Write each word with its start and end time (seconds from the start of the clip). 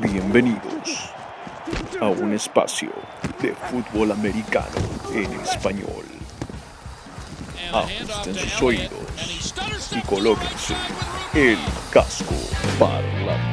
Bienvenidos 0.00 1.12
a 2.00 2.08
un 2.08 2.32
espacio 2.34 2.90
de 3.40 3.54
fútbol 3.54 4.12
americano 4.12 4.66
en 5.12 5.32
español. 5.40 6.04
Ajusten 7.72 8.34
sus 8.34 8.62
oídos 8.62 9.54
y 9.90 10.00
colóquense 10.02 10.74
el 11.34 11.58
casco 11.92 12.34
parlante. 12.78 13.12
Hola, 13.22 13.51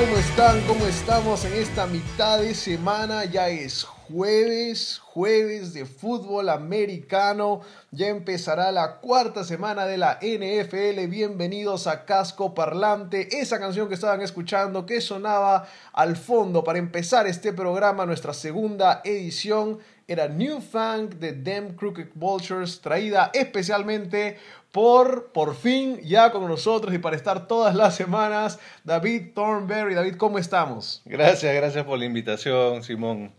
¿Cómo 0.00 0.16
están? 0.16 0.58
¿Cómo 0.66 0.86
estamos 0.86 1.44
en 1.44 1.52
esta 1.52 1.86
mitad 1.86 2.38
de 2.38 2.54
semana? 2.54 3.26
Ya 3.26 3.50
es 3.50 3.84
jueves, 3.84 4.98
jueves 4.98 5.74
de 5.74 5.84
fútbol 5.84 6.48
americano. 6.48 7.60
Ya 7.90 8.08
empezará 8.08 8.72
la 8.72 8.96
cuarta 9.00 9.44
semana 9.44 9.84
de 9.84 9.98
la 9.98 10.18
NFL. 10.22 11.06
Bienvenidos 11.06 11.86
a 11.86 12.06
Casco 12.06 12.54
Parlante. 12.54 13.28
Esa 13.42 13.60
canción 13.60 13.88
que 13.88 13.94
estaban 13.94 14.22
escuchando, 14.22 14.86
que 14.86 15.02
sonaba 15.02 15.68
al 15.92 16.16
fondo 16.16 16.64
para 16.64 16.78
empezar 16.78 17.26
este 17.26 17.52
programa, 17.52 18.06
nuestra 18.06 18.32
segunda 18.32 19.02
edición, 19.04 19.80
era 20.08 20.26
New 20.26 20.60
Funk 20.60 21.16
de 21.20 21.34
Them 21.34 21.76
Crooked 21.76 22.08
Vultures, 22.14 22.80
traída 22.80 23.30
especialmente 23.32 24.38
por, 24.72 25.32
por 25.32 25.54
fin, 25.54 26.00
ya 26.02 26.30
con 26.30 26.46
nosotros 26.46 26.94
y 26.94 26.98
para 26.98 27.16
estar 27.16 27.46
todas 27.46 27.74
las 27.74 27.94
semanas, 27.96 28.58
David 28.84 29.32
Thornberry. 29.34 29.94
David, 29.94 30.16
¿cómo 30.16 30.38
estamos? 30.38 31.02
Gracias, 31.04 31.54
gracias 31.54 31.84
por 31.84 31.98
la 31.98 32.04
invitación, 32.04 32.82
Simón. 32.82 33.32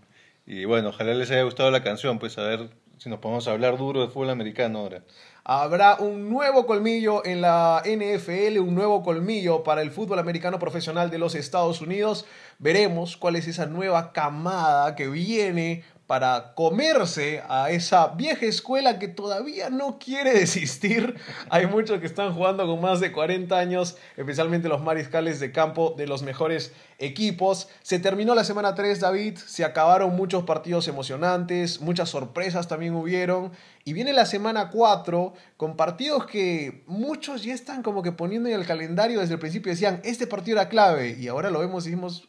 Y 0.46 0.66
bueno, 0.66 0.90
ojalá 0.90 1.14
les 1.14 1.32
haya 1.32 1.44
gustado 1.44 1.72
la 1.72 1.84
canción, 1.84 2.20
pues 2.20 2.38
a 2.38 2.44
ver 2.44 2.70
si 2.98 3.10
nos 3.10 3.20
podemos 3.20 3.48
hablar 3.48 3.78
duro 3.78 4.02
de 4.02 4.08
fútbol 4.08 4.30
americano 4.30 4.80
ahora. 4.80 5.04
Habrá 5.44 5.96
un 5.96 6.30
nuevo 6.30 6.68
colmillo 6.68 7.26
en 7.26 7.42
la 7.42 7.82
NFL, 7.84 8.60
un 8.60 8.76
nuevo 8.76 9.02
colmillo 9.02 9.64
para 9.64 9.82
el 9.82 9.90
fútbol 9.90 10.20
americano 10.20 10.60
profesional 10.60 11.10
de 11.10 11.18
los 11.18 11.34
Estados 11.34 11.82
Unidos. 11.82 12.26
Veremos 12.60 13.18
cuál 13.18 13.38
es 13.38 13.48
esa 13.48 13.66
nueva 13.66 14.14
camada 14.14 14.96
que 14.96 15.08
viene 15.08 15.84
para 16.12 16.56
comerse 16.56 17.42
a 17.48 17.72
esa 17.72 18.08
vieja 18.08 18.46
escuela 18.46 19.00
que 19.00 19.08
todavía 19.08 19.70
no 19.70 19.98
quiere 19.98 20.34
desistir. 20.40 21.16
Hay 21.50 21.68
muchos 21.68 22.02
que 22.02 22.06
están 22.06 22.34
jugando 22.34 22.68
con 22.68 22.82
más 22.82 23.00
de 23.00 23.14
40 23.14 23.58
años, 23.58 23.96
especialmente 24.18 24.68
los 24.68 24.82
mariscales 24.82 25.40
de 25.40 25.54
campo 25.54 25.96
de 25.98 26.08
los 26.08 26.22
mejores 26.22 26.74
equipos. 27.00 27.70
Se 27.82 27.98
terminó 27.98 28.36
la 28.36 28.44
semana 28.44 28.76
3, 28.76 29.00
David, 29.00 29.38
se 29.38 29.64
acabaron 29.64 30.14
muchos 30.14 30.44
partidos 30.44 30.90
emocionantes, 30.90 31.80
muchas 31.80 32.10
sorpresas 32.10 32.68
también 32.68 32.94
hubieron. 32.94 33.54
Y 33.86 33.94
viene 33.94 34.12
la 34.12 34.26
semana 34.26 34.70
4 34.70 35.34
con 35.56 35.78
partidos 35.78 36.26
que 36.26 36.84
muchos 36.88 37.42
ya 37.42 37.54
están 37.54 37.84
como 37.84 38.04
que 38.04 38.12
poniendo 38.12 38.50
en 38.50 38.56
el 38.56 38.66
calendario 38.66 39.22
desde 39.22 39.36
el 39.36 39.40
principio. 39.40 39.72
Decían, 39.72 40.02
este 40.04 40.28
partido 40.28 40.60
era 40.60 40.68
clave. 40.68 41.16
Y 41.18 41.30
ahora 41.30 41.50
lo 41.50 41.60
vemos 41.60 41.88
y 41.88 41.92
decimos, 41.92 42.28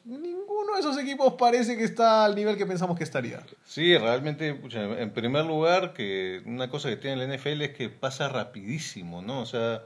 de 0.75 0.81
esos 0.81 0.98
equipos 0.98 1.34
parece 1.34 1.77
que 1.77 1.84
está 1.84 2.25
al 2.25 2.34
nivel 2.34 2.56
que 2.56 2.67
pensamos 2.67 2.97
que 2.97 3.05
estaría. 3.05 3.41
Sí, 3.65 3.97
realmente, 3.97 4.48
en 4.48 5.11
primer 5.12 5.45
lugar, 5.45 5.92
que 5.92 6.42
una 6.47 6.69
cosa 6.69 6.89
que 6.89 6.97
tiene 6.97 7.27
la 7.27 7.37
NFL 7.37 7.62
es 7.62 7.70
que 7.70 7.89
pasa 7.89 8.29
rapidísimo, 8.29 9.23
¿no? 9.23 9.41
O 9.41 9.47
sea, 9.47 9.83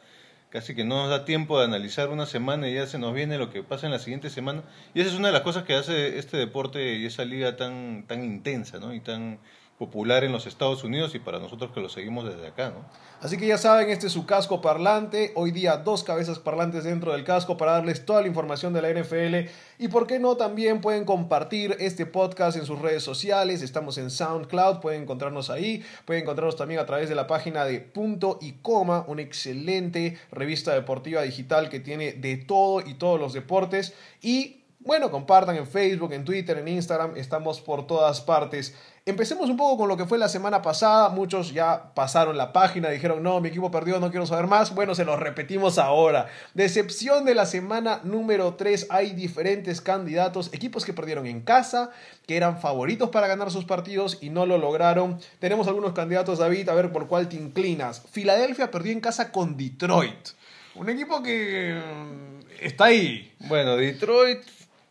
casi 0.50 0.74
que 0.74 0.84
no 0.84 1.02
nos 1.02 1.10
da 1.10 1.24
tiempo 1.24 1.58
de 1.58 1.66
analizar 1.66 2.08
una 2.08 2.26
semana 2.26 2.68
y 2.68 2.74
ya 2.74 2.86
se 2.86 2.98
nos 2.98 3.14
viene 3.14 3.38
lo 3.38 3.50
que 3.50 3.62
pasa 3.62 3.86
en 3.86 3.92
la 3.92 3.98
siguiente 3.98 4.30
semana. 4.30 4.62
Y 4.94 5.00
esa 5.00 5.10
es 5.10 5.16
una 5.16 5.28
de 5.28 5.34
las 5.34 5.42
cosas 5.42 5.64
que 5.64 5.74
hace 5.74 6.18
este 6.18 6.36
deporte 6.36 6.94
y 6.94 7.06
esa 7.06 7.24
liga 7.24 7.56
tan, 7.56 8.06
tan 8.06 8.24
intensa, 8.24 8.78
¿no? 8.78 8.94
Y 8.94 9.00
tan 9.00 9.38
popular 9.78 10.24
en 10.24 10.32
los 10.32 10.46
Estados 10.46 10.84
Unidos 10.84 11.14
y 11.14 11.18
para 11.18 11.38
nosotros 11.38 11.70
que 11.72 11.80
lo 11.80 11.88
seguimos 11.88 12.24
desde 12.24 12.46
acá, 12.46 12.70
¿no? 12.70 12.84
Así 13.20 13.36
que 13.36 13.46
ya 13.46 13.58
saben, 13.58 13.90
este 13.90 14.06
es 14.06 14.12
su 14.12 14.24
casco 14.24 14.60
parlante. 14.60 15.32
Hoy 15.34 15.50
día 15.50 15.76
dos 15.78 16.02
cabezas 16.02 16.38
parlantes 16.38 16.84
dentro 16.84 17.12
del 17.12 17.24
casco 17.24 17.56
para 17.56 17.72
darles 17.72 18.04
toda 18.06 18.22
la 18.22 18.28
información 18.28 18.72
de 18.72 18.82
la 18.82 18.90
NFL. 18.90 19.50
Y 19.78 19.88
por 19.88 20.06
qué 20.06 20.18
no, 20.18 20.36
también 20.36 20.80
pueden 20.80 21.04
compartir 21.04 21.76
este 21.78 22.06
podcast 22.06 22.56
en 22.56 22.64
sus 22.64 22.78
redes 22.80 23.02
sociales. 23.02 23.62
Estamos 23.62 23.98
en 23.98 24.10
SoundCloud, 24.10 24.80
pueden 24.80 25.02
encontrarnos 25.02 25.50
ahí. 25.50 25.84
Pueden 26.04 26.22
encontrarnos 26.22 26.56
también 26.56 26.80
a 26.80 26.86
través 26.86 27.08
de 27.08 27.14
la 27.14 27.26
página 27.26 27.64
de 27.64 27.80
Punto 27.80 28.38
y 28.40 28.52
Coma, 28.62 29.04
una 29.08 29.22
excelente 29.22 30.18
revista 30.30 30.72
deportiva 30.72 31.22
digital 31.22 31.68
que 31.68 31.80
tiene 31.80 32.12
de 32.12 32.36
todo 32.36 32.80
y 32.80 32.94
todos 32.94 33.18
los 33.18 33.32
deportes. 33.32 33.94
Y 34.22 34.62
bueno, 34.86 35.10
compartan 35.10 35.56
en 35.56 35.66
Facebook, 35.66 36.12
en 36.12 36.24
Twitter, 36.24 36.58
en 36.58 36.68
Instagram, 36.68 37.16
estamos 37.16 37.60
por 37.60 37.88
todas 37.88 38.20
partes. 38.20 38.76
Empecemos 39.08 39.48
un 39.48 39.56
poco 39.56 39.76
con 39.78 39.88
lo 39.88 39.96
que 39.96 40.04
fue 40.04 40.18
la 40.18 40.28
semana 40.28 40.62
pasada. 40.62 41.10
Muchos 41.10 41.52
ya 41.52 41.94
pasaron 41.94 42.36
la 42.36 42.52
página, 42.52 42.88
dijeron, 42.88 43.22
no, 43.22 43.40
mi 43.40 43.50
equipo 43.50 43.70
perdió, 43.70 44.00
no 44.00 44.10
quiero 44.10 44.26
saber 44.26 44.48
más. 44.48 44.74
Bueno, 44.74 44.96
se 44.96 45.04
los 45.04 45.20
repetimos 45.20 45.78
ahora. 45.78 46.26
Decepción 46.54 47.24
de 47.24 47.36
la 47.36 47.46
semana 47.46 48.00
número 48.02 48.54
3. 48.54 48.88
Hay 48.90 49.12
diferentes 49.12 49.80
candidatos, 49.80 50.52
equipos 50.52 50.84
que 50.84 50.92
perdieron 50.92 51.26
en 51.26 51.40
casa, 51.42 51.92
que 52.26 52.36
eran 52.36 52.60
favoritos 52.60 53.10
para 53.10 53.28
ganar 53.28 53.52
sus 53.52 53.64
partidos 53.64 54.18
y 54.20 54.30
no 54.30 54.44
lo 54.44 54.58
lograron. 54.58 55.20
Tenemos 55.38 55.68
algunos 55.68 55.92
candidatos, 55.92 56.40
David, 56.40 56.68
a 56.68 56.74
ver 56.74 56.90
por 56.90 57.06
cuál 57.06 57.28
te 57.28 57.36
inclinas. 57.36 58.02
Filadelfia 58.10 58.72
perdió 58.72 58.90
en 58.90 58.98
casa 58.98 59.30
con 59.30 59.56
Detroit. 59.56 60.30
Un 60.74 60.88
equipo 60.88 61.22
que 61.22 61.80
mm, 61.80 62.40
está 62.60 62.86
ahí. 62.86 63.32
Bueno, 63.38 63.76
Detroit, 63.76 64.42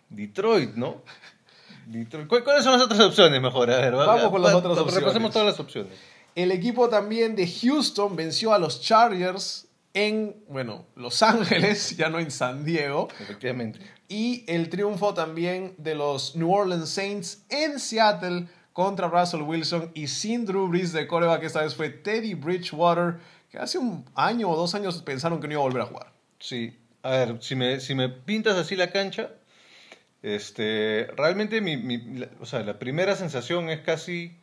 Detroit, 0.10 0.74
¿no? 0.76 1.02
Detroit. 1.86 2.28
¿Cu- 2.28 2.44
¿Cuáles 2.44 2.64
son 2.64 2.74
las 2.74 2.82
otras 2.84 3.00
opciones 3.02 3.42
mejor? 3.42 3.70
A 3.72 3.80
ver, 3.82 3.96
va- 3.96 4.06
Vamos 4.06 4.32
con 4.32 4.42
las 4.42 4.54
va- 4.54 4.58
otras 4.58 4.78
opciones. 4.78 4.96
Repasemos 4.96 5.32
todas 5.32 5.48
las 5.48 5.60
opciones. 5.60 5.94
El 6.36 6.52
equipo 6.52 6.90
también 6.90 7.36
de 7.36 7.48
Houston 7.48 8.16
venció 8.16 8.54
a 8.54 8.60
los 8.60 8.82
Chargers 8.82 9.68
en, 9.94 10.36
bueno, 10.50 10.86
Los 10.96 11.22
Ángeles, 11.24 11.96
ya 11.98 12.10
no 12.10 12.20
en 12.20 12.30
San 12.32 12.66
Diego. 12.66 13.08
Efectivamente. 13.20 13.80
Y 14.10 14.44
el 14.48 14.70
triunfo 14.70 15.14
también 15.14 15.74
de 15.78 15.96
los 15.96 16.36
New 16.36 16.52
Orleans 16.52 16.90
Saints 16.90 17.44
en 17.50 17.80
Seattle 17.80 18.48
contra 18.74 19.08
Russell 19.08 19.42
Wilson 19.44 19.92
y 19.94 20.08
sin 20.08 20.46
Drew 20.46 20.68
Brees 20.68 20.92
de 20.92 21.08
coreback, 21.08 21.40
que 21.40 21.46
esta 21.48 21.62
vez 21.62 21.74
fue 21.76 21.90
Teddy 21.90 22.34
Bridgewater, 22.34 23.16
que 23.50 23.58
hace 23.58 23.78
un 23.78 24.04
año 24.16 24.50
o 24.50 24.58
dos 24.58 24.76
años 24.76 25.02
pensaron 25.02 25.40
que 25.40 25.48
no 25.48 25.54
iba 25.54 25.62
a 25.62 25.66
volver 25.66 25.82
a 25.84 25.86
jugar. 25.86 26.12
Sí, 26.40 26.78
a 27.02 27.12
ver, 27.12 27.38
si 27.42 27.56
me, 27.56 27.80
si 27.80 27.96
me 27.96 28.10
pintas 28.10 28.58
así 28.58 28.76
la 28.76 28.92
cancha, 28.92 29.30
este, 30.26 31.08
realmente 31.16 31.62
mi, 31.62 32.26
o 32.40 32.48
sea, 32.48 32.62
la 32.64 32.80
primera 32.80 33.16
sensación 33.16 33.70
es 33.70 33.82
casi 33.82 34.36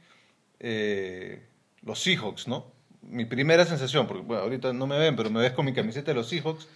eh, 0.61 1.43
los 1.83 2.01
Seahawks, 2.01 2.47
¿no? 2.47 2.73
Mi 3.03 3.25
primera 3.25 3.65
sensación, 3.65 4.07
porque 4.07 4.23
bueno, 4.23 4.45
ahorita 4.45 4.73
no 4.73 4.87
me 4.87 4.97
ven, 4.97 5.17
pero 5.17 5.29
me 5.29 5.41
ves 5.41 5.51
con 5.51 5.65
mi 5.65 5.75
camiseta 5.75 6.13
de 6.13 6.15
los 6.15 6.29
Seahawks. 6.29 6.69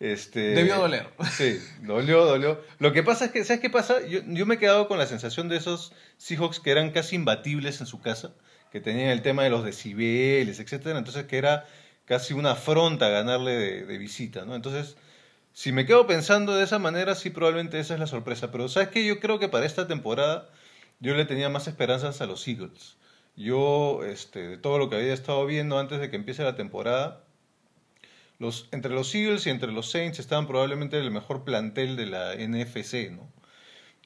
Este, 0.00 0.40
Debió 0.54 0.76
doler. 0.76 1.06
Sí, 1.32 1.60
dolió, 1.82 2.24
dolió. 2.24 2.64
Lo 2.78 2.94
que 2.94 3.02
pasa 3.02 3.26
es 3.26 3.30
que, 3.30 3.44
¿sabes 3.44 3.60
qué 3.60 3.68
pasa? 3.68 4.06
Yo, 4.06 4.20
yo 4.26 4.46
me 4.46 4.54
he 4.54 4.58
quedado 4.58 4.88
con 4.88 4.96
la 4.96 5.06
sensación 5.06 5.50
de 5.50 5.58
esos 5.58 5.92
Seahawks 6.16 6.58
que 6.58 6.70
eran 6.70 6.92
casi 6.92 7.16
imbatibles 7.16 7.82
en 7.82 7.86
su 7.86 8.00
casa, 8.00 8.32
que 8.72 8.80
tenían 8.80 9.10
el 9.10 9.20
tema 9.20 9.44
de 9.44 9.50
los 9.50 9.66
decibeles, 9.66 10.60
etcétera, 10.60 10.98
entonces 10.98 11.26
que 11.26 11.36
era 11.36 11.66
casi 12.06 12.32
una 12.32 12.52
afronta 12.52 13.10
ganarle 13.10 13.50
de, 13.54 13.84
de 13.84 13.98
visita, 13.98 14.46
¿no? 14.46 14.54
Entonces, 14.54 14.96
si 15.56 15.72
me 15.72 15.86
quedo 15.86 16.06
pensando 16.06 16.54
de 16.54 16.64
esa 16.64 16.78
manera, 16.78 17.14
sí, 17.14 17.30
probablemente 17.30 17.80
esa 17.80 17.94
es 17.94 18.00
la 18.00 18.06
sorpresa. 18.06 18.52
Pero, 18.52 18.68
¿sabes 18.68 18.90
qué? 18.90 19.06
Yo 19.06 19.20
creo 19.20 19.38
que 19.38 19.48
para 19.48 19.64
esta 19.64 19.86
temporada 19.88 20.50
yo 21.00 21.14
le 21.14 21.24
tenía 21.24 21.48
más 21.48 21.66
esperanzas 21.66 22.20
a 22.20 22.26
los 22.26 22.46
Eagles. 22.46 22.98
Yo, 23.36 24.04
este, 24.04 24.48
de 24.48 24.58
todo 24.58 24.76
lo 24.76 24.90
que 24.90 24.96
había 24.96 25.14
estado 25.14 25.46
viendo 25.46 25.78
antes 25.78 25.98
de 25.98 26.10
que 26.10 26.16
empiece 26.16 26.42
la 26.42 26.56
temporada, 26.56 27.24
los, 28.38 28.68
entre 28.70 28.92
los 28.92 29.14
Eagles 29.14 29.46
y 29.46 29.50
entre 29.50 29.72
los 29.72 29.90
Saints 29.90 30.18
estaban 30.18 30.46
probablemente 30.46 30.98
el 30.98 31.10
mejor 31.10 31.42
plantel 31.42 31.96
de 31.96 32.04
la 32.04 32.34
NFC, 32.34 33.10
¿no? 33.12 33.26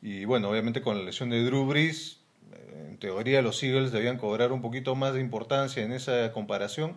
Y 0.00 0.27
bueno, 0.27 0.50
obviamente 0.50 0.82
con 0.82 0.99
la 0.99 1.05
lesión 1.05 1.31
de 1.31 1.44
Drew 1.44 1.67
Brees, 1.67 2.20
eh, 2.52 2.87
en 2.91 2.99
teoría 2.99 3.43
los 3.43 3.61
Eagles 3.61 3.91
debían 3.91 4.19
cobrar 4.19 4.52
un 4.52 4.62
poquito 4.62 4.94
más 4.94 5.14
de 5.14 5.20
importancia 5.20 5.82
en 5.82 5.91
esa 5.91 6.31
comparación. 6.31 6.97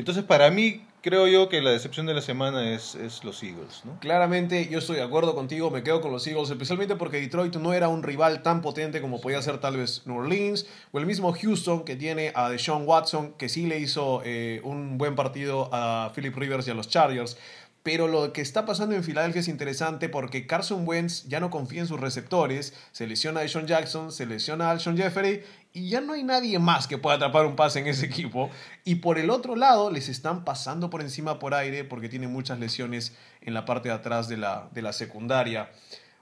Entonces, 0.00 0.24
para 0.24 0.50
mí, 0.50 0.80
creo 1.02 1.26
yo 1.26 1.48
que 1.48 1.60
la 1.60 1.70
decepción 1.70 2.06
de 2.06 2.14
la 2.14 2.22
semana 2.22 2.70
es, 2.70 2.94
es 2.94 3.22
los 3.24 3.42
Eagles, 3.42 3.82
¿no? 3.84 3.98
Claramente 4.00 4.68
yo 4.70 4.78
estoy 4.78 4.96
de 4.96 5.02
acuerdo 5.02 5.34
contigo, 5.34 5.70
me 5.70 5.82
quedo 5.82 6.00
con 6.00 6.10
los 6.10 6.26
Eagles, 6.26 6.50
especialmente 6.50 6.96
porque 6.96 7.20
Detroit 7.20 7.54
no 7.56 7.72
era 7.72 7.88
un 7.88 8.02
rival 8.02 8.42
tan 8.42 8.62
potente 8.62 9.00
como 9.00 9.20
podía 9.20 9.40
ser 9.42 9.58
tal 9.58 9.76
vez 9.76 10.02
New 10.06 10.16
Orleans 10.16 10.66
o 10.92 10.98
el 10.98 11.06
mismo 11.06 11.32
Houston 11.32 11.84
que 11.84 11.96
tiene 11.96 12.32
a 12.34 12.48
Deshaun 12.48 12.86
Watson, 12.86 13.34
que 13.34 13.48
sí 13.48 13.66
le 13.66 13.78
hizo 13.78 14.22
eh, 14.24 14.60
un 14.64 14.98
buen 14.98 15.16
partido 15.16 15.68
a 15.72 16.12
Philip 16.14 16.34
Rivers 16.36 16.66
y 16.68 16.70
a 16.70 16.74
los 16.74 16.88
Chargers. 16.88 17.36
Pero 17.82 18.08
lo 18.08 18.32
que 18.32 18.42
está 18.42 18.66
pasando 18.66 18.94
en 18.94 19.02
Filadelfia 19.02 19.40
es 19.40 19.48
interesante 19.48 20.08
porque 20.10 20.46
Carson 20.46 20.86
Wentz 20.86 21.26
ya 21.28 21.40
no 21.40 21.48
confía 21.48 21.80
en 21.80 21.86
sus 21.86 21.98
receptores, 21.98 22.74
se 22.92 23.06
lesiona 23.06 23.40
a 23.40 23.42
Deshaun 23.42 23.66
Jackson, 23.66 24.12
se 24.12 24.26
lesiona 24.26 24.68
a 24.68 24.72
Alshon 24.72 24.98
Jeffrey 24.98 25.42
y 25.72 25.88
ya 25.88 26.02
no 26.02 26.12
hay 26.12 26.22
nadie 26.22 26.58
más 26.58 26.86
que 26.86 26.98
pueda 26.98 27.16
atrapar 27.16 27.46
un 27.46 27.56
pase 27.56 27.80
en 27.80 27.86
ese 27.86 28.04
equipo. 28.04 28.50
Y 28.84 28.96
por 28.96 29.18
el 29.18 29.30
otro 29.30 29.56
lado, 29.56 29.90
les 29.90 30.08
están 30.08 30.44
pasando 30.44 30.90
por 30.90 31.00
encima 31.00 31.38
por 31.38 31.54
aire 31.54 31.84
porque 31.84 32.10
tienen 32.10 32.30
muchas 32.30 32.58
lesiones 32.58 33.16
en 33.40 33.54
la 33.54 33.64
parte 33.64 33.88
de 33.88 33.94
atrás 33.94 34.28
de 34.28 34.36
la, 34.36 34.68
de 34.72 34.82
la 34.82 34.92
secundaria. 34.92 35.70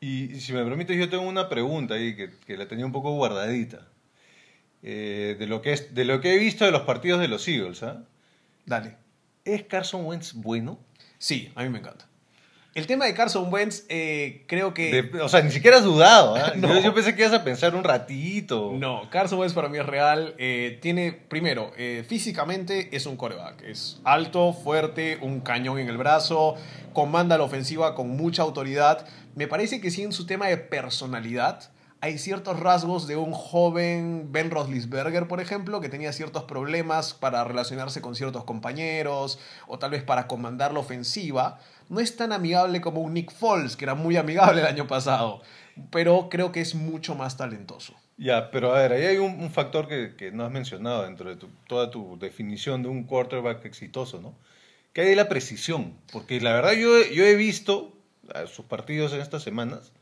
Y, 0.00 0.32
y 0.34 0.40
si 0.40 0.52
me 0.52 0.62
permites, 0.64 0.96
yo 0.96 1.08
tengo 1.08 1.25
una 1.25 1.49
pregunta 1.49 1.94
ahí 1.94 2.14
que, 2.14 2.31
que 2.46 2.56
la 2.56 2.69
tenía 2.69 2.87
un 2.87 2.93
poco 2.93 3.12
guardadita. 3.12 3.88
Eh, 4.82 5.37
de, 5.38 5.46
lo 5.46 5.61
que 5.61 5.72
es, 5.72 5.94
de 5.94 6.04
lo 6.04 6.20
que 6.20 6.34
he 6.34 6.38
visto 6.38 6.64
de 6.64 6.70
los 6.70 6.82
partidos 6.82 7.20
de 7.20 7.28
los 7.28 7.46
Eagles. 7.49 7.82
¿ah? 7.82 8.04
Dale. 8.64 8.96
¿Es 9.44 9.64
Carson 9.64 10.04
Wentz 10.04 10.34
bueno? 10.34 10.78
Sí, 11.18 11.50
a 11.54 11.62
mí 11.62 11.68
me 11.68 11.78
encanta. 11.78 12.06
El 12.74 12.86
tema 12.86 13.06
de 13.06 13.14
Carson 13.14 13.52
Wentz, 13.52 13.84
eh, 13.88 14.44
creo 14.46 14.72
que... 14.72 15.02
De- 15.02 15.20
o 15.20 15.28
sea, 15.28 15.42
ni 15.42 15.50
siquiera 15.50 15.78
has 15.78 15.84
dudado. 15.84 16.36
¿ah? 16.36 16.52
No. 16.56 16.68
yo, 16.74 16.80
yo 16.80 16.94
pensé 16.94 17.16
que 17.16 17.22
ibas 17.22 17.34
a 17.34 17.42
pensar 17.42 17.74
un 17.74 17.82
ratito. 17.82 18.72
No, 18.74 19.10
Carson 19.10 19.40
Wentz 19.40 19.52
para 19.54 19.68
mí 19.68 19.78
es 19.78 19.86
real. 19.86 20.34
Eh, 20.38 20.78
tiene, 20.80 21.10
primero, 21.12 21.72
eh, 21.76 22.04
físicamente 22.06 22.88
es 22.94 23.06
un 23.06 23.16
coreback. 23.16 23.62
Es 23.62 23.98
alto, 24.04 24.52
fuerte, 24.52 25.18
un 25.20 25.40
cañón 25.40 25.78
en 25.80 25.88
el 25.88 25.96
brazo, 25.96 26.54
comanda 26.92 27.36
la 27.36 27.44
ofensiva 27.44 27.96
con 27.96 28.10
mucha 28.10 28.42
autoridad. 28.42 29.06
Me 29.34 29.48
parece 29.48 29.80
que 29.80 29.90
sí 29.90 30.02
en 30.02 30.12
su 30.12 30.24
tema 30.26 30.46
de 30.46 30.58
personalidad 30.58 31.70
hay 32.00 32.18
ciertos 32.18 32.60
rasgos 32.60 33.06
de 33.08 33.16
un 33.16 33.32
joven 33.32 34.28
Ben 34.30 34.50
Roethlisberger, 34.50 35.26
por 35.26 35.40
ejemplo, 35.40 35.80
que 35.80 35.88
tenía 35.88 36.12
ciertos 36.12 36.44
problemas 36.44 37.12
para 37.14 37.42
relacionarse 37.44 38.00
con 38.00 38.14
ciertos 38.14 38.44
compañeros 38.44 39.38
o 39.66 39.78
tal 39.78 39.90
vez 39.90 40.02
para 40.04 40.26
comandar 40.28 40.72
la 40.72 40.80
ofensiva. 40.80 41.58
No 41.88 42.00
es 42.00 42.16
tan 42.16 42.32
amigable 42.32 42.80
como 42.80 43.00
un 43.00 43.14
Nick 43.14 43.32
Foles, 43.32 43.76
que 43.76 43.84
era 43.84 43.94
muy 43.94 44.16
amigable 44.16 44.60
el 44.60 44.66
año 44.66 44.86
pasado, 44.86 45.40
pero 45.90 46.28
creo 46.30 46.52
que 46.52 46.60
es 46.60 46.74
mucho 46.74 47.14
más 47.14 47.36
talentoso. 47.36 47.94
Ya, 48.16 48.50
pero 48.50 48.74
a 48.74 48.78
ver, 48.80 48.92
ahí 48.92 49.04
hay 49.06 49.16
un, 49.18 49.40
un 49.40 49.50
factor 49.50 49.88
que, 49.88 50.14
que 50.16 50.30
no 50.32 50.44
has 50.44 50.50
mencionado 50.50 51.04
dentro 51.04 51.30
de 51.30 51.36
tu- 51.36 51.50
toda 51.66 51.90
tu 51.90 52.18
definición 52.18 52.82
de 52.82 52.88
un 52.88 53.04
quarterback 53.04 53.64
exitoso, 53.64 54.20
¿no? 54.20 54.34
Que 54.92 55.02
hay 55.02 55.08
de 55.08 55.16
la 55.16 55.28
precisión. 55.28 55.94
Porque 56.12 56.40
la 56.40 56.52
verdad 56.52 56.72
yo, 56.72 56.88
yo 57.12 57.24
he 57.24 57.36
visto 57.36 57.92
sus 58.52 58.64
partidos 58.66 59.12
en 59.12 59.20
estas 59.20 59.42
semanas 59.42 59.92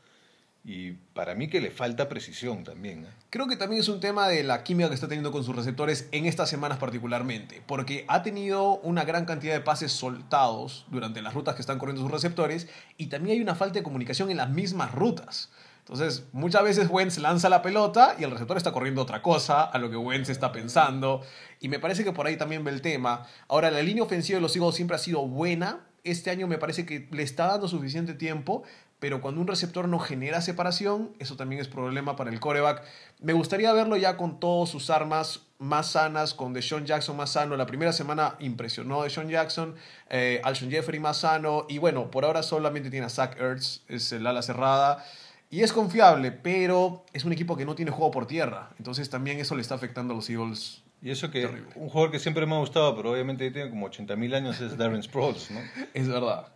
y 0.69 0.91
para 1.13 1.33
mí 1.33 1.47
que 1.47 1.61
le 1.61 1.71
falta 1.71 2.09
precisión 2.09 2.65
también. 2.65 3.05
¿eh? 3.05 3.07
Creo 3.29 3.47
que 3.47 3.55
también 3.55 3.79
es 3.79 3.87
un 3.87 4.01
tema 4.01 4.27
de 4.27 4.43
la 4.43 4.65
química 4.65 4.89
que 4.89 4.95
está 4.95 5.07
teniendo 5.07 5.31
con 5.31 5.45
sus 5.45 5.55
receptores 5.55 6.09
en 6.11 6.25
estas 6.25 6.49
semanas 6.49 6.77
particularmente, 6.77 7.63
porque 7.65 8.03
ha 8.09 8.21
tenido 8.21 8.75
una 8.79 9.05
gran 9.05 9.23
cantidad 9.23 9.53
de 9.53 9.61
pases 9.61 9.93
soltados 9.93 10.85
durante 10.91 11.21
las 11.21 11.33
rutas 11.33 11.55
que 11.55 11.61
están 11.61 11.79
corriendo 11.79 12.01
sus 12.01 12.11
receptores 12.11 12.67
y 12.97 13.07
también 13.07 13.37
hay 13.37 13.41
una 13.41 13.55
falta 13.55 13.75
de 13.79 13.83
comunicación 13.83 14.29
en 14.29 14.35
las 14.35 14.49
mismas 14.49 14.93
rutas. 14.93 15.49
Entonces, 15.79 16.25
muchas 16.33 16.63
veces 16.63 16.89
Wentz 16.89 17.17
lanza 17.17 17.47
la 17.47 17.61
pelota 17.61 18.17
y 18.19 18.25
el 18.25 18.31
receptor 18.31 18.57
está 18.57 18.73
corriendo 18.73 19.01
otra 19.01 19.21
cosa 19.21 19.63
a 19.63 19.77
lo 19.77 19.89
que 19.89 19.95
Wentz 19.95 20.27
está 20.27 20.51
pensando. 20.51 21.21
Y 21.61 21.69
me 21.69 21.79
parece 21.79 22.03
que 22.03 22.11
por 22.11 22.27
ahí 22.27 22.35
también 22.35 22.65
ve 22.65 22.71
el 22.71 22.81
tema. 22.81 23.25
Ahora, 23.47 23.71
la 23.71 23.81
línea 23.81 24.03
ofensiva 24.03 24.35
de 24.35 24.41
los 24.41 24.53
Eagles 24.53 24.75
siempre 24.75 24.97
ha 24.97 24.99
sido 24.99 25.25
buena. 25.25 25.87
Este 26.03 26.29
año 26.29 26.45
me 26.45 26.57
parece 26.57 26.85
que 26.85 27.07
le 27.09 27.23
está 27.23 27.47
dando 27.47 27.69
suficiente 27.69 28.13
tiempo, 28.15 28.63
pero 28.99 29.21
cuando 29.21 29.41
un 29.41 29.47
receptor 29.47 29.87
no 29.87 29.99
genera 29.99 30.41
separación, 30.41 31.11
eso 31.19 31.35
también 31.35 31.61
es 31.61 31.67
problema 31.67 32.15
para 32.15 32.31
el 32.31 32.39
coreback. 32.39 32.83
Me 33.21 33.33
gustaría 33.33 33.71
verlo 33.73 33.95
ya 33.95 34.17
con 34.17 34.39
todas 34.39 34.69
sus 34.69 34.89
armas 34.89 35.41
más 35.59 35.91
sanas, 35.91 36.33
con 36.33 36.53
Deshaun 36.53 36.85
Jackson 36.85 37.15
más 37.15 37.31
sano. 37.31 37.55
La 37.57 37.65
primera 37.67 37.93
semana 37.93 38.35
impresionó 38.39 39.01
a 39.01 39.03
Deshaun 39.03 39.29
Jackson, 39.29 39.75
eh, 40.09 40.41
Alshon 40.43 40.71
Jeffrey 40.71 40.99
más 40.99 41.17
sano, 41.17 41.65
y 41.69 41.77
bueno, 41.77 42.09
por 42.09 42.25
ahora 42.25 42.41
solamente 42.43 42.89
tiene 42.89 43.05
a 43.05 43.09
Zach 43.09 43.39
Ertz, 43.39 43.81
es 43.87 44.11
el 44.11 44.25
ala 44.25 44.41
cerrada. 44.41 45.05
Y 45.49 45.61
es 45.61 45.71
confiable, 45.71 46.31
pero 46.31 47.05
es 47.13 47.23
un 47.23 47.31
equipo 47.31 47.55
que 47.55 47.65
no 47.65 47.73
tiene 47.75 47.91
juego 47.91 48.11
por 48.11 48.27
tierra. 48.27 48.71
Entonces 48.79 49.09
también 49.09 49.39
eso 49.39 49.55
le 49.55 49.61
está 49.61 49.75
afectando 49.75 50.13
a 50.13 50.17
los 50.17 50.29
Eagles. 50.29 50.83
Y 51.01 51.11
eso 51.11 51.29
que 51.29 51.41
Terrible. 51.41 51.69
un 51.75 51.89
jugador 51.89 52.11
que 52.11 52.19
siempre 52.19 52.45
me 52.45 52.55
ha 52.55 52.59
gustado, 52.59 52.95
pero 52.95 53.11
obviamente 53.11 53.49
tiene 53.51 53.69
como 53.69 53.87
80.000 53.87 54.35
años, 54.35 54.59
es 54.59 54.77
Darren 54.77 55.01
Sproles, 55.03 55.51
¿no? 55.51 55.59
Es 55.93 56.07
verdad. 56.07 56.47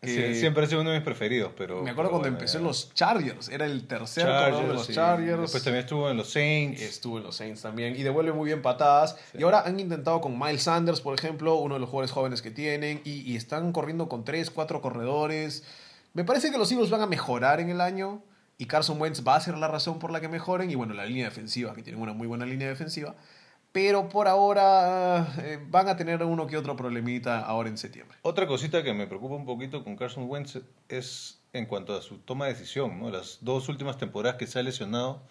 Sí, 0.00 0.34
siempre 0.36 0.62
ha 0.62 0.66
sido 0.68 0.82
uno 0.82 0.90
de 0.90 0.98
mis 0.98 1.04
preferidos, 1.04 1.52
pero... 1.56 1.82
me 1.82 1.90
acuerdo 1.90 2.10
pero 2.10 2.10
cuando 2.10 2.18
bueno, 2.18 2.36
empezó 2.36 2.58
en 2.58 2.64
los 2.64 2.94
Chargers. 2.94 3.48
Era 3.48 3.66
el 3.66 3.84
tercer 3.88 4.26
corredor 4.26 4.68
de 4.68 4.74
los 4.74 4.86
sí. 4.86 4.94
Chargers. 4.94 5.40
Después 5.40 5.64
también 5.64 5.82
estuvo 5.82 6.08
en 6.08 6.16
los 6.16 6.30
Saints. 6.30 6.80
Estuvo 6.80 7.18
en 7.18 7.24
los 7.24 7.34
Saints 7.34 7.62
también 7.62 7.96
y 7.96 8.04
devuelve 8.04 8.32
muy 8.32 8.46
bien 8.46 8.62
patadas. 8.62 9.16
Y 9.36 9.42
ahora 9.42 9.62
han 9.66 9.80
intentado 9.80 10.20
con 10.20 10.38
Miles 10.38 10.62
Sanders, 10.62 11.00
por 11.00 11.18
ejemplo, 11.18 11.56
uno 11.56 11.74
de 11.74 11.80
los 11.80 11.88
jugadores 11.88 12.12
jóvenes 12.12 12.42
que 12.42 12.52
tienen, 12.52 13.00
y, 13.04 13.22
y 13.22 13.34
están 13.34 13.72
corriendo 13.72 14.08
con 14.08 14.24
tres, 14.24 14.50
cuatro 14.50 14.80
corredores. 14.80 15.64
Me 16.14 16.22
parece 16.22 16.52
que 16.52 16.58
los 16.58 16.70
Eagles 16.70 16.90
van 16.90 17.00
a 17.00 17.06
mejorar 17.06 17.58
en 17.58 17.70
el 17.70 17.80
año 17.80 18.22
y 18.56 18.66
Carson 18.66 19.00
Wentz 19.00 19.24
va 19.26 19.34
a 19.34 19.40
ser 19.40 19.58
la 19.58 19.66
razón 19.66 19.98
por 19.98 20.12
la 20.12 20.20
que 20.20 20.28
mejoren. 20.28 20.70
Y 20.70 20.76
bueno, 20.76 20.94
la 20.94 21.06
línea 21.06 21.24
defensiva, 21.24 21.74
que 21.74 21.82
tienen 21.82 22.00
una 22.00 22.12
muy 22.12 22.28
buena 22.28 22.46
línea 22.46 22.68
defensiva. 22.68 23.16
Pero 23.72 24.08
por 24.08 24.28
ahora 24.28 25.34
eh, 25.42 25.58
van 25.68 25.88
a 25.88 25.96
tener 25.96 26.22
uno 26.22 26.46
que 26.46 26.56
otro 26.56 26.74
problemita 26.74 27.40
ahora 27.40 27.68
en 27.68 27.76
septiembre. 27.76 28.18
Otra 28.22 28.46
cosita 28.46 28.82
que 28.82 28.94
me 28.94 29.06
preocupa 29.06 29.34
un 29.34 29.44
poquito 29.44 29.84
con 29.84 29.96
Carson 29.96 30.28
Wentz 30.28 30.58
es 30.88 31.38
en 31.52 31.66
cuanto 31.66 31.96
a 31.96 32.02
su 32.02 32.18
toma 32.18 32.46
de 32.46 32.54
decisión, 32.54 32.98
¿no? 32.98 33.10
Las 33.10 33.38
dos 33.40 33.68
últimas 33.68 33.98
temporadas 33.98 34.38
que 34.38 34.46
se 34.46 34.58
ha 34.58 34.62
lesionado, 34.62 35.22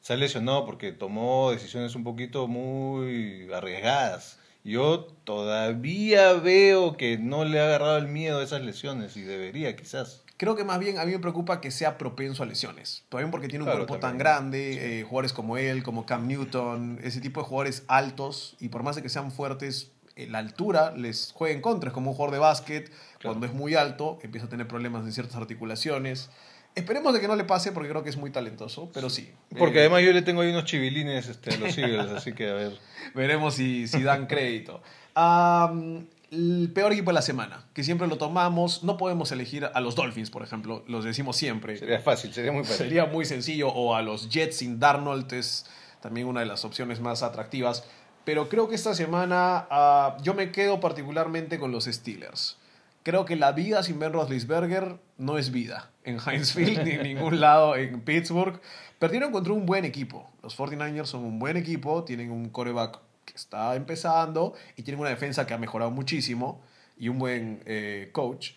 se 0.00 0.12
ha 0.12 0.16
lesionado 0.16 0.64
porque 0.66 0.92
tomó 0.92 1.50
decisiones 1.50 1.94
un 1.94 2.04
poquito 2.04 2.46
muy 2.46 3.50
arriesgadas. 3.52 4.38
Yo 4.64 5.06
todavía 5.24 6.34
veo 6.34 6.96
que 6.96 7.16
no 7.16 7.44
le 7.44 7.60
ha 7.60 7.64
agarrado 7.64 7.96
el 7.96 8.08
miedo 8.08 8.40
a 8.40 8.44
esas 8.44 8.62
lesiones 8.62 9.16
y 9.16 9.22
debería 9.22 9.76
quizás. 9.76 10.24
Creo 10.38 10.56
que 10.56 10.64
más 10.64 10.78
bien 10.78 10.98
a 10.98 11.04
mí 11.04 11.12
me 11.12 11.18
preocupa 11.18 11.60
que 11.60 11.70
sea 11.70 11.98
propenso 11.98 12.42
a 12.42 12.46
lesiones. 12.46 13.04
También 13.10 13.30
porque 13.30 13.48
tiene 13.48 13.64
un 13.64 13.70
Claro, 13.70 13.86
cuerpo 13.86 14.00
tan 14.00 14.16
grande, 14.18 15.00
eh, 15.00 15.02
jugadores 15.02 15.32
como 15.34 15.56
él, 15.58 15.82
como 15.82 16.06
Cam 16.06 16.26
Newton, 16.28 17.00
ese 17.02 17.20
tipo 17.20 17.40
de 17.42 17.46
jugadores 17.48 17.82
altos 17.88 18.56
y 18.60 18.68
por 18.68 18.82
más 18.84 18.96
de 18.96 19.02
que 19.02 19.08
sean 19.08 19.30
fuertes, 19.32 19.90
eh, 20.16 20.26
la 20.28 20.38
altura 20.38 20.92
les 20.96 21.32
juega 21.34 21.54
en 21.54 21.60
contra. 21.60 21.88
Es 21.88 21.94
como 21.94 22.10
un 22.12 22.16
jugador 22.16 22.32
de 22.34 22.38
básquet, 22.40 22.90
cuando 23.22 23.46
es 23.46 23.52
muy 23.52 23.74
alto, 23.74 24.18
empieza 24.22 24.46
a 24.46 24.48
tener 24.48 24.66
problemas 24.68 25.04
en 25.04 25.12
ciertas 25.12 25.36
articulaciones. 25.36 26.30
Esperemos 26.76 27.12
de 27.12 27.20
que 27.20 27.26
no 27.26 27.34
le 27.34 27.42
pase 27.42 27.72
porque 27.72 27.88
creo 27.88 28.04
que 28.04 28.10
es 28.10 28.16
muy 28.16 28.30
talentoso, 28.30 28.90
pero 28.94 29.10
sí. 29.10 29.32
Porque 29.58 29.78
Eh, 29.78 29.80
además 29.80 30.02
yo 30.02 30.12
le 30.12 30.22
tengo 30.22 30.42
ahí 30.42 30.50
unos 30.50 30.64
chivilines 30.66 31.26
este, 31.28 31.52
a 31.52 31.56
los 31.58 31.76
Eagles, 31.76 32.10
así 32.12 32.32
que 32.32 32.48
a 32.48 32.54
ver. 32.54 32.78
Veremos 33.16 33.54
si, 33.54 33.88
si 33.88 34.02
dan 34.04 34.28
crédito. 34.28 34.80
Am, 35.14 36.06
el 36.30 36.70
peor 36.74 36.92
equipo 36.92 37.10
de 37.10 37.14
la 37.14 37.22
semana, 37.22 37.64
que 37.72 37.82
siempre 37.82 38.06
lo 38.06 38.18
tomamos, 38.18 38.84
no 38.84 38.96
podemos 38.96 39.32
elegir 39.32 39.70
a 39.72 39.80
los 39.80 39.94
Dolphins, 39.94 40.30
por 40.30 40.42
ejemplo, 40.42 40.84
los 40.86 41.04
decimos 41.04 41.36
siempre. 41.36 41.76
Sería 41.76 42.00
fácil, 42.00 42.32
sería 42.32 42.52
muy 42.52 42.64
fácil. 42.64 42.76
Sería 42.76 43.06
muy 43.06 43.24
sencillo. 43.24 43.68
O 43.68 43.94
a 43.94 44.02
los 44.02 44.28
Jets 44.28 44.56
sin 44.56 44.78
Darnold 44.78 45.32
es 45.32 45.66
también 46.00 46.26
una 46.26 46.40
de 46.40 46.46
las 46.46 46.64
opciones 46.64 47.00
más 47.00 47.22
atractivas. 47.22 47.84
Pero 48.24 48.48
creo 48.48 48.68
que 48.68 48.74
esta 48.74 48.94
semana 48.94 49.66
ah, 49.70 50.18
yo 50.22 50.34
me 50.34 50.52
quedo 50.52 50.80
particularmente 50.80 51.58
con 51.58 51.72
los 51.72 51.84
Steelers. 51.84 52.58
Creo 53.02 53.24
que 53.24 53.36
la 53.36 53.52
vida 53.52 53.82
sin 53.82 53.98
Ben 53.98 54.12
Roethlisberger 54.12 54.98
no 55.16 55.38
es 55.38 55.50
vida 55.50 55.90
en 56.04 56.18
Heinz 56.18 56.52
Field 56.52 56.82
ni 56.82 56.90
en 56.90 57.02
ningún 57.04 57.40
lado 57.40 57.74
en 57.74 58.02
Pittsburgh. 58.02 58.60
Perdieron 58.98 59.32
contra 59.32 59.54
un 59.54 59.64
buen 59.64 59.86
equipo. 59.86 60.28
Los 60.42 60.58
49ers 60.58 61.06
son 61.06 61.24
un 61.24 61.38
buen 61.38 61.56
equipo, 61.56 62.04
tienen 62.04 62.30
un 62.30 62.50
coreback 62.50 63.00
que 63.28 63.36
está 63.36 63.76
empezando 63.76 64.54
y 64.76 64.82
tienen 64.82 65.00
una 65.00 65.10
defensa 65.10 65.46
que 65.46 65.54
ha 65.54 65.58
mejorado 65.58 65.90
muchísimo 65.90 66.62
y 66.96 67.08
un 67.08 67.18
buen 67.18 67.62
eh, 67.66 68.08
coach. 68.12 68.52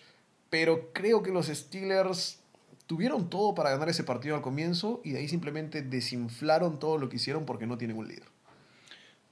Pero 0.49 0.91
creo 0.93 1.21
que 1.21 1.31
los 1.31 1.47
Steelers 1.47 2.39
tuvieron 2.87 3.29
todo 3.29 3.53
para 3.53 3.69
ganar 3.69 3.89
ese 3.89 4.03
partido 4.03 4.35
al 4.35 4.41
comienzo 4.41 5.01
y 5.03 5.11
de 5.11 5.19
ahí 5.19 5.27
simplemente 5.27 5.81
desinflaron 5.81 6.79
todo 6.79 6.97
lo 6.97 7.09
que 7.09 7.17
hicieron 7.17 7.45
porque 7.45 7.67
no 7.67 7.77
tienen 7.77 7.97
un 7.97 8.07
líder. 8.07 8.27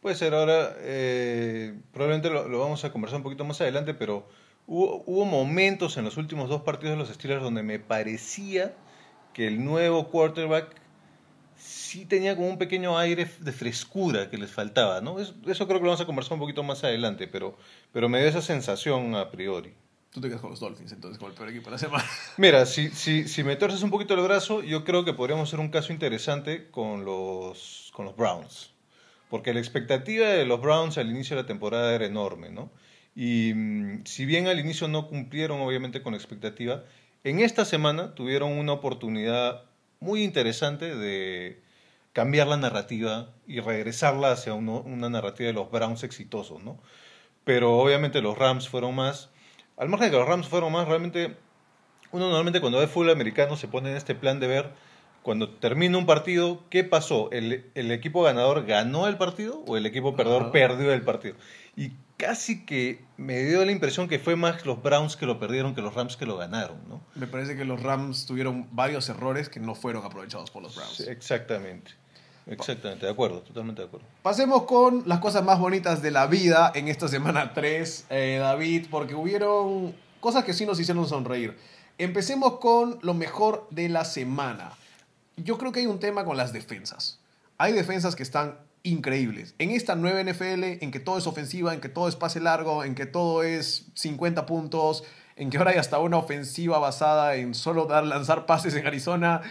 Puede 0.01 0.15
ser 0.15 0.33
ahora, 0.33 0.75
eh, 0.79 1.77
probablemente 1.91 2.29
lo, 2.29 2.59
vamos 2.59 2.85
a 2.85 2.91
conversar 2.91 3.17
un 3.17 3.23
poquito 3.23 3.43
más 3.43 3.59
adelante, 3.59 3.93
pero 3.93 4.27
hubo, 4.65 5.03
hubo 5.05 5.25
momentos 5.25 5.97
en 5.97 6.05
los 6.05 6.15
últimos 6.15 6.47
dos 6.47 6.61
partidos 6.61 6.93
de 6.93 6.99
los 6.99 7.09
Steelers 7.09 7.43
donde 7.43 7.63
me 7.63 7.79
parecía 7.79 8.73
que 9.33 9.47
el 9.47 9.63
nuevo 9.63 10.07
quarterback 10.09 10.78
sí 11.59 12.05
tenía 12.05 12.35
como 12.35 12.47
un 12.47 12.57
pequeño 12.57 12.97
aire 12.97 13.29
de 13.39 13.51
frescura 13.51 14.29
que 14.29 14.37
les 14.37 14.49
faltaba, 14.51 15.01
¿no? 15.01 15.19
Es- 15.19 15.33
Eso, 15.47 15.67
creo 15.67 15.79
que 15.79 15.85
lo 15.85 15.91
vamos 15.91 16.01
a 16.01 16.05
conversar 16.05 16.33
un 16.33 16.39
poquito 16.39 16.63
más 16.63 16.83
adelante, 16.83 17.27
pero, 17.27 17.57
pero 17.91 18.09
me 18.09 18.19
dio 18.19 18.27
esa 18.29 18.41
sensación 18.41 19.15
a 19.15 19.29
priori. 19.31 19.73
Tú 20.11 20.21
te 20.21 20.27
quedas 20.27 20.41
con 20.41 20.49
los 20.49 20.59
Dolphins 20.59 20.91
entonces, 20.91 21.19
con 21.19 21.29
el 21.29 21.35
peor 21.35 21.49
equipo 21.49 21.65
de 21.65 21.71
la 21.71 21.77
semana. 21.77 22.03
Mira, 22.37 22.65
si, 22.65 22.89
si, 22.89 23.27
si 23.27 23.43
me 23.43 23.55
torces 23.55 23.83
un 23.83 23.91
poquito 23.91 24.15
el 24.15 24.21
brazo, 24.21 24.63
yo 24.63 24.83
creo 24.83 25.05
que 25.05 25.13
podríamos 25.13 25.47
hacer 25.49 25.59
un 25.59 25.69
caso 25.69 25.93
interesante 25.93 26.69
con 26.71 27.05
los, 27.05 27.91
con 27.93 28.05
los 28.05 28.15
Browns. 28.15 28.71
Porque 29.29 29.53
la 29.53 29.59
expectativa 29.59 30.27
de 30.27 30.45
los 30.45 30.59
Browns 30.59 30.97
al 30.97 31.09
inicio 31.11 31.35
de 31.35 31.43
la 31.43 31.47
temporada 31.47 31.93
era 31.93 32.07
enorme, 32.07 32.49
¿no? 32.49 32.71
Y 33.15 33.53
mm, 33.53 34.05
si 34.05 34.25
bien 34.25 34.47
al 34.47 34.59
inicio 34.59 34.87
no 34.87 35.07
cumplieron 35.07 35.61
obviamente 35.61 36.01
con 36.01 36.13
la 36.13 36.17
expectativa, 36.17 36.83
en 37.23 37.39
esta 37.41 37.63
semana 37.65 38.15
tuvieron 38.15 38.53
una 38.53 38.71
oportunidad 38.73 39.65
muy 39.99 40.23
interesante 40.23 40.95
de 40.95 41.61
cambiar 42.13 42.47
la 42.47 42.57
narrativa 42.57 43.29
y 43.47 43.59
regresarla 43.59 44.31
hacia 44.31 44.53
uno- 44.53 44.81
una 44.81 45.09
narrativa 45.09 45.47
de 45.47 45.53
los 45.53 45.69
Browns 45.71 46.03
exitosos, 46.03 46.63
¿no? 46.63 46.79
Pero 47.43 47.77
obviamente 47.77 48.21
los 48.21 48.37
Rams 48.37 48.67
fueron 48.69 48.95
más. 48.95 49.29
Al 49.77 49.89
margen 49.89 50.07
de 50.07 50.11
que 50.11 50.19
los 50.19 50.27
Rams 50.27 50.47
fueron 50.47 50.71
más, 50.71 50.87
realmente 50.87 51.35
uno 52.11 52.25
normalmente 52.25 52.59
cuando 52.59 52.79
ve 52.79 52.87
fútbol 52.87 53.11
americano 53.11 53.55
se 53.55 53.67
pone 53.67 53.91
en 53.91 53.97
este 53.97 54.15
plan 54.15 54.39
de 54.39 54.47
ver 54.47 54.71
cuando 55.21 55.49
termina 55.49 55.97
un 55.97 56.05
partido, 56.05 56.63
¿qué 56.69 56.83
pasó? 56.83 57.29
¿El, 57.31 57.69
el 57.75 57.91
equipo 57.91 58.23
ganador 58.23 58.65
ganó 58.65 59.07
el 59.07 59.17
partido 59.17 59.63
o 59.67 59.77
el 59.77 59.85
equipo 59.85 60.15
perdedor 60.15 60.51
perdió 60.51 60.93
el 60.93 61.01
partido? 61.03 61.35
Y 61.75 61.91
casi 62.19 62.65
que 62.65 63.01
me 63.15 63.41
dio 63.45 63.63
la 63.63 63.71
impresión 63.71 64.09
que 64.09 64.19
fue 64.19 64.35
más 64.35 64.65
los 64.65 64.83
Browns 64.83 65.15
que 65.15 65.25
lo 65.25 65.39
perdieron 65.39 65.73
que 65.73 65.81
los 65.81 65.95
Rams 65.95 66.17
que 66.17 66.25
lo 66.25 66.37
ganaron, 66.37 66.77
¿no? 66.89 67.01
Me 67.15 67.27
parece 67.27 67.55
que 67.55 67.63
los 67.63 67.81
Rams 67.81 68.25
tuvieron 68.25 68.67
varios 68.71 69.07
errores 69.07 69.47
que 69.47 69.61
no 69.61 69.73
fueron 69.73 70.05
aprovechados 70.05 70.51
por 70.51 70.61
los 70.61 70.75
Browns. 70.75 70.97
Sí, 70.97 71.05
exactamente. 71.07 71.91
Exactamente, 72.45 73.05
de 73.05 73.11
acuerdo, 73.11 73.41
totalmente 73.41 73.81
de 73.81 73.87
acuerdo. 73.87 74.05
Pasemos 74.21 74.63
con 74.63 75.03
las 75.05 75.19
cosas 75.19 75.43
más 75.43 75.59
bonitas 75.59 76.01
de 76.01 76.11
la 76.11 76.27
vida 76.27 76.71
en 76.75 76.89
esta 76.89 77.07
semana 77.07 77.53
3, 77.53 78.07
eh, 78.09 78.37
David, 78.39 78.87
porque 78.91 79.15
hubieron 79.15 79.95
cosas 80.19 80.43
que 80.43 80.53
sí 80.53 80.65
nos 80.65 80.79
hicieron 80.79 81.07
sonreír. 81.07 81.55
Empecemos 81.97 82.59
con 82.59 82.99
lo 83.01 83.13
mejor 83.13 83.67
de 83.69 83.87
la 83.87 84.03
semana. 84.03 84.71
Yo 85.37 85.57
creo 85.57 85.71
que 85.71 85.81
hay 85.81 85.85
un 85.85 85.99
tema 85.99 86.25
con 86.25 86.35
las 86.35 86.51
defensas. 86.51 87.19
Hay 87.57 87.71
defensas 87.71 88.15
que 88.15 88.23
están 88.23 88.57
increíbles. 88.83 89.55
En 89.59 89.71
esta 89.71 89.95
nueva 89.95 90.23
NFL, 90.23 90.83
en 90.83 90.91
que 90.91 90.99
todo 90.99 91.17
es 91.17 91.27
ofensiva, 91.27 91.73
en 91.73 91.81
que 91.81 91.89
todo 91.89 92.07
es 92.07 92.15
pase 92.15 92.39
largo, 92.39 92.83
en 92.83 92.95
que 92.95 93.05
todo 93.05 93.43
es 93.43 93.87
50 93.95 94.45
puntos, 94.45 95.03
en 95.35 95.49
que 95.49 95.57
ahora 95.57 95.71
hay 95.71 95.77
hasta 95.77 95.99
una 95.99 96.17
ofensiva 96.17 96.79
basada 96.79 97.35
en 97.35 97.53
solo 97.53 97.85
dar, 97.85 98.05
lanzar 98.05 98.45
pases 98.45 98.75
en 98.75 98.85
Arizona, 98.85 99.41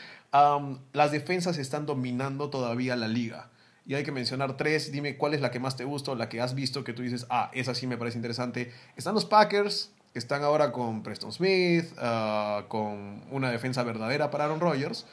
las 0.93 1.11
defensas 1.11 1.59
están 1.59 1.87
dominando 1.87 2.51
todavía 2.51 2.97
la 2.97 3.09
liga. 3.09 3.51
Y 3.87 3.95
hay 3.95 4.05
que 4.05 4.13
mencionar 4.13 4.59
tres. 4.59 4.93
Dime 4.93 5.17
cuál 5.17 5.33
es 5.33 5.41
la 5.41 5.51
que 5.51 5.61
más 5.61 5.77
te 5.77 5.85
gusta, 5.85 6.15
la 6.15 6.29
que 6.29 6.43
has 6.43 6.55
visto 6.55 6.85
que 6.85 6.93
tú 6.93 7.03
dices, 7.03 7.27
ah, 7.31 7.51
esa 7.55 7.75
sí 7.75 7.87
me 7.87 7.97
parece 7.97 8.19
interesante. 8.19 8.71
Están 8.97 9.15
los 9.15 9.25
Packers, 9.25 9.93
que 10.13 10.19
están 10.19 10.43
ahora 10.43 10.73
con 10.73 11.03
Preston 11.03 11.33
Smith, 11.33 11.87
uh, 11.97 12.69
con 12.69 13.23
una 13.31 13.51
defensa 13.51 13.83
verdadera 13.83 14.31
para 14.31 14.45
Aaron 14.45 14.61
Rodgers. 14.61 15.07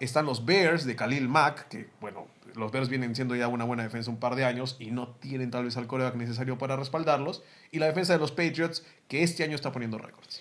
Están 0.00 0.26
los 0.26 0.44
Bears 0.44 0.84
de 0.84 0.96
Khalil 0.96 1.28
Mack, 1.28 1.68
que 1.68 1.88
bueno, 2.00 2.26
los 2.54 2.72
Bears 2.72 2.88
vienen 2.88 3.14
siendo 3.14 3.36
ya 3.36 3.48
una 3.48 3.64
buena 3.64 3.82
defensa 3.82 4.10
un 4.10 4.18
par 4.18 4.34
de 4.34 4.44
años 4.44 4.76
y 4.78 4.90
no 4.90 5.08
tienen 5.20 5.50
tal 5.50 5.64
vez 5.64 5.76
al 5.76 5.86
coreback 5.86 6.16
necesario 6.16 6.58
para 6.58 6.76
respaldarlos. 6.76 7.42
Y 7.70 7.78
la 7.78 7.86
defensa 7.86 8.12
de 8.12 8.18
los 8.18 8.32
Patriots, 8.32 8.84
que 9.08 9.22
este 9.22 9.44
año 9.44 9.54
está 9.54 9.72
poniendo 9.72 9.98
récords. 9.98 10.40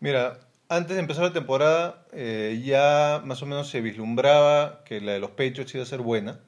Mira, 0.00 0.40
antes 0.68 0.94
de 0.96 1.00
empezar 1.00 1.24
la 1.24 1.32
temporada 1.32 2.06
eh, 2.12 2.60
ya 2.64 3.22
más 3.24 3.42
o 3.42 3.46
menos 3.46 3.68
se 3.68 3.80
vislumbraba 3.80 4.82
que 4.84 5.00
la 5.00 5.12
de 5.12 5.20
los 5.20 5.30
Patriots 5.30 5.74
iba 5.74 5.82
a 5.82 5.86
ser 5.86 6.00
buena. 6.00 6.40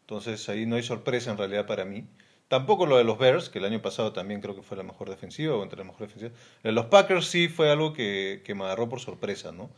Entonces 0.00 0.48
ahí 0.48 0.66
no 0.66 0.76
hay 0.76 0.82
sorpresa 0.82 1.30
en 1.30 1.38
realidad 1.38 1.66
para 1.66 1.84
mí. 1.84 2.06
Tampoco 2.48 2.86
lo 2.86 2.96
de 2.96 3.04
los 3.04 3.18
Bears, 3.18 3.50
que 3.50 3.58
el 3.58 3.66
año 3.66 3.82
pasado 3.82 4.14
también 4.14 4.40
creo 4.40 4.56
que 4.56 4.62
fue 4.62 4.76
la 4.76 4.82
mejor 4.82 5.10
defensiva 5.10 5.54
o 5.54 5.62
entre 5.62 5.76
las 5.76 5.86
mejores 5.86 6.14
defensivas. 6.14 6.32
Los 6.62 6.86
Packers 6.86 7.26
sí 7.26 7.48
fue 7.48 7.70
algo 7.70 7.92
que, 7.92 8.42
que 8.44 8.54
me 8.54 8.64
agarró 8.64 8.88
por 8.88 9.00
sorpresa, 9.00 9.52
¿no? 9.52 9.68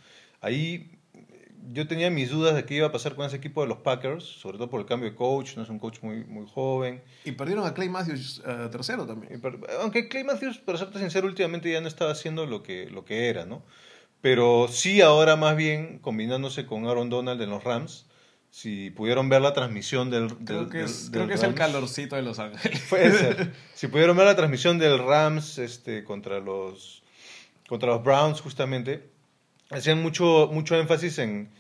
Ahí 0.40 0.99
yo 1.72 1.86
tenía 1.86 2.10
mis 2.10 2.30
dudas 2.30 2.54
de 2.54 2.64
qué 2.64 2.74
iba 2.74 2.86
a 2.86 2.92
pasar 2.92 3.14
con 3.14 3.26
ese 3.26 3.36
equipo 3.36 3.62
de 3.62 3.68
los 3.68 3.78
Packers, 3.78 4.24
sobre 4.24 4.58
todo 4.58 4.70
por 4.70 4.80
el 4.80 4.86
cambio 4.86 5.10
de 5.10 5.16
coach, 5.16 5.56
no 5.56 5.62
es 5.62 5.68
un 5.68 5.78
coach 5.78 5.98
muy, 6.02 6.24
muy 6.24 6.46
joven. 6.48 7.02
Y 7.24 7.32
perdieron 7.32 7.66
a 7.66 7.74
Clay 7.74 7.88
Matthews 7.88 8.42
uh, 8.46 8.68
tercero 8.70 9.06
también. 9.06 9.40
aunque 9.80 10.08
Clay 10.08 10.24
Matthews, 10.24 10.58
para 10.58 10.78
serte 10.78 10.98
sincero, 10.98 11.26
últimamente 11.26 11.70
ya 11.70 11.80
no 11.80 11.88
estaba 11.88 12.12
haciendo 12.12 12.46
lo 12.46 12.62
que, 12.62 12.88
lo 12.90 13.04
que 13.04 13.28
era, 13.28 13.44
¿no? 13.44 13.62
Pero 14.20 14.68
sí 14.68 15.00
ahora 15.00 15.36
más 15.36 15.56
bien 15.56 15.98
combinándose 15.98 16.66
con 16.66 16.86
Aaron 16.86 17.08
Donald 17.08 17.40
en 17.40 17.50
los 17.50 17.64
Rams, 17.64 18.06
si 18.50 18.90
pudieron 18.90 19.28
ver 19.28 19.40
la 19.42 19.54
transmisión 19.54 20.10
del, 20.10 20.34
creo 20.44 20.68
que 20.68 20.82
es, 20.82 21.10
del, 21.10 21.20
creo 21.20 21.28
que 21.28 21.34
es 21.34 21.42
el 21.42 21.54
calorcito 21.54 22.16
de 22.16 22.22
Los 22.22 22.38
Ángeles. 22.38 22.82
Puede 22.90 23.12
ser. 23.12 23.52
si 23.74 23.86
pudieron 23.86 24.16
ver 24.16 24.26
la 24.26 24.36
transmisión 24.36 24.78
del 24.78 24.98
Rams 24.98 25.58
este, 25.58 26.04
contra, 26.04 26.40
los, 26.40 27.02
contra 27.68 27.90
los 27.90 28.02
Browns 28.02 28.40
justamente, 28.40 29.09
hacían 29.70 30.02
mucho, 30.02 30.48
mucho 30.52 30.76
énfasis 30.76 31.18
en, 31.18 31.50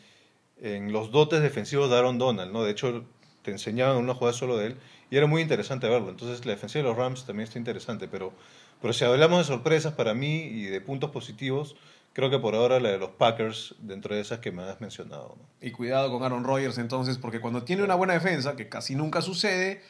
en 0.60 0.92
los 0.92 1.10
dotes 1.10 1.40
defensivos 1.42 1.90
de 1.90 1.96
Aaron 1.96 2.18
Donald, 2.18 2.52
¿no? 2.52 2.62
De 2.62 2.72
hecho, 2.72 3.04
te 3.42 3.50
enseñaban 3.50 3.96
una 3.96 4.14
jugada 4.14 4.36
solo 4.36 4.56
de 4.56 4.68
él 4.68 4.76
y 5.10 5.16
era 5.16 5.26
muy 5.26 5.42
interesante 5.42 5.88
verlo. 5.88 6.10
Entonces, 6.10 6.44
la 6.44 6.52
defensiva 6.52 6.82
de 6.82 6.88
los 6.88 6.98
Rams 6.98 7.24
también 7.24 7.46
está 7.46 7.58
interesante, 7.58 8.08
pero, 8.08 8.32
pero 8.80 8.92
si 8.92 9.04
hablamos 9.04 9.38
de 9.38 9.44
sorpresas 9.44 9.94
para 9.94 10.14
mí 10.14 10.42
y 10.42 10.64
de 10.64 10.80
puntos 10.80 11.10
positivos, 11.10 11.76
creo 12.12 12.30
que 12.30 12.38
por 12.38 12.54
ahora 12.54 12.80
la 12.80 12.90
de 12.90 12.98
los 12.98 13.10
Packers, 13.10 13.74
dentro 13.78 14.14
de 14.14 14.20
esas 14.20 14.40
que 14.40 14.52
me 14.52 14.62
has 14.62 14.80
mencionado. 14.80 15.36
¿no? 15.38 15.66
Y 15.66 15.70
cuidado 15.70 16.10
con 16.10 16.22
Aaron 16.22 16.44
Rodgers 16.44 16.78
entonces, 16.78 17.18
porque 17.18 17.40
cuando 17.40 17.62
tiene 17.62 17.82
una 17.82 17.94
buena 17.94 18.14
defensa, 18.14 18.56
que 18.56 18.68
casi 18.68 18.94
nunca 18.94 19.22
sucede, 19.22 19.82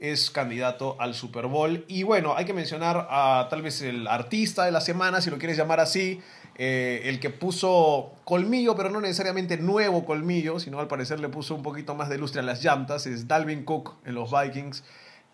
es 0.00 0.30
candidato 0.30 0.96
al 0.98 1.14
Super 1.14 1.46
Bowl. 1.46 1.84
Y 1.86 2.02
bueno, 2.02 2.34
hay 2.34 2.46
que 2.46 2.54
mencionar 2.54 3.06
a 3.10 3.46
tal 3.50 3.62
vez 3.62 3.82
el 3.82 4.06
artista 4.08 4.64
de 4.64 4.72
la 4.72 4.80
semana, 4.80 5.20
si 5.20 5.30
lo 5.30 5.38
quieres 5.38 5.58
llamar 5.58 5.78
así, 5.78 6.20
eh, 6.56 7.02
el 7.04 7.20
que 7.20 7.30
puso 7.30 8.12
colmillo, 8.24 8.74
pero 8.74 8.90
no 8.90 9.00
necesariamente 9.00 9.58
nuevo 9.58 10.04
colmillo, 10.04 10.58
sino 10.58 10.80
al 10.80 10.88
parecer 10.88 11.20
le 11.20 11.28
puso 11.28 11.54
un 11.54 11.62
poquito 11.62 11.94
más 11.94 12.08
de 12.08 12.18
lustre 12.18 12.40
a 12.40 12.42
las 12.42 12.64
llantas, 12.64 13.06
es 13.06 13.28
Dalvin 13.28 13.64
Cook 13.64 13.98
en 14.04 14.14
los 14.14 14.30
Vikings. 14.30 14.82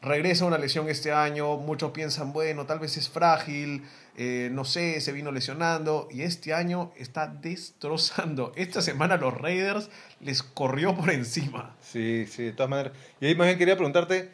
Regresa 0.03 0.45
una 0.45 0.59
lesión 0.59 0.89
este 0.89 1.13
año, 1.13 1.57
muchos 1.57 1.93
piensan, 1.93 2.33
bueno, 2.33 2.67
tal 2.67 2.81
vez 2.81 2.97
es 2.97 3.09
frágil, 3.09 3.85
eh, 4.17 4.51
no 4.53 4.65
sé, 4.65 5.01
se 5.01 5.13
vino 5.13 5.33
lesionando 5.33 6.09
y 6.11 6.23
este 6.23 6.55
año 6.55 6.93
está 6.97 7.27
destrozando. 7.29 8.53
Esta 8.57 8.83
semana 8.83 9.17
los 9.17 9.35
Raiders 9.35 9.91
les 10.21 10.43
corrió 10.43 10.95
por 10.95 11.11
encima. 11.11 11.75
Sí, 11.81 12.27
sí, 12.27 12.45
de 12.45 12.53
todas 12.53 12.71
maneras. 12.71 12.93
Y 13.21 13.27
ahí 13.27 13.35
más 13.35 13.47
bien 13.47 13.59
quería 13.59 13.75
preguntarte, 13.75 14.31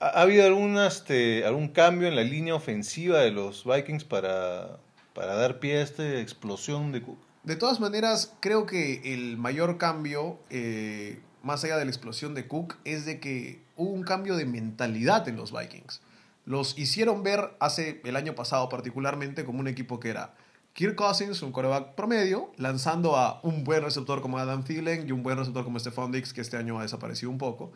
¿ha, 0.00 0.06
ha 0.06 0.22
habido 0.22 0.44
algún, 0.46 0.78
este, 0.78 1.44
algún 1.44 1.68
cambio 1.68 2.08
en 2.08 2.16
la 2.16 2.22
línea 2.22 2.54
ofensiva 2.54 3.18
de 3.20 3.30
los 3.30 3.64
Vikings 3.64 4.04
para, 4.04 4.78
para 5.16 5.34
dar 5.34 5.60
pie 5.60 5.78
a 5.78 5.82
esta 5.82 6.20
explosión 6.20 6.92
de 6.92 7.02
Cook. 7.02 7.18
De 7.42 7.56
todas 7.56 7.80
maneras, 7.80 8.34
creo 8.40 8.66
que 8.66 9.14
el 9.14 9.38
mayor 9.38 9.78
cambio, 9.78 10.38
eh, 10.50 11.20
más 11.42 11.64
allá 11.64 11.78
de 11.78 11.84
la 11.84 11.90
explosión 11.90 12.34
de 12.34 12.46
Cook, 12.46 12.76
es 12.84 13.06
de 13.06 13.18
que 13.18 13.62
hubo 13.76 13.90
un 13.90 14.02
cambio 14.02 14.36
de 14.36 14.44
mentalidad 14.44 15.26
en 15.28 15.36
los 15.36 15.52
Vikings. 15.58 16.02
Los 16.44 16.78
hicieron 16.78 17.22
ver 17.22 17.56
hace 17.60 18.02
el 18.04 18.16
año 18.16 18.34
pasado 18.34 18.68
particularmente 18.68 19.44
como 19.44 19.60
un 19.60 19.68
equipo 19.68 20.00
que 20.00 20.10
era 20.10 20.34
Kirk 20.74 20.96
Cousins, 20.96 21.40
un 21.40 21.52
coreback 21.52 21.94
promedio, 21.94 22.52
lanzando 22.58 23.16
a 23.16 23.40
un 23.42 23.64
buen 23.64 23.82
receptor 23.82 24.20
como 24.20 24.38
Adam 24.38 24.64
Thielen 24.64 25.08
y 25.08 25.12
un 25.12 25.22
buen 25.22 25.38
receptor 25.38 25.64
como 25.64 25.78
Stephon 25.78 26.12
Diggs, 26.12 26.34
que 26.34 26.42
este 26.42 26.58
año 26.58 26.78
ha 26.78 26.82
desaparecido 26.82 27.30
un 27.30 27.38
poco. 27.38 27.72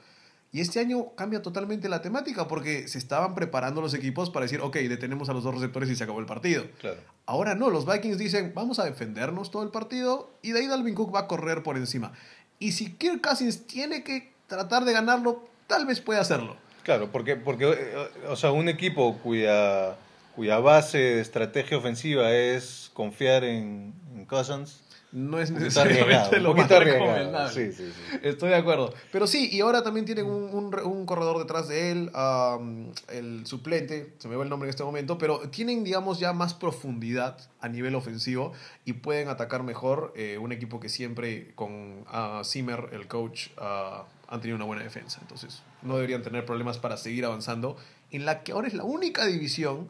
Y 0.53 0.61
este 0.61 0.81
año 0.81 1.15
cambia 1.15 1.43
totalmente 1.43 1.89
la 1.89 2.03
temática 2.03 2.49
porque 2.49 2.89
se 2.89 2.99
estaban 2.99 3.37
preparando 3.37 3.81
los 3.81 3.95
equipos 3.95 4.31
para 4.31 4.47
decir, 4.47 4.61
ok, 4.61 4.77
detenemos 4.77 5.29
a 5.29 5.33
los 5.33 5.45
dos 5.45 5.55
receptores 5.55 5.89
y 5.91 5.95
se 5.95 6.03
acabó 6.03 6.19
el 6.19 6.27
partido. 6.27 6.65
Claro. 6.81 7.01
Ahora 7.27 7.55
no, 7.55 7.71
los 7.71 7.87
Vikings 7.87 8.19
dicen, 8.19 8.53
vamos 8.55 8.81
a 8.81 8.85
defendernos 8.85 9.53
todo 9.53 9.63
el 9.63 9.71
partido 9.71 10.31
y 10.43 10.51
de 10.51 10.61
ahí 10.61 10.67
Dalvin 10.67 10.95
Cook 10.95 11.15
va 11.15 11.21
a 11.21 11.27
correr 11.29 11.63
por 11.63 11.77
encima. 11.77 12.13
Y 12.59 12.73
si 12.73 12.93
Kirk 12.95 13.21
Cousins 13.21 13.67
tiene 13.67 14.03
que 14.03 14.33
tratar 14.49 14.85
de 14.85 14.93
ganarlo, 14.93 15.49
tal 15.69 15.87
vez 15.87 16.01
puede 16.01 16.19
hacerlo. 16.19 16.57
Claro, 16.83 17.13
porque, 17.13 17.37
porque 17.37 17.95
o 18.29 18.35
sea, 18.35 18.51
un 18.51 18.69
equipo 18.69 19.19
cuya, 19.19 19.97
cuya 20.35 20.59
base 20.59 20.99
de 20.99 21.21
estrategia 21.21 21.79
ofensiva 21.79 22.33
es 22.33 22.91
confiar 22.93 23.45
en, 23.45 23.95
en 24.17 24.25
Cousins 24.25 24.83
no 25.13 25.41
es 25.41 25.51
necesariamente 25.51 26.39
lo 26.39 26.55
más 26.55 26.69
recomendable. 26.69 27.53
Sí, 27.53 27.73
sí, 27.73 27.93
sí. 27.93 28.19
Estoy 28.23 28.51
de 28.51 28.57
acuerdo. 28.57 28.95
Pero 29.11 29.27
sí, 29.27 29.49
y 29.51 29.61
ahora 29.61 29.83
también 29.83 30.07
tienen 30.07 30.27
un, 30.27 30.55
un, 30.55 30.75
un 30.85 31.07
corredor 31.07 31.39
detrás 31.39 31.69
de 31.69 31.91
él, 31.91 32.13
um, 32.15 32.93
el 33.09 33.47
suplente, 33.47 34.15
se 34.19 34.29
me 34.29 34.37
va 34.37 34.45
el 34.45 34.51
nombre 34.51 34.69
en 34.69 34.71
este 34.71 34.85
momento, 34.85 35.19
pero 35.19 35.41
tienen, 35.51 35.83
digamos, 35.83 36.21
ya 36.21 36.33
más 36.33 36.55
profundidad 36.55 37.39
a 37.61 37.69
nivel 37.69 37.95
ofensivo 37.95 38.53
y 38.85 38.95
pueden 38.95 39.29
atacar 39.29 39.63
mejor 39.63 40.13
eh, 40.17 40.39
un 40.39 40.53
equipo 40.53 40.79
que 40.79 40.89
siempre 40.89 41.53
con 41.55 42.05
uh, 42.13 42.45
Zimmer, 42.45 42.91
el 42.93 43.09
coach, 43.09 43.49
uh, 43.59 44.05
han 44.29 44.41
tenido 44.41 44.57
una 44.57 44.65
buena 44.65 44.85
defensa. 44.85 45.19
Entonces, 45.23 45.63
no 45.83 45.97
deberían 45.97 46.23
tener 46.23 46.47
problemas 46.47 46.79
para 46.79 46.97
seguir 46.97 47.25
avanzando 47.25 47.77
en 48.13 48.25
la 48.25 48.43
que 48.43 48.53
ahora 48.53 48.69
es 48.69 48.75
la 48.75 48.85
única 48.85 49.27
división 49.27 49.89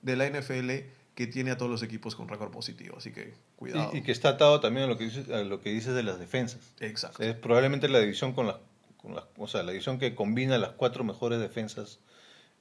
de 0.00 0.16
la 0.16 0.26
NFL 0.28 0.70
que 1.14 1.26
tiene 1.26 1.50
a 1.50 1.56
todos 1.56 1.70
los 1.70 1.82
equipos 1.82 2.16
con 2.16 2.28
récord 2.28 2.50
positivo. 2.50 2.96
Así 2.98 3.12
que 3.12 3.34
cuidado. 3.56 3.90
Y, 3.92 3.98
y, 3.98 4.02
que 4.02 4.12
está 4.12 4.30
atado 4.30 4.60
también 4.60 4.86
a 4.86 4.88
lo 4.88 4.96
que 4.96 5.04
dices, 5.04 5.28
a 5.30 5.42
lo 5.42 5.60
que 5.60 5.70
dices 5.70 5.94
de 5.94 6.02
las 6.02 6.18
defensas. 6.18 6.74
Exacto. 6.80 7.22
Es 7.22 7.34
probablemente 7.34 7.88
la 7.88 7.98
división 7.98 8.32
con 8.32 8.46
las, 8.46 8.56
con 8.96 9.14
las 9.14 9.24
o 9.36 9.46
sea, 9.46 9.62
la 9.62 9.72
división 9.72 9.98
que 9.98 10.14
combina 10.14 10.58
las 10.58 10.70
cuatro 10.70 11.04
mejores 11.04 11.38
defensas 11.40 11.98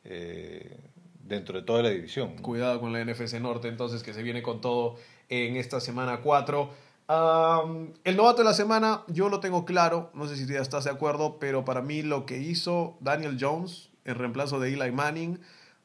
eh, 0.03 0.77
dentro 1.23 1.59
de 1.59 1.65
toda 1.65 1.83
la 1.83 1.89
división. 1.89 2.37
Cuidado 2.37 2.79
con 2.79 2.91
la 2.91 3.03
NFC 3.03 3.39
Norte, 3.39 3.67
entonces, 3.67 4.03
que 4.03 4.13
se 4.13 4.23
viene 4.23 4.41
con 4.41 4.61
todo 4.61 4.97
en 5.29 5.55
esta 5.55 5.79
semana 5.79 6.21
4. 6.21 6.91
Um, 7.09 7.93
el 8.03 8.15
novato 8.15 8.39
de 8.39 8.45
la 8.45 8.53
semana, 8.53 9.03
yo 9.07 9.29
lo 9.29 9.39
tengo 9.39 9.65
claro, 9.65 10.11
no 10.13 10.27
sé 10.27 10.37
si 10.37 10.45
tú 10.45 10.53
ya 10.53 10.61
estás 10.61 10.85
de 10.85 10.91
acuerdo, 10.91 11.39
pero 11.39 11.65
para 11.65 11.81
mí 11.81 12.03
lo 12.03 12.25
que 12.25 12.37
hizo 12.37 12.97
Daniel 13.01 13.37
Jones 13.39 13.89
en 14.05 14.15
reemplazo 14.15 14.59
de 14.59 14.73
Eli 14.73 14.91
Manning, 14.91 15.39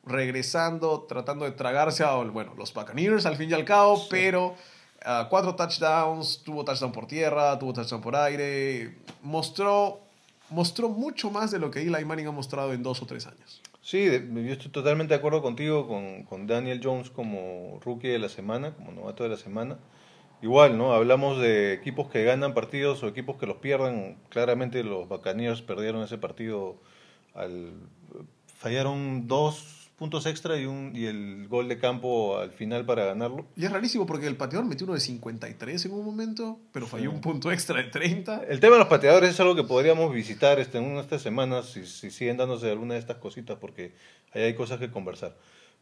regresando, 0.06 1.04
tratando 1.08 1.44
de 1.44 1.50
tragarse 1.50 2.04
a 2.04 2.14
bueno, 2.14 2.54
los 2.56 2.72
Buccaneers 2.72 3.26
al 3.26 3.36
fin 3.36 3.50
y 3.50 3.54
al 3.54 3.64
cabo, 3.64 3.96
sí. 3.96 4.06
pero 4.08 4.54
uh, 5.04 5.28
cuatro 5.28 5.54
touchdowns, 5.56 6.42
tuvo 6.44 6.64
touchdown 6.64 6.92
por 6.92 7.06
tierra, 7.06 7.58
tuvo 7.58 7.72
touchdown 7.72 8.00
por 8.00 8.14
aire, 8.14 8.96
mostró, 9.22 10.00
mostró 10.48 10.88
mucho 10.88 11.30
más 11.30 11.50
de 11.50 11.58
lo 11.58 11.70
que 11.70 11.82
Eli 11.82 12.04
Manning 12.04 12.28
ha 12.28 12.32
mostrado 12.32 12.72
en 12.72 12.82
dos 12.82 13.02
o 13.02 13.06
tres 13.06 13.26
años. 13.26 13.60
Sí, 13.82 14.04
yo 14.06 14.52
estoy 14.52 14.70
totalmente 14.70 15.14
de 15.14 15.18
acuerdo 15.18 15.42
contigo 15.42 15.86
con, 15.86 16.24
con 16.24 16.46
Daniel 16.46 16.80
Jones 16.82 17.10
como 17.10 17.78
rookie 17.84 18.08
de 18.08 18.18
la 18.18 18.28
semana, 18.28 18.74
como 18.74 18.92
novato 18.92 19.22
de 19.22 19.30
la 19.30 19.36
semana. 19.36 19.78
Igual, 20.42 20.76
¿no? 20.76 20.92
Hablamos 20.92 21.40
de 21.40 21.72
equipos 21.72 22.08
que 22.08 22.22
ganan 22.24 22.52
partidos 22.52 23.02
o 23.02 23.08
equipos 23.08 23.36
que 23.36 23.46
los 23.46 23.56
pierden. 23.56 24.18
Claramente 24.28 24.82
los 24.84 25.08
Buccaneers 25.08 25.62
perdieron 25.62 26.02
ese 26.02 26.18
partido 26.18 26.76
al 27.34 27.74
fallaron 28.58 29.28
dos 29.28 29.75
puntos 29.96 30.26
extra 30.26 30.58
y, 30.58 30.66
un, 30.66 30.92
y 30.94 31.06
el 31.06 31.48
gol 31.48 31.68
de 31.68 31.78
campo 31.78 32.36
al 32.38 32.50
final 32.50 32.84
para 32.84 33.06
ganarlo. 33.06 33.46
Y 33.56 33.64
es 33.64 33.72
rarísimo 33.72 34.04
porque 34.06 34.26
el 34.26 34.36
pateador 34.36 34.66
metió 34.66 34.84
uno 34.84 34.92
de 34.94 35.00
53 35.00 35.86
en 35.86 35.92
un 35.92 36.04
momento, 36.04 36.58
pero 36.72 36.86
falló 36.86 37.10
Sí. 37.10 37.14
un 37.16 37.20
punto 37.22 37.50
extra 37.50 37.82
de 37.82 37.84
30. 37.90 38.42
El 38.48 38.60
tema 38.60 38.74
de 38.74 38.80
los 38.80 38.88
pateadores 38.88 39.30
es 39.30 39.40
algo 39.40 39.54
que 39.56 39.64
podríamos 39.64 40.12
visitar 40.12 40.60
este, 40.60 40.78
en 40.78 40.84
una 40.84 40.96
de 40.96 41.00
estas 41.00 41.22
semanas 41.22 41.70
si, 41.70 41.86
si 41.86 42.10
siguen 42.10 42.36
dándose 42.36 42.70
alguna 42.70 42.94
de 42.94 43.00
estas 43.00 43.16
cositas 43.16 43.56
porque 43.58 43.94
ahí 44.32 44.42
hay 44.42 44.54
cosas 44.54 44.78
que 44.78 44.90
conversar. 44.90 45.34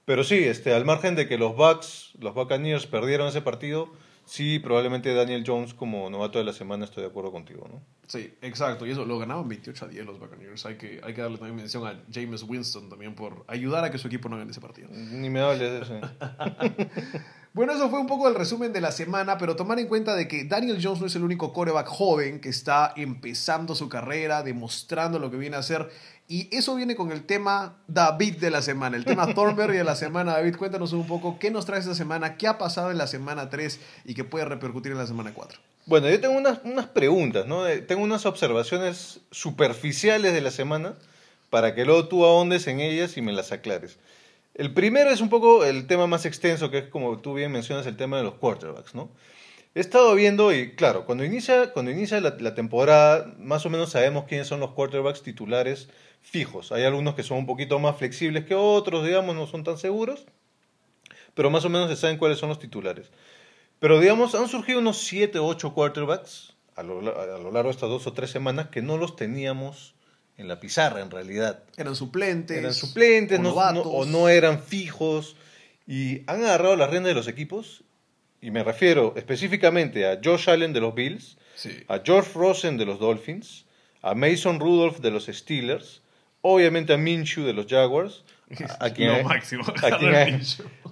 Pero 0.04 0.22
sí, 0.22 0.36
este, 0.36 0.72
al 0.74 0.84
margen 0.84 1.16
de 1.16 1.26
que 1.26 1.36
los 1.38 1.56
Bucks, 1.56 2.10
los 2.20 2.34
Buccaneers 2.34 2.86
perdieron 2.86 3.26
ese 3.28 3.40
partido, 3.40 3.88
sí, 4.24 4.58
probablemente 4.58 5.12
Daniel 5.14 5.44
Jones 5.46 5.74
como 5.74 6.08
novato 6.10 6.38
de 6.38 6.44
la 6.44 6.52
semana 6.52 6.84
estoy 6.84 7.02
de 7.02 7.08
acuerdo 7.08 7.32
contigo, 7.32 7.66
¿no? 7.70 7.82
Sí, 8.06 8.34
exacto. 8.42 8.86
Y 8.86 8.90
eso 8.90 9.04
lo 9.04 9.18
ganaban 9.18 9.48
28 9.48 9.84
a 9.84 9.88
10 9.88 10.06
los 10.06 10.18
Buccaneers. 10.18 10.66
Hay 10.66 10.76
que, 10.76 11.00
hay 11.02 11.14
que 11.14 11.22
darle 11.22 11.38
también 11.38 11.56
mención 11.56 11.86
a 11.86 12.02
James 12.12 12.42
Winston 12.42 12.88
también 12.88 13.14
por 13.14 13.44
ayudar 13.48 13.84
a 13.84 13.90
que 13.90 13.98
su 13.98 14.08
equipo 14.08 14.28
no 14.28 14.36
gane 14.36 14.50
ese 14.50 14.60
partido. 14.60 14.88
Ni 14.90 15.30
me 15.30 15.40
hables 15.40 15.60
de 15.60 15.80
eso. 15.82 16.00
Bueno, 17.54 17.72
eso 17.72 17.88
fue 17.88 18.00
un 18.00 18.08
poco 18.08 18.26
el 18.26 18.34
resumen 18.34 18.72
de 18.72 18.80
la 18.80 18.90
semana, 18.90 19.38
pero 19.38 19.54
tomar 19.54 19.78
en 19.78 19.86
cuenta 19.86 20.16
de 20.16 20.26
que 20.26 20.42
Daniel 20.42 20.80
Jones 20.82 21.00
no 21.00 21.06
es 21.06 21.14
el 21.14 21.22
único 21.22 21.52
coreback 21.52 21.86
joven 21.86 22.40
que 22.40 22.48
está 22.48 22.92
empezando 22.96 23.76
su 23.76 23.88
carrera, 23.88 24.42
demostrando 24.42 25.20
lo 25.20 25.30
que 25.30 25.36
viene 25.36 25.54
a 25.54 25.60
hacer. 25.60 25.88
Y 26.26 26.48
eso 26.50 26.74
viene 26.74 26.96
con 26.96 27.12
el 27.12 27.24
tema 27.26 27.76
David 27.86 28.38
de 28.38 28.50
la 28.50 28.60
semana, 28.60 28.96
el 28.96 29.04
tema 29.04 29.32
Thornberry 29.34 29.76
de 29.76 29.84
la 29.84 29.94
semana. 29.94 30.32
David, 30.32 30.56
cuéntanos 30.56 30.92
un 30.92 31.06
poco 31.06 31.38
qué 31.38 31.52
nos 31.52 31.64
trae 31.64 31.78
esta 31.78 31.94
semana, 31.94 32.36
qué 32.36 32.48
ha 32.48 32.58
pasado 32.58 32.90
en 32.90 32.98
la 32.98 33.06
semana 33.06 33.48
3 33.50 33.78
y 34.04 34.14
qué 34.14 34.24
puede 34.24 34.46
repercutir 34.46 34.90
en 34.90 34.98
la 34.98 35.06
semana 35.06 35.32
4. 35.32 35.60
Bueno, 35.86 36.10
yo 36.10 36.20
tengo 36.20 36.36
unas, 36.36 36.58
unas 36.64 36.86
preguntas, 36.86 37.46
¿no? 37.46 37.62
Tengo 37.86 38.02
unas 38.02 38.26
observaciones 38.26 39.20
superficiales 39.30 40.32
de 40.32 40.40
la 40.40 40.50
semana 40.50 40.94
para 41.50 41.76
que 41.76 41.84
luego 41.84 42.08
tú 42.08 42.24
ahondes 42.24 42.66
en 42.66 42.80
ellas 42.80 43.16
y 43.16 43.22
me 43.22 43.32
las 43.32 43.52
aclares. 43.52 43.96
El 44.54 44.72
primero 44.72 45.10
es 45.10 45.20
un 45.20 45.28
poco 45.28 45.64
el 45.64 45.86
tema 45.88 46.06
más 46.06 46.26
extenso, 46.26 46.70
que 46.70 46.78
es 46.78 46.88
como 46.88 47.18
tú 47.18 47.34
bien 47.34 47.50
mencionas, 47.50 47.86
el 47.86 47.96
tema 47.96 48.18
de 48.18 48.22
los 48.22 48.34
quarterbacks, 48.34 48.94
¿no? 48.94 49.10
He 49.74 49.80
estado 49.80 50.14
viendo 50.14 50.52
y 50.52 50.76
claro, 50.76 51.04
cuando 51.04 51.24
inicia, 51.24 51.72
cuando 51.72 51.90
inicia 51.90 52.20
la, 52.20 52.54
temporada, 52.54 53.34
más 53.38 53.66
o 53.66 53.70
menos 53.70 53.90
sabemos 53.90 54.26
quiénes 54.26 54.46
son 54.46 54.60
los 54.60 54.70
quarterbacks 54.70 55.22
titulares 55.22 55.88
fijos. 56.22 56.70
Hay 56.70 56.84
algunos 56.84 57.16
que 57.16 57.24
son 57.24 57.38
un 57.38 57.46
poquito 57.46 57.80
más 57.80 57.96
flexibles 57.96 58.44
que 58.44 58.54
otros, 58.54 59.04
digamos, 59.04 59.34
no 59.34 59.48
son 59.48 59.64
tan 59.64 59.76
seguros, 59.76 60.26
pero 61.34 61.50
más 61.50 61.64
o 61.64 61.68
menos 61.68 61.90
se 61.90 61.96
saben 61.96 62.18
cuáles 62.18 62.38
son 62.38 62.48
los 62.48 62.60
titulares. 62.60 63.10
Pero 63.80 63.98
digamos, 63.98 64.36
han 64.36 64.46
surgido 64.46 64.78
unos 64.78 64.98
7 64.98 65.40
o 65.40 65.46
8 65.46 65.74
quarterbacks 65.74 66.54
a 66.76 66.84
lo, 66.84 66.98
a 66.98 67.38
lo 67.38 67.50
largo 67.50 67.68
de 67.68 67.74
estas 67.74 67.90
dos 67.90 68.06
o 68.06 68.12
tres 68.12 68.30
semanas 68.30 68.68
que 68.68 68.82
no 68.82 68.96
los 68.96 69.16
teníamos 69.16 69.94
en 70.36 70.48
la 70.48 70.58
pizarra 70.60 71.00
en 71.00 71.10
realidad. 71.10 71.62
Eran 71.76 71.94
suplentes. 71.96 72.58
Eran 72.58 72.74
suplentes 72.74 73.38
o 73.38 73.42
no- 73.42 73.50
o 73.52 74.04
no 74.04 74.28
eran 74.28 74.60
fijos 74.60 75.36
y 75.86 76.22
han 76.26 76.42
agarrado 76.44 76.76
las 76.76 76.90
riendas 76.90 77.10
de 77.10 77.14
los 77.14 77.28
equipos 77.28 77.82
y 78.40 78.50
me 78.50 78.62
refiero 78.64 79.14
específicamente 79.16 80.06
a 80.06 80.18
Josh 80.22 80.50
Allen 80.50 80.72
de 80.72 80.80
los 80.80 80.94
Bills, 80.94 81.36
Sí. 81.54 81.70
a 81.88 82.00
George 82.04 82.30
Rosen 82.34 82.76
de 82.78 82.84
los 82.84 82.98
Dolphins, 82.98 83.64
a 84.02 84.14
Mason 84.14 84.58
Rudolph 84.60 84.98
de 84.98 85.10
los 85.12 85.26
Steelers, 85.26 86.02
obviamente 86.42 86.92
a 86.92 86.96
Minshew 86.96 87.44
de 87.44 87.52
los 87.52 87.66
Jaguars, 87.66 88.24
a, 88.80 88.86
a 88.86 88.90
quien, 88.94 89.24
máximo, 89.24 89.62
a, 89.82 89.98
quien, 89.98 90.42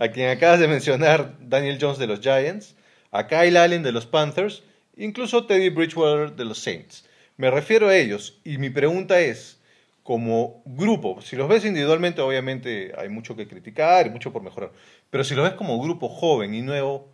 a 0.00 0.08
quien 0.08 0.28
acabas 0.30 0.60
de 0.60 0.68
mencionar, 0.68 1.36
Daniel 1.40 1.78
Jones 1.80 1.98
de 1.98 2.06
los 2.06 2.20
Giants, 2.20 2.74
a 3.10 3.26
Kyle 3.26 3.56
Allen 3.58 3.82
de 3.82 3.92
los 3.92 4.06
Panthers, 4.06 4.62
incluso 4.96 5.44
Teddy 5.46 5.68
Bridgewater 5.68 6.34
de 6.36 6.44
los 6.44 6.58
Saints. 6.58 7.04
Me 7.36 7.50
refiero 7.50 7.88
a 7.88 7.96
ellos 7.96 8.40
y 8.44 8.58
mi 8.58 8.70
pregunta 8.70 9.20
es, 9.20 9.58
como 10.02 10.62
grupo, 10.64 11.20
si 11.22 11.36
los 11.36 11.48
ves 11.48 11.64
individualmente, 11.64 12.20
obviamente 12.20 12.92
hay 12.98 13.08
mucho 13.08 13.36
que 13.36 13.46
criticar 13.46 14.06
y 14.06 14.10
mucho 14.10 14.32
por 14.32 14.42
mejorar, 14.42 14.72
pero 15.10 15.22
si 15.24 15.34
los 15.34 15.44
ves 15.44 15.54
como 15.54 15.80
grupo 15.80 16.08
joven 16.08 16.54
y 16.54 16.62
nuevo, 16.62 17.08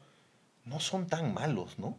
no 0.65 0.81
son 0.81 1.07
tan 1.07 1.35
malos, 1.35 1.79
¿no? 1.79 1.99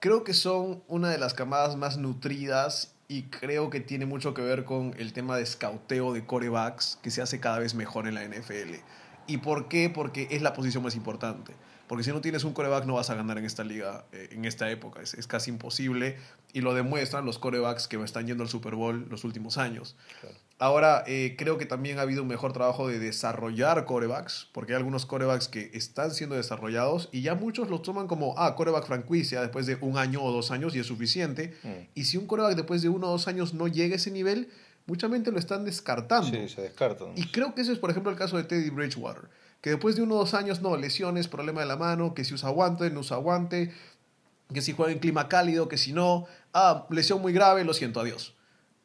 Creo 0.00 0.24
que 0.24 0.34
son 0.34 0.82
una 0.88 1.10
de 1.10 1.18
las 1.18 1.34
camadas 1.34 1.76
más 1.76 1.98
nutridas 1.98 2.94
y 3.08 3.24
creo 3.24 3.70
que 3.70 3.80
tiene 3.80 4.06
mucho 4.06 4.34
que 4.34 4.42
ver 4.42 4.64
con 4.64 4.94
el 4.98 5.12
tema 5.12 5.36
de 5.36 5.42
escauteo 5.42 6.12
de 6.12 6.26
corebacks 6.26 6.98
que 7.02 7.10
se 7.10 7.22
hace 7.22 7.40
cada 7.40 7.58
vez 7.58 7.74
mejor 7.74 8.06
en 8.08 8.14
la 8.14 8.24
NFL. 8.24 8.74
¿Y 9.26 9.38
por 9.38 9.68
qué? 9.68 9.90
Porque 9.90 10.28
es 10.30 10.42
la 10.42 10.52
posición 10.52 10.82
más 10.82 10.94
importante. 10.96 11.52
Porque 11.88 12.04
si 12.04 12.10
no 12.10 12.20
tienes 12.20 12.44
un 12.44 12.52
coreback 12.52 12.84
no 12.84 12.94
vas 12.94 13.10
a 13.10 13.14
ganar 13.14 13.38
en 13.38 13.44
esta 13.44 13.64
liga, 13.64 14.04
eh, 14.12 14.28
en 14.32 14.44
esta 14.44 14.70
época. 14.70 15.00
Es, 15.02 15.14
es 15.14 15.26
casi 15.26 15.50
imposible 15.50 16.16
y 16.52 16.60
lo 16.60 16.74
demuestran 16.74 17.24
los 17.24 17.38
corebacks 17.38 17.88
que 17.88 18.02
están 18.02 18.26
yendo 18.26 18.42
al 18.42 18.48
Super 18.48 18.74
Bowl 18.74 19.06
los 19.10 19.24
últimos 19.24 19.58
años. 19.58 19.96
Claro. 20.20 20.36
Ahora, 20.58 21.04
eh, 21.06 21.34
creo 21.36 21.58
que 21.58 21.66
también 21.66 21.98
ha 21.98 22.02
habido 22.02 22.22
un 22.22 22.28
mejor 22.28 22.54
trabajo 22.54 22.88
de 22.88 22.98
desarrollar 22.98 23.84
corebacks, 23.84 24.48
porque 24.52 24.72
hay 24.72 24.78
algunos 24.78 25.04
corebacks 25.04 25.48
que 25.48 25.70
están 25.74 26.12
siendo 26.12 26.34
desarrollados 26.34 27.10
y 27.12 27.20
ya 27.20 27.34
muchos 27.34 27.68
los 27.68 27.82
toman 27.82 28.06
como, 28.06 28.34
ah, 28.38 28.54
coreback 28.54 28.86
franquicia 28.86 29.42
después 29.42 29.66
de 29.66 29.76
un 29.82 29.98
año 29.98 30.22
o 30.22 30.32
dos 30.32 30.50
años 30.50 30.74
y 30.74 30.78
es 30.78 30.86
suficiente. 30.86 31.54
Mm. 31.62 31.68
Y 31.94 32.04
si 32.04 32.16
un 32.16 32.26
coreback 32.26 32.56
después 32.56 32.80
de 32.80 32.88
uno 32.88 33.08
o 33.08 33.10
dos 33.10 33.28
años 33.28 33.52
no 33.52 33.68
llega 33.68 33.92
a 33.92 33.96
ese 33.96 34.10
nivel, 34.10 34.48
mucha 34.86 35.08
mente 35.08 35.30
lo 35.30 35.38
están 35.38 35.66
descartando. 35.66 36.30
Sí, 36.30 36.48
se 36.48 36.62
descartan. 36.62 37.08
Y 37.16 37.26
creo 37.26 37.54
que 37.54 37.60
ese 37.60 37.72
es, 37.72 37.78
por 37.78 37.90
ejemplo, 37.90 38.10
el 38.10 38.16
caso 38.16 38.38
de 38.38 38.44
Teddy 38.44 38.70
Bridgewater, 38.70 39.28
que 39.60 39.70
después 39.70 39.96
de 39.96 40.02
uno 40.02 40.14
o 40.14 40.18
dos 40.18 40.34
años, 40.34 40.62
no, 40.62 40.76
lesiones, 40.76 41.28
problema 41.28 41.60
de 41.60 41.66
la 41.66 41.76
mano, 41.76 42.14
que 42.14 42.24
si 42.24 42.34
usa 42.34 42.50
guante, 42.50 42.90
no 42.90 43.00
usa 43.00 43.16
guante, 43.16 43.72
que 44.52 44.62
si 44.62 44.72
juega 44.72 44.92
en 44.92 44.98
clima 44.98 45.28
cálido, 45.28 45.68
que 45.68 45.76
si 45.76 45.92
no, 45.92 46.26
ah, 46.54 46.86
lesión 46.90 47.20
muy 47.20 47.32
grave, 47.32 47.64
lo 47.64 47.74
siento, 47.74 48.00
adiós. 48.00 48.34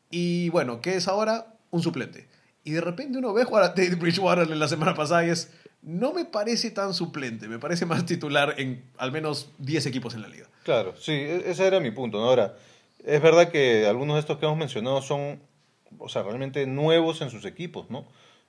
Y 0.10 0.50
bueno, 0.50 0.82
¿qué 0.82 0.96
es 0.96 1.08
ahora? 1.08 1.56
Un 1.70 1.82
suplente. 1.82 2.28
Y 2.64 2.72
de 2.72 2.82
repente 2.82 3.18
uno 3.18 3.34
ve 3.34 3.44
jugar 3.44 3.64
a 3.64 3.74
Teddy 3.74 3.96
Bridgewater 3.96 4.48
la 4.50 4.68
semana 4.68 4.94
pasada 4.94 5.26
y 5.26 5.30
es, 5.30 5.52
no 5.82 6.14
me 6.14 6.26
parece 6.26 6.72
tan 6.72 6.94
suplente, 6.94 7.48
me 7.48 7.60
parece 7.60 7.86
más 7.86 8.06
titular 8.06 8.56
en 8.58 8.84
al 8.98 9.12
menos 9.12 9.52
10 9.58 9.86
equipos 9.86 10.14
en 10.14 10.22
la 10.22 10.28
liga. 10.28 10.48
Claro, 10.64 10.96
sí, 10.98 11.12
e- 11.12 11.50
ese 11.50 11.66
era 11.66 11.80
mi 11.80 11.92
punto. 11.92 12.20
Ahora, 12.20 12.56
es 13.04 13.22
verdad 13.22 13.50
que 13.50 13.88
algunos 13.88 14.16
de 14.16 14.20
estos 14.20 14.38
que 14.38 14.46
hemos 14.46 14.58
mencionado 14.58 15.02
son, 15.02 15.42
o 15.98 16.10
sea, 16.10 16.24
realmente 16.24 16.68
nuevos 16.68 17.22
en 17.22 17.32
sus 17.32 17.46
equipos, 17.46 17.90
¿no? 17.90 18.08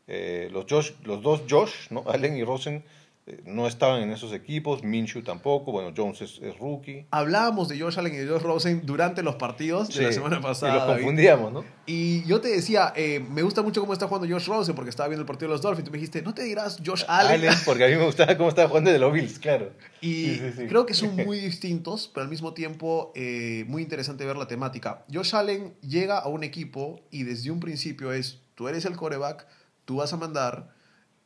Eh, 0.08 0.48
los, 0.52 0.66
Josh, 0.68 0.92
los 1.04 1.22
dos 1.22 1.42
Josh, 1.48 1.88
¿no? 1.90 2.04
Allen 2.08 2.36
y 2.36 2.44
Rosen, 2.44 2.84
eh, 3.24 3.40
no 3.46 3.68
estaban 3.68 4.02
en 4.02 4.10
esos 4.10 4.32
equipos, 4.32 4.82
Minshew 4.82 5.22
tampoco, 5.22 5.70
bueno, 5.70 5.94
Jones 5.96 6.20
es, 6.22 6.40
es 6.42 6.58
rookie. 6.58 7.06
Hablábamos 7.12 7.68
de 7.68 7.78
Josh 7.78 7.96
Allen 7.96 8.12
y 8.14 8.16
de 8.16 8.26
Josh 8.26 8.42
Rosen 8.42 8.84
durante 8.84 9.22
los 9.22 9.36
partidos 9.36 9.94
de 9.94 10.02
la 10.02 10.12
semana 10.12 10.40
pasada. 10.40 10.72
Y 10.72 10.76
los 10.78 10.86
David. 10.88 11.00
confundíamos, 11.02 11.52
¿no? 11.52 11.64
Y 11.86 12.24
yo 12.24 12.40
te 12.40 12.48
decía, 12.48 12.92
eh, 12.96 13.24
me 13.30 13.42
gusta 13.42 13.62
mucho 13.62 13.80
cómo 13.80 13.92
está 13.92 14.08
jugando 14.08 14.26
Josh 14.28 14.48
Rosen 14.48 14.74
porque 14.74 14.90
estaba 14.90 15.08
viendo 15.08 15.20
el 15.22 15.26
partido 15.26 15.50
de 15.50 15.54
los 15.54 15.62
Dolphins. 15.62 15.84
Tú 15.84 15.92
me 15.92 15.98
dijiste, 15.98 16.20
¿no 16.20 16.34
te 16.34 16.42
dirás 16.42 16.78
Josh 16.84 17.04
Allen? 17.06 17.48
Allen, 17.48 17.54
porque 17.64 17.84
a 17.84 17.88
mí 17.88 17.94
me 17.94 18.06
gustaba 18.06 18.36
cómo 18.36 18.48
estaba 18.48 18.66
jugando 18.68 18.90
de 18.90 18.98
los 18.98 19.12
Bills, 19.12 19.38
claro. 19.38 19.70
Y 20.00 20.12
Sí, 20.24 20.34
sí, 20.40 20.52
sí. 20.58 20.66
creo 20.66 20.84
que 20.84 20.94
son 20.94 21.14
muy 21.14 21.38
distintos, 21.38 22.10
pero 22.12 22.24
al 22.24 22.28
mismo 22.28 22.54
tiempo 22.54 23.12
eh, 23.14 23.64
muy 23.68 23.82
interesante 23.82 24.24
ver 24.26 24.36
la 24.36 24.48
temática. 24.48 25.04
Josh 25.12 25.36
Allen 25.36 25.74
llega 25.80 26.18
a 26.18 26.26
un 26.26 26.42
equipo 26.42 26.98
y 27.12 27.22
desde 27.22 27.52
un 27.52 27.60
principio 27.60 28.12
es, 28.12 28.40
tú 28.56 28.66
eres 28.66 28.84
el 28.84 28.96
coreback, 28.96 29.46
tú 29.84 29.96
vas 29.96 30.12
a 30.12 30.16
mandar, 30.16 30.68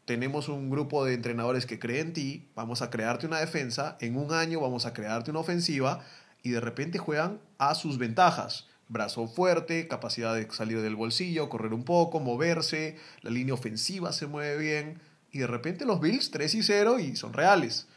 tenemos 0.04 0.48
un 0.48 0.70
grupo 0.70 1.04
de 1.04 1.14
entrenadores 1.14 1.66
que 1.66 1.78
creen 1.78 2.08
en 2.08 2.12
ti, 2.12 2.48
vamos 2.54 2.80
a 2.82 2.90
crearte 2.90 3.26
una 3.26 3.40
defensa, 3.40 3.96
en 4.00 4.16
un 4.16 4.32
año 4.32 4.60
vamos 4.60 4.86
a 4.86 4.92
crearte 4.92 5.30
una 5.30 5.40
ofensiva 5.40 6.04
y 6.42 6.50
de 6.50 6.60
repente 6.60 6.98
juegan 6.98 7.40
a 7.58 7.74
sus 7.74 7.98
ventajas. 7.98 8.66
Brazo 8.88 9.26
fuerte, 9.26 9.88
capacidad 9.88 10.32
de 10.36 10.48
salir 10.52 10.80
del 10.80 10.94
bolsillo, 10.94 11.48
correr 11.48 11.72
un 11.74 11.82
poco, 11.84 12.20
moverse, 12.20 12.96
la 13.22 13.30
línea 13.30 13.52
ofensiva 13.54 14.12
se 14.12 14.28
mueve 14.28 14.56
bien 14.58 15.00
y 15.32 15.38
de 15.40 15.48
repente 15.48 15.84
los 15.84 16.00
Bills 16.00 16.30
3 16.30 16.54
y 16.54 16.62
0 16.62 17.00
y 17.00 17.16
son 17.16 17.32
reales. 17.32 17.88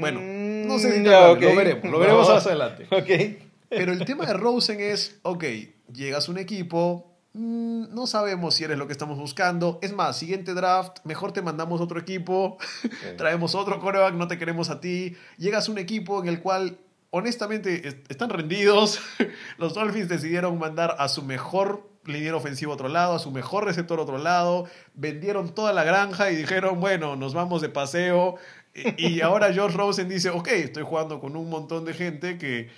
Bueno, 0.00 0.20
no 0.22 0.78
sé 0.78 0.92
si 0.94 1.00
Mm, 1.00 1.04
ya, 1.04 1.28
lo 1.34 1.54
veremos, 1.54 1.84
lo 1.90 1.98
veremos 1.98 2.26
No. 2.28 2.34
más 2.34 2.46
adelante. 2.46 2.86
Ok. 2.90 3.44
Pero 3.68 3.92
el 3.92 4.02
tema 4.06 4.24
de 4.24 4.32
Rosen 4.32 4.80
es, 4.80 5.18
ok, 5.22 5.44
llegas 5.92 6.26
a 6.28 6.32
un 6.32 6.38
equipo, 6.38 7.17
mm, 7.34 7.94
no 7.94 8.06
sabemos 8.06 8.54
si 8.54 8.64
eres 8.64 8.78
lo 8.78 8.86
que 8.86 8.92
estamos 8.92 9.18
buscando. 9.18 9.78
Es 9.82 9.92
más, 9.92 10.16
siguiente 10.18 10.54
draft, 10.54 10.98
mejor 11.04 11.32
te 11.32 11.42
mandamos 11.42 11.80
otro 11.80 11.98
equipo, 12.00 12.58
traemos 13.16 13.54
otro 13.54 13.80
coreback, 13.80 14.14
no 14.14 14.28
te 14.28 14.38
queremos 14.38 14.70
a 14.70 14.80
ti. 14.80 15.16
Llegas 15.36 15.68
a 15.68 15.72
un 15.72 15.78
equipo 15.78 16.20
en 16.22 16.28
el 16.28 16.40
cual, 16.40 16.78
honestamente, 17.10 17.86
est- 17.88 18.10
están 18.10 18.30
rendidos. 18.30 19.00
Los 19.58 19.74
Dolphins 19.74 20.08
decidieron 20.08 20.58
mandar 20.58 20.96
a 20.98 21.08
su 21.08 21.22
mejor 21.22 21.88
liniero 22.04 22.38
ofensivo 22.38 22.72
a 22.72 22.74
otro 22.74 22.88
lado, 22.88 23.14
a 23.14 23.18
su 23.18 23.30
mejor 23.30 23.64
receptor 23.66 23.98
a 23.98 24.02
otro 24.02 24.16
lado, 24.16 24.64
vendieron 24.94 25.54
toda 25.54 25.74
la 25.74 25.84
granja 25.84 26.30
y 26.30 26.36
dijeron, 26.36 26.80
bueno, 26.80 27.16
nos 27.16 27.34
vamos 27.34 27.60
de 27.60 27.68
paseo. 27.68 28.36
Y, 28.74 29.08
y 29.16 29.20
ahora 29.22 29.52
George 29.52 29.76
Rosen 29.76 30.08
dice, 30.08 30.30
ok, 30.30 30.48
estoy 30.48 30.84
jugando 30.84 31.20
con 31.20 31.36
un 31.36 31.50
montón 31.50 31.84
de 31.84 31.92
gente 31.92 32.38
que 32.38 32.70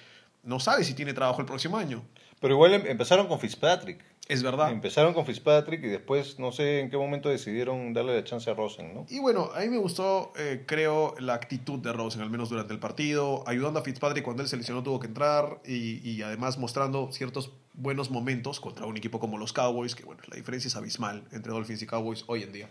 no 0.42 0.58
sabe 0.58 0.82
si 0.82 0.94
tiene 0.94 1.12
trabajo 1.12 1.40
el 1.40 1.46
próximo 1.46 1.76
año. 1.76 2.02
Pero 2.40 2.54
igual 2.54 2.74
em- 2.74 2.86
empezaron 2.86 3.28
con 3.28 3.38
Fitzpatrick. 3.38 4.02
Es 4.30 4.42
verdad. 4.42 4.70
Empezaron 4.70 5.12
con 5.12 5.26
Fitzpatrick 5.26 5.82
y 5.82 5.88
después 5.88 6.38
no 6.38 6.52
sé 6.52 6.80
en 6.80 6.90
qué 6.90 6.96
momento 6.96 7.28
decidieron 7.28 7.92
darle 7.92 8.14
la 8.14 8.24
chance 8.24 8.50
a 8.50 8.54
Rosen, 8.54 8.94
¿no? 8.94 9.06
Y 9.08 9.18
bueno, 9.18 9.50
a 9.54 9.60
mí 9.60 9.68
me 9.68 9.78
gustó, 9.78 10.32
eh, 10.38 10.64
creo, 10.66 11.14
la 11.18 11.34
actitud 11.34 11.78
de 11.78 11.92
Rosen, 11.92 12.22
al 12.22 12.30
menos 12.30 12.48
durante 12.48 12.72
el 12.72 12.78
partido, 12.78 13.42
ayudando 13.46 13.80
a 13.80 13.82
Fitzpatrick 13.82 14.24
cuando 14.24 14.42
él 14.42 14.48
se 14.48 14.56
lesionó, 14.56 14.82
tuvo 14.82 15.00
que 15.00 15.06
entrar 15.08 15.60
y, 15.66 15.98
y 16.08 16.22
además 16.22 16.58
mostrando 16.58 17.10
ciertos 17.12 17.50
buenos 17.74 18.10
momentos 18.10 18.60
contra 18.60 18.86
un 18.86 18.96
equipo 18.96 19.18
como 19.20 19.38
los 19.38 19.52
Cowboys, 19.52 19.94
que 19.94 20.04
bueno, 20.04 20.22
la 20.28 20.36
diferencia 20.36 20.68
es 20.68 20.76
abismal 20.76 21.24
entre 21.32 21.52
Dolphins 21.52 21.82
y 21.82 21.86
Cowboys 21.86 22.24
hoy 22.26 22.42
en 22.42 22.52
día. 22.52 22.68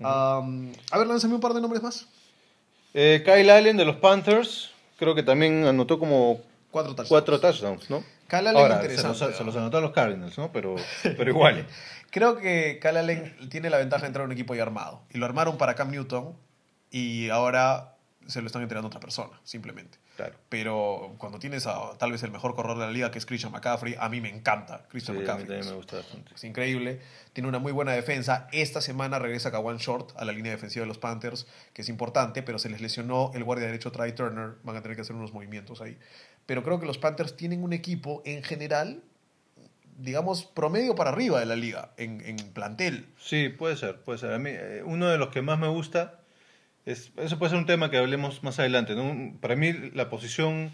Um, 0.00 0.72
a 0.90 0.98
ver, 0.98 1.06
lánzame 1.06 1.34
un 1.34 1.40
par 1.40 1.52
de 1.54 1.60
nombres 1.60 1.82
más. 1.82 2.06
Eh, 2.94 3.22
Kyle 3.24 3.50
Allen 3.50 3.76
de 3.76 3.84
los 3.84 3.96
Panthers, 3.96 4.70
creo 4.98 5.14
que 5.14 5.22
también 5.22 5.64
anotó 5.66 5.98
como 5.98 6.40
Cuatro 6.70 6.94
touchdowns. 6.94 7.08
cuatro 7.08 7.40
touchdowns, 7.40 7.90
¿no? 7.90 8.02
Ahora, 8.32 8.82
se 8.82 9.02
los, 9.02 9.18
se 9.18 9.44
los 9.44 9.56
anotó 9.56 9.78
a 9.78 9.80
los 9.80 9.92
Cardinals, 9.92 10.36
¿no? 10.38 10.52
Pero, 10.52 10.76
pero 11.02 11.30
igual. 11.30 11.66
Creo 12.10 12.38
que 12.38 12.80
Allen 12.82 13.36
tiene 13.50 13.70
la 13.70 13.78
ventaja 13.78 14.02
de 14.02 14.08
entrar 14.08 14.22
a 14.22 14.26
un 14.26 14.32
equipo 14.32 14.54
ya 14.54 14.62
armado. 14.62 15.02
Y 15.10 15.18
lo 15.18 15.26
armaron 15.26 15.58
para 15.58 15.74
Cam 15.74 15.90
Newton 15.90 16.36
y 16.90 17.28
ahora 17.30 17.96
se 18.26 18.40
lo 18.40 18.46
están 18.46 18.62
entregando 18.62 18.86
a 18.86 18.90
otra 18.90 19.00
persona, 19.00 19.40
simplemente. 19.44 19.98
Claro. 20.16 20.34
Pero 20.48 21.14
cuando 21.18 21.38
tienes 21.38 21.66
a 21.66 21.96
tal 21.98 22.12
vez 22.12 22.22
el 22.22 22.30
mejor 22.30 22.54
corredor 22.54 22.78
de 22.78 22.86
la 22.86 22.92
liga, 22.92 23.10
que 23.10 23.18
es 23.18 23.26
Christian 23.26 23.52
McCaffrey, 23.52 23.96
a 23.98 24.08
mí 24.08 24.20
me 24.20 24.28
encanta 24.28 24.78
Sí, 24.78 24.84
Christian 24.90 25.16
a 25.16 25.20
mí 25.20 25.24
McCaffrey. 25.26 25.46
también 25.46 25.68
me 25.68 25.76
gusta 25.76 25.96
bastante. 25.96 26.34
Es 26.34 26.44
increíble. 26.44 27.00
Tiene 27.32 27.48
una 27.48 27.58
muy 27.58 27.72
buena 27.72 27.92
defensa. 27.92 28.46
Esta 28.52 28.80
semana 28.80 29.18
regresa 29.18 29.50
Kawan 29.50 29.78
Short 29.78 30.12
a 30.16 30.24
la 30.24 30.32
línea 30.32 30.52
defensiva 30.52 30.82
de 30.82 30.88
los 30.88 30.98
Panthers, 30.98 31.46
que 31.72 31.82
es 31.82 31.88
importante, 31.88 32.42
pero 32.42 32.58
se 32.58 32.68
les 32.68 32.80
lesionó 32.80 33.30
el 33.34 33.44
guardia 33.44 33.66
derecho 33.66 33.92
Trey 33.92 34.12
Turner. 34.12 34.56
Van 34.62 34.76
a 34.76 34.82
tener 34.82 34.96
que 34.96 35.02
hacer 35.02 35.16
unos 35.16 35.32
movimientos 35.32 35.80
ahí. 35.80 35.98
Pero 36.50 36.64
creo 36.64 36.80
que 36.80 36.86
los 36.86 36.98
Panthers 36.98 37.36
tienen 37.36 37.62
un 37.62 37.72
equipo 37.72 38.22
en 38.26 38.42
general, 38.42 39.04
digamos, 39.98 40.42
promedio 40.46 40.96
para 40.96 41.10
arriba 41.10 41.38
de 41.38 41.46
la 41.46 41.54
liga, 41.54 41.92
en, 41.96 42.20
en 42.22 42.38
plantel. 42.38 43.06
Sí, 43.20 43.50
puede 43.50 43.76
ser, 43.76 44.00
puede 44.00 44.18
ser. 44.18 44.32
A 44.32 44.40
mí, 44.40 44.50
eh, 44.52 44.82
uno 44.84 45.06
de 45.06 45.16
los 45.16 45.28
que 45.28 45.42
más 45.42 45.60
me 45.60 45.68
gusta, 45.68 46.18
es, 46.86 47.12
eso 47.18 47.38
puede 47.38 47.50
ser 47.50 47.58
un 47.60 47.66
tema 47.66 47.88
que 47.88 47.98
hablemos 47.98 48.42
más 48.42 48.58
adelante. 48.58 48.96
¿no? 48.96 49.32
Para 49.38 49.54
mí 49.54 49.72
la 49.94 50.10
posición 50.10 50.72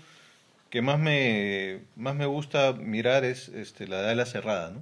que 0.70 0.80
más 0.80 0.98
me, 0.98 1.80
más 1.94 2.14
me 2.14 2.24
gusta 2.24 2.72
mirar 2.72 3.26
es 3.26 3.50
este, 3.50 3.86
la 3.86 4.00
de 4.00 4.12
ala 4.12 4.24
cerrada. 4.24 4.70
¿no? 4.70 4.80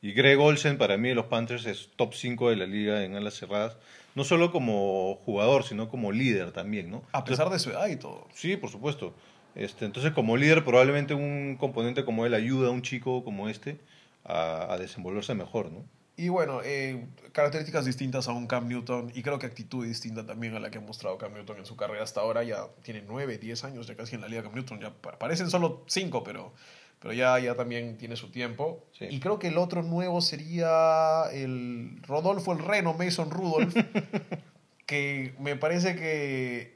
Y 0.00 0.12
Greg 0.12 0.40
Olsen 0.40 0.76
para 0.76 0.96
mí 0.96 1.10
de 1.10 1.14
los 1.14 1.26
Panthers 1.26 1.66
es 1.66 1.88
top 1.94 2.14
5 2.14 2.50
de 2.50 2.56
la 2.56 2.66
liga 2.66 3.04
en 3.04 3.14
alas 3.14 3.34
cerradas, 3.34 3.76
no 4.16 4.24
solo 4.24 4.50
como 4.50 5.20
jugador, 5.24 5.62
sino 5.62 5.88
como 5.88 6.10
líder 6.10 6.50
también. 6.50 6.90
¿no? 6.90 7.04
A 7.12 7.24
pesar 7.24 7.48
de 7.48 7.60
su 7.60 7.70
edad 7.70 7.86
y 7.86 7.94
todo. 7.94 8.26
Sí, 8.34 8.56
por 8.56 8.70
supuesto. 8.70 9.14
Este, 9.54 9.84
entonces, 9.84 10.12
como 10.12 10.36
líder, 10.36 10.64
probablemente 10.64 11.14
un 11.14 11.56
componente 11.58 12.04
como 12.04 12.24
él 12.26 12.34
ayuda 12.34 12.68
a 12.68 12.70
un 12.70 12.82
chico 12.82 13.22
como 13.24 13.48
este 13.48 13.78
a, 14.24 14.72
a 14.72 14.78
desenvolverse 14.78 15.34
mejor, 15.34 15.70
¿no? 15.70 15.84
Y 16.14 16.28
bueno, 16.28 16.60
eh, 16.62 17.06
características 17.32 17.86
distintas 17.86 18.28
a 18.28 18.32
un 18.32 18.46
Cam 18.46 18.68
Newton 18.68 19.10
y 19.14 19.22
creo 19.22 19.38
que 19.38 19.46
actitud 19.46 19.84
distinta 19.86 20.24
también 20.26 20.54
a 20.54 20.60
la 20.60 20.70
que 20.70 20.76
ha 20.78 20.80
mostrado 20.82 21.16
Cam 21.18 21.32
Newton 21.32 21.58
en 21.58 21.66
su 21.66 21.74
carrera 21.74 22.04
hasta 22.04 22.20
ahora. 22.20 22.42
Ya 22.44 22.66
tiene 22.82 23.02
9, 23.06 23.38
10 23.38 23.64
años 23.64 23.86
ya 23.86 23.96
casi 23.96 24.14
en 24.14 24.20
la 24.20 24.28
liga 24.28 24.42
Cam 24.42 24.54
Newton. 24.54 24.78
Ya 24.78 24.90
pa- 24.90 25.18
parecen 25.18 25.48
solo 25.50 25.84
5, 25.86 26.22
pero, 26.22 26.52
pero 27.00 27.14
ya, 27.14 27.38
ya 27.38 27.54
también 27.54 27.96
tiene 27.96 28.16
su 28.16 28.30
tiempo. 28.30 28.84
Sí. 28.96 29.06
Y 29.10 29.20
creo 29.20 29.38
que 29.38 29.48
el 29.48 29.56
otro 29.58 29.82
nuevo 29.82 30.20
sería 30.20 31.24
el 31.32 31.98
Rodolfo 32.06 32.52
el 32.52 32.58
Reno, 32.58 32.92
Mason 32.92 33.30
Rudolph, 33.30 33.74
que 34.86 35.34
me 35.40 35.56
parece 35.56 35.96
que 35.96 36.71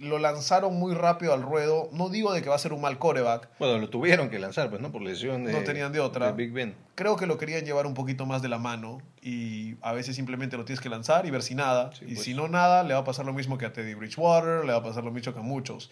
lo 0.00 0.18
lanzaron 0.18 0.74
muy 0.74 0.94
rápido 0.94 1.32
al 1.32 1.42
ruedo. 1.42 1.88
No 1.92 2.08
digo 2.08 2.32
de 2.32 2.42
que 2.42 2.48
va 2.48 2.54
a 2.54 2.58
ser 2.58 2.72
un 2.72 2.80
mal 2.80 2.98
coreback, 2.98 3.48
Bueno, 3.58 3.78
lo 3.78 3.88
tuvieron 3.88 4.30
que 4.30 4.38
lanzar, 4.38 4.70
pues, 4.70 4.80
¿no? 4.80 4.92
Por 4.92 5.02
lesión 5.02 5.44
de... 5.44 5.52
No 5.52 5.64
tenían 5.64 5.92
de 5.92 6.00
otra. 6.00 6.26
de 6.26 6.32
Big 6.32 6.52
Ben. 6.52 6.74
creo 6.94 7.16
que 7.16 7.26
lo 7.26 7.38
querían 7.38 7.64
llevar 7.64 7.86
un 7.86 7.94
poquito 7.94 8.26
más 8.26 8.42
de 8.42 8.48
la 8.48 8.58
mano 8.58 9.00
y 9.22 9.76
a 9.82 9.92
veces 9.92 10.16
simplemente 10.16 10.56
lo 10.56 10.64
tienes 10.64 10.80
que 10.80 10.88
lanzar 10.88 11.26
y 11.26 11.30
ver 11.30 11.42
si 11.42 11.54
nada. 11.54 11.90
Sí, 11.92 12.04
y 12.06 12.14
pues. 12.14 12.24
si 12.24 12.34
no 12.34 12.48
nada, 12.48 12.82
le 12.82 12.94
va 12.94 13.00
a 13.00 13.04
pasar 13.04 13.26
lo 13.26 13.32
mismo 13.32 13.58
que 13.58 13.66
a 13.66 13.72
Teddy 13.72 13.94
Bridgewater, 13.94 14.64
le 14.64 14.72
va 14.72 14.78
a 14.78 14.82
pasar 14.82 15.04
lo 15.04 15.10
mismo 15.10 15.32
que 15.32 15.40
a 15.40 15.42
muchos. 15.42 15.90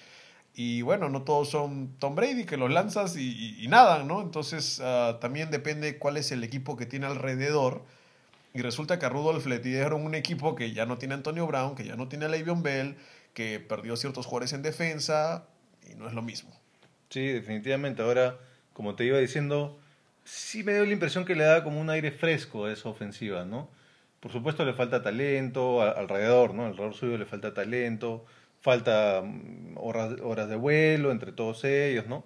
Y 0.54 0.80
bueno, 0.80 1.10
no 1.10 1.22
todos 1.22 1.50
son 1.50 1.96
Tom 1.98 2.14
Brady, 2.14 2.46
que 2.46 2.56
los 2.56 2.70
lanzas 2.70 3.16
y, 3.16 3.28
y, 3.28 3.64
y 3.64 3.68
nadan, 3.68 4.08
¿no? 4.08 4.22
Entonces 4.22 4.80
ah, 4.82 5.18
también 5.20 5.50
depende 5.50 5.98
cuál 5.98 6.16
es 6.16 6.32
el 6.32 6.42
equipo 6.44 6.76
que 6.76 6.86
tiene 6.86 7.06
alrededor. 7.06 7.82
Y 8.54 8.62
resulta 8.62 8.98
que 8.98 9.04
a 9.04 9.10
Rudolph 9.10 9.44
le 9.44 9.58
dieron 9.58 10.06
un 10.06 10.14
equipo 10.14 10.54
que 10.54 10.72
ya 10.72 10.86
no 10.86 10.96
tiene 10.96 11.12
a 11.12 11.18
Antonio 11.18 11.46
Brown, 11.46 11.74
que 11.74 11.84
ya 11.84 11.94
no 11.94 12.08
tiene 12.08 12.24
a 12.24 12.28
Le'Veon 12.28 12.62
Bell, 12.62 12.96
que 13.36 13.60
perdió 13.60 13.98
ciertos 13.98 14.24
jugadores 14.24 14.54
en 14.54 14.62
defensa 14.62 15.46
y 15.86 15.94
no 15.94 16.08
es 16.08 16.14
lo 16.14 16.22
mismo. 16.22 16.58
Sí, 17.10 17.26
definitivamente. 17.26 18.00
Ahora, 18.00 18.38
como 18.72 18.94
te 18.94 19.04
iba 19.04 19.18
diciendo, 19.18 19.78
sí 20.24 20.64
me 20.64 20.72
dio 20.72 20.86
la 20.86 20.92
impresión 20.94 21.26
que 21.26 21.34
le 21.34 21.44
da 21.44 21.62
como 21.62 21.78
un 21.78 21.90
aire 21.90 22.12
fresco 22.12 22.64
a 22.64 22.72
esa 22.72 22.88
ofensiva, 22.88 23.44
¿no? 23.44 23.68
Por 24.20 24.32
supuesto 24.32 24.64
le 24.64 24.72
falta 24.72 25.02
talento 25.02 25.82
alrededor, 25.82 26.54
¿no? 26.54 26.64
Alrededor 26.64 26.94
suyo 26.94 27.18
le 27.18 27.26
falta 27.26 27.52
talento, 27.52 28.24
falta 28.62 29.20
mm, 29.22 29.74
horas, 29.76 30.18
horas 30.22 30.48
de 30.48 30.56
vuelo 30.56 31.12
entre 31.12 31.32
todos 31.32 31.62
ellos, 31.64 32.06
¿no? 32.06 32.24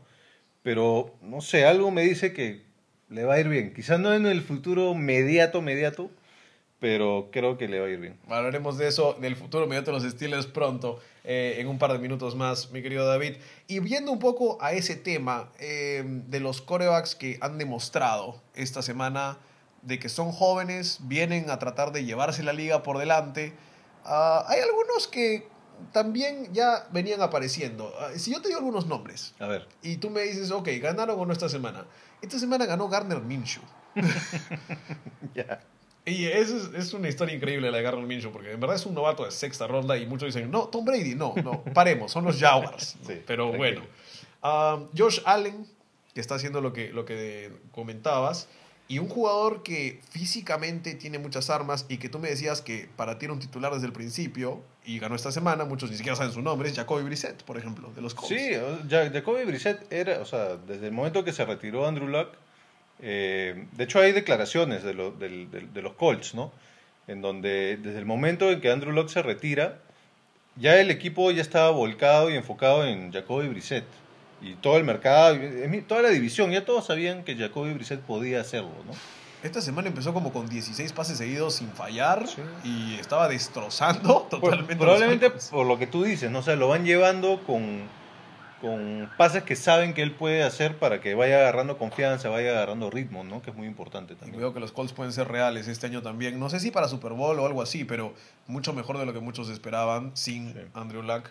Pero, 0.62 1.16
no 1.22 1.40
sé, 1.40 1.64
algo 1.64 1.90
me 1.90 2.02
dice 2.02 2.32
que 2.32 2.62
le 3.08 3.24
va 3.24 3.34
a 3.34 3.40
ir 3.40 3.48
bien. 3.48 3.74
Quizás 3.74 3.98
no 3.98 4.14
en 4.14 4.26
el 4.26 4.42
futuro 4.42 4.94
mediato, 4.94 5.60
mediato, 5.60 6.12
pero 6.80 7.28
creo 7.30 7.58
que 7.58 7.68
le 7.68 7.78
va 7.78 7.86
a 7.86 7.90
ir 7.90 8.00
bien. 8.00 8.18
Hablaremos 8.28 8.78
de 8.78 8.88
eso, 8.88 9.14
del 9.20 9.36
futuro 9.36 9.64
inmediato 9.64 9.92
de 9.92 10.00
los 10.00 10.10
Steelers 10.10 10.46
pronto, 10.46 10.98
eh, 11.24 11.56
en 11.58 11.68
un 11.68 11.78
par 11.78 11.92
de 11.92 11.98
minutos 11.98 12.34
más, 12.34 12.70
mi 12.72 12.82
querido 12.82 13.06
David. 13.06 13.36
Y 13.68 13.80
viendo 13.80 14.10
un 14.10 14.18
poco 14.18 14.58
a 14.62 14.72
ese 14.72 14.96
tema 14.96 15.52
eh, 15.58 16.02
de 16.04 16.40
los 16.40 16.62
corebacks 16.62 17.14
que 17.14 17.38
han 17.42 17.58
demostrado 17.58 18.40
esta 18.54 18.80
semana 18.80 19.38
de 19.82 19.98
que 19.98 20.08
son 20.08 20.32
jóvenes, 20.32 21.00
vienen 21.02 21.50
a 21.50 21.58
tratar 21.58 21.92
de 21.92 22.04
llevarse 22.04 22.42
la 22.42 22.54
liga 22.54 22.82
por 22.82 22.98
delante, 22.98 23.52
ah, 24.04 24.44
hay 24.48 24.60
algunos 24.60 25.06
que 25.06 25.46
también 25.92 26.52
ya 26.52 26.88
venían 26.92 27.20
apareciendo. 27.20 27.92
Ah, 28.00 28.10
si 28.16 28.32
yo 28.32 28.40
te 28.40 28.48
digo 28.48 28.60
algunos 28.60 28.86
nombres 28.86 29.34
A 29.38 29.46
ver, 29.46 29.68
y 29.82 29.98
tú 29.98 30.10
me 30.10 30.22
dices, 30.22 30.50
ok, 30.50 30.68
¿ganaron 30.80 31.18
o 31.20 31.26
no 31.26 31.32
esta 31.32 31.48
semana? 31.48 31.84
Esta 32.22 32.38
semana 32.38 32.64
ganó 32.64 32.88
Garner 32.88 33.20
Minshew. 33.20 33.62
ya. 35.34 35.60
Y 36.10 36.26
eso 36.26 36.56
es, 36.56 36.70
es 36.74 36.92
una 36.94 37.08
historia 37.08 37.34
increíble 37.34 37.70
la 37.70 37.76
de 37.78 37.82
Garner 37.82 38.04
Minshew, 38.06 38.32
porque 38.32 38.52
en 38.52 38.60
verdad 38.60 38.76
es 38.76 38.86
un 38.86 38.94
novato 38.94 39.24
de 39.24 39.30
sexta 39.30 39.66
ronda 39.66 39.96
y 39.96 40.06
muchos 40.06 40.34
dicen, 40.34 40.50
no, 40.50 40.64
Tom 40.68 40.84
Brady, 40.84 41.14
no, 41.14 41.34
no, 41.42 41.62
paremos, 41.74 42.10
son 42.12 42.24
los 42.24 42.38
Jaguars. 42.38 42.96
Sí, 43.06 43.22
Pero 43.26 43.50
tranquilo. 43.50 43.58
bueno, 43.58 43.82
Ah, 44.42 44.80
Josh 44.96 45.20
Allen, 45.26 45.66
que 46.14 46.20
está 46.20 46.34
haciendo 46.36 46.60
lo 46.60 46.72
que, 46.72 46.92
lo 46.92 47.04
que 47.04 47.52
comentabas, 47.72 48.48
y 48.88 48.98
un 48.98 49.08
jugador 49.08 49.62
que 49.62 50.00
físicamente 50.10 50.94
tiene 50.94 51.18
muchas 51.18 51.48
armas 51.50 51.86
y 51.88 51.98
que 51.98 52.08
tú 52.08 52.18
me 52.18 52.28
decías 52.28 52.60
que 52.60 52.88
para 52.96 53.18
ti 53.18 53.26
era 53.26 53.34
un 53.34 53.38
titular 53.38 53.72
desde 53.72 53.86
el 53.86 53.92
principio 53.92 54.62
y 54.84 54.98
ganó 54.98 55.14
esta 55.14 55.30
semana, 55.30 55.64
muchos 55.64 55.90
ni 55.90 55.96
siquiera 55.96 56.16
saben 56.16 56.32
su 56.32 56.42
nombre, 56.42 56.68
es 56.68 56.74
Jacoby 56.74 57.04
Brissett, 57.04 57.42
por 57.44 57.56
ejemplo, 57.56 57.92
de 57.94 58.00
los 58.02 58.14
Colts. 58.14 58.34
Sí, 58.34 58.50
Jacoby 58.88 59.44
Brissett 59.44 59.92
era, 59.92 60.20
o 60.20 60.24
sea, 60.24 60.56
desde 60.56 60.86
el 60.86 60.92
momento 60.92 61.22
que 61.22 61.32
se 61.32 61.44
retiró 61.44 61.86
Andrew 61.86 62.08
Luck, 62.08 62.30
eh, 63.02 63.66
de 63.72 63.84
hecho 63.84 63.98
hay 64.00 64.12
declaraciones 64.12 64.82
de, 64.82 64.94
lo- 64.94 65.14
los 65.74 65.92
Colts, 65.94 66.34
¿no? 66.34 66.52
En 67.06 67.22
donde 67.22 67.76
desde 67.82 67.98
el 67.98 68.06
momento 68.06 68.50
en 68.50 68.60
que 68.60 68.70
Andrew 68.70 68.92
Luck 68.92 69.08
se 69.08 69.22
retira, 69.22 69.78
ya 70.56 70.78
el 70.80 70.90
equipo 70.90 71.30
ya 71.30 71.42
estaba 71.42 71.70
volcado 71.70 72.30
y 72.30 72.34
enfocado 72.36 72.84
en 72.86 73.12
Jacoby 73.12 73.48
Brissett. 73.48 73.84
Y 74.42 74.54
todo 74.54 74.76
el 74.78 74.84
mercado, 74.84 75.36
mi- 75.68 75.82
toda 75.82 76.02
la 76.02 76.08
división, 76.10 76.50
ya 76.50 76.64
todos 76.64 76.86
sabían 76.86 77.24
que 77.24 77.36
Jacoby 77.36 77.72
Brissett 77.74 78.00
podía 78.00 78.40
hacerlo, 78.40 78.72
¿no? 78.86 78.92
Esta 79.42 79.60
semana 79.62 79.88
empezó 79.88 80.12
como 80.12 80.32
con 80.34 80.48
16 80.48 80.92
pases 80.92 81.16
seguidos 81.18 81.54
sin 81.56 81.68
fallar 81.70 82.26
Sí. 82.28 82.42
y 82.64 82.94
estaba 83.00 83.26
destrozando 83.28 84.28
Por- 84.30 84.40
totalmente. 84.40 84.76
probablemente 84.76 85.30
por 85.50 85.66
lo 85.66 85.78
que 85.78 85.86
tú 85.86 86.04
dices, 86.04 86.30
¿no? 86.30 86.40
O 86.40 86.42
sea, 86.42 86.56
lo 86.56 86.68
van 86.68 86.84
llevando 86.84 87.42
con, 87.46 87.82
con 88.60 89.10
pases 89.16 89.42
que 89.42 89.56
saben 89.56 89.94
que 89.94 90.02
él 90.02 90.12
puede 90.12 90.42
hacer 90.42 90.76
para 90.78 91.00
que 91.00 91.14
vaya 91.14 91.38
agarrando 91.40 91.78
confianza, 91.78 92.28
vaya 92.28 92.50
agarrando 92.50 92.90
ritmo, 92.90 93.24
¿no? 93.24 93.42
Que 93.42 93.50
es 93.50 93.56
muy 93.56 93.66
importante 93.66 94.12
Y 94.12 94.16
también. 94.16 94.38
veo 94.40 94.52
que 94.54 94.60
los 94.60 94.72
Colts 94.72 94.92
pueden 94.92 95.12
ser 95.12 95.28
reales 95.28 95.68
este 95.68 95.86
año 95.86 96.02
también. 96.02 96.38
No 96.38 96.50
sé 96.50 96.60
si 96.60 96.70
para 96.70 96.88
Super 96.88 97.12
Bowl 97.12 97.38
o 97.38 97.46
algo 97.46 97.62
así, 97.62 97.84
pero 97.84 98.14
mucho 98.46 98.72
mejor 98.72 98.98
de 98.98 99.06
lo 99.06 99.12
que 99.12 99.20
muchos 99.20 99.48
esperaban 99.48 100.10
sin 100.14 100.52
Sí. 100.52 100.60
Andrew 100.74 101.02
Luck. 101.02 101.24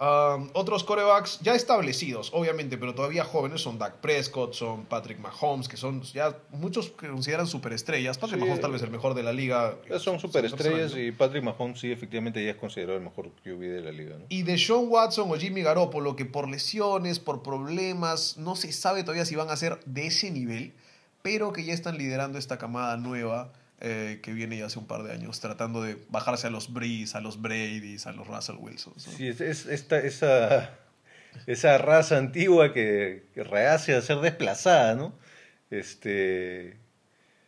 Um, 0.00 0.48
otros 0.54 0.82
corebacks 0.82 1.40
ya 1.42 1.54
establecidos, 1.54 2.30
obviamente, 2.32 2.78
pero 2.78 2.94
todavía 2.94 3.22
jóvenes 3.22 3.60
son 3.60 3.78
Dak 3.78 3.96
Prescott, 3.96 4.54
son 4.54 4.86
Patrick 4.86 5.18
Mahomes, 5.18 5.68
que 5.68 5.76
son 5.76 6.00
ya 6.00 6.38
muchos 6.52 6.90
que 6.90 7.06
consideran 7.06 7.46
superestrellas. 7.46 8.16
Patrick 8.16 8.38
Sí. 8.40 8.44
Mahomes 8.46 8.62
tal 8.62 8.72
vez 8.72 8.82
el 8.82 8.90
mejor 8.90 9.12
de 9.12 9.22
la 9.22 9.34
liga. 9.34 9.76
Son 9.98 10.18
superestrellas 10.18 10.96
y 10.96 11.12
Patrick 11.12 11.44
Mahomes 11.44 11.78
sí, 11.80 11.92
efectivamente 11.92 12.42
ya 12.42 12.52
es 12.52 12.56
considerado 12.56 12.96
el 12.96 13.04
mejor 13.04 13.28
QB 13.44 13.60
de 13.60 13.80
la 13.82 13.92
liga, 13.92 14.16
¿no? 14.18 14.24
Y 14.30 14.42
de 14.42 14.56
Sean 14.56 14.86
Watson 14.88 15.30
o 15.30 15.34
Jimmy 15.34 15.60
Garoppolo, 15.60 16.16
que 16.16 16.24
por 16.24 16.48
lesiones, 16.48 17.18
por 17.18 17.42
problemas, 17.42 18.38
no 18.38 18.56
se 18.56 18.72
sabe 18.72 19.02
todavía 19.02 19.26
si 19.26 19.36
van 19.36 19.50
a 19.50 19.56
ser 19.56 19.80
de 19.84 20.06
ese 20.06 20.30
nivel, 20.30 20.72
pero 21.20 21.52
que 21.52 21.62
ya 21.64 21.74
están 21.74 21.98
liderando 21.98 22.38
esta 22.38 22.56
camada 22.56 22.96
nueva 22.96 23.52
eh, 23.80 24.20
que 24.22 24.32
viene 24.32 24.58
ya 24.58 24.66
hace 24.66 24.78
un 24.78 24.86
par 24.86 25.02
de 25.02 25.12
años, 25.12 25.40
tratando 25.40 25.82
de 25.82 25.96
bajarse 26.10 26.46
a 26.46 26.50
los 26.50 26.72
Breeze, 26.72 27.16
a 27.16 27.20
los 27.20 27.40
Bradys, 27.40 28.06
a 28.06 28.12
los 28.12 28.26
Russell 28.26 28.56
Wilsons. 28.58 29.06
¿no? 29.06 29.12
Sí, 29.14 29.28
es, 29.28 29.40
es 29.40 29.66
esta, 29.66 29.98
esa, 29.98 30.70
esa 31.46 31.78
raza 31.78 32.18
antigua 32.18 32.72
que, 32.72 33.24
rehace 33.36 33.94
a 33.94 34.02
ser 34.02 34.18
desplazada, 34.18 34.94
¿no? 34.94 35.14
Este, 35.70 36.76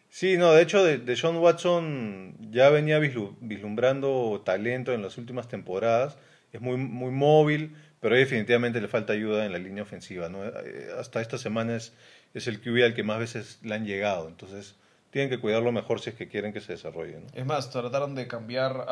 sí, 0.08 0.36
no, 0.36 0.52
de 0.52 0.62
hecho, 0.62 0.82
de, 0.84 0.98
de 0.98 1.16
Sean 1.16 1.36
Watson 1.36 2.36
ya 2.52 2.70
venía 2.70 2.98
vislu- 3.00 3.36
vislumbrando 3.40 4.42
talento 4.44 4.92
en 4.92 5.02
las 5.02 5.18
últimas 5.18 5.48
temporadas. 5.48 6.16
Es 6.52 6.60
muy, 6.60 6.76
muy 6.76 7.10
móvil, 7.10 7.74
pero 8.00 8.14
definitivamente 8.14 8.80
le 8.80 8.88
falta 8.88 9.12
ayuda 9.12 9.44
en 9.46 9.52
la 9.52 9.58
línea 9.58 9.82
ofensiva, 9.82 10.28
¿no? 10.28 10.44
Eh, 10.44 10.88
Hasta 10.98 11.20
esta 11.20 11.38
semana 11.38 11.76
es, 11.76 11.92
es 12.34 12.46
el 12.46 12.60
QB 12.60 12.84
al 12.84 12.94
que 12.94 13.02
más 13.02 13.18
veces 13.18 13.58
le 13.62 13.74
han 13.74 13.86
llegado, 13.86 14.28
entonces 14.28 14.76
tienen 15.12 15.28
que 15.28 15.38
cuidarlo 15.38 15.72
mejor 15.72 16.00
si 16.00 16.08
es 16.08 16.16
que 16.16 16.26
quieren 16.26 16.54
que 16.54 16.62
se 16.62 16.72
desarrolle. 16.72 17.20
¿no? 17.20 17.26
Es 17.34 17.44
más, 17.44 17.68
trataron 17.68 18.14
de 18.14 18.26
cambiar, 18.26 18.86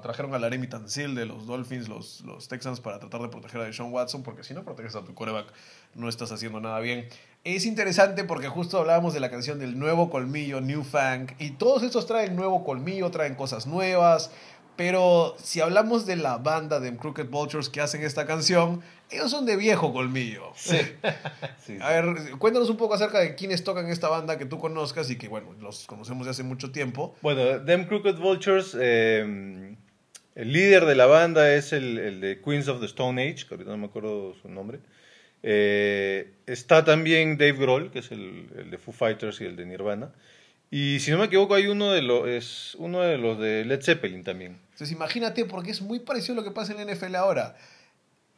trajeron 0.00 0.34
a 0.34 0.38
Laremy 0.38 0.68
Tansil 0.68 1.14
de 1.14 1.26
los 1.26 1.46
Dolphins, 1.46 1.86
los, 1.86 2.22
los 2.22 2.48
Texans, 2.48 2.80
para 2.80 2.98
tratar 2.98 3.20
de 3.20 3.28
proteger 3.28 3.60
a 3.60 3.64
Deshaun 3.64 3.92
Watson, 3.92 4.22
porque 4.22 4.42
si 4.42 4.54
no 4.54 4.64
proteges 4.64 4.96
a 4.96 5.04
tu 5.04 5.14
coreback 5.14 5.52
no 5.94 6.08
estás 6.08 6.32
haciendo 6.32 6.60
nada 6.60 6.80
bien. 6.80 7.06
Es 7.44 7.66
interesante 7.66 8.24
porque 8.24 8.48
justo 8.48 8.78
hablábamos 8.78 9.12
de 9.12 9.20
la 9.20 9.30
canción 9.30 9.58
del 9.58 9.78
nuevo 9.78 10.08
colmillo, 10.08 10.62
New 10.62 10.82
Fang, 10.82 11.28
y 11.38 11.50
todos 11.50 11.82
estos 11.82 12.06
traen 12.06 12.36
nuevo 12.36 12.64
colmillo, 12.64 13.10
traen 13.10 13.34
cosas 13.34 13.66
nuevas, 13.66 14.30
pero 14.76 15.36
si 15.42 15.60
hablamos 15.60 16.06
de 16.06 16.16
la 16.16 16.38
banda 16.38 16.80
de 16.80 16.94
Crooked 16.96 17.26
Vultures 17.26 17.68
que 17.68 17.80
hacen 17.80 18.02
esta 18.02 18.26
canción, 18.26 18.82
ellos 19.10 19.30
son 19.30 19.46
de 19.46 19.56
viejo 19.56 19.92
colmillo. 19.92 20.52
Sí. 20.54 20.78
Sí, 21.64 21.78
A 21.80 21.90
ver, 21.90 22.38
cuéntanos 22.38 22.70
un 22.70 22.76
poco 22.76 22.94
acerca 22.94 23.18
de 23.18 23.34
quiénes 23.34 23.64
tocan 23.64 23.88
esta 23.88 24.08
banda 24.08 24.38
que 24.38 24.44
tú 24.44 24.60
conozcas 24.60 25.10
y 25.10 25.16
que, 25.16 25.26
bueno, 25.26 25.52
los 25.60 25.86
conocemos 25.86 26.26
de 26.26 26.30
hace 26.30 26.44
mucho 26.44 26.70
tiempo. 26.70 27.16
Bueno, 27.22 27.64
Them 27.64 27.86
Crooked 27.86 28.16
Vultures, 28.18 28.76
eh, 28.78 29.74
el 30.36 30.52
líder 30.52 30.84
de 30.84 30.94
la 30.94 31.06
banda 31.06 31.52
es 31.52 31.72
el, 31.72 31.98
el 31.98 32.20
de 32.20 32.40
Queens 32.40 32.68
of 32.68 32.78
the 32.78 32.86
Stone 32.86 33.20
Age, 33.20 33.46
que 33.48 33.54
ahorita 33.54 33.70
no 33.70 33.78
me 33.78 33.86
acuerdo 33.86 34.34
su 34.40 34.48
nombre. 34.48 34.78
Eh, 35.42 36.34
está 36.46 36.84
también 36.84 37.36
Dave 37.36 37.54
Grohl, 37.54 37.90
que 37.90 38.00
es 38.00 38.12
el, 38.12 38.48
el 38.56 38.70
de 38.70 38.78
Foo 38.78 38.92
Fighters 38.92 39.40
y 39.40 39.44
el 39.44 39.56
de 39.56 39.66
Nirvana. 39.66 40.12
Y 40.70 40.98
si 41.00 41.10
no 41.10 41.18
me 41.18 41.26
equivoco, 41.26 41.54
hay 41.54 41.68
uno 41.68 41.92
de 41.92 42.02
los, 42.02 42.28
es 42.28 42.74
uno 42.78 43.00
de 43.00 43.18
los 43.18 43.38
de 43.38 43.64
Led 43.64 43.82
Zeppelin 43.82 44.24
también. 44.24 44.56
Entonces 44.76 44.92
imagínate, 44.94 45.46
porque 45.46 45.70
es 45.70 45.80
muy 45.80 46.00
parecido 46.00 46.34
a 46.34 46.36
lo 46.36 46.44
que 46.44 46.50
pasa 46.50 46.74
en 46.74 46.86
la 46.86 46.94
NFL 46.94 47.14
ahora. 47.14 47.56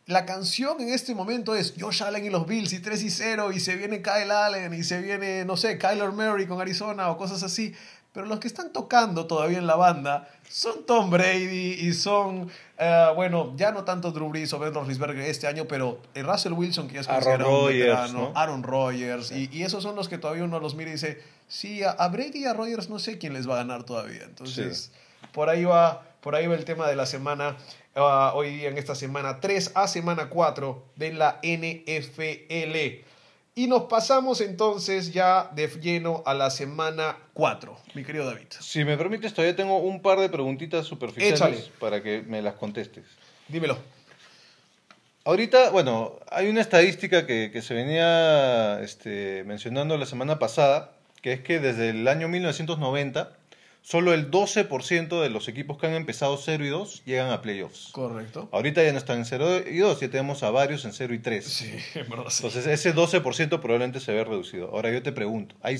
La 0.07 0.24
canción 0.24 0.81
en 0.81 0.90
este 0.90 1.12
momento 1.12 1.57
es 1.57 1.74
Josh 1.77 2.05
Allen 2.05 2.24
y 2.24 2.31
los 2.31 2.46
Bills 2.46 2.72
y 2.72 2.79
3 2.79 3.03
y 3.03 3.11
0 3.11 3.51
y 3.51 3.59
se 3.59 3.74
viene 3.74 4.03
Kyle 4.03 4.31
Allen 4.31 4.72
y 4.72 4.85
se 4.85 5.01
viene, 5.01 5.44
no 5.44 5.57
sé, 5.57 5.79
Kyler 5.79 6.12
Murray 6.12 6.46
con 6.46 6.61
Arizona 6.61 7.11
o 7.11 7.16
cosas 7.18 7.42
así. 7.42 7.74
Pero 8.12 8.27
los 8.27 8.38
que 8.38 8.46
están 8.46 8.72
tocando 8.72 9.27
todavía 9.27 9.59
en 9.59 9.66
la 9.66 9.74
banda 9.74 10.29
son 10.48 10.87
Tom 10.87 11.11
Brady 11.11 11.72
y 11.81 11.92
son, 11.92 12.48
eh, 12.79 13.07
bueno, 13.16 13.53
ya 13.57 13.72
no 13.72 13.83
tanto 13.83 14.12
Drew 14.12 14.29
Brees 14.29 14.53
o 14.53 14.61
Ben 14.61 14.72
Roethlisberger 14.72 15.24
este 15.24 15.48
año, 15.48 15.66
pero 15.66 16.01
eh, 16.14 16.22
Russell 16.22 16.53
Wilson, 16.53 16.87
que 16.87 16.94
ya 16.94 17.01
es 17.01 17.09
Aaron 17.09 17.40
Rodgers, 17.40 18.12
¿no? 18.12 18.31
Aaron 18.37 18.62
Rodgers, 18.62 19.33
y, 19.33 19.51
y 19.53 19.64
esos 19.64 19.83
son 19.83 19.96
los 19.96 20.09
que 20.09 20.18
todavía 20.18 20.44
uno 20.44 20.61
los 20.61 20.77
mira 20.77 20.90
y 20.90 20.92
dice, 20.92 21.20
sí, 21.48 21.83
a, 21.83 21.90
a 21.90 22.09
Brady 22.09 22.42
y 22.42 22.44
a 22.44 22.55
Rodgers 22.55 22.88
no 22.88 23.01
sé 23.01 23.18
quién 23.18 23.33
les 23.33 23.48
va 23.48 23.55
a 23.55 23.59
ganar 23.59 23.83
todavía. 23.83 24.22
Entonces, 24.22 24.92
por 25.33 25.48
ahí 25.48 25.64
va, 25.64 26.08
por 26.20 26.35
ahí 26.35 26.46
va 26.46 26.54
el 26.54 26.64
tema 26.64 26.88
de 26.88 26.96
la 26.96 27.07
semana, 27.07 27.57
ah, 27.94 28.33
hoy 28.35 28.57
día 28.57 28.68
en 28.68 28.78
esta 28.78 28.94
semana 28.94 29.40
3 29.40 29.72
a 29.74 29.88
semana 29.88 30.28
4 30.28 30.85
de 30.96 31.12
la 31.12 31.40
NFL. 31.42 33.04
Y 33.54 33.66
nos 33.66 33.85
pasamos 33.85 34.40
entonces 34.40 35.12
ya 35.12 35.50
de 35.54 35.66
lleno 35.66 36.22
a 36.26 36.35
la 36.35 36.50
semana 36.50 37.16
4, 37.35 37.76
mi 37.94 38.04
querido 38.04 38.24
David. 38.24 38.46
Si 38.61 38.85
me 38.85 38.96
permites, 38.96 39.35
todavía 39.35 39.57
tengo 39.57 39.78
un 39.78 40.00
par 40.00 40.20
de 40.20 40.28
preguntitas 40.28 40.87
superficiales 40.87 41.40
Échale. 41.40 41.72
para 41.81 42.02
que 42.02 42.22
me 42.22 42.40
las 42.40 42.54
contestes. 42.54 43.04
Dímelo. 43.48 43.76
Ahorita, 45.24 45.70
bueno, 45.70 46.20
hay 46.31 46.48
una 46.48 46.61
estadística 46.61 47.26
que, 47.26 47.50
que 47.52 47.61
se 47.61 47.74
venía 47.74 48.81
este, 48.81 49.42
mencionando 49.44 49.98
la 49.98 50.07
semana 50.07 50.38
pasada, 50.38 50.92
que 51.20 51.33
es 51.33 51.40
que 51.40 51.59
desde 51.59 51.90
el 51.90 52.07
año 52.07 52.28
1990, 52.28 53.38
solo 53.88 54.12
el 54.12 54.31
12% 54.31 55.22
de 55.22 55.31
los 55.31 55.48
equipos 55.48 55.79
que 55.79 55.87
han 55.87 55.94
empezado 55.94 56.37
0 56.37 56.62
y 56.62 56.68
2 56.68 57.05
llegan 57.07 57.31
a 57.31 57.40
playoffs. 57.40 57.88
Correcto. 57.92 58.46
Ahorita 58.53 58.85
ya 58.85 58.92
no 58.92 58.98
están 58.98 59.16
en 59.16 59.24
0 59.24 59.61
y 59.66 59.79
2, 59.79 60.01
ya 60.01 60.11
tenemos 60.11 60.42
a 60.42 60.51
varios 60.51 60.85
en 60.85 60.92
0 60.92 61.14
y 61.14 61.18
3. 61.20 61.42
Sí, 61.42 61.72
en 61.94 62.07
verdad 62.11 62.27
sí. 62.29 62.44
Entonces 62.44 62.66
ese 62.66 62.94
12% 62.94 63.48
probablemente 63.48 63.98
se 64.01 64.12
ve 64.12 64.24
reducido. 64.24 64.68
Ahora 64.72 64.92
yo 64.92 65.03
te 65.03 65.11
pregunto, 65.11 65.55
hay, 65.62 65.79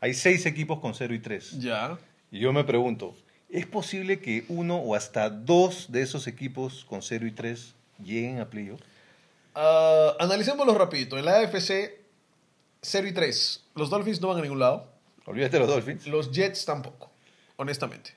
hay 0.00 0.14
6 0.14 0.46
equipos 0.46 0.80
con 0.80 0.94
0 0.94 1.12
y 1.12 1.18
3. 1.18 1.60
Ya. 1.60 1.98
Y 2.30 2.38
yo 2.38 2.50
me 2.54 2.64
pregunto, 2.64 3.14
¿es 3.50 3.66
posible 3.66 4.20
que 4.20 4.46
uno 4.48 4.76
o 4.76 4.94
hasta 4.94 5.28
dos 5.28 5.92
de 5.92 6.00
esos 6.00 6.26
equipos 6.28 6.86
con 6.86 7.02
0 7.02 7.26
y 7.26 7.32
3 7.32 7.74
lleguen 8.02 8.40
a 8.40 8.48
playoffs? 8.48 8.84
Ah, 9.54 10.16
analicémoslo 10.18 10.72
rapidito. 10.78 11.18
En 11.18 11.26
la 11.26 11.40
AFC, 11.40 12.00
0 12.80 13.06
y 13.06 13.12
3. 13.12 13.64
Los 13.74 13.90
Dolphins 13.90 14.18
no 14.22 14.28
van 14.28 14.38
a 14.38 14.40
ningún 14.40 14.60
lado. 14.60 14.88
Olvídate 15.26 15.58
de 15.58 15.60
los 15.60 15.68
Dolphins. 15.68 16.06
Los 16.06 16.30
Jets 16.32 16.64
tampoco, 16.64 17.10
honestamente. 17.60 18.12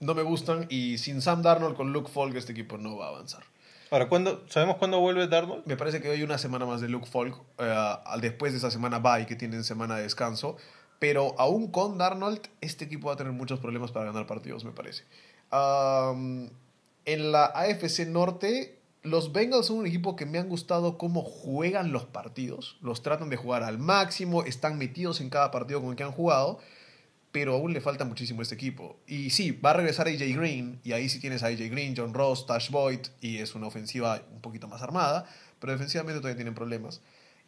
No 0.00 0.14
me 0.14 0.22
gustan 0.22 0.66
y 0.70 0.98
sin 0.98 1.20
Sam 1.20 1.42
Darnold 1.42 1.76
con 1.76 1.92
Luke 1.92 2.10
Falk 2.10 2.34
este 2.34 2.52
equipo 2.52 2.78
no 2.78 2.96
va 2.96 3.06
a 3.06 3.08
avanzar. 3.10 3.44
Ahora, 3.90 4.08
¿cuándo, 4.08 4.44
¿sabemos 4.48 4.76
cuándo 4.76 4.98
vuelve 5.00 5.28
Darnold? 5.28 5.66
Me 5.66 5.76
parece 5.76 6.00
que 6.00 6.08
hoy 6.08 6.16
hay 6.16 6.22
una 6.22 6.38
semana 6.38 6.64
más 6.64 6.80
de 6.80 6.88
Luke 6.88 7.06
Falk, 7.06 7.38
eh, 7.58 7.94
después 8.20 8.52
de 8.52 8.58
esa 8.58 8.70
semana 8.70 8.98
bye 8.98 9.26
que 9.26 9.36
tienen 9.36 9.64
semana 9.64 9.96
de 9.96 10.02
descanso. 10.02 10.56
Pero 10.98 11.34
aún 11.38 11.70
con 11.70 11.98
Darnold, 11.98 12.40
este 12.62 12.86
equipo 12.86 13.08
va 13.08 13.14
a 13.14 13.16
tener 13.16 13.34
muchos 13.34 13.60
problemas 13.60 13.92
para 13.92 14.06
ganar 14.06 14.26
partidos, 14.26 14.64
me 14.64 14.72
parece. 14.72 15.04
En 15.52 17.32
la 17.32 17.44
AFC 17.44 18.06
Norte, 18.08 18.80
los 19.02 19.32
Bengals 19.32 19.66
son 19.66 19.78
un 19.78 19.86
equipo 19.86 20.16
que 20.16 20.24
me 20.24 20.38
han 20.38 20.48
gustado 20.48 20.96
cómo 20.96 21.22
juegan 21.22 21.92
los 21.92 22.06
partidos. 22.06 22.78
Los 22.80 23.02
tratan 23.02 23.28
de 23.28 23.36
jugar 23.36 23.62
al 23.62 23.78
máximo, 23.78 24.42
están 24.42 24.78
metidos 24.78 25.20
en 25.20 25.28
cada 25.28 25.50
partido 25.50 25.82
con 25.82 25.90
el 25.90 25.96
que 25.96 26.02
han 26.02 26.12
jugado, 26.12 26.58
pero 27.36 27.52
aún 27.52 27.74
le 27.74 27.82
falta 27.82 28.06
muchísimo 28.06 28.40
a 28.40 28.44
este 28.44 28.54
equipo. 28.54 28.98
Y 29.06 29.28
sí, 29.28 29.50
va 29.50 29.72
a 29.72 29.74
regresar 29.74 30.08
AJ 30.08 30.34
Green, 30.34 30.80
y 30.84 30.92
ahí 30.92 31.06
sí 31.10 31.20
tienes 31.20 31.42
a 31.42 31.48
AJ 31.48 31.68
Green, 31.70 31.92
John 31.94 32.14
Ross, 32.14 32.46
Tash 32.46 32.70
Boyd, 32.70 33.00
y 33.20 33.36
es 33.40 33.54
una 33.54 33.66
ofensiva 33.66 34.22
un 34.32 34.40
poquito 34.40 34.68
más 34.68 34.80
armada, 34.80 35.26
pero 35.60 35.70
defensivamente 35.74 36.18
todavía 36.20 36.36
tienen 36.36 36.54
problemas. 36.54 37.02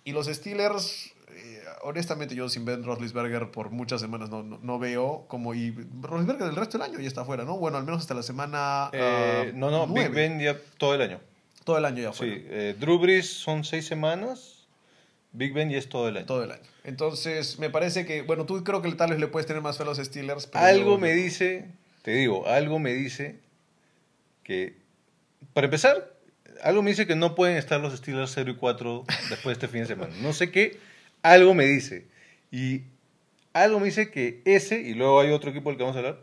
Y 0.05 0.12
los 0.12 0.27
Steelers, 0.27 1.14
eh, 1.31 1.62
honestamente 1.85 2.35
yo 2.35 2.51
sin 2.51 2.66
Ben 2.66 2.85
Roethlisberger 2.85 3.51
por 3.51 3.70
muchas 3.70 4.03
semanas 4.03 4.29
no, 4.29 4.42
no, 4.42 4.59
no 4.62 4.79
veo 4.79 5.24
como... 5.27 5.55
Y 5.55 5.70
Roethlisberger 6.03 6.48
el 6.48 6.57
resto 6.57 6.77
del 6.77 6.87
año 6.90 7.01
ya 7.01 7.09
está 7.09 7.24
fuera, 7.24 7.46
¿no? 7.46 7.57
Bueno, 7.57 7.79
al 7.79 7.85
menos 7.85 8.03
hasta 8.03 8.12
la 8.12 8.22
semana... 8.22 8.90
Eh, 8.92 9.46
ah, 9.48 9.53
no, 9.55 9.70
no, 9.70 9.87
nueve. 9.87 10.09
Big 10.09 10.14
Ben 10.16 10.38
ya 10.38 10.55
todo 10.77 10.94
el 10.96 11.01
año. 11.01 11.18
Todo 11.64 11.79
el 11.79 11.87
año 11.87 12.03
ya 12.03 12.12
Sí, 12.12 12.18
fuera. 12.18 12.35
eh, 12.35 12.77
Drew 12.79 12.98
Brees 12.98 13.33
son 13.33 13.64
seis 13.64 13.87
semanas, 13.87 14.58
Big 15.38 15.53
Ben 15.55 15.70
ya 15.70 15.79
es 15.79 15.88
todo 15.88 16.09
el 16.09 16.16
año. 16.16 16.27
Todo 16.27 16.42
el 16.44 16.51
año. 16.51 16.62
Entonces, 16.85 17.59
me 17.59 17.70
parece 17.70 18.05
que, 18.05 18.22
bueno, 18.22 18.44
tú 18.44 18.62
creo 18.64 18.83
que 18.83 18.90
tal 18.92 19.11
vez 19.11 19.20
le 19.20 19.29
puedes 19.29 19.46
tener 19.46 19.62
más 19.62 19.77
fe 19.77 19.85
a 19.85 19.87
los 19.87 19.98
Steelers. 19.98 20.46
pero 20.48 20.64
Algo 20.64 20.92
yo- 20.92 20.98
me 20.98 21.12
dice, 21.12 21.66
te 22.03 22.11
digo, 22.12 22.46
algo 22.48 22.79
me 22.79 22.92
dice 22.92 23.38
que, 24.42 24.74
para 25.55 25.66
empezar, 25.66 26.12
algo 26.62 26.83
me 26.83 26.90
dice 26.90 27.07
que 27.07 27.14
no 27.14 27.35
pueden 27.35 27.57
estar 27.57 27.81
los 27.81 27.96
Steelers 27.96 28.33
0 28.35 28.51
y 28.51 28.57
4 28.57 29.05
después 29.31 29.44
de 29.44 29.53
este 29.64 29.68
fin 29.68 29.83
de 29.83 29.87
semana. 29.87 30.12
No 30.20 30.33
sé 30.33 30.51
qué, 30.51 30.79
algo 31.22 31.55
me 31.55 31.66
dice. 31.66 32.07
Y 32.51 32.83
algo 33.53 33.79
me 33.81 33.87
dice 33.87 34.11
que 34.11 34.42
ese, 34.44 34.81
y 34.81 34.94
luego 34.94 35.20
hay 35.20 35.31
otro 35.31 35.51
equipo 35.51 35.70
del 35.70 35.77
que 35.77 35.85
vamos 35.85 35.96
a 35.96 36.01
hablar, 36.01 36.20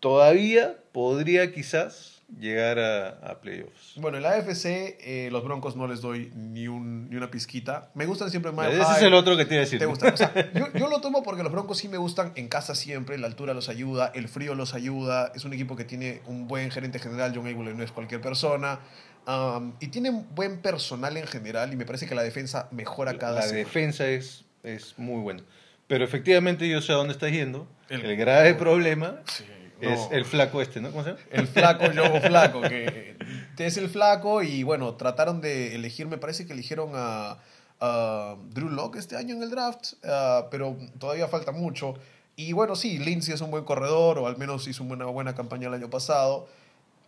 todavía 0.00 0.76
podría 0.92 1.52
quizás 1.52 2.19
llegar 2.38 2.78
a, 2.78 3.08
a 3.30 3.40
playoffs. 3.40 3.94
Bueno, 3.96 4.16
en 4.18 4.22
la 4.22 4.30
AFC, 4.32 4.64
eh, 4.66 5.28
los 5.32 5.42
Broncos 5.44 5.76
no 5.76 5.86
les 5.86 6.00
doy 6.00 6.30
ni, 6.34 6.68
un, 6.68 7.08
ni 7.10 7.16
una 7.16 7.30
pizquita. 7.30 7.90
Me 7.94 8.06
gustan 8.06 8.30
siempre 8.30 8.52
más. 8.52 8.72
Ese 8.72 8.82
es 8.82 9.02
el 9.02 9.14
otro 9.14 9.36
que 9.36 9.44
te 9.44 9.54
iba 9.54 9.62
a 9.62 9.64
decir. 9.64 9.78
¿Te 9.78 9.86
gusta? 9.86 10.08
O 10.12 10.16
sea, 10.16 10.32
yo, 10.52 10.72
yo 10.74 10.88
lo 10.88 11.00
tomo 11.00 11.22
porque 11.22 11.42
los 11.42 11.52
Broncos 11.52 11.78
sí 11.78 11.88
me 11.88 11.96
gustan 11.98 12.32
en 12.36 12.48
casa 12.48 12.74
siempre, 12.74 13.18
la 13.18 13.26
altura 13.26 13.54
los 13.54 13.68
ayuda, 13.68 14.12
el 14.14 14.28
frío 14.28 14.54
los 14.54 14.74
ayuda, 14.74 15.32
es 15.34 15.44
un 15.44 15.52
equipo 15.52 15.76
que 15.76 15.84
tiene 15.84 16.22
un 16.26 16.46
buen 16.48 16.70
gerente 16.70 16.98
general, 16.98 17.32
John 17.34 17.46
Abel 17.46 17.76
no 17.76 17.82
es 17.82 17.92
cualquier 17.92 18.20
persona, 18.20 18.80
um, 19.26 19.74
y 19.80 19.88
tiene 19.88 20.10
un 20.10 20.26
buen 20.34 20.58
personal 20.62 21.16
en 21.16 21.26
general 21.26 21.72
y 21.72 21.76
me 21.76 21.84
parece 21.86 22.06
que 22.06 22.14
la 22.14 22.22
defensa 22.22 22.68
mejora 22.70 23.18
cada 23.18 23.34
la 23.36 23.42
semana. 23.42 23.58
defensa 23.58 24.06
es, 24.08 24.44
es 24.62 24.94
muy 24.98 25.20
buena. 25.20 25.42
Pero 25.86 26.04
efectivamente 26.04 26.68
yo 26.68 26.80
sé 26.80 26.92
a 26.92 26.94
dónde 26.94 27.12
estás 27.12 27.32
yendo. 27.32 27.66
El- 27.88 28.04
El, 28.04 28.16
grave 28.16 28.54
problema 28.54 29.20
Sí, 29.26 29.44
es 29.80 30.08
el 30.10 30.24
flaco 30.24 30.60
este, 30.60 30.80
¿no? 30.80 30.90
¿Cómo 30.90 31.04
se 31.04 31.10
llama? 31.10 31.22
El 31.30 31.46
flaco, 31.46 31.90
yo 31.92 32.20
flaco, 32.20 32.60
que 32.60 33.16
es 33.58 33.76
el 33.76 33.88
flaco 33.88 34.42
y 34.42 34.62
bueno, 34.62 34.94
trataron 34.94 35.40
de 35.40 35.74
elegir, 35.74 36.06
me 36.06 36.18
parece 36.18 36.46
que 36.46 36.52
eligieron 36.52 36.92
a, 36.94 37.38
a 37.80 38.36
Drew 38.50 38.68
Locke 38.68 38.96
este 38.96 39.16
año 39.16 39.34
en 39.34 39.42
el 39.42 39.50
draft, 39.50 39.94
ah, 40.04 40.48
pero 40.50 40.76
todavía 40.98 41.28
falta 41.28 41.52
mucho. 41.52 41.94
Y 42.36 42.52
bueno, 42.52 42.76
sí, 42.76 42.98
Lindsay 42.98 43.34
es 43.34 43.40
un 43.40 43.50
buen 43.50 43.64
corredor, 43.64 44.18
o 44.18 44.26
al 44.26 44.36
menos 44.36 44.66
hizo 44.68 44.84
una 44.84 45.04
buena 45.06 45.34
campaña 45.34 45.68
el 45.68 45.74
año 45.74 45.90
pasado. 45.90 46.48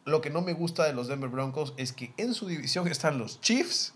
Lo 0.04 0.20
que 0.20 0.30
no 0.30 0.42
me 0.42 0.52
gusta 0.52 0.84
de 0.84 0.92
los 0.92 1.08
Denver 1.08 1.30
Broncos 1.30 1.74
es 1.76 1.92
que 1.92 2.12
en 2.16 2.34
su 2.34 2.48
división 2.48 2.88
están 2.88 3.18
los 3.18 3.40
Chiefs 3.40 3.94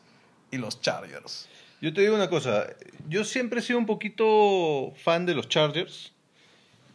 y 0.50 0.58
los 0.58 0.80
Chargers. 0.80 1.48
Yo 1.80 1.92
te 1.92 2.00
digo 2.00 2.14
una 2.14 2.30
cosa, 2.30 2.66
yo 3.08 3.24
siempre 3.24 3.60
he 3.60 3.62
sido 3.62 3.78
un 3.78 3.86
poquito 3.86 4.94
fan 5.02 5.26
de 5.26 5.34
los 5.34 5.48
Chargers 5.48 6.12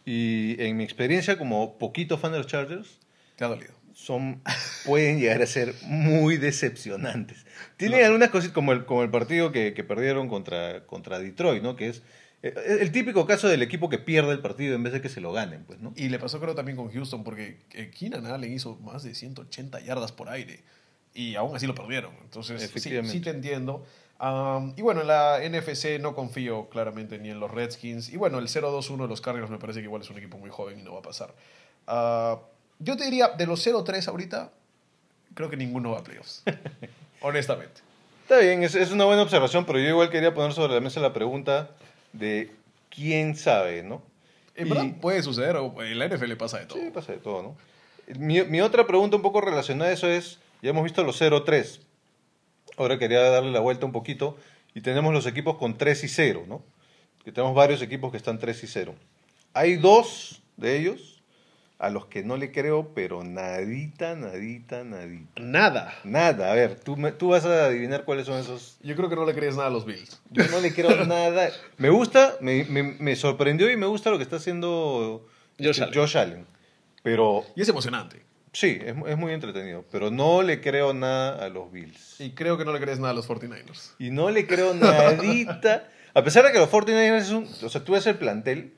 y 0.04 0.56
en 0.62 0.76
mi 0.76 0.84
experiencia 0.84 1.38
como 1.38 1.78
poquito 1.78 2.18
fan 2.18 2.32
de 2.32 2.38
los 2.38 2.46
Chargers 2.46 2.98
Te 3.36 3.44
ha 3.44 3.48
dolido. 3.48 3.72
son 3.92 4.42
pueden 4.84 5.20
llegar 5.20 5.42
a 5.42 5.46
ser 5.46 5.74
muy 5.82 6.36
decepcionantes. 6.36 7.46
Tienen 7.76 8.04
algunas 8.04 8.30
cosas 8.30 8.50
como 8.50 8.72
el, 8.72 8.84
como 8.84 9.02
el 9.02 9.10
partido 9.10 9.52
que, 9.52 9.74
que 9.74 9.84
perdieron 9.84 10.28
contra, 10.28 10.86
contra 10.86 11.18
Detroit, 11.18 11.62
¿no? 11.62 11.76
Que 11.76 11.88
es 11.88 12.02
eh, 12.42 12.54
el 12.80 12.90
típico 12.90 13.26
caso 13.26 13.48
del 13.48 13.62
equipo 13.62 13.88
que 13.88 13.98
pierde 13.98 14.32
el 14.32 14.40
partido 14.40 14.74
en 14.74 14.82
vez 14.82 14.92
de 14.92 15.00
que 15.00 15.08
se 15.08 15.20
lo 15.20 15.32
ganen, 15.32 15.64
pues, 15.64 15.80
¿no? 15.80 15.92
Y 15.96 16.08
le 16.08 16.18
pasó 16.18 16.40
creo 16.40 16.54
también 16.54 16.76
con 16.76 16.90
Houston, 16.90 17.22
porque 17.22 17.60
eh, 17.72 17.90
Keenan 17.90 18.26
Allen 18.26 18.52
hizo 18.52 18.76
más 18.76 19.04
de 19.04 19.14
180 19.14 19.80
yardas 19.80 20.12
por 20.12 20.28
aire 20.28 20.60
y 21.14 21.34
aún 21.36 21.54
así 21.54 21.66
lo 21.66 21.74
perdieron. 21.74 22.12
Entonces, 22.22 22.70
sí, 22.74 22.80
sí 23.04 23.20
te 23.20 23.30
entiendo. 23.30 23.86
Um, 24.22 24.72
y 24.76 24.82
bueno, 24.82 25.00
en 25.00 25.08
la 25.08 25.40
NFC 25.42 25.98
no 26.00 26.14
confío 26.14 26.68
claramente 26.68 27.18
ni 27.18 27.30
en 27.30 27.40
los 27.40 27.50
Redskins. 27.50 28.08
Y 28.12 28.16
bueno, 28.16 28.38
el 28.38 28.46
0-2-1 28.46 29.02
de 29.02 29.08
los 29.08 29.20
Cardinals 29.20 29.50
me 29.50 29.58
parece 29.58 29.80
que 29.80 29.86
igual 29.86 30.02
es 30.02 30.10
un 30.10 30.18
equipo 30.18 30.38
muy 30.38 30.48
joven 30.48 30.78
y 30.78 30.82
no 30.84 30.92
va 30.92 31.00
a 31.00 31.02
pasar. 31.02 31.34
Uh, 31.88 32.38
yo 32.78 32.96
te 32.96 33.04
diría, 33.04 33.28
de 33.30 33.46
los 33.46 33.66
0-3 33.66 34.06
ahorita, 34.06 34.52
creo 35.34 35.50
que 35.50 35.56
ninguno 35.56 35.90
va 35.90 35.98
a 35.98 36.04
playoffs. 36.04 36.44
Honestamente. 37.20 37.80
Está 38.22 38.38
bien, 38.38 38.62
es, 38.62 38.74
es 38.76 38.92
una 38.92 39.04
buena 39.04 39.22
observación, 39.22 39.64
pero 39.66 39.78
yo 39.80 39.88
igual 39.88 40.08
quería 40.08 40.32
poner 40.32 40.52
sobre 40.52 40.74
la 40.74 40.80
mesa 40.80 41.00
la 41.00 41.12
pregunta 41.12 41.70
de 42.12 42.52
quién 42.90 43.34
sabe, 43.36 43.82
¿no? 43.82 44.02
En 44.54 44.68
Y- 44.68 44.70
verdad 44.70 44.86
puede 45.00 45.22
suceder, 45.22 45.56
o 45.56 45.82
en 45.82 45.98
la 45.98 46.06
NFL 46.08 46.34
pasa 46.36 46.58
de 46.60 46.66
todo. 46.66 46.78
Sí, 46.78 46.90
pasa 46.94 47.12
de 47.12 47.18
todo, 47.18 47.42
¿no? 47.42 47.56
Mi, 48.18 48.42
mi 48.44 48.60
otra 48.60 48.86
pregunta 48.86 49.16
un 49.16 49.22
poco 49.22 49.40
relacionada 49.40 49.90
a 49.90 49.94
eso 49.94 50.06
es, 50.08 50.38
ya 50.62 50.70
hemos 50.70 50.84
visto 50.84 51.02
los 51.02 51.20
0-3, 51.20 51.80
ahora 52.76 52.98
quería 52.98 53.20
darle 53.20 53.50
la 53.52 53.60
vuelta 53.60 53.86
un 53.86 53.92
poquito, 53.92 54.36
y 54.74 54.80
tenemos 54.80 55.12
los 55.12 55.26
equipos 55.26 55.56
con 55.56 55.76
3 55.78 56.04
y 56.04 56.08
0, 56.08 56.44
¿no? 56.48 56.62
Que 57.24 57.32
tenemos 57.32 57.54
varios 57.54 57.82
equipos 57.82 58.10
que 58.10 58.16
están 58.16 58.38
3 58.38 58.62
y 58.64 58.66
0. 58.66 58.94
Hay 59.54 59.76
dos 59.76 60.42
de 60.56 60.78
ellos 60.78 61.22
a 61.78 61.90
los 61.90 62.06
que 62.06 62.22
no 62.22 62.36
le 62.36 62.52
creo, 62.52 62.92
pero 62.94 63.24
nadita, 63.24 64.14
nadita, 64.14 64.84
nadita. 64.84 65.42
Nada. 65.42 65.94
Nada, 66.04 66.52
a 66.52 66.54
ver, 66.54 66.78
tú, 66.78 66.96
me- 66.96 67.10
tú 67.12 67.28
vas 67.30 67.44
a 67.44 67.66
adivinar 67.66 68.04
cuáles 68.04 68.26
son 68.26 68.38
esos 68.40 68.76
Yo 68.82 68.94
creo 68.96 69.08
que 69.08 69.16
no 69.16 69.26
le 69.26 69.34
crees 69.34 69.56
nada 69.56 69.66
a 69.68 69.70
los 69.70 69.84
Bills. 69.84 70.20
yo 70.30 70.46
no 70.48 70.60
le 70.60 70.72
creo 70.72 71.04
nada. 71.06 71.50
Me 71.78 71.90
gusta, 71.90 72.36
me, 72.40 72.64
me, 72.64 72.82
me 72.84 73.16
sorprendió 73.16 73.70
y 73.70 73.76
me 73.76 73.86
gusta 73.86 74.10
lo 74.10 74.16
que 74.16 74.22
está 74.22 74.36
haciendo 74.36 75.28
Josh 75.58 75.82
Allen. 75.82 76.16
Allen. 76.16 76.46
Pero 77.02 77.44
Y 77.56 77.62
es 77.62 77.68
emocionante. 77.68 78.22
Sí, 78.52 78.78
es, 78.84 78.94
es 79.06 79.16
muy 79.16 79.32
entretenido. 79.32 79.84
Pero 79.90 80.10
no 80.10 80.42
le 80.42 80.60
creo 80.60 80.92
nada 80.94 81.44
a 81.44 81.48
los 81.48 81.70
Bills. 81.72 82.20
Y 82.20 82.30
creo 82.30 82.58
que 82.58 82.64
no 82.64 82.72
le 82.72 82.80
crees 82.80 82.98
nada 82.98 83.10
a 83.12 83.14
los 83.14 83.28
49ers. 83.28 83.92
Y 83.98 84.10
no 84.10 84.30
le 84.30 84.46
creo 84.46 84.74
nadita. 84.74 85.88
A 86.14 86.22
pesar 86.22 86.44
de 86.44 86.52
que 86.52 86.58
los 86.58 86.70
49ers 86.70 87.16
es 87.20 87.30
un. 87.30 87.48
O 87.62 87.68
sea, 87.68 87.82
tú 87.84 87.92
ves 87.92 88.06
el 88.06 88.16
plantel 88.16 88.74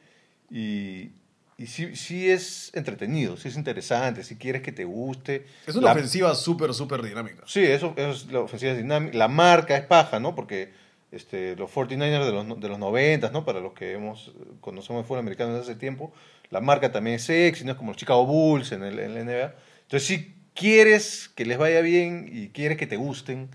y. 0.50 1.10
Y 1.56 1.68
sí, 1.68 1.94
sí 1.94 2.28
es 2.28 2.72
entretenido, 2.74 3.36
sí 3.36 3.46
es 3.46 3.56
interesante, 3.56 4.24
si 4.24 4.34
quieres 4.34 4.60
que 4.60 4.72
te 4.72 4.84
guste. 4.84 5.46
Es 5.68 5.76
una 5.76 5.86
La- 5.86 5.92
ofensiva 5.92 6.34
súper, 6.34 6.74
súper 6.74 7.00
dinámica. 7.00 7.44
Sí, 7.46 7.62
eso, 7.62 7.92
eso 7.96 8.10
es 8.10 8.26
la 8.32 8.40
ofensiva 8.40 8.72
es 8.72 8.78
dinámica. 8.78 9.16
La 9.16 9.28
marca 9.28 9.76
es 9.76 9.86
paja, 9.86 10.18
¿no? 10.18 10.34
Porque 10.34 10.72
este, 11.12 11.54
los 11.54 11.70
49ers 11.70 12.26
de 12.26 12.32
los, 12.32 12.60
de 12.60 12.68
los 12.68 12.78
90, 12.80 13.30
¿no? 13.30 13.44
Para 13.44 13.60
los 13.60 13.72
que 13.72 13.92
hemos, 13.92 14.32
conocemos 14.60 15.02
el 15.02 15.06
fútbol 15.06 15.20
americano 15.20 15.50
desde 15.54 15.70
hace 15.70 15.78
tiempo, 15.78 16.12
la 16.54 16.60
marca 16.60 16.92
también 16.92 17.16
es 17.16 17.24
sexy, 17.24 17.64
¿no? 17.64 17.72
Es 17.72 17.76
como 17.76 17.90
los 17.90 17.96
Chicago 17.96 18.24
Bulls 18.24 18.70
en, 18.70 18.84
el, 18.84 18.98
en 19.00 19.14
la 19.14 19.24
NBA. 19.24 19.54
Entonces, 19.82 20.06
si 20.06 20.34
quieres 20.54 21.28
que 21.34 21.44
les 21.44 21.58
vaya 21.58 21.80
bien 21.80 22.30
y 22.32 22.50
quieres 22.50 22.78
que 22.78 22.86
te 22.86 22.96
gusten, 22.96 23.50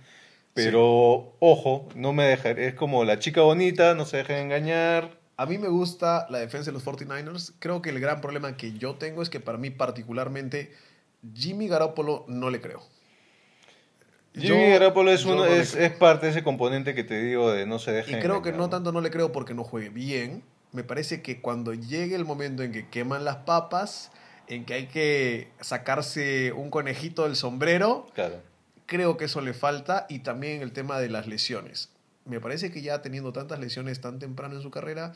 pero 0.54 1.34
ojo, 1.40 1.88
no 1.96 2.12
me 2.12 2.26
dejar, 2.26 2.60
es 2.60 2.74
como 2.74 3.06
la 3.06 3.18
chica 3.18 3.42
bonita, 3.42 3.96
no 3.96 4.06
se 4.06 4.18
dejen 4.18 4.38
engañar. 4.38 5.18
A 5.38 5.46
mí 5.46 5.58
me 5.58 5.70
gusta 5.70 6.28
la 6.30 6.40
defensa 6.40 6.72
de 6.72 6.74
los 6.74 6.84
49ers. 6.84 7.54
Creo 7.60 7.82
que 7.82 7.90
el 7.92 8.02
gran 8.02 8.20
problema 8.20 8.58
que 8.58 8.74
yo 8.74 8.96
tengo 8.96 9.22
es 9.22 9.30
que 9.30 9.40
para 9.40 9.58
mí 9.58 9.70
particularmente 9.70 10.74
Jimmy 11.34 11.70
Garoppolo 11.70 12.26
no 12.28 12.50
le 12.50 12.60
creo. 12.60 12.82
Jimmy 14.34 14.66
Yo- 14.66 14.72
Garoppolo 14.72 15.12
es, 15.12 15.24
yo 15.24 15.30
uno, 15.34 15.46
no 15.46 15.50
le 15.50 15.60
es, 15.62 15.72
creo. 15.72 15.86
es 15.86 15.92
parte 15.94 16.26
de 16.26 16.34
ese 16.34 16.44
componente 16.44 16.94
que 16.94 17.06
te 17.06 17.22
digo 17.22 17.50
de 17.52 17.66
no 17.66 17.80
se 17.80 17.94
dejen 17.94 18.20
Y 18.20 18.22
creo 18.22 18.42
que 18.42 18.52
no 18.52 18.70
tanto 18.70 18.92
no 18.92 19.00
le 19.00 19.10
creo 19.10 19.32
porque 19.32 19.54
no 19.54 19.64
juegue 19.64 19.90
bien. 19.90 20.44
Me 20.72 20.84
parece 20.84 21.22
que 21.22 21.42
cuando 21.42 21.74
llegue 21.74 22.16
el 22.16 22.26
momento 22.26 22.62
en 22.64 22.72
que 22.72 22.88
queman 22.90 23.26
las 23.26 23.38
papas, 23.38 24.12
en 24.48 24.66
que 24.66 24.74
hay 24.76 24.88
que 24.88 25.48
sacarse 25.62 26.52
un 26.54 26.70
conejito 26.70 27.24
del 27.24 27.36
sombrero, 27.36 28.08
Claro. 28.14 28.42
creo 28.86 29.18
que 29.18 29.26
eso 29.26 29.42
le 29.42 29.54
falta. 29.54 30.06
Y 30.10 30.20
también 30.20 30.62
el 30.62 30.72
tema 30.72 31.00
de 31.00 31.10
las 31.10 31.28
lesiones. 31.28 31.90
Me 32.26 32.40
parece 32.40 32.72
que 32.72 32.82
ya 32.82 33.02
teniendo 33.02 33.34
tantas 33.34 33.60
lesiones 33.60 34.02
tan 34.02 34.20
temprano 34.20 34.56
en 34.56 34.62
su 34.62 34.70
carrera, 34.70 35.14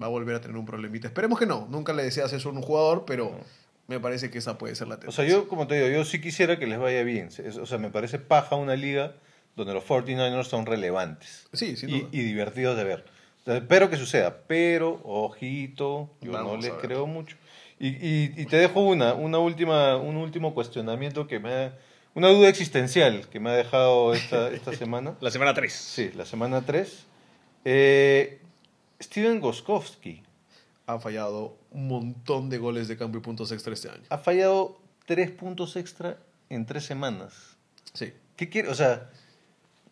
va 0.00 0.06
a 0.06 0.08
volver 0.08 0.36
a 0.36 0.40
tener 0.40 0.56
un 0.56 0.64
problemita. 0.66 1.08
Esperemos 1.08 1.38
que 1.38 1.46
no. 1.46 1.66
Nunca 1.70 1.92
le 1.92 2.02
deseas 2.02 2.32
eso 2.32 2.48
a 2.48 2.52
un 2.52 2.62
jugador, 2.62 3.04
pero 3.06 3.38
me 3.88 4.00
parece 4.00 4.30
que 4.30 4.38
esa 4.38 4.56
puede 4.56 4.74
ser 4.76 4.88
la 4.88 4.94
O 4.94 4.98
tendencia. 4.98 5.24
sea, 5.24 5.30
yo, 5.30 5.48
como 5.48 5.66
te 5.66 5.74
digo, 5.74 5.88
yo 5.88 6.04
sí 6.04 6.20
quisiera 6.20 6.58
que 6.58 6.66
les 6.66 6.78
vaya 6.78 7.02
bien. 7.02 7.28
O 7.60 7.66
sea, 7.66 7.76
me 7.78 7.90
parece 7.90 8.18
paja 8.18 8.56
una 8.56 8.76
liga 8.76 9.14
donde 9.56 9.74
los 9.74 9.84
49ers 9.84 10.44
son 10.44 10.64
relevantes 10.64 11.48
Sí, 11.52 11.76
sin 11.76 11.90
y, 11.90 12.00
duda. 12.00 12.08
y 12.12 12.22
divertidos 12.22 12.76
de 12.78 12.84
ver. 12.84 13.04
Entonces, 13.40 13.62
espero 13.62 13.90
que 13.90 13.96
suceda, 13.96 14.42
pero, 14.46 15.00
ojito, 15.04 16.10
yo 16.20 16.32
Vamos 16.32 16.64
no 16.64 16.72
ver. 16.72 16.80
creo 16.80 17.06
mucho. 17.06 17.36
Y, 17.78 17.88
y- 17.88 18.34
y 18.36 18.46
te 18.46 18.56
dejo 18.56 18.80
una, 18.80 19.14
una 19.14 19.38
última, 19.38 19.96
un 19.96 20.16
último 20.16 20.52
cuestionamiento 20.54 21.26
que 21.26 21.38
me 21.40 21.52
ha, 21.54 21.78
una 22.14 22.28
duda 22.28 22.48
existencial 22.48 23.26
que 23.28 23.40
me 23.40 23.50
ha 23.50 23.54
dejado 23.54 24.12
esta, 24.14 24.48
esta 24.50 24.72
semana. 24.76 25.14
La 25.20 25.30
semana 25.30 25.54
3. 25.54 25.72
Sí, 25.72 26.10
la 26.14 26.26
semana 26.26 26.60
3. 26.64 27.06
Eh, 27.64 28.40
Steven 29.00 29.40
Goskowski 29.40 30.22
Ha 30.86 30.98
fallado 30.98 31.56
un 31.70 31.88
montón 31.88 32.50
de 32.50 32.58
goles 32.58 32.88
de 32.88 32.96
campo 32.96 33.16
y 33.18 33.20
puntos 33.20 33.52
extra 33.52 33.72
este 33.72 33.88
año. 33.88 34.02
ha 34.10 34.18
fallado 34.18 34.78
tres 35.06 35.30
puntos 35.30 35.76
extra 35.76 36.18
en 36.50 36.66
tres 36.66 36.84
semanas. 36.84 37.56
Sí. 37.94 38.12
¿Qué 38.36 38.48
quiere? 38.48 38.68
O 38.68 38.74
sea, 38.74 39.08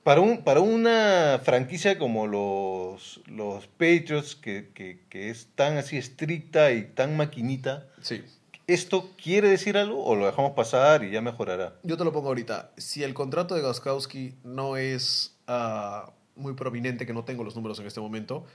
para, 0.09 0.23
un, 0.23 0.38
para 0.42 0.61
una 0.61 1.38
franquicia 1.44 1.99
como 1.99 2.27
los, 2.27 3.21
los 3.27 3.66
Patriots, 3.66 4.35
que, 4.37 4.71
que, 4.73 5.01
que 5.11 5.29
es 5.29 5.49
tan 5.55 5.77
así 5.77 5.99
estricta 5.99 6.73
y 6.73 6.85
tan 6.85 7.14
maquinita, 7.18 7.87
Sí. 8.01 8.25
¿esto 8.66 9.11
quiere 9.23 9.51
decir 9.51 9.77
algo 9.77 10.03
o 10.03 10.16
lo 10.16 10.25
dejamos 10.25 10.53
pasar 10.53 11.05
y 11.05 11.11
ya 11.11 11.21
mejorará? 11.21 11.75
Yo 11.83 11.99
te 11.99 12.05
lo 12.05 12.12
pongo 12.12 12.29
ahorita. 12.29 12.71
Si 12.79 13.05
el 13.05 13.12
contrato 13.12 13.55
de 13.55 13.61
Goskowski 13.61 14.35
no 14.44 14.79
es 14.79 15.37
ah, 15.47 16.11
muy 16.37 16.55
prominente, 16.55 17.05
que 17.05 17.12
no 17.12 17.25
tengo 17.27 17.44
los 17.44 17.55
números 17.55 17.79
en 17.79 17.87
este 17.87 18.01
momento, 18.01 18.47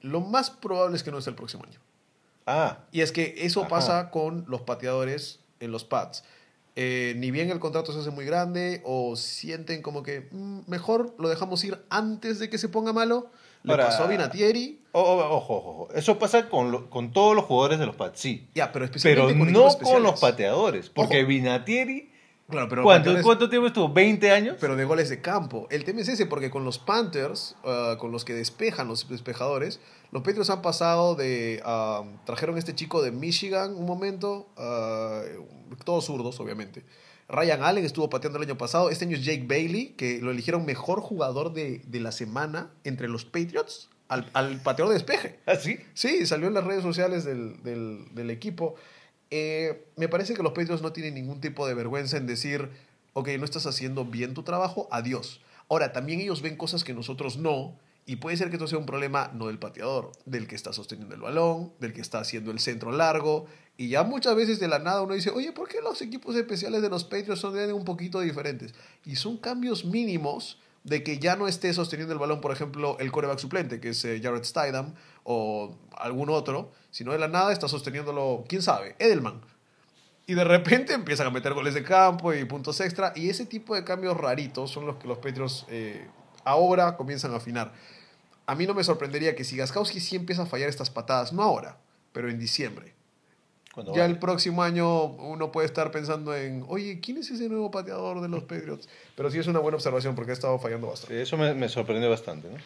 lo 0.00 0.22
más 0.22 0.48
probable 0.48 0.96
es 0.96 1.02
que 1.02 1.10
no 1.10 1.18
es 1.18 1.26
el 1.26 1.34
próximo 1.34 1.64
año. 1.64 1.80
Ah, 2.46 2.78
Y 2.92 3.02
es 3.02 3.12
que 3.12 3.34
eso 3.40 3.60
Ajá. 3.60 3.68
pasa 3.68 4.10
con 4.10 4.46
los 4.48 4.62
pateadores 4.62 5.40
en 5.60 5.70
los 5.70 5.84
pads. 5.84 6.24
Eh, 6.80 7.14
ni 7.16 7.32
bien 7.32 7.50
el 7.50 7.58
contrato 7.58 7.92
se 7.92 7.98
hace 7.98 8.10
muy 8.10 8.24
grande 8.24 8.82
o 8.84 9.16
sienten 9.16 9.82
como 9.82 10.04
que 10.04 10.28
"Mm, 10.30 10.60
mejor 10.68 11.12
lo 11.18 11.28
dejamos 11.28 11.64
ir 11.64 11.76
antes 11.90 12.38
de 12.38 12.48
que 12.48 12.56
se 12.56 12.68
ponga 12.68 12.92
malo. 12.92 13.30
Le 13.64 13.72
Ahora- 13.72 13.86
pasó 13.86 14.04
a 14.04 14.06
Vinatieri. 14.06 14.80
ojo, 14.92 15.16
ojo, 15.16 15.54
ojo. 15.56 15.88
Eso 15.92 16.20
pasa 16.20 16.48
con, 16.48 16.70
lo- 16.70 16.88
con 16.88 17.12
todos 17.12 17.34
los 17.34 17.46
jugadores 17.46 17.80
de 17.80 17.86
los 17.86 17.96
Pats, 17.96 18.20
sí. 18.20 18.46
Ya, 18.54 18.70
pero 18.70 18.84
Pero 18.86 18.96
especialmente 18.96 19.38
con 19.38 19.52
no 19.52 19.68
con 19.92 20.02
los 20.04 20.20
pateadores. 20.20 20.88
Porque 20.90 21.18
Ojo. 21.22 21.26
Vinatieri, 21.28 22.12
Claro, 22.50 22.68
pero 22.68 22.82
¿cuánto, 22.82 23.10
¿cuánto 23.22 23.50
tiempo 23.50 23.66
estuvo? 23.66 23.92
¿20 23.92 24.30
años? 24.30 24.56
pero 24.60 24.74
de 24.74 24.84
goles 24.86 25.08
de 25.10 25.20
campo. 25.20 25.66
El 25.70 25.84
tema 25.84 26.00
es 26.00 26.08
ese, 26.08 26.24
porque 26.26 26.50
con 26.50 26.64
los 26.64 26.78
Panthers, 26.78 27.56
ah, 27.64 27.96
con 27.98 28.10
los 28.10 28.24
que 28.24 28.32
despejan 28.34 28.88
los 28.88 29.06
despejadores, 29.08 29.80
los 30.12 30.22
Patriots 30.22 30.48
han 30.48 30.62
pasado 30.62 31.14
de... 31.14 31.60
ah, 31.64 32.04
trajeron 32.24 32.56
a 32.56 32.58
este 32.58 32.74
chico 32.74 33.02
de 33.02 33.12
Michigan 33.12 33.74
un 33.74 33.84
momento, 33.84 34.48
ah, 34.56 35.20
todos 35.84 36.06
zurdos, 36.06 36.40
obviamente. 36.40 36.84
Ryan 37.28 37.62
Allen 37.62 37.84
estuvo 37.84 38.08
pateando 38.08 38.38
el 38.38 38.44
año 38.44 38.56
pasado. 38.56 38.88
Este 38.88 39.04
año 39.04 39.16
es 39.18 39.24
Jake 39.26 39.44
Bailey, 39.46 39.88
que 39.98 40.18
lo 40.22 40.30
eligieron 40.30 40.64
mejor 40.64 41.02
jugador 41.02 41.52
de, 41.52 41.82
de 41.86 42.00
la 42.00 42.10
semana 42.12 42.70
entre 42.84 43.08
los 43.08 43.26
Patriots 43.26 43.90
al, 44.08 44.30
al 44.32 44.62
pateador 44.62 44.94
de 44.94 44.98
despeje. 44.98 45.38
¿Ah, 45.44 45.56
sí? 45.56 45.78
Sí, 45.92 46.24
salió 46.24 46.48
en 46.48 46.54
las 46.54 46.64
redes 46.64 46.82
sociales 46.82 47.24
del, 47.24 47.62
del- 47.62 48.06
del 48.14 48.30
equipo. 48.30 48.76
Eh, 49.30 49.86
me 49.96 50.08
parece 50.08 50.34
que 50.34 50.42
los 50.42 50.52
Patriots 50.52 50.82
no 50.82 50.92
tienen 50.92 51.14
ningún 51.14 51.40
tipo 51.40 51.66
de 51.66 51.74
vergüenza 51.74 52.16
en 52.16 52.26
decir, 52.26 52.70
ok, 53.12 53.28
no 53.38 53.44
estás 53.44 53.66
haciendo 53.66 54.04
bien 54.04 54.34
tu 54.34 54.42
trabajo, 54.42 54.88
adiós. 54.90 55.40
Ahora, 55.68 55.92
también 55.92 56.20
ellos 56.20 56.40
ven 56.40 56.56
cosas 56.56 56.84
que 56.84 56.94
nosotros 56.94 57.36
no, 57.36 57.76
y 58.06 58.16
puede 58.16 58.38
ser 58.38 58.48
que 58.48 58.56
esto 58.56 58.66
sea 58.66 58.78
un 58.78 58.86
problema 58.86 59.30
no 59.34 59.48
del 59.48 59.58
pateador, 59.58 60.12
del 60.24 60.46
que 60.46 60.54
está 60.54 60.72
sosteniendo 60.72 61.14
el 61.14 61.20
balón, 61.20 61.72
del 61.78 61.92
que 61.92 62.00
está 62.00 62.20
haciendo 62.20 62.50
el 62.50 62.58
centro 62.58 62.90
largo, 62.90 63.46
y 63.76 63.90
ya 63.90 64.02
muchas 64.02 64.34
veces 64.34 64.58
de 64.58 64.66
la 64.66 64.78
nada 64.78 65.02
uno 65.02 65.14
dice, 65.14 65.30
oye, 65.30 65.52
¿por 65.52 65.68
qué 65.68 65.80
los 65.82 66.00
equipos 66.00 66.34
especiales 66.34 66.80
de 66.80 66.88
los 66.88 67.04
Patriots 67.04 67.40
son 67.40 67.56
un 67.72 67.84
poquito 67.84 68.20
diferentes? 68.20 68.74
Y 69.04 69.16
son 69.16 69.36
cambios 69.36 69.84
mínimos 69.84 70.58
de 70.88 71.02
que 71.02 71.18
ya 71.18 71.36
no 71.36 71.48
esté 71.48 71.72
sosteniendo 71.72 72.12
el 72.12 72.18
balón, 72.18 72.40
por 72.40 72.52
ejemplo, 72.52 72.96
el 72.98 73.12
coreback 73.12 73.38
suplente, 73.38 73.80
que 73.80 73.90
es 73.90 74.04
eh, 74.04 74.20
Jared 74.22 74.44
Stidham 74.44 74.94
o 75.24 75.76
algún 75.96 76.30
otro, 76.30 76.72
sino 76.90 77.12
de 77.12 77.18
la 77.18 77.28
nada 77.28 77.52
está 77.52 77.68
sosteniéndolo, 77.68 78.44
quién 78.48 78.62
sabe, 78.62 78.96
Edelman. 78.98 79.40
Y 80.26 80.34
de 80.34 80.44
repente 80.44 80.92
empiezan 80.94 81.26
a 81.26 81.30
meter 81.30 81.54
goles 81.54 81.74
de 81.74 81.82
campo 81.82 82.32
y 82.32 82.44
puntos 82.44 82.80
extra. 82.80 83.12
Y 83.16 83.30
ese 83.30 83.46
tipo 83.46 83.74
de 83.74 83.84
cambios 83.84 84.16
raritos 84.16 84.70
son 84.70 84.86
los 84.86 84.96
que 84.96 85.08
los 85.08 85.18
Patriots 85.18 85.66
eh, 85.68 86.06
ahora 86.44 86.96
comienzan 86.96 87.32
a 87.32 87.36
afinar. 87.36 87.72
A 88.46 88.54
mí 88.54 88.66
no 88.66 88.74
me 88.74 88.84
sorprendería 88.84 89.36
que 89.36 89.44
si 89.44 89.56
Gaskowski 89.56 90.00
sí 90.00 90.16
empieza 90.16 90.42
a 90.42 90.46
fallar 90.46 90.68
estas 90.68 90.90
patadas, 90.90 91.32
no 91.32 91.42
ahora, 91.42 91.78
pero 92.12 92.30
en 92.30 92.38
diciembre. 92.38 92.97
Ya 93.94 94.04
el 94.04 94.18
próximo 94.18 94.62
año 94.62 95.04
uno 95.04 95.52
puede 95.52 95.66
estar 95.66 95.90
pensando 95.90 96.34
en, 96.34 96.64
oye, 96.68 97.00
¿quién 97.00 97.18
es 97.18 97.30
ese 97.30 97.48
nuevo 97.48 97.70
pateador 97.70 98.20
de 98.20 98.28
los 98.28 98.42
Patriots? 98.42 98.88
Pero 99.14 99.30
sí 99.30 99.38
es 99.38 99.46
una 99.46 99.58
buena 99.58 99.76
observación 99.76 100.14
porque 100.14 100.32
ha 100.32 100.34
estado 100.34 100.58
fallando 100.58 100.88
bastante. 100.88 101.14
Sí, 101.14 101.22
Eso 101.22 101.36
me, 101.36 101.54
me 101.54 101.68
sorprendió 101.68 102.10
bastante, 102.10 102.48
¿no? 102.48 102.56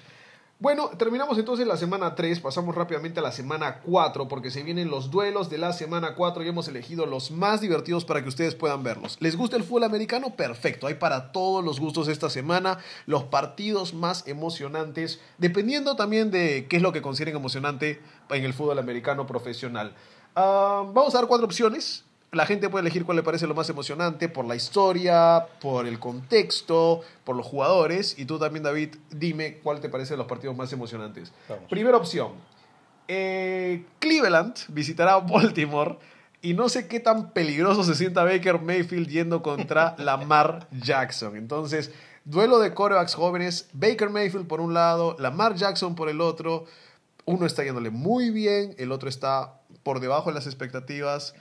Bueno, 0.62 0.90
terminamos 0.96 1.36
entonces 1.38 1.66
la 1.66 1.76
semana 1.76 2.14
3, 2.14 2.38
pasamos 2.38 2.76
rápidamente 2.76 3.18
a 3.18 3.22
la 3.24 3.32
semana 3.32 3.80
4 3.80 4.28
porque 4.28 4.52
se 4.52 4.62
vienen 4.62 4.90
los 4.90 5.10
duelos 5.10 5.50
de 5.50 5.58
la 5.58 5.72
semana 5.72 6.14
4 6.14 6.44
y 6.44 6.48
hemos 6.48 6.68
elegido 6.68 7.04
los 7.04 7.32
más 7.32 7.60
divertidos 7.60 8.04
para 8.04 8.22
que 8.22 8.28
ustedes 8.28 8.54
puedan 8.54 8.84
verlos. 8.84 9.16
¿Les 9.18 9.34
gusta 9.34 9.56
el 9.56 9.64
fútbol 9.64 9.82
americano? 9.82 10.36
Perfecto, 10.36 10.86
hay 10.86 10.94
para 10.94 11.32
todos 11.32 11.64
los 11.64 11.80
gustos 11.80 12.06
esta 12.06 12.30
semana 12.30 12.78
los 13.06 13.24
partidos 13.24 13.92
más 13.92 14.24
emocionantes, 14.28 15.20
dependiendo 15.36 15.96
también 15.96 16.30
de 16.30 16.68
qué 16.70 16.76
es 16.76 16.82
lo 16.82 16.92
que 16.92 17.02
consideren 17.02 17.34
emocionante 17.34 18.00
en 18.30 18.44
el 18.44 18.54
fútbol 18.54 18.78
americano 18.78 19.26
profesional. 19.26 19.96
Ah, 20.35 20.85
vamos 20.93 21.14
a 21.14 21.18
dar 21.18 21.26
cuatro 21.26 21.47
opciones 21.47 22.05
la 22.33 22.47
gente 22.47 22.70
puede 22.70 22.80
elegir 22.80 23.05
cuál 23.05 23.16
le 23.16 23.22
parece 23.22 23.47
lo 23.47 23.55
más 23.55 23.68
emocionante 23.68 24.26
por 24.30 24.47
la 24.47 24.57
historia, 24.57 25.47
por 25.61 25.87
el 25.87 25.99
contexto, 25.99 27.03
por 27.24 27.37
los 27.37 27.45
jugadores. 27.45 28.18
Y 28.18 28.24
tú 28.24 28.39
también, 28.39 28.62
David, 28.62 28.97
dime 29.11 29.59
cuál 29.62 29.80
te 29.80 29.91
parecen 29.91 30.16
los 30.16 30.26
partidos 30.26 30.57
más 30.57 30.72
emocionantes. 30.72 31.30
Vamos. 31.47 31.68
Primera 31.68 31.99
opción. 31.99 32.33
eh, 33.07 33.85
Cleveland 33.99 34.55
visitará 34.68 35.18
Baltimore. 35.18 35.99
Y 36.41 36.55
no 36.55 36.70
sé 36.70 36.89
qué 36.89 37.01
tan 37.01 37.33
peligroso 37.33 37.85
se 37.85 37.95
sienta 37.95 38.24
Baker 38.24 38.61
Mayfield 38.62 39.09
yendo 39.09 39.43
contra 39.43 39.95
Lamar 39.99 40.66
Jackson. 40.70 41.37
Entonces, 41.37 41.93
duelo 42.24 42.61
de 42.61 42.72
corebacks 42.72 43.14
jóvenes. 43.14 43.68
Baker 43.74 44.09
Mayfield 44.09 44.47
por 44.47 44.62
un 44.62 44.72
lado, 44.72 45.16
Lamar 45.18 45.55
Jackson 45.55 45.95
por 45.95 46.09
el 46.09 46.22
otro. 46.22 46.64
Uno 47.26 47.45
está 47.45 47.62
yéndole 47.62 47.91
muy 47.91 48.30
bien, 48.30 48.74
el 48.78 48.91
otro 48.91 49.09
está 49.11 49.61
por 49.83 50.01
debajo 50.01 50.30
de 50.30 50.35
las 50.35 50.47
expectativas. 50.47 51.35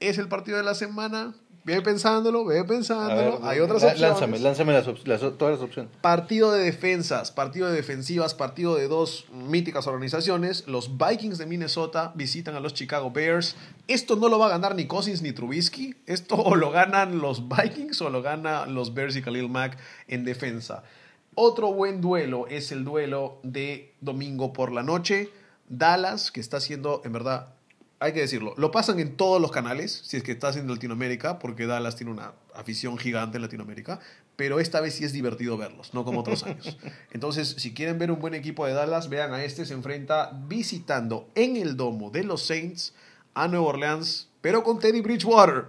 ¿Es 0.00 0.18
el 0.18 0.28
partido 0.28 0.56
de 0.58 0.62
la 0.64 0.74
semana? 0.74 1.34
Ve 1.64 1.82
pensándolo, 1.82 2.44
ve 2.44 2.62
pensándolo. 2.62 3.40
ver, 3.40 3.48
Hay 3.48 3.58
otras 3.58 3.82
opciones. 3.82 4.00
Lánzame, 4.00 4.38
lánzame 4.38 4.72
las 4.72 4.86
op- 4.86 5.04
las 5.04 5.20
todas 5.36 5.54
las 5.58 5.60
opciones. 5.60 5.90
Partido 6.00 6.52
de 6.52 6.62
defensas, 6.62 7.32
partido 7.32 7.66
de 7.68 7.74
defensivas, 7.74 8.34
partido 8.34 8.76
de 8.76 8.86
dos 8.86 9.26
míticas 9.32 9.88
organizaciones. 9.88 10.68
Los 10.68 10.96
Vikings 10.96 11.38
de 11.38 11.46
Minnesota 11.46 12.12
visitan 12.14 12.54
a 12.54 12.60
los 12.60 12.72
Chicago 12.72 13.10
Bears. 13.10 13.56
Esto 13.88 14.14
no 14.14 14.28
lo 14.28 14.38
va 14.38 14.46
a 14.46 14.50
ganar 14.50 14.76
ni 14.76 14.86
Cousins 14.86 15.22
ni 15.22 15.32
Trubisky. 15.32 15.96
Esto 16.06 16.36
o 16.36 16.54
lo 16.54 16.70
ganan 16.70 17.18
los 17.18 17.48
Vikings 17.48 18.00
o 18.00 18.10
lo 18.10 18.22
ganan 18.22 18.72
los 18.72 18.94
Bears 18.94 19.16
y 19.16 19.22
Khalil 19.22 19.48
Mack 19.48 19.76
en 20.06 20.24
defensa. 20.24 20.84
Otro 21.34 21.72
buen 21.72 22.00
duelo 22.00 22.46
es 22.46 22.70
el 22.70 22.84
duelo 22.84 23.40
de 23.42 23.92
domingo 24.00 24.52
por 24.52 24.70
la 24.70 24.84
noche. 24.84 25.30
Dallas, 25.68 26.30
que 26.30 26.38
está 26.40 26.58
haciendo, 26.58 27.02
en 27.04 27.12
verdad, 27.12 27.48
hay 27.98 28.12
que 28.12 28.20
decirlo, 28.20 28.54
lo 28.58 28.70
pasan 28.70 29.00
en 29.00 29.16
todos 29.16 29.40
los 29.40 29.50
canales, 29.50 30.02
si 30.04 30.18
es 30.18 30.22
que 30.22 30.32
estás 30.32 30.56
en 30.56 30.68
Latinoamérica, 30.68 31.38
porque 31.38 31.66
Dallas 31.66 31.96
tiene 31.96 32.12
una 32.12 32.32
afición 32.54 32.98
gigante 32.98 33.38
en 33.38 33.42
Latinoamérica, 33.42 34.00
pero 34.36 34.60
esta 34.60 34.80
vez 34.80 34.94
sí 34.94 35.04
es 35.04 35.12
divertido 35.12 35.56
verlos, 35.56 35.94
no 35.94 36.04
como 36.04 36.20
otros 36.20 36.42
años. 36.44 36.76
Entonces, 37.12 37.56
si 37.58 37.72
quieren 37.72 37.98
ver 37.98 38.10
un 38.10 38.18
buen 38.18 38.34
equipo 38.34 38.66
de 38.66 38.74
Dallas, 38.74 39.08
vean 39.08 39.32
a 39.32 39.44
este, 39.44 39.64
se 39.64 39.72
enfrenta 39.72 40.38
visitando 40.46 41.30
en 41.34 41.56
el 41.56 41.76
domo 41.76 42.10
de 42.10 42.24
los 42.24 42.44
Saints 42.44 42.94
a 43.34 43.48
Nueva 43.48 43.66
Orleans, 43.66 44.28
pero 44.42 44.62
con 44.62 44.78
Teddy 44.78 45.00
Bridgewater 45.00 45.64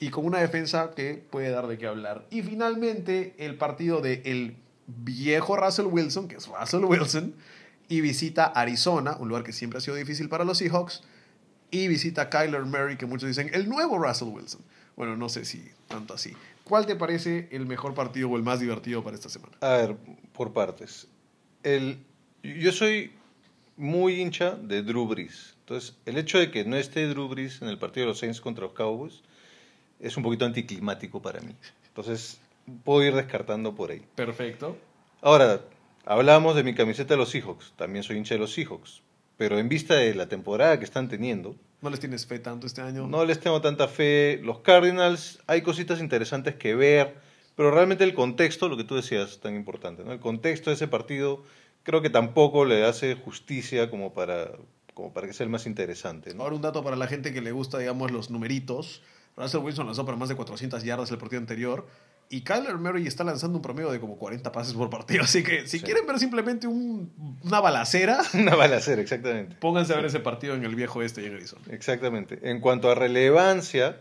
y 0.00 0.10
con 0.10 0.26
una 0.26 0.38
defensa 0.38 0.90
que 0.94 1.14
puede 1.30 1.50
dar 1.50 1.66
de 1.66 1.78
qué 1.78 1.86
hablar. 1.86 2.26
Y 2.30 2.42
finalmente, 2.42 3.34
el 3.38 3.56
partido 3.56 4.00
de 4.00 4.22
el 4.26 4.56
viejo 4.86 5.56
Russell 5.56 5.86
Wilson, 5.86 6.28
que 6.28 6.36
es 6.36 6.46
Russell 6.46 6.84
Wilson, 6.84 7.34
y 7.88 8.02
visita 8.02 8.44
Arizona, 8.44 9.16
un 9.18 9.28
lugar 9.28 9.44
que 9.44 9.52
siempre 9.52 9.78
ha 9.78 9.80
sido 9.80 9.96
difícil 9.96 10.28
para 10.28 10.44
los 10.44 10.58
Seahawks, 10.58 11.02
y 11.70 11.88
visita 11.88 12.28
Kyler 12.28 12.64
Murray, 12.64 12.96
que 12.96 13.06
muchos 13.06 13.28
dicen 13.28 13.50
el 13.52 13.68
nuevo 13.68 13.98
Russell 13.98 14.28
Wilson. 14.28 14.60
Bueno, 14.96 15.16
no 15.16 15.28
sé 15.28 15.44
si 15.44 15.70
tanto 15.88 16.14
así. 16.14 16.34
¿Cuál 16.64 16.86
te 16.86 16.96
parece 16.96 17.48
el 17.50 17.66
mejor 17.66 17.94
partido 17.94 18.28
o 18.28 18.36
el 18.36 18.42
más 18.42 18.60
divertido 18.60 19.02
para 19.02 19.16
esta 19.16 19.28
semana? 19.28 19.56
A 19.60 19.70
ver, 19.70 19.96
por 20.32 20.52
partes. 20.52 21.08
El, 21.62 21.98
yo 22.42 22.72
soy 22.72 23.12
muy 23.76 24.20
hincha 24.20 24.52
de 24.56 24.82
Drew 24.82 25.06
Brees. 25.06 25.54
Entonces, 25.60 25.96
el 26.06 26.18
hecho 26.18 26.38
de 26.38 26.50
que 26.50 26.64
no 26.64 26.76
esté 26.76 27.06
Drew 27.06 27.28
Brees 27.28 27.62
en 27.62 27.68
el 27.68 27.78
partido 27.78 28.06
de 28.06 28.08
los 28.12 28.18
Saints 28.18 28.40
contra 28.40 28.64
los 28.64 28.72
Cowboys 28.74 29.22
es 30.00 30.16
un 30.16 30.22
poquito 30.22 30.44
anticlimático 30.44 31.20
para 31.22 31.40
mí. 31.40 31.54
Entonces, 31.88 32.38
puedo 32.84 33.02
ir 33.04 33.14
descartando 33.14 33.74
por 33.74 33.90
ahí. 33.90 34.02
Perfecto. 34.14 34.76
Ahora, 35.22 35.60
hablábamos 36.04 36.56
de 36.56 36.62
mi 36.62 36.74
camiseta 36.74 37.14
de 37.14 37.18
los 37.18 37.30
Seahawks. 37.30 37.72
También 37.76 38.02
soy 38.02 38.16
hincha 38.16 38.34
de 38.34 38.40
los 38.40 38.52
Seahawks. 38.52 39.02
Pero 39.40 39.58
en 39.58 39.70
vista 39.70 39.94
de 39.94 40.14
la 40.14 40.28
temporada 40.28 40.78
que 40.78 40.84
están 40.84 41.08
teniendo, 41.08 41.56
¿No 41.80 41.88
les 41.88 41.98
tienes 41.98 42.26
fe 42.26 42.40
tanto 42.40 42.66
este 42.66 42.82
año? 42.82 43.06
no 43.06 43.24
les 43.24 43.40
tengo 43.40 43.62
tanta 43.62 43.88
fe. 43.88 44.38
Los 44.42 44.58
Cardinals, 44.58 45.38
hay 45.46 45.62
cositas 45.62 46.00
interesantes 46.00 46.56
que 46.56 46.74
ver, 46.74 47.16
pero 47.56 47.70
realmente 47.70 48.04
el 48.04 48.12
contexto, 48.12 48.68
lo 48.68 48.76
que 48.76 48.84
tú 48.84 48.96
decías, 48.96 49.30
es 49.30 49.40
tan 49.40 49.56
importante. 49.56 50.04
¿no? 50.04 50.12
El 50.12 50.20
contexto 50.20 50.68
de 50.68 50.74
ese 50.74 50.88
partido 50.88 51.42
creo 51.84 52.02
que 52.02 52.10
tampoco 52.10 52.66
le 52.66 52.84
hace 52.84 53.14
justicia 53.14 53.88
como 53.88 54.12
para, 54.12 54.52
como 54.92 55.14
para 55.14 55.26
que 55.26 55.32
sea 55.32 55.44
el 55.44 55.50
más 55.50 55.64
interesante. 55.64 56.34
¿no? 56.34 56.42
Ahora 56.42 56.56
un 56.56 56.60
dato 56.60 56.84
para 56.84 56.96
la 56.96 57.06
gente 57.06 57.32
que 57.32 57.40
le 57.40 57.52
gusta, 57.52 57.78
digamos, 57.78 58.10
los 58.10 58.28
numeritos. 58.28 59.00
Russell 59.38 59.60
Wilson 59.60 59.86
lanzó 59.86 60.04
para 60.04 60.18
más 60.18 60.28
de 60.28 60.34
400 60.34 60.84
yardas 60.84 61.10
el 61.12 61.16
partido 61.16 61.40
anterior. 61.40 61.86
Y 62.32 62.42
Kyler 62.42 62.76
Murray 62.78 63.08
está 63.08 63.24
lanzando 63.24 63.56
un 63.58 63.62
promedio 63.62 63.90
de 63.90 63.98
como 63.98 64.16
40 64.16 64.52
pases 64.52 64.72
por 64.74 64.88
partido. 64.88 65.24
Así 65.24 65.42
que 65.42 65.66
si 65.66 65.80
Sí. 65.80 65.84
quieren 65.84 66.06
ver 66.06 66.18
simplemente 66.20 66.68
un- 66.68 67.12
una 67.42 67.60
balacera, 67.60 68.20
Una 68.34 68.54
balacera, 68.54 69.02
exactamente. 69.02 69.56
pónganse 69.56 69.92
a 69.92 69.96
ver 69.96 70.04
ese 70.06 70.20
partido 70.20 70.54
en 70.54 70.64
el 70.64 70.76
viejo 70.76 71.02
este 71.02 71.22
y 71.22 71.26
en 71.26 71.34
Arizona. 71.34 71.62
Exactamente. 71.70 72.38
En 72.48 72.60
cuanto 72.60 72.88
a 72.88 72.94
relevancia, 72.94 74.00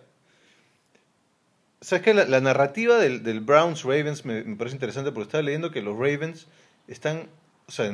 sabes 1.82 2.03
que 2.03 2.13
la, 2.13 2.25
la 2.25 2.39
narrativa 2.41 2.97
del, 2.97 3.23
del 3.23 3.39
Browns 3.39 3.84
Ravens 3.84 4.25
me, 4.25 4.43
me 4.43 4.55
parece 4.55 4.75
interesante 4.75 5.11
porque 5.11 5.27
estaba 5.27 5.41
leyendo 5.41 5.71
que 5.71 5.82
los 5.82 5.95
Ravens 5.97 6.47
están, 6.88 7.30
o 7.67 7.71
sea, 7.71 7.86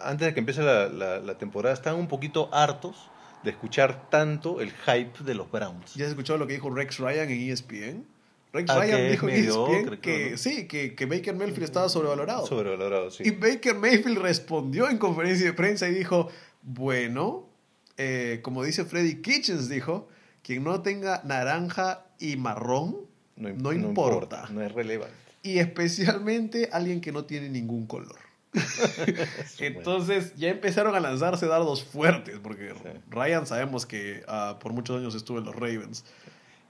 antes 0.00 0.26
de 0.26 0.34
que 0.34 0.40
empiece 0.40 0.62
la, 0.62 0.88
la- 0.88 1.18
la 1.18 1.36
temporada, 1.38 1.74
están 1.74 1.96
un 1.96 2.06
poquito 2.06 2.48
hartos 2.54 3.10
de 3.42 3.50
escuchar 3.50 4.08
tanto 4.10 4.60
el 4.60 4.70
hype 4.70 5.24
de 5.24 5.34
los 5.34 5.50
Browns. 5.50 5.94
¿Ya 5.94 6.04
has 6.04 6.10
escuchado 6.10 6.38
lo 6.38 6.46
que 6.46 6.52
dijo 6.52 6.70
Rex 6.70 6.98
Ryan 6.98 7.28
en 7.30 7.50
ESPN? 7.50 8.06
Rex 8.52 8.68
Ah, 8.70 8.80
que 8.80 8.92
Ryan 8.92 9.10
dijo 9.12 9.26
mediocre, 9.26 10.00
que 10.00 10.36
sí, 10.36 10.66
que, 10.66 10.94
que 10.96 11.06
Baker 11.06 11.34
Mayfield 11.36 11.62
estaba 11.62 11.88
sobrevalorado. 11.88 12.46
Sobrevalorado, 12.46 13.10
sí. 13.10 13.22
Y 13.26 13.30
Baker 13.30 13.74
Mayfield 13.76 14.18
respondió 14.18 14.88
en 14.90 14.98
conferencia 14.98 15.46
de 15.46 15.52
prensa 15.52 15.88
y 15.88 15.94
dijo, 15.94 16.28
bueno, 16.62 17.48
eh, 17.96 18.40
como 18.42 18.64
dice 18.64 18.84
Freddy 18.84 19.22
Kitchens, 19.22 19.68
dijo, 19.68 20.08
quien 20.42 20.64
no 20.64 20.82
tenga 20.82 21.22
naranja 21.24 22.06
y 22.18 22.36
marrón, 22.36 22.96
no, 23.36 23.48
im- 23.50 23.84
importa. 23.84 24.48
No 24.50 24.62
es 24.62 24.72
relevante. 24.72 25.14
Y 25.42 25.58
especialmente 25.58 26.68
alguien 26.72 27.00
que 27.00 27.12
no 27.12 27.24
tiene 27.24 27.48
ningún 27.48 27.86
color. 27.86 28.16
Entonces 29.58 30.34
ya 30.36 30.48
empezaron 30.48 30.94
a 30.94 31.00
lanzarse 31.00 31.46
dardos 31.46 31.84
fuertes, 31.84 32.38
porque 32.42 32.70
Sí. 32.74 32.88
Ryan 33.10 33.46
sabemos 33.46 33.86
que 33.86 34.22
ah, 34.28 34.58
por 34.60 34.72
muchos 34.72 34.98
años 34.98 35.14
estuvo 35.14 35.38
en 35.38 35.44
los 35.44 35.54
Ravens. 35.54 36.04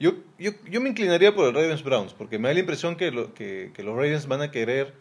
Yo, 0.00 0.14
yo, 0.38 0.50
yo 0.68 0.80
me 0.80 0.88
inclinaría 0.88 1.34
por 1.34 1.46
el 1.46 1.54
Ravens 1.54 1.84
Browns, 1.84 2.14
porque 2.14 2.38
me 2.38 2.48
da 2.48 2.54
la 2.54 2.60
impresión 2.60 2.96
que, 2.96 3.10
lo- 3.12 3.34
que, 3.34 3.70
que 3.74 3.82
los 3.82 3.94
Ravens 3.94 4.26
van 4.26 4.40
a 4.40 4.50
querer 4.50 4.94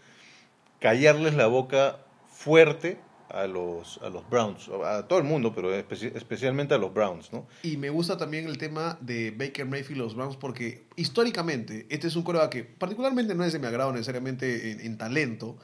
callarles 0.80 1.34
la 1.36 1.48
boca 1.48 2.00
fuerte 2.32 3.00
a 3.30 3.48
los, 3.48 3.98
a 4.02 4.10
los 4.10 4.28
Browns, 4.30 4.70
a 4.86 5.08
todo 5.08 5.20
el 5.20 5.26
mundo, 5.26 5.54
pero 5.54 5.74
especi- 5.74 6.12
especialmente 6.16 6.74
a 6.74 6.78
los 6.78 6.94
Browns, 6.94 7.32
¿no? 7.32 7.48
Y 7.64 7.78
me 7.78 7.90
gusta 7.90 8.18
también 8.18 8.48
el 8.48 8.58
tema 8.58 8.98
de 9.02 9.32
Baker 9.32 9.66
Mayfield 9.66 9.98
y 9.98 10.00
los 10.04 10.16
Browns 10.16 10.36
porque 10.36 10.84
históricamente 10.96 11.86
este 11.90 12.08
es 12.08 12.16
un 12.16 12.24
coreback 12.24 12.52
que 12.52 12.64
particularmente 12.64 13.36
no 13.36 13.44
es 13.44 13.54
de 13.54 13.60
mi 13.60 13.68
agrado 13.68 13.92
necesariamente 13.94 14.72
en, 14.72 14.80
en 14.82 14.98
talento, 14.98 15.58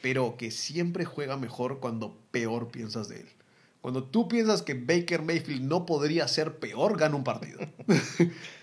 pero 0.00 0.36
que 0.36 0.50
siempre 0.50 1.04
juega 1.04 1.36
mejor 1.36 1.80
cuando 1.80 2.16
peor 2.30 2.68
piensas 2.72 3.08
de 3.08 3.20
él. 3.20 3.28
Cuando 3.82 4.04
tú 4.04 4.26
piensas 4.28 4.62
que 4.62 4.74
Baker 4.74 5.22
Mayfield 5.22 5.62
no 5.62 5.84
podría 5.86 6.26
ser 6.28 6.56
peor, 6.58 6.96
gana 6.98 7.14
un 7.16 7.24
partido. 7.24 7.60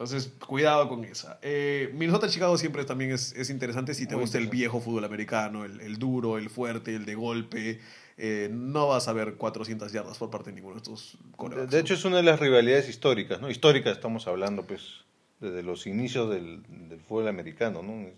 Entonces, 0.00 0.32
cuidado 0.46 0.88
con 0.88 1.04
esa. 1.04 1.38
Eh, 1.42 1.90
Minnesota-Chicago 1.92 2.56
siempre 2.56 2.86
también 2.86 3.10
es, 3.12 3.34
es 3.34 3.50
interesante 3.50 3.92
si 3.92 4.06
te 4.06 4.14
Muy 4.14 4.22
gusta 4.22 4.38
el 4.38 4.48
viejo 4.48 4.80
fútbol 4.80 5.04
americano, 5.04 5.66
el, 5.66 5.78
el 5.82 5.98
duro, 5.98 6.38
el 6.38 6.48
fuerte, 6.48 6.94
el 6.96 7.04
de 7.04 7.14
golpe. 7.14 7.80
Eh, 8.16 8.48
no 8.50 8.88
vas 8.88 9.08
a 9.08 9.12
ver 9.12 9.34
400 9.34 9.92
yardas 9.92 10.16
por 10.16 10.30
parte 10.30 10.48
de 10.50 10.56
ninguno 10.56 10.76
de 10.76 10.78
estos 10.78 11.18
De, 11.22 11.36
quarterbacks. 11.36 11.70
de 11.70 11.80
hecho, 11.80 11.92
es 11.92 12.04
una 12.06 12.16
de 12.16 12.22
las 12.22 12.40
rivalidades 12.40 12.88
históricas, 12.88 13.42
¿no? 13.42 13.50
Históricas 13.50 13.92
estamos 13.92 14.26
hablando, 14.26 14.62
pues, 14.66 15.04
desde 15.38 15.62
los 15.62 15.86
inicios 15.86 16.30
del, 16.30 16.62
del 16.88 17.00
fútbol 17.00 17.28
americano, 17.28 17.82
¿no? 17.82 18.08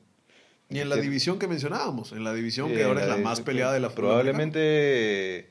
Y 0.70 0.78
en 0.78 0.88
la 0.88 0.94
división 0.96 1.40
que 1.40 1.48
mencionábamos, 1.48 2.12
en 2.12 2.22
la 2.22 2.32
división 2.32 2.68
Sí, 2.70 2.76
que 2.76 2.84
ahora 2.84 3.02
es 3.02 3.08
la 3.08 3.16
de- 3.16 3.22
más 3.24 3.38
de- 3.38 3.44
peleada 3.44 3.72
de 3.72 3.80
la 3.80 3.90
Probablemente 3.90 5.50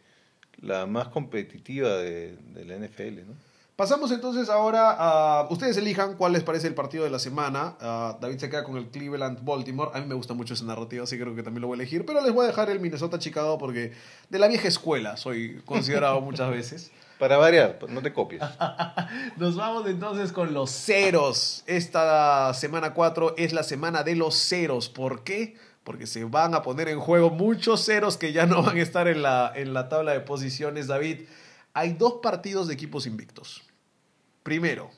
la 0.61 0.85
más 0.85 1.09
competitiva 1.09 1.97
de, 1.97 2.37
de 2.53 2.63
la 2.65 2.75
NFL, 2.77 3.25
¿no? 3.27 3.50
Pasamos 3.81 4.11
entonces 4.11 4.47
ahora 4.47 4.95
a. 4.95 5.47
Ustedes 5.49 5.75
elijan 5.75 6.15
cuál 6.15 6.33
les 6.33 6.43
parece 6.43 6.67
el 6.67 6.75
partido 6.75 7.03
de 7.03 7.09
la 7.09 7.17
semana. 7.17 7.77
Ah, 7.81 8.15
David 8.21 8.37
se 8.37 8.47
queda 8.47 8.63
con 8.63 8.77
el 8.77 8.91
Cleveland-Baltimore. 8.91 9.89
A 9.95 9.99
mí 9.99 10.05
me 10.05 10.13
gusta 10.13 10.35
mucho 10.35 10.53
esa 10.53 10.65
narrativa, 10.65 11.03
así 11.03 11.17
que 11.17 11.23
creo 11.23 11.35
que 11.35 11.41
también 11.41 11.61
lo 11.61 11.67
voy 11.67 11.79
a 11.79 11.81
elegir. 11.81 12.05
Pero 12.05 12.21
les 12.21 12.31
voy 12.31 12.43
a 12.43 12.49
dejar 12.49 12.69
el 12.69 12.79
Minnesota-Chicago 12.79 13.57
porque 13.57 13.93
de 14.29 14.37
la 14.37 14.47
vieja 14.47 14.67
escuela 14.67 15.17
soy 15.17 15.63
considerado 15.65 16.21
muchas 16.21 16.51
veces. 16.51 16.91
Para 17.17 17.37
variar, 17.37 17.79
no 17.89 18.03
te 18.03 18.13
copies. 18.13 18.43
Nos 19.37 19.55
vamos 19.55 19.87
entonces 19.87 20.31
con 20.31 20.53
los 20.53 20.69
ceros. 20.69 21.63
Esta 21.65 22.53
semana 22.53 22.93
4 22.93 23.33
es 23.35 23.51
la 23.51 23.63
semana 23.63 24.03
de 24.03 24.15
los 24.15 24.35
ceros. 24.35 24.89
¿Por 24.89 25.23
qué? 25.23 25.57
porque 25.83 26.05
se 26.05 26.23
van 26.25 26.53
a 26.53 26.61
poner 26.61 26.87
en 26.87 26.99
juego 26.99 27.31
muchos 27.31 27.83
ceros 27.83 28.15
que 28.15 28.31
ya 28.31 28.45
no 28.45 28.61
van 28.61 28.77
a 28.77 28.81
estar 28.83 29.07
en 29.07 29.23
la, 29.23 29.51
en 29.55 29.73
la 29.73 29.89
tabla 29.89 30.11
de 30.11 30.19
posiciones, 30.19 30.85
David. 30.85 31.21
Hay 31.73 31.93
dos 31.93 32.19
partidos 32.21 32.67
de 32.67 32.75
equipos 32.75 33.07
invictos. 33.07 33.63
Primero, 34.43 34.91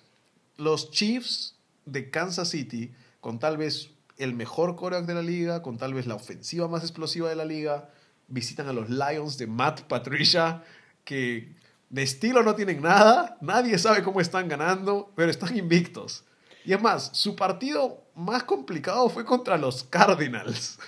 los 0.57 0.91
Chiefs 0.91 1.55
de 1.85 2.09
Kansas 2.09 2.49
City, 2.49 2.93
con 3.19 3.39
tal 3.39 3.57
vez 3.57 3.91
el 4.17 4.33
mejor 4.33 4.75
coreback 4.75 5.05
de 5.05 5.13
la 5.13 5.21
liga, 5.21 5.61
con 5.61 5.77
tal 5.77 5.93
vez 5.93 6.07
la 6.07 6.15
ofensiva 6.15 6.67
más 6.67 6.83
explosiva 6.83 7.29
de 7.29 7.35
la 7.35 7.45
liga, 7.45 7.89
visitan 8.27 8.67
a 8.67 8.73
los 8.73 8.89
Lions 8.89 9.37
de 9.37 9.47
Matt 9.47 9.81
Patricia, 9.81 10.63
que 11.03 11.51
de 11.89 12.03
estilo 12.03 12.41
no 12.43 12.55
tienen 12.55 12.81
nada, 12.81 13.37
nadie 13.41 13.77
sabe 13.77 14.03
cómo 14.03 14.21
están 14.21 14.47
ganando, 14.47 15.11
pero 15.15 15.29
están 15.29 15.55
invictos. 15.57 16.23
Y 16.65 16.73
es 16.73 16.81
más, 16.81 17.09
su 17.13 17.35
partido 17.35 18.03
más 18.15 18.43
complicado 18.43 19.09
fue 19.09 19.25
contra 19.25 19.57
los 19.57 19.83
Cardinals. 19.83 20.79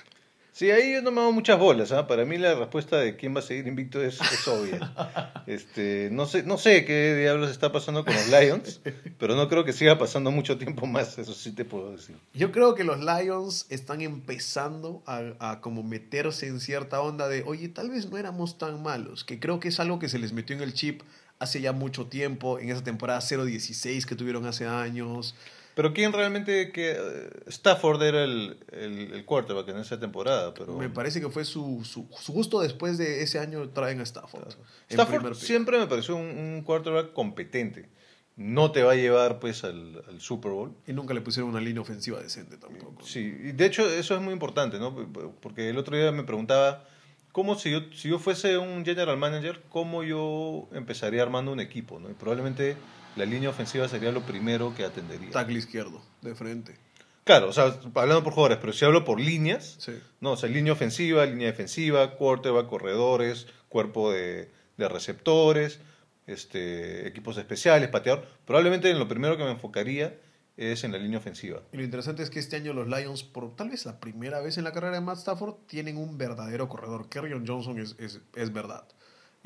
Sí, 0.55 0.71
ahí 0.71 0.93
yo 0.93 1.01
no 1.01 1.11
me 1.11 1.19
hago 1.19 1.33
muchas 1.33 1.59
bolas. 1.59 1.91
¿ah? 1.91 2.07
Para 2.07 2.23
mí 2.23 2.37
la 2.37 2.55
respuesta 2.55 2.95
de 2.95 3.17
quién 3.17 3.35
va 3.35 3.39
a 3.39 3.43
seguir 3.43 3.67
invicto 3.67 4.01
es, 4.01 4.21
es 4.21 4.47
obvia. 4.47 5.33
Este, 5.47 6.09
no, 6.11 6.25
sé, 6.25 6.41
no 6.41 6.57
sé 6.57 6.85
qué 6.85 7.13
diablos 7.13 7.51
está 7.51 7.71
pasando 7.71 8.03
con 8.03 8.15
los 8.15 8.29
Lions, 8.29 8.81
pero 9.19 9.35
no 9.35 9.47
creo 9.47 9.63
que 9.63 9.73
siga 9.73 9.99
pasando 9.99 10.31
mucho 10.31 10.57
tiempo 10.57 10.87
más, 10.87 11.19
eso 11.19 11.35
sí 11.35 11.51
te 11.51 11.65
puedo 11.65 11.91
decir. 11.91 12.15
Yo 12.33 12.51
creo 12.51 12.73
que 12.73 12.83
los 12.83 12.99
Lions 12.99 13.67
están 13.69 14.01
empezando 14.01 15.03
a, 15.05 15.21
a 15.37 15.61
como 15.61 15.83
meterse 15.83 16.47
en 16.47 16.59
cierta 16.59 16.99
onda 16.99 17.27
de, 17.27 17.43
oye, 17.43 17.69
tal 17.69 17.91
vez 17.91 18.09
no 18.09 18.17
éramos 18.17 18.57
tan 18.57 18.81
malos, 18.81 19.23
que 19.23 19.39
creo 19.39 19.59
que 19.59 19.67
es 19.67 19.79
algo 19.79 19.99
que 19.99 20.09
se 20.09 20.17
les 20.17 20.33
metió 20.33 20.55
en 20.55 20.63
el 20.63 20.73
chip 20.73 21.03
hace 21.37 21.61
ya 21.61 21.73
mucho 21.73 22.07
tiempo, 22.07 22.57
en 22.57 22.71
esa 22.71 22.83
temporada 22.83 23.19
0-16 23.19 24.05
que 24.05 24.15
tuvieron 24.15 24.47
hace 24.47 24.65
años. 24.65 25.35
Pero 25.75 25.93
¿quién 25.93 26.13
realmente 26.13 26.71
que 26.71 26.91
eh, 26.91 27.29
Stafford 27.47 28.01
era 28.01 28.23
el, 28.23 28.57
el, 28.71 29.13
el 29.13 29.25
quarterback 29.25 29.67
en 29.67 29.77
esa 29.77 29.99
temporada? 29.99 30.53
Pero 30.53 30.77
Me 30.77 30.89
parece 30.89 31.19
que 31.19 31.29
fue 31.29 31.43
su, 31.45 31.83
su, 31.83 32.07
su 32.17 32.33
justo 32.33 32.61
después 32.61 32.97
de 32.97 33.21
ese 33.21 33.39
año 33.39 33.69
traen 33.69 33.99
a 33.99 34.03
Stafford. 34.03 34.55
Stafford 34.89 35.35
siempre 35.35 35.77
me 35.77 35.87
pareció 35.87 36.15
un, 36.15 36.25
un 36.25 36.61
quarterback 36.63 37.11
competente. 37.13 37.89
No 38.37 38.71
te 38.71 38.83
va 38.83 38.93
a 38.93 38.95
llevar 38.95 39.39
pues 39.39 39.63
al, 39.63 40.03
al 40.09 40.19
Super 40.19 40.51
Bowl. 40.51 40.73
Y 40.87 40.93
nunca 40.93 41.13
le 41.13 41.21
pusieron 41.21 41.49
una 41.49 41.61
línea 41.61 41.81
ofensiva 41.81 42.21
decente 42.21 42.57
tampoco. 42.57 43.05
Sí, 43.05 43.19
y 43.19 43.51
de 43.51 43.65
hecho 43.65 43.89
eso 43.89 44.15
es 44.15 44.21
muy 44.21 44.33
importante, 44.33 44.79
¿no? 44.79 44.95
Porque 45.41 45.69
el 45.69 45.77
otro 45.77 45.95
día 45.97 46.11
me 46.11 46.23
preguntaba 46.23 46.85
cómo 47.31 47.55
si 47.55 47.71
yo, 47.71 47.79
si 47.93 48.09
yo 48.09 48.19
fuese 48.19 48.57
un 48.57 48.85
general 48.85 49.17
manager, 49.17 49.61
cómo 49.69 50.03
yo 50.03 50.67
empezaría 50.73 51.21
armando 51.21 51.51
un 51.51 51.59
equipo, 51.59 51.99
¿no? 51.99 52.09
Y 52.09 52.13
probablemente 52.13 52.75
la 53.15 53.25
línea 53.25 53.49
ofensiva 53.49 53.87
sería 53.87 54.11
lo 54.11 54.21
primero 54.21 54.73
que 54.75 54.83
atendería. 54.85 55.31
Tackle 55.31 55.57
izquierdo, 55.59 56.01
de 56.21 56.35
frente. 56.35 56.77
Claro, 57.23 57.49
o 57.49 57.53
sea, 57.53 57.75
hablando 57.95 58.23
por 58.23 58.33
jugadores, 58.33 58.59
pero 58.61 58.71
si 58.73 58.85
hablo 58.85 59.03
por 59.03 59.19
líneas, 59.19 59.77
Sí. 59.79 59.93
no, 60.19 60.33
o 60.33 60.37
sea, 60.37 60.47
línea 60.49 60.73
ofensiva, 60.73 61.25
línea 61.25 61.47
defensiva, 61.47 62.15
quarterback, 62.15 62.67
corredores, 62.67 63.47
cuerpo 63.69 64.11
de, 64.11 64.51
de 64.77 64.87
receptores, 64.89 65.79
este, 66.27 67.07
equipos 67.07 67.37
especiales, 67.37 67.89
pateador. 67.89 68.25
Probablemente 68.45 68.89
en 68.89 68.99
lo 68.99 69.07
primero 69.07 69.37
que 69.37 69.43
me 69.43 69.51
enfocaría 69.51 70.15
es 70.57 70.83
en 70.83 70.91
la 70.91 70.97
línea 70.97 71.19
ofensiva. 71.19 71.61
Y 71.73 71.77
lo 71.77 71.83
interesante 71.83 72.23
es 72.23 72.29
que 72.29 72.39
este 72.39 72.55
año 72.55 72.73
los 72.73 72.87
Lions, 72.87 73.23
por 73.23 73.55
tal 73.55 73.69
vez 73.69 73.85
la 73.85 73.99
primera 73.99 74.39
vez 74.41 74.57
en 74.57 74.63
la 74.63 74.71
carrera 74.71 74.93
de 74.95 75.01
Matt 75.01 75.17
Stafford, 75.17 75.55
tienen 75.67 75.97
un 75.97 76.17
verdadero 76.17 76.69
corredor. 76.69 77.09
Kerryon 77.09 77.45
Johnson 77.45 77.79
es, 77.79 77.95
es, 77.99 78.21
es 78.35 78.53
verdad. 78.53 78.85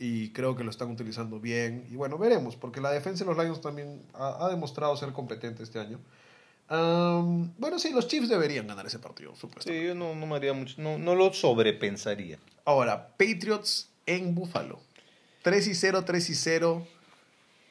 Y 0.02 0.30
creo 0.30 0.56
que 0.56 0.64
lo 0.64 0.70
están 0.72 0.90
utilizando 0.90 1.42
bien. 1.42 1.86
Y 1.92 1.96
bueno, 1.98 2.18
veremos, 2.18 2.56
porque 2.56 2.80
la 2.80 2.90
defensa 2.90 3.26
de 3.26 3.34
los 3.34 3.38
Lions 3.44 3.60
también 3.60 4.02
ha, 4.14 4.46
ha 4.46 4.50
demostrado 4.50 4.96
ser 4.96 5.12
competente 5.12 5.62
este 5.62 5.78
año. 5.80 6.00
Bueno, 6.70 7.80
sí, 7.80 7.92
los 7.92 8.08
Chiefs 8.08 8.30
deberían 8.30 8.68
ganar 8.68 8.86
ese 8.86 9.00
partido, 9.00 9.36
supuesto. 9.36 9.72
Sí, 9.72 9.84
yo 9.84 9.96
no, 9.96 10.16
no 10.16 10.26
me 10.28 10.36
haría 10.36 10.54
mucho, 10.54 10.76
no, 10.82 10.98
no 10.98 11.16
lo 11.16 11.34
sobrepensaría. 11.34 12.38
Ahora, 12.66 13.08
Patriots 13.18 13.90
en 14.06 14.36
Buffalo. 14.36 14.80
3 15.42 15.68
y 15.68 15.74
0, 15.76 16.04
3 16.06 16.30
y 16.30 16.36
0. 16.36 16.88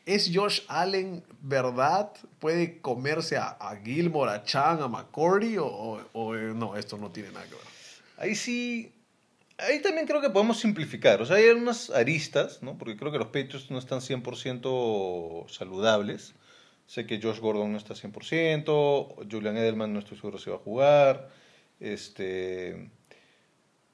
¿Es 0.05 0.31
Josh 0.35 0.63
Allen 0.69 1.23
verdad? 1.43 2.11
¿Puede 2.41 2.81
comerse 2.81 3.37
a, 3.37 3.49
a 3.61 3.77
Gilmore, 3.77 4.33
a 4.33 4.43
Chan, 4.43 4.81
a 4.83 4.89
McCordy? 4.89 5.59
O, 5.59 5.67
o- 5.67 6.01
o, 6.15 6.35
no, 6.35 6.77
esto 6.77 6.97
no 6.99 7.11
tiene 7.11 7.31
nada 7.31 7.45
que 7.45 7.53
ver. 7.53 7.63
Ahí 8.17 8.35
sí, 8.35 8.93
ahí 9.59 9.81
también 9.83 10.07
creo 10.07 10.21
que 10.21 10.31
podemos 10.31 10.59
simplificar. 10.59 11.21
O 11.21 11.27
sea, 11.27 11.37
hay 11.37 11.49
unas 11.51 11.91
aristas, 11.91 12.63
¿no? 12.63 12.79
Porque 12.79 12.97
creo 12.97 13.13
que 13.13 13.19
los 13.19 13.29
Patriots 13.29 13.71
no 13.71 13.79
están 13.79 14.01
100% 14.01 15.49
saludables. 15.49 16.35
Sé 16.87 17.07
que 17.07 17.21
Josh 17.21 17.39
Gordon 17.39 17.73
no 17.73 17.79
está 17.79 17.95
100%, 17.95 19.31
Julian 19.31 19.57
Edelman 19.59 19.93
no 19.93 19.99
estoy 19.99 20.17
seguro 20.17 20.39
si 20.39 20.49
va 20.49 20.57
a 20.57 20.61
jugar. 20.61 21.29
Este, 21.81 22.91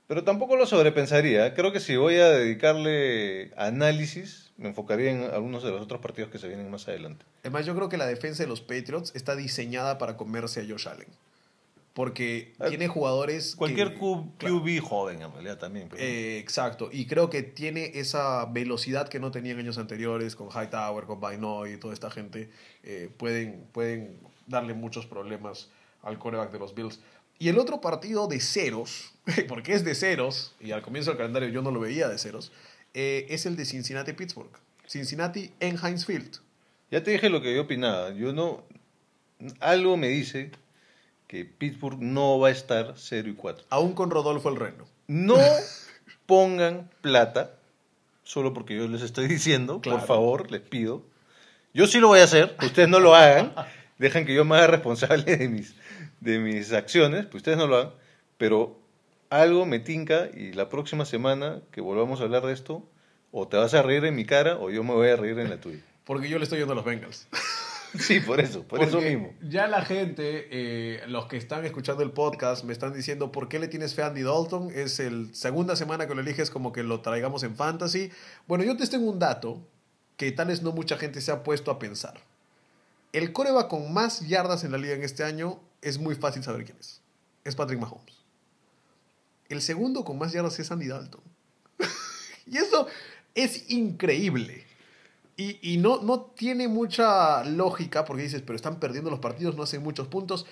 pero 0.07 0.23
tampoco 0.23 0.57
lo 0.57 0.67
sobrepensaría. 0.67 1.55
Creo 1.55 1.73
que 1.73 1.81
si 1.81 1.97
voy 1.97 2.17
a 2.17 2.29
dedicarle 2.29 3.53
análisis, 3.57 4.53
me 4.57 4.69
enfocaría 4.69 5.11
en 5.11 5.23
algunos 5.23 5.63
de 5.63 5.71
los 5.71 5.81
otros 5.81 6.01
partidos 6.01 6.31
que 6.31 6.39
se 6.39 6.47
vienen 6.47 6.71
más 6.71 6.87
adelante. 6.89 7.25
Además, 7.41 7.65
yo 7.67 7.75
creo 7.75 7.89
que 7.89 7.97
la 7.97 8.07
defensa 8.07 8.43
de 8.43 8.49
los 8.49 8.61
Patriots 8.61 9.13
está 9.15 9.35
diseñada 9.35 9.99
para 9.99 10.17
comerse 10.17 10.61
a 10.61 10.65
Josh 10.69 10.89
Allen. 10.89 11.09
Porque 11.95 12.53
Ah, 12.59 12.69
tiene 12.69 12.89
jugadores. 12.89 13.55
Cualquier 13.55 13.93
que- 13.95 13.99
Q- 14.01 14.33
Claro. 14.39 14.61
QB 14.61 14.81
joven 14.81 15.23
en 15.23 15.33
realidad 15.33 15.59
también. 15.59 15.89
pero- 15.89 16.03
Eh, 16.03 16.39
exacto, 16.39 16.89
y 16.93 17.07
creo 17.07 17.31
que 17.31 17.43
tiene 17.45 17.93
esa 17.95 18.45
velocidad 18.47 19.09
que 19.09 19.21
no 19.21 19.31
tenía 19.31 19.53
en 19.53 19.61
años 19.61 19.79
anteriores 19.79 20.35
con 20.35 20.49
Hightower, 20.49 21.05
con 21.05 21.21
Bainoy 21.21 21.75
y 21.75 21.77
toda 21.79 21.95
esta 21.95 22.11
gente. 22.11 22.51
eh, 22.87 23.09
pueden, 23.17 23.65
pueden 23.73 24.19
darle 24.47 24.75
muchos 24.75 25.07
problemas 25.07 25.71
al 26.03 26.19
coreback 26.19 26.51
de 26.53 26.59
los 26.59 26.75
Bills. 26.75 27.01
Y 27.39 27.49
el 27.49 27.59
otro 27.59 27.81
partido 27.81 28.27
de 28.27 28.41
ceros, 28.41 29.15
porque 29.49 29.73
es 29.73 29.85
de 29.85 29.95
ceros, 29.95 30.55
y 30.61 30.73
al 30.73 30.83
comienzo 30.83 31.13
del 31.13 31.19
calendario 31.19 31.49
yo 31.49 31.63
no 31.63 31.71
lo 31.71 31.81
veía 31.81 32.09
de 32.09 32.19
ceros, 32.19 32.53
eh, 32.93 33.25
es 33.31 33.47
el 33.47 33.57
de 33.57 33.65
Cincinnati-Pittsburgh. 33.65 34.51
Cincinnati 34.87 35.51
en 35.61 35.79
Heinz 35.83 36.05
Field. 36.05 36.41
Ya 36.91 37.03
te 37.03 37.13
dije 37.13 37.31
lo 37.31 37.41
que 37.41 37.55
yo 37.55 37.63
opinaba. 37.63 38.11
Yo 38.13 38.33
no. 38.35 38.65
Algo 39.61 39.97
me 39.97 40.09
dice 40.09 40.51
que 41.27 41.45
Pittsburgh 41.45 41.99
no 42.01 42.39
va 42.39 42.49
a 42.49 42.51
estar 42.51 42.95
0 42.97 43.29
y 43.29 43.35
4. 43.35 43.67
Aún 43.71 43.93
con 43.95 44.11
Rodolfo 44.11 44.49
el 44.51 44.57
Reno. 44.57 44.85
No 45.07 45.37
pongan 46.27 46.91
plata, 47.01 47.57
solo 48.23 48.53
porque 48.55 48.77
yo 48.77 48.87
les 48.89 49.03
estoy 49.03 49.27
diciendo, 49.29 49.81
Claro. 49.81 49.99
por 49.99 50.07
favor, 50.07 50.51
les 50.51 50.61
pido. 50.61 51.03
Yo 51.73 51.87
sí 51.87 51.99
lo 51.99 52.09
voy 52.09 52.21
a 52.21 52.25
hacer, 52.25 52.57
ustedes 52.63 52.89
no 52.89 53.01
lo 53.01 53.15
hagan. 53.15 53.53
Dejan 53.99 54.27
que 54.27 54.35
yo 54.35 54.45
me 54.45 54.57
haga 54.57 54.67
responsable 54.69 55.37
de 55.37 55.49
mis, 55.49 55.75
de 56.21 56.39
mis 56.39 56.73
acciones, 56.73 57.27
pues 57.27 57.37
ustedes 57.37 57.59
no 57.59 57.67
lo 57.67 57.77
hagan. 57.77 57.91
Pero 58.39 58.79
algo 59.31 59.67
me 59.67 59.79
tinca 59.79 60.29
y 60.35 60.53
la 60.53 60.69
próxima 60.69 61.05
semana 61.05 61.61
que 61.71 61.81
volvamos 61.81 62.21
a 62.21 62.25
hablar 62.25 62.43
de 62.47 62.53
esto, 62.53 62.87
o 63.33 63.49
te 63.49 63.57
vas 63.57 63.75
a 63.75 63.83
reír 63.83 64.05
en 64.05 64.15
mi 64.15 64.25
cara 64.25 64.57
o 64.57 64.71
yo 64.71 64.83
me 64.85 64.93
voy 64.93 65.09
a 65.09 65.17
reír 65.17 65.39
en 65.39 65.51
la 65.51 65.61
tuya. 65.61 65.81
Porque 66.05 66.29
yo 66.29 66.39
le 66.39 66.45
estoy 66.45 66.59
yendo 66.59 66.73
a 66.73 66.77
los 66.77 66.85
Bengals. 66.85 67.29
Sí, 67.99 68.21
por 68.21 68.41
eso, 68.41 68.65
por 68.65 68.83
eso 68.83 69.01
mismo. 69.01 69.33
Ya 69.41 69.67
la 69.69 69.83
gente, 69.83 70.49
eh, 70.51 71.03
los 71.07 71.27
que 71.27 71.37
están 71.37 71.65
escuchando 71.65 72.03
el 72.03 72.11
podcast, 72.11 72.65
me 72.65 72.73
están 72.73 72.93
diciendo 72.93 73.31
por 73.31 73.49
qué 73.49 73.59
le 73.59 73.69
tienes 73.69 73.95
fe 73.95 74.03
a 74.03 74.07
Andy 74.07 74.23
Dalton. 74.23 74.71
Es 74.75 74.99
el 74.99 75.35
segunda 75.35 75.77
semana 75.77 76.07
que 76.07 76.15
lo 76.15 76.21
eliges 76.21 76.51
como 76.51 76.73
que 76.73 76.83
lo 76.83 77.01
traigamos 77.01 77.43
en 77.45 77.55
fantasy. 77.57 78.11
Bueno, 78.47 78.65
yo 78.65 78.77
te 78.77 78.87
tengo 78.87 79.11
un 79.11 79.19
dato 79.19 79.67
que 80.17 80.33
tal 80.33 80.49
vez 80.49 80.63
no 80.63 80.73
mucha 80.73 80.97
gente 80.97 81.21
se 81.21 81.31
ha 81.31 81.43
puesto 81.43 81.71
a 81.71 81.79
pensar. 81.79 82.21
El 83.13 83.33
coreback 83.33 83.69
con 83.69 83.93
más 83.93 84.27
yardas 84.27 84.65
en 84.65 84.73
la 84.73 84.79
liga 84.79 84.95
en 84.95 85.05
este 85.05 85.23
año 85.23 85.61
es 85.81 85.99
muy 85.99 86.17
fácil 86.17 86.43
saber 86.43 86.65
quién 86.65 86.79
es. 86.79 87.01
Es 87.45 87.55
Patrick 87.55 87.79
Mahomes. 87.79 88.25
El 89.49 89.63
segundo 89.63 90.05
con 90.05 90.19
más 90.19 90.33
yardas 90.33 90.59
es 90.59 90.71
Andy 90.71 90.89
Dalton. 90.89 91.23
y 92.47 92.57
eso 92.57 92.89
es 93.35 93.71
increíble. 93.71 94.65
Y, 95.37 95.59
y 95.63 95.79
no, 95.79 96.01
no 96.01 96.21
tiene 96.21 96.69
mucha 96.69 97.45
lógica 97.45 98.05
porque 98.05 98.23
dices, 98.23 98.43
pero 98.43 98.57
están 98.57 98.79
perdiendo 98.79 99.11
los 99.11 99.19
partidos, 99.19 99.57
no 99.57 99.65
hacen 99.65 99.83
muchos 99.83 100.09
puntos. 100.09 100.47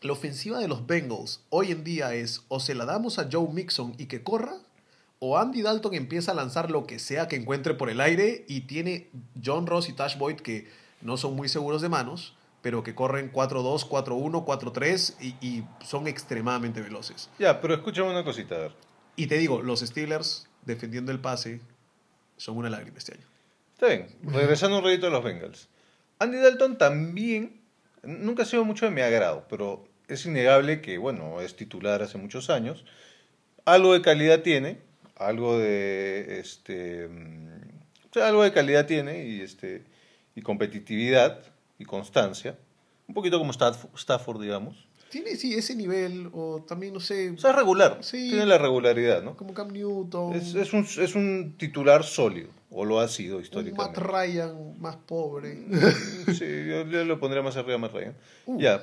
La 0.00 0.12
ofensiva 0.12 0.60
de 0.60 0.68
los 0.68 0.86
Bengals 0.86 1.40
hoy 1.50 1.72
en 1.72 1.82
día 1.82 2.14
es 2.14 2.42
o 2.48 2.60
se 2.60 2.74
la 2.74 2.84
damos 2.84 3.18
a 3.18 3.28
Joe 3.30 3.48
Mixon 3.52 3.94
y 3.98 4.06
que 4.06 4.22
corra, 4.22 4.54
o 5.18 5.36
Andy 5.36 5.62
Dalton 5.62 5.94
empieza 5.94 6.30
a 6.30 6.34
lanzar 6.34 6.70
lo 6.70 6.86
que 6.86 7.00
sea 7.00 7.26
que 7.26 7.34
encuentre 7.34 7.74
por 7.74 7.90
el 7.90 8.00
aire 8.00 8.44
y 8.46 8.62
tiene 8.62 9.10
John 9.44 9.66
Ross 9.66 9.88
y 9.88 9.92
Tash 9.92 10.16
Boyd 10.16 10.36
que 10.36 10.68
no 11.00 11.16
son 11.16 11.34
muy 11.34 11.48
seguros 11.48 11.82
de 11.82 11.88
manos, 11.88 12.36
pero 12.62 12.84
que 12.84 12.94
corren 12.94 13.32
4-2, 13.32 13.88
4-1, 13.88 14.44
4-3 14.44 15.14
y, 15.20 15.46
y 15.46 15.64
son 15.84 16.06
extremadamente 16.06 16.80
veloces. 16.80 17.30
Ya, 17.38 17.60
pero 17.60 17.74
escúchame 17.74 18.10
una 18.10 18.24
cosita, 18.24 18.54
a 18.54 18.58
ver. 18.58 18.72
Y 19.16 19.26
te 19.26 19.36
digo, 19.38 19.62
los 19.62 19.80
Steelers 19.80 20.46
defendiendo 20.64 21.10
el 21.10 21.20
pase 21.20 21.60
son 22.36 22.56
una 22.56 22.70
lágrima 22.70 22.98
este 22.98 23.14
año. 23.14 23.26
Está 23.80 23.94
bien, 23.94 24.08
regresando 24.24 24.78
un 24.78 24.84
ratito 24.84 25.06
a 25.06 25.10
los 25.10 25.22
Bengals. 25.22 25.68
Andy 26.18 26.38
Dalton 26.38 26.78
también, 26.78 27.60
nunca 28.02 28.42
ha 28.42 28.46
sido 28.46 28.64
mucho 28.64 28.86
de 28.86 28.90
mi 28.90 29.02
agrado, 29.02 29.46
pero 29.48 29.86
es 30.08 30.26
innegable 30.26 30.80
que, 30.80 30.98
bueno, 30.98 31.40
es 31.40 31.54
titular 31.54 32.02
hace 32.02 32.18
muchos 32.18 32.50
años. 32.50 32.84
Algo 33.64 33.92
de 33.92 34.02
calidad 34.02 34.40
tiene, 34.42 34.78
algo 35.14 35.56
de, 35.58 36.40
este, 36.40 37.06
o 37.06 38.12
sea, 38.12 38.26
algo 38.26 38.42
de 38.42 38.52
calidad 38.52 38.86
tiene 38.86 39.24
y, 39.28 39.42
este, 39.42 39.84
y 40.34 40.42
competitividad 40.42 41.40
y 41.78 41.84
constancia. 41.84 42.58
Un 43.06 43.14
poquito 43.14 43.38
como 43.38 43.52
Staff- 43.52 43.86
Stafford, 43.94 44.40
digamos. 44.42 44.88
Tiene, 45.08 45.36
sí, 45.36 45.54
ese 45.54 45.76
nivel, 45.76 46.30
o 46.32 46.64
también, 46.66 46.94
no 46.94 47.00
sé, 47.00 47.30
O 47.30 47.38
sea, 47.38 47.50
es 47.50 47.56
regular. 47.56 47.98
Sí. 48.00 48.28
Tiene 48.30 48.44
la 48.46 48.58
regularidad, 48.58 49.22
¿no? 49.22 49.36
como 49.36 49.54
Cam 49.54 49.68
Newton, 49.68 50.34
Es, 50.34 50.54
es, 50.56 50.72
un, 50.72 50.80
es 50.84 51.14
un 51.14 51.54
titular 51.56 52.02
sólido, 52.02 52.50
o 52.70 52.84
lo 52.84 53.00
ha 53.00 53.08
sido 53.08 53.36
un 53.36 53.42
Matt 53.42 53.44
históricamente. 53.46 54.00
Ryan 54.00 54.80
más 54.80 54.96
pobre. 54.96 55.64
Sí, 56.34 56.66
yo, 56.68 56.86
yo 56.86 57.04
lo 57.04 57.18
pondría 57.18 57.42
más 57.42 57.56
arriba 57.56 57.74
a 57.76 57.78
Matt 57.78 57.92
Ryan. 57.94 58.14
Uh. 58.46 58.60
Ya. 58.60 58.82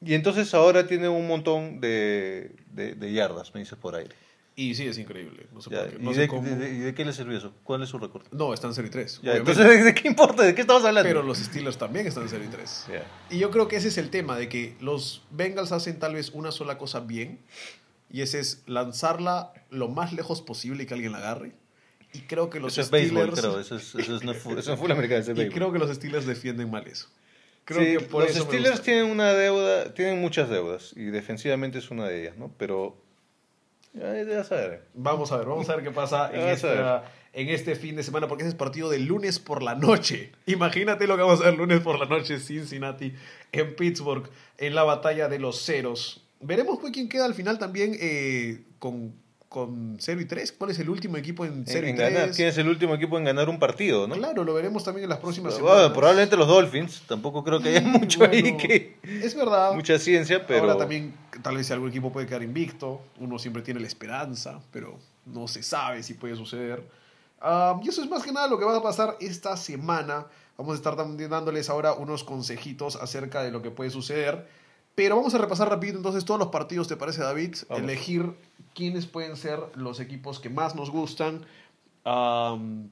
Y 0.00 0.14
entonces 0.14 0.52
ahora 0.54 0.86
tiene 0.86 1.08
un 1.08 1.26
montón 1.26 1.80
de, 1.80 2.54
de, 2.72 2.94
de 2.94 3.12
yardas, 3.12 3.52
me 3.54 3.60
dices 3.60 3.76
por 3.78 3.94
aire. 3.96 4.14
y 4.54 4.74
sí, 4.74 4.86
es 4.86 4.96
increíble. 4.98 5.46
No 5.52 5.60
sé 5.60 5.70
Ya, 5.70 5.80
por 5.82 5.90
qué. 5.90 5.96
¿Y, 5.96 6.04
No 6.04 6.10
de, 6.10 6.16
sé 6.16 6.28
cómo. 6.28 6.42
de- 6.42 6.56
de- 6.56 6.70
y 6.70 6.78
de 6.78 6.94
qué 6.94 7.04
le 7.04 7.12
sirvió 7.12 7.36
eso? 7.38 7.52
¿Cuál 7.64 7.82
es 7.82 7.88
su 7.88 7.98
récord? 7.98 8.22
No, 8.30 8.52
está 8.54 8.66
en 8.68 8.74
Serie 8.74 8.90
3. 8.90 9.20
Ya, 9.22 9.34
entonces, 9.36 9.84
¿de 9.84 9.94
qué 9.94 10.06
importa? 10.08 10.42
¿De 10.44 10.54
qué 10.54 10.60
estamos 10.60 10.84
hablando? 10.84 11.08
Pero 11.08 11.22
los 11.22 11.38
Steelers 11.38 11.78
también 11.78 12.06
están 12.06 12.24
en 12.24 12.28
Serie 12.28 12.48
3. 12.48 12.86
Ya. 12.92 13.06
Y 13.30 13.38
yo 13.38 13.50
creo 13.50 13.66
que 13.68 13.76
ese 13.76 13.88
es 13.88 13.98
el 13.98 14.10
tema, 14.10 14.36
de 14.36 14.48
que 14.48 14.76
los 14.80 15.22
Bengals 15.30 15.72
hacen 15.72 15.98
tal 15.98 16.14
vez 16.14 16.30
una 16.30 16.52
sola 16.52 16.76
cosa 16.78 17.00
bien, 17.00 17.40
y 18.10 18.20
ese 18.22 18.38
es 18.40 18.62
lanzarla 18.66 19.52
lo 19.70 19.88
más 19.88 20.12
lejos 20.12 20.42
posible 20.42 20.84
y 20.84 20.86
que 20.86 20.94
alguien 20.94 21.10
la 21.12 21.18
agarre. 21.18 21.52
Y 22.12 22.20
creo 22.20 22.48
que 22.48 22.58
los 22.60 22.72
Eso 22.72 22.80
es 22.82 22.90
béisbol, 22.90 23.32
Steelers... 23.32 23.40
creo. 23.40 23.60
Eso 23.60 23.76
es, 23.76 23.94
eso 23.94 23.98
es, 24.00 24.08
es 24.08 24.22
eso 24.22 24.30
es 24.32 24.38
full 24.38 24.58
eso 24.58 24.72
es 24.72 24.80
y 25.28 25.32
béisbol. 25.34 25.54
creo 25.54 25.72
que 25.72 25.78
los 25.78 25.94
Steelers 25.94 26.26
defienden 26.26 26.70
mal 26.70 26.86
eso. 26.86 27.08
Creo 27.64 27.80
Sí, 27.80 27.86
que 27.98 28.00
por 28.10 28.22
los 28.22 28.30
eso 28.34 28.44
Steelers 28.44 28.80
tienen 28.82 29.06
una 29.10 29.32
deuda, 29.34 29.92
tienen 29.92 30.20
muchas 30.20 30.48
deudas, 30.48 30.92
y 30.96 31.04
defensivamente 31.04 31.78
es 31.78 31.90
una 31.90 32.06
de 32.08 32.22
ellas, 32.22 32.36
¿no? 32.38 32.50
Pero, 32.56 32.96
ya, 33.92 34.22
ya 34.22 34.44
saber. 34.44 34.84
Vamos 34.94 35.32
a 35.32 35.36
ver, 35.36 35.46
vamos 35.46 35.68
a 35.68 35.76
ver 35.76 35.84
qué 35.84 35.90
pasa 35.90 36.30
en, 36.32 36.48
esta- 36.48 37.04
en 37.34 37.48
este 37.50 37.74
fin 37.76 37.94
de 37.94 38.02
semana, 38.02 38.26
porque 38.26 38.42
ese 38.44 38.48
es 38.50 38.54
partido 38.54 38.88
de 38.88 38.98
lunes 39.00 39.38
por 39.38 39.62
la 39.62 39.74
noche. 39.74 40.32
Imagínate 40.46 41.06
lo 41.06 41.16
que 41.16 41.22
vamos 41.22 41.42
a 41.42 41.44
ver 41.44 41.58
lunes 41.58 41.80
por 41.80 41.98
la 41.98 42.06
noche, 42.06 42.40
Cincinnati, 42.40 43.12
en 43.52 43.76
Pittsburgh, 43.76 44.28
en 44.56 44.74
la 44.74 44.82
batalla 44.84 45.28
de 45.28 45.38
los 45.38 45.62
ceros. 45.62 46.24
Veremos 46.40 46.78
pues, 46.80 46.92
quién 46.92 47.08
queda 47.08 47.26
al 47.26 47.34
final 47.34 47.58
también 47.58 47.94
eh, 48.00 48.62
con, 48.78 49.12
con 49.48 49.96
0 49.98 50.20
y 50.20 50.24
3. 50.26 50.52
¿Cuál 50.52 50.70
es 50.72 50.78
el 50.78 50.90
último 50.90 51.16
equipo 51.16 51.44
en 51.44 51.64
0 51.66 51.78
En, 51.78 51.86
y 51.86 51.90
en 51.90 51.96
3? 51.96 52.12
ganar, 52.14 52.30
¿Quién 52.34 52.48
es 52.48 52.58
el 52.58 52.68
último 52.68 52.94
equipo 52.94 53.16
en 53.16 53.24
ganar 53.24 53.48
un 53.48 53.58
partido, 53.58 54.06
no? 54.06 54.14
Claro, 54.14 54.44
lo 54.44 54.52
veremos 54.54 54.84
también 54.84 55.04
en 55.04 55.10
las 55.10 55.18
próximas 55.18 55.54
semanas. 55.54 55.90
probablemente 55.92 56.36
los 56.36 56.46
Dolphins, 56.48 57.02
tampoco 57.08 57.42
creo 57.42 57.60
que 57.60 57.70
haya 57.70 57.80
Mm, 57.80 57.92
mucho 57.92 58.24
ahí 58.24 58.56
que... 58.56 58.98
Es 59.02 59.34
verdad. 59.34 59.72
Mucha 59.74 59.98
ciencia, 59.98 60.46
pero... 60.46 60.60
Ahora 60.60 60.76
también, 60.76 61.14
tal 61.42 61.56
vez 61.56 61.70
algún 61.70 61.88
equipo 61.88 62.12
puede 62.12 62.26
quedar 62.26 62.42
invicto, 62.42 63.00
uno 63.18 63.38
siempre 63.38 63.62
tiene 63.62 63.80
la 63.80 63.86
esperanza, 63.86 64.60
pero 64.70 64.98
no 65.24 65.48
se 65.48 65.62
sabe 65.62 66.02
si 66.02 66.14
puede 66.14 66.36
suceder. 66.36 66.82
Ah, 67.40 67.80
y 67.82 67.88
eso 67.88 68.02
es 68.02 68.10
más 68.10 68.22
que 68.22 68.32
nada 68.32 68.48
lo 68.48 68.58
que 68.58 68.64
va 68.64 68.76
a 68.76 68.82
pasar 68.82 69.16
esta 69.20 69.56
semana. 69.56 70.26
Vamos 70.58 70.72
a 70.72 70.76
estar 70.76 70.96
dándoles 70.96 71.70
ahora 71.70 71.92
unos 71.94 72.24
consejitos 72.24 72.96
acerca 72.96 73.42
de 73.42 73.52
lo 73.52 73.62
que 73.62 73.70
puede 73.70 73.90
suceder. 73.90 74.46
Pero 74.96 75.14
vamos 75.14 75.32
a 75.32 75.38
repasar 75.38 75.68
rapidito 75.68 75.96
entonces 75.98 76.24
todos 76.24 76.40
los 76.40 76.48
partidos, 76.48 76.88
¿te 76.88 76.96
parece 76.96 77.22
David? 77.22 77.54
Vamos. 77.68 77.84
Elegir 77.84 78.32
quiénes 78.74 79.06
pueden 79.06 79.36
ser 79.36 79.60
los 79.74 80.00
equipos 80.00 80.40
que 80.40 80.48
más 80.50 80.74
nos 80.74 80.90
gustan 80.90 81.44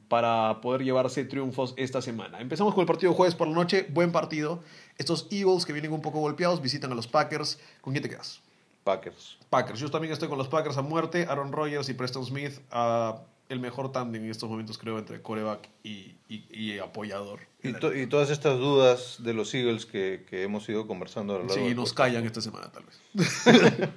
para 0.08 0.60
poder 0.60 0.82
llevarse 0.84 1.24
triunfos 1.24 1.72
esta 1.76 2.02
semana. 2.02 2.40
Empezamos 2.40 2.74
con 2.74 2.82
el 2.82 2.86
partido 2.86 3.14
jueves 3.14 3.34
por 3.34 3.48
la 3.48 3.54
noche, 3.54 3.86
buen 3.90 4.12
partido. 4.12 4.62
Estos 4.98 5.26
Eagles 5.30 5.64
que 5.64 5.72
vienen 5.72 5.92
un 5.92 6.02
poco 6.02 6.20
golpeados 6.20 6.60
visitan 6.60 6.92
a 6.92 6.94
los 6.94 7.06
Packers. 7.06 7.58
¿Con 7.80 7.92
quién 7.94 8.02
te 8.02 8.08
quedas? 8.10 8.40
Packers. 8.84 9.38
Packers. 9.50 9.80
Yo 9.80 9.90
también 9.90 10.12
estoy 10.12 10.28
con 10.28 10.38
los 10.38 10.48
Packers 10.48 10.76
a 10.76 10.82
muerte. 10.82 11.26
Aaron 11.28 11.50
Rodgers 11.52 11.88
y 11.88 11.94
Preston 11.94 12.26
Smith, 12.26 12.58
ah, 12.70 13.22
el 13.48 13.58
mejor 13.60 13.90
tándem 13.92 14.24
en 14.24 14.30
estos 14.30 14.48
momentos 14.50 14.76
creo 14.76 14.98
entre 14.98 15.22
coreback 15.22 15.68
y, 15.82 16.14
y- 16.28 16.44
y 16.50 16.78
apoyador. 16.78 17.40
Y, 17.62 17.72
to- 17.72 17.94
y 17.96 18.06
todas 18.06 18.28
estas 18.30 18.58
dudas 18.58 19.16
de 19.20 19.32
los 19.34 19.52
Eagles 19.54 19.86
que, 19.86 20.24
que 20.28 20.42
hemos 20.42 20.68
ido 20.68 20.86
conversando 20.86 21.34
a 21.34 21.38
lo 21.38 21.44
largo 21.46 21.66
Sí, 21.68 21.74
nos 21.74 21.92
callan 21.92 22.24
esta 22.26 22.40
semana 22.40 22.70
tal 22.70 22.84
vez. 22.84 23.00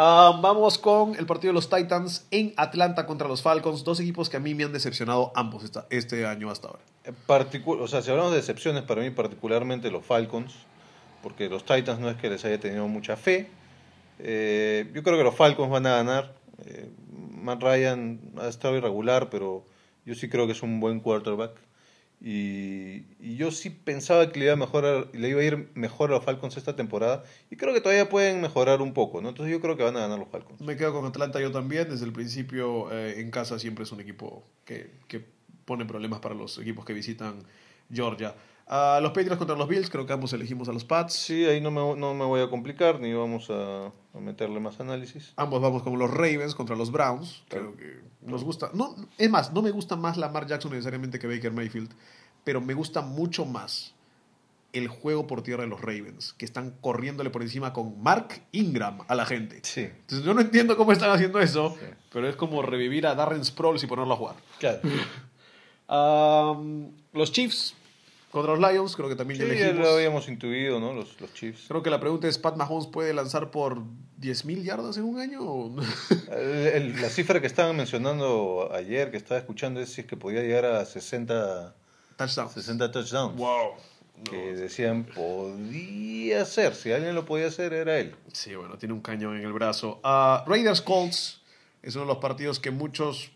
Ah, 0.00 0.38
vamos 0.40 0.78
con 0.78 1.16
el 1.16 1.26
partido 1.26 1.50
de 1.50 1.54
los 1.54 1.68
Titans 1.68 2.24
en 2.30 2.54
Atlanta 2.56 3.04
contra 3.04 3.26
los 3.26 3.42
Falcons. 3.42 3.82
Dos 3.82 3.98
equipos 3.98 4.28
que 4.28 4.36
a 4.36 4.40
mí 4.40 4.54
me 4.54 4.62
han 4.62 4.72
decepcionado 4.72 5.32
ambos 5.34 5.64
esta- 5.64 5.86
este 5.90 6.24
año 6.24 6.50
hasta 6.52 6.68
ahora. 6.68 6.80
En 7.02 7.16
particu- 7.26 7.80
o 7.80 7.88
sea, 7.88 8.00
si 8.00 8.12
hablamos 8.12 8.30
de 8.32 8.38
excepciones, 8.38 8.84
para 8.84 9.02
mí 9.02 9.10
particularmente 9.10 9.90
los 9.90 10.06
Falcons, 10.06 10.54
porque 11.20 11.48
los 11.48 11.64
Titans 11.64 11.98
no 11.98 12.08
es 12.10 12.16
que 12.16 12.30
les 12.30 12.44
haya 12.44 12.60
tenido 12.60 12.86
mucha 12.86 13.16
fe. 13.16 13.48
Eh, 14.20 14.88
yo 14.94 15.02
creo 15.02 15.16
que 15.18 15.24
los 15.24 15.34
Falcons 15.34 15.68
van 15.68 15.86
a 15.86 15.96
ganar. 15.96 16.32
Eh, 16.64 16.88
Matt 17.32 17.60
Ryan 17.60 18.20
ha 18.40 18.46
estado 18.46 18.76
irregular, 18.76 19.30
pero 19.30 19.64
yo 20.06 20.14
sí 20.14 20.28
creo 20.28 20.46
que 20.46 20.52
es 20.52 20.62
un 20.62 20.78
buen 20.78 21.00
quarterback. 21.00 21.50
Y, 22.20 23.04
yo 23.36 23.50
sí 23.52 23.70
pensaba 23.70 24.30
que 24.30 24.38
le 24.40 24.46
iba, 24.46 24.54
a 24.54 24.56
mejorar, 24.56 25.08
le 25.12 25.28
iba 25.28 25.40
a 25.40 25.44
ir 25.44 25.70
mejor 25.74 26.10
a 26.10 26.14
los 26.14 26.24
Falcons 26.24 26.56
esta 26.56 26.74
temporada. 26.74 27.22
Y 27.50 27.56
creo 27.56 27.72
que 27.72 27.80
todavía 27.80 28.08
pueden 28.08 28.40
mejorar 28.40 28.82
un 28.82 28.92
poco, 28.92 29.20
¿no? 29.20 29.28
Entonces 29.28 29.52
yo 29.52 29.60
creo 29.60 29.76
que 29.76 29.84
van 29.84 29.96
a 29.96 30.00
ganar 30.00 30.18
los 30.18 30.28
Falcons. 30.28 30.60
Me 30.60 30.76
quedo 30.76 30.92
con 30.92 31.06
Atlanta 31.06 31.40
yo 31.40 31.52
también. 31.52 31.88
Desde 31.88 32.04
el 32.04 32.12
principio 32.12 32.90
eh, 32.92 33.20
en 33.20 33.30
casa 33.30 33.58
siempre 33.58 33.84
es 33.84 33.92
un 33.92 34.00
equipo 34.00 34.44
que, 34.64 34.90
que 35.06 35.24
pone 35.64 35.84
problemas 35.84 36.20
para 36.20 36.34
los 36.34 36.58
equipos 36.58 36.84
que 36.84 36.92
visitan 36.92 37.44
Georgia. 37.92 38.34
Ah, 38.70 38.98
los 39.00 39.12
Patriots 39.12 39.38
contra 39.38 39.56
los 39.56 39.66
Bills, 39.66 39.88
creo 39.88 40.04
que 40.04 40.12
ambos 40.12 40.32
elegimos 40.34 40.68
a 40.68 40.72
los 40.72 40.84
Pats. 40.84 41.14
Sí, 41.14 41.46
ahí 41.46 41.58
no 41.60 41.70
me, 41.70 41.80
no 41.98 42.12
me 42.14 42.24
voy 42.26 42.42
a 42.42 42.50
complicar, 42.50 43.00
ni 43.00 43.12
vamos 43.14 43.48
a, 43.48 43.86
a 43.86 44.20
meterle 44.20 44.60
más 44.60 44.78
análisis. 44.78 45.32
Ambos 45.36 45.62
vamos 45.62 45.82
con 45.82 45.98
los 45.98 46.10
Ravens 46.10 46.54
contra 46.54 46.76
los 46.76 46.92
Browns. 46.92 47.42
Creo 47.48 47.74
que 47.76 48.00
nos 48.20 48.44
gusta. 48.44 48.70
No, 48.74 48.94
es 49.16 49.30
más, 49.30 49.52
no 49.54 49.62
me 49.62 49.70
gusta 49.70 49.96
más 49.96 50.18
Lamar 50.18 50.46
Jackson 50.46 50.70
necesariamente 50.72 51.18
que 51.18 51.26
Baker 51.26 51.50
Mayfield, 51.52 51.90
pero 52.44 52.60
me 52.60 52.74
gusta 52.74 53.00
mucho 53.00 53.46
más 53.46 53.94
el 54.74 54.88
juego 54.88 55.26
por 55.26 55.40
tierra 55.42 55.62
de 55.62 55.70
los 55.70 55.80
Ravens, 55.80 56.34
que 56.34 56.44
están 56.44 56.74
corriéndole 56.82 57.30
por 57.30 57.40
encima 57.40 57.72
con 57.72 58.02
Mark 58.02 58.42
Ingram 58.52 58.98
a 59.08 59.14
la 59.14 59.24
gente. 59.24 59.60
Sí. 59.62 59.80
Entonces 59.80 60.26
yo 60.26 60.34
no 60.34 60.42
entiendo 60.42 60.76
cómo 60.76 60.92
están 60.92 61.10
haciendo 61.10 61.40
eso, 61.40 61.74
Sí. 61.80 61.86
pero 62.12 62.28
es 62.28 62.36
como 62.36 62.60
revivir 62.60 63.06
a 63.06 63.14
Darren 63.14 63.42
Sproles 63.46 63.82
y 63.82 63.86
ponerlo 63.86 64.12
a 64.12 64.16
jugar. 64.18 64.36
Claro. 64.58 64.80
Um, 65.90 66.90
los 67.14 67.32
Chiefs 67.32 67.74
contra 68.30 68.54
los 68.56 68.72
Lions, 68.72 68.94
creo 68.96 69.08
que 69.08 69.16
también 69.16 69.40
Sí, 69.40 69.58
ya 69.58 69.72
lo 69.72 69.88
habíamos 69.88 70.28
intuido, 70.28 70.78
¿no? 70.80 70.92
Los, 70.92 71.20
los 71.20 71.32
Chiefs. 71.34 71.64
Creo 71.68 71.82
que 71.82 71.90
la 71.90 71.98
pregunta 72.00 72.28
es, 72.28 72.38
¿Pat 72.38 72.56
Mahomes 72.56 72.86
puede 72.86 73.14
lanzar 73.14 73.50
por 73.50 73.78
10.000 74.20 74.62
yardas 74.64 74.96
en 74.98 75.04
un 75.04 75.18
año? 75.20 75.40
o 75.42 75.68
no? 75.70 75.82
El- 76.32 76.66
el- 76.92 77.02
la 77.02 77.08
cifra 77.08 77.40
que 77.40 77.46
estaban 77.46 77.76
mencionando 77.76 78.70
ayer, 78.74 79.10
que 79.10 79.16
estaba 79.16 79.38
escuchando, 79.40 79.80
es 79.80 79.90
si 79.90 80.02
es 80.02 80.06
que 80.06 80.16
podía 80.16 80.42
llegar 80.42 80.64
a 80.66 80.84
60, 80.84 81.74
Touchdown. 82.16 82.50
60 82.50 82.90
touchdowns. 82.90 83.36
Wow. 83.36 83.70
Que 84.28 84.54
decían, 84.54 85.04
podía 85.04 86.44
ser. 86.44 86.74
Si 86.74 86.90
alguien 86.92 87.14
lo 87.14 87.24
podía 87.24 87.46
hacer, 87.46 87.72
era 87.72 87.98
él. 87.98 88.14
Sí, 88.32 88.54
bueno, 88.56 88.76
tiene 88.76 88.92
un 88.94 89.00
cañón 89.00 89.36
en 89.36 89.44
el 89.44 89.52
brazo. 89.52 90.00
Ah, 90.02 90.44
Raiders 90.46 90.80
Colts 90.82 91.40
es 91.82 91.94
uno 91.94 92.04
de 92.04 92.08
los 92.08 92.18
partidos 92.18 92.58
que 92.58 92.70
muchos 92.72 93.30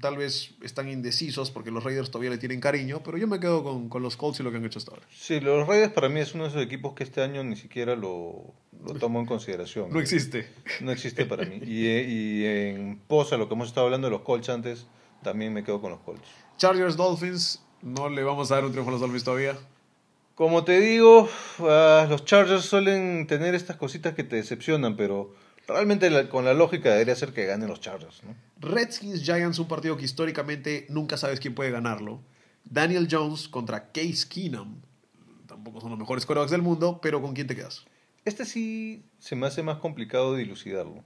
tal 0.00 0.16
vez 0.16 0.54
están 0.62 0.88
indecisos 0.88 1.50
porque 1.50 1.70
los 1.70 1.84
Raiders 1.84 2.10
todavía 2.10 2.30
le 2.30 2.38
tienen 2.38 2.60
cariño, 2.60 3.02
pero 3.04 3.18
yo 3.18 3.26
me 3.26 3.40
quedo 3.40 3.62
con, 3.62 3.88
con 3.88 4.02
los 4.02 4.16
Colts 4.16 4.40
y 4.40 4.42
lo 4.42 4.50
que 4.50 4.56
han 4.56 4.64
hecho 4.64 4.78
hasta 4.78 4.92
ahora. 4.92 5.06
Sí, 5.12 5.40
los 5.40 5.66
Raiders 5.66 5.92
para 5.92 6.08
mí 6.08 6.20
es 6.20 6.34
uno 6.34 6.44
de 6.44 6.50
esos 6.50 6.62
equipos 6.62 6.94
que 6.94 7.04
este 7.04 7.22
año 7.22 7.44
ni 7.44 7.56
siquiera 7.56 7.96
lo, 7.96 8.54
lo 8.84 8.94
tomo 8.94 9.20
en 9.20 9.26
consideración. 9.26 9.90
No 9.90 10.00
existe. 10.00 10.48
No 10.80 10.92
existe 10.92 11.26
para 11.26 11.44
mí. 11.44 11.60
Y, 11.62 11.86
eh, 11.86 12.06
y 12.08 12.44
en 12.44 12.98
posa, 13.06 13.36
lo 13.36 13.48
que 13.48 13.54
hemos 13.54 13.68
estado 13.68 13.86
hablando 13.86 14.06
de 14.06 14.12
los 14.12 14.22
Colts 14.22 14.48
antes, 14.48 14.86
también 15.22 15.52
me 15.52 15.62
quedo 15.62 15.80
con 15.80 15.90
los 15.90 16.00
Colts. 16.00 16.28
Chargers 16.56 16.96
Dolphins, 16.96 17.62
no 17.82 18.08
le 18.08 18.22
vamos 18.22 18.50
a 18.50 18.56
dar 18.56 18.64
un 18.64 18.72
triunfo 18.72 18.90
a 18.90 18.92
los 18.92 19.00
Dolphins 19.00 19.24
todavía. 19.24 19.58
Como 20.34 20.64
te 20.64 20.80
digo, 20.80 21.28
ah, 21.60 22.06
los 22.08 22.24
Chargers 22.24 22.64
suelen 22.64 23.26
tener 23.26 23.54
estas 23.54 23.76
cositas 23.76 24.14
que 24.14 24.24
te 24.24 24.36
decepcionan, 24.36 24.96
pero 24.96 25.34
realmente 25.72 26.10
la- 26.10 26.28
con 26.28 26.44
la 26.44 26.54
lógica 26.54 26.90
debería 26.92 27.14
ser 27.16 27.32
que 27.32 27.46
ganen 27.46 27.68
los 27.68 27.80
Chargers, 27.80 28.22
¿no? 28.24 28.34
Redskins 28.60 29.22
Giants, 29.22 29.58
un 29.58 29.68
partido 29.68 29.96
que 29.96 30.04
históricamente 30.04 30.86
nunca 30.88 31.16
sabes 31.16 31.40
quién 31.40 31.54
puede 31.54 31.70
ganarlo. 31.70 32.20
Daniel 32.64 33.08
Jones 33.10 33.48
contra 33.48 33.90
Case 33.92 34.26
Keenum. 34.28 34.76
Tampoco 35.46 35.80
son 35.80 35.90
los 35.90 35.98
mejores 35.98 36.26
quarterbacks 36.26 36.52
del 36.52 36.62
mundo, 36.62 37.00
pero 37.02 37.20
¿con 37.22 37.34
quién 37.34 37.46
te 37.46 37.56
quedas? 37.56 37.84
Este 38.24 38.44
sí 38.44 39.02
se 39.18 39.34
me 39.36 39.46
hace 39.46 39.62
más 39.62 39.78
complicado 39.78 40.34
de 40.34 40.40
dilucidarlo. 40.40 41.02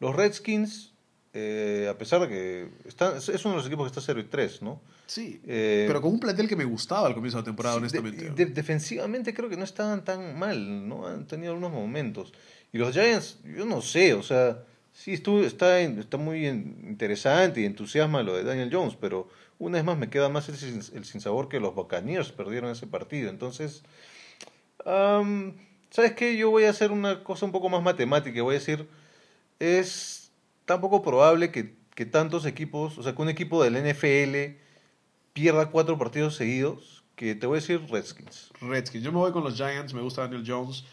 Los 0.00 0.14
Redskins, 0.16 0.92
eh, 1.32 1.88
a 1.90 1.96
pesar 1.96 2.20
de 2.22 2.28
que 2.28 2.68
están, 2.86 3.16
es 3.16 3.28
es 3.28 3.44
uno 3.44 3.52
de 3.54 3.58
los 3.58 3.66
equipos 3.66 3.84
que 3.84 3.98
está 3.98 4.00
0 4.04 4.20
y 4.20 4.24
3, 4.24 4.60
¿no? 4.60 4.80
Sí, 5.06 5.40
Eh, 5.46 5.84
pero 5.86 6.00
con 6.02 6.12
un 6.12 6.20
plantel 6.20 6.48
que 6.48 6.56
me 6.56 6.64
gustaba 6.64 7.06
al 7.06 7.14
comienzo 7.14 7.36
de 7.38 7.42
la 7.42 7.44
temporada, 7.44 7.74
Sí, 7.76 7.78
honestamente. 7.80 8.24
de- 8.30 8.44
de- 8.46 8.46
defensivamente 8.52 9.32
creo 9.32 9.48
que 9.48 9.56
no 9.56 9.64
estaban 9.64 10.04
tan 10.04 10.38
mal, 10.38 10.88
¿no? 10.88 11.06
Han 11.06 11.26
tenido 11.26 11.52
algunos 11.52 11.72
momentos. 11.72 12.32
Y 12.72 12.78
los 12.78 12.92
Giants, 12.92 13.38
yo 13.44 13.64
no 13.66 13.82
sé, 13.82 14.14
o 14.14 14.22
sea, 14.22 14.64
sí 14.92 15.12
estuvo, 15.12 15.40
está, 15.40 15.80
está 15.80 16.16
muy 16.16 16.46
interesante 16.46 17.60
y 17.60 17.64
entusiasma 17.66 18.22
lo 18.22 18.34
de 18.36 18.44
Daniel 18.44 18.70
Jones, 18.72 18.96
pero 18.98 19.28
una 19.58 19.78
vez 19.78 19.84
más 19.84 19.98
me 19.98 20.10
queda 20.10 20.28
más 20.28 20.48
el, 20.48 20.54
el 20.96 21.04
sinsabor 21.04 21.48
que 21.48 21.60
los 21.60 21.74
Buccaneers 21.74 22.32
perdieron 22.32 22.70
ese 22.70 22.86
partido. 22.86 23.30
Entonces, 23.30 23.82
am, 24.84 25.54
¿sabes 25.90 26.12
qué? 26.12 26.36
Yo 26.36 26.50
voy 26.50 26.64
a 26.64 26.70
hacer 26.70 26.90
una 26.90 27.22
cosa 27.22 27.46
un 27.46 27.52
poco 27.52 27.68
más 27.68 27.82
matemática. 27.82 28.42
Voy 28.42 28.56
a 28.56 28.58
decir, 28.58 28.88
es 29.58 30.32
tan 30.64 30.80
poco 30.80 31.02
probable 31.02 31.50
que, 31.50 31.76
que 31.94 32.06
tantos 32.06 32.46
equipos, 32.46 32.98
o 32.98 33.02
sea, 33.02 33.14
que 33.14 33.22
un 33.22 33.28
equipo 33.28 33.62
del 33.62 33.74
NFL 33.74 34.58
pierda 35.32 35.70
cuatro 35.70 35.98
partidos 35.98 36.36
seguidos, 36.36 37.04
que 37.16 37.34
te 37.34 37.46
voy 37.46 37.58
a 37.58 37.60
decir 37.60 37.80
Redskins. 37.88 38.50
Redskins. 38.60 39.04
Yo 39.04 39.12
me 39.12 39.18
voy 39.18 39.32
con 39.32 39.44
los 39.44 39.54
Giants, 39.54 39.94
me 39.94 40.02
gusta 40.02 40.22
Daniel 40.22 40.44
Jones. 40.46 40.84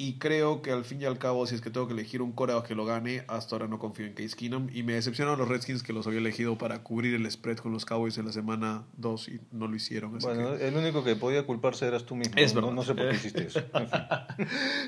Y 0.00 0.20
creo 0.20 0.62
que 0.62 0.70
al 0.70 0.84
fin 0.84 1.02
y 1.02 1.06
al 1.06 1.18
cabo, 1.18 1.44
si 1.48 1.56
es 1.56 1.60
que 1.60 1.70
tengo 1.70 1.88
que 1.88 1.92
elegir 1.92 2.22
un 2.22 2.30
coreback 2.30 2.68
que 2.68 2.76
lo 2.76 2.84
gane, 2.86 3.24
hasta 3.26 3.56
ahora 3.56 3.66
no 3.66 3.80
confío 3.80 4.06
en 4.06 4.12
Case 4.14 4.36
Keenum. 4.36 4.68
Y 4.72 4.84
me 4.84 4.92
decepcionaron 4.92 5.40
los 5.40 5.48
Redskins 5.48 5.82
que 5.82 5.92
los 5.92 6.06
había 6.06 6.20
elegido 6.20 6.56
para 6.56 6.84
cubrir 6.84 7.16
el 7.16 7.28
spread 7.28 7.56
con 7.56 7.72
los 7.72 7.84
Cowboys 7.84 8.16
en 8.16 8.26
la 8.26 8.30
semana 8.32 8.84
2 8.96 9.28
y 9.28 9.40
no 9.50 9.66
lo 9.66 9.74
hicieron. 9.74 10.14
así 10.16 10.24
Bueno, 10.24 10.56
que- 10.56 10.68
el 10.68 10.76
único 10.76 11.02
que 11.02 11.16
podía 11.16 11.44
culparse 11.44 11.84
eras 11.84 12.04
tú 12.04 12.14
mismo. 12.14 12.34
Es 12.36 12.54
no, 12.54 12.60
verdad. 12.60 12.74
no 12.76 12.82
sé 12.84 12.94
por 12.94 13.08
qué 13.08 13.16
hiciste 13.16 13.46
eso. 13.48 13.60
En 13.74 13.88
fin. 13.88 14.00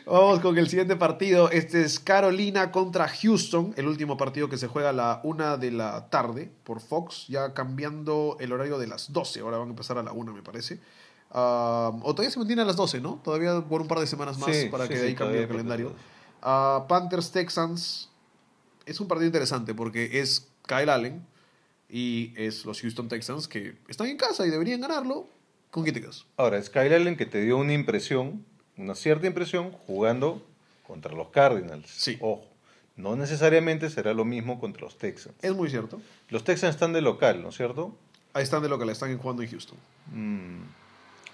Vamos 0.06 0.38
con 0.38 0.56
el 0.56 0.68
siguiente 0.68 0.94
partido. 0.94 1.50
Este 1.50 1.82
es 1.82 1.98
Carolina 1.98 2.70
contra 2.70 3.08
Houston, 3.08 3.74
el 3.76 3.88
último 3.88 4.16
partido 4.16 4.48
que 4.48 4.58
se 4.58 4.68
juega 4.68 4.90
a 4.90 4.92
la 4.92 5.20
una 5.24 5.56
de 5.56 5.72
la 5.72 6.08
tarde 6.08 6.52
por 6.62 6.80
Fox, 6.80 7.26
ya 7.26 7.52
cambiando 7.52 8.36
el 8.38 8.52
horario 8.52 8.78
de 8.78 8.86
las 8.86 9.12
12. 9.12 9.40
Ahora 9.40 9.58
van 9.58 9.66
a 9.66 9.70
empezar 9.70 9.98
a 9.98 10.04
la 10.04 10.12
una, 10.12 10.32
me 10.32 10.42
parece. 10.42 10.78
Ah, 11.30 11.92
o 12.02 12.14
todavía 12.14 12.30
se 12.30 12.38
mantiene 12.38 12.62
a 12.62 12.64
las 12.64 12.76
12, 12.76 13.00
¿no? 13.00 13.20
Todavía 13.22 13.60
por 13.60 13.80
un 13.80 13.88
par 13.88 14.00
de 14.00 14.06
semanas 14.06 14.38
más 14.38 14.54
Sí, 14.54 14.68
para 14.68 14.84
sí, 14.84 14.88
que 14.88 14.94
de 14.96 15.00
sí, 15.02 15.06
ahí 15.08 15.14
cambie 15.14 15.42
el 15.42 15.48
calendario. 15.48 15.94
Ah, 16.42 16.86
Panthers 16.88 17.30
Texans 17.30 18.08
es 18.86 19.00
un 19.00 19.06
partido 19.06 19.26
interesante 19.26 19.74
porque 19.74 20.20
es 20.20 20.48
Kyle 20.66 20.88
Allen 20.88 21.24
y 21.88 22.32
es 22.36 22.64
los 22.64 22.80
Houston 22.80 23.08
Texans 23.08 23.46
que 23.46 23.76
están 23.88 24.08
en 24.08 24.16
casa 24.16 24.46
y 24.46 24.50
deberían 24.50 24.80
ganarlo. 24.80 25.28
¿Con 25.70 25.84
quién 25.84 25.94
te 25.94 26.00
quedas? 26.00 26.26
Ahora, 26.36 26.58
es 26.58 26.68
Kyle 26.68 26.92
Allen 26.92 27.16
que 27.16 27.26
te 27.26 27.40
dio 27.42 27.56
una 27.56 27.72
impresión, 27.72 28.44
una 28.76 28.96
cierta 28.96 29.28
impresión, 29.28 29.70
jugando 29.70 30.44
contra 30.84 31.14
los 31.14 31.28
Cardinals. 31.28 31.88
Sí. 31.88 32.18
Ojo, 32.20 32.44
no 32.96 33.14
necesariamente 33.14 33.88
será 33.88 34.12
lo 34.14 34.24
mismo 34.24 34.58
contra 34.58 34.82
los 34.82 34.98
Texans. 34.98 35.36
Es 35.42 35.54
muy 35.54 35.70
cierto. 35.70 36.00
Los 36.28 36.42
Texans 36.42 36.74
están 36.74 36.92
de 36.92 37.00
local, 37.00 37.40
¿no 37.40 37.50
es 37.50 37.56
cierto? 37.56 37.96
Ahí 38.32 38.42
están 38.42 38.62
de 38.62 38.68
lo 38.68 38.78
que 38.78 38.84
le 38.84 38.92
están 38.92 39.16
jugando 39.16 39.42
en 39.42 39.50
Houston. 39.50 39.78
Mm, 40.12 40.62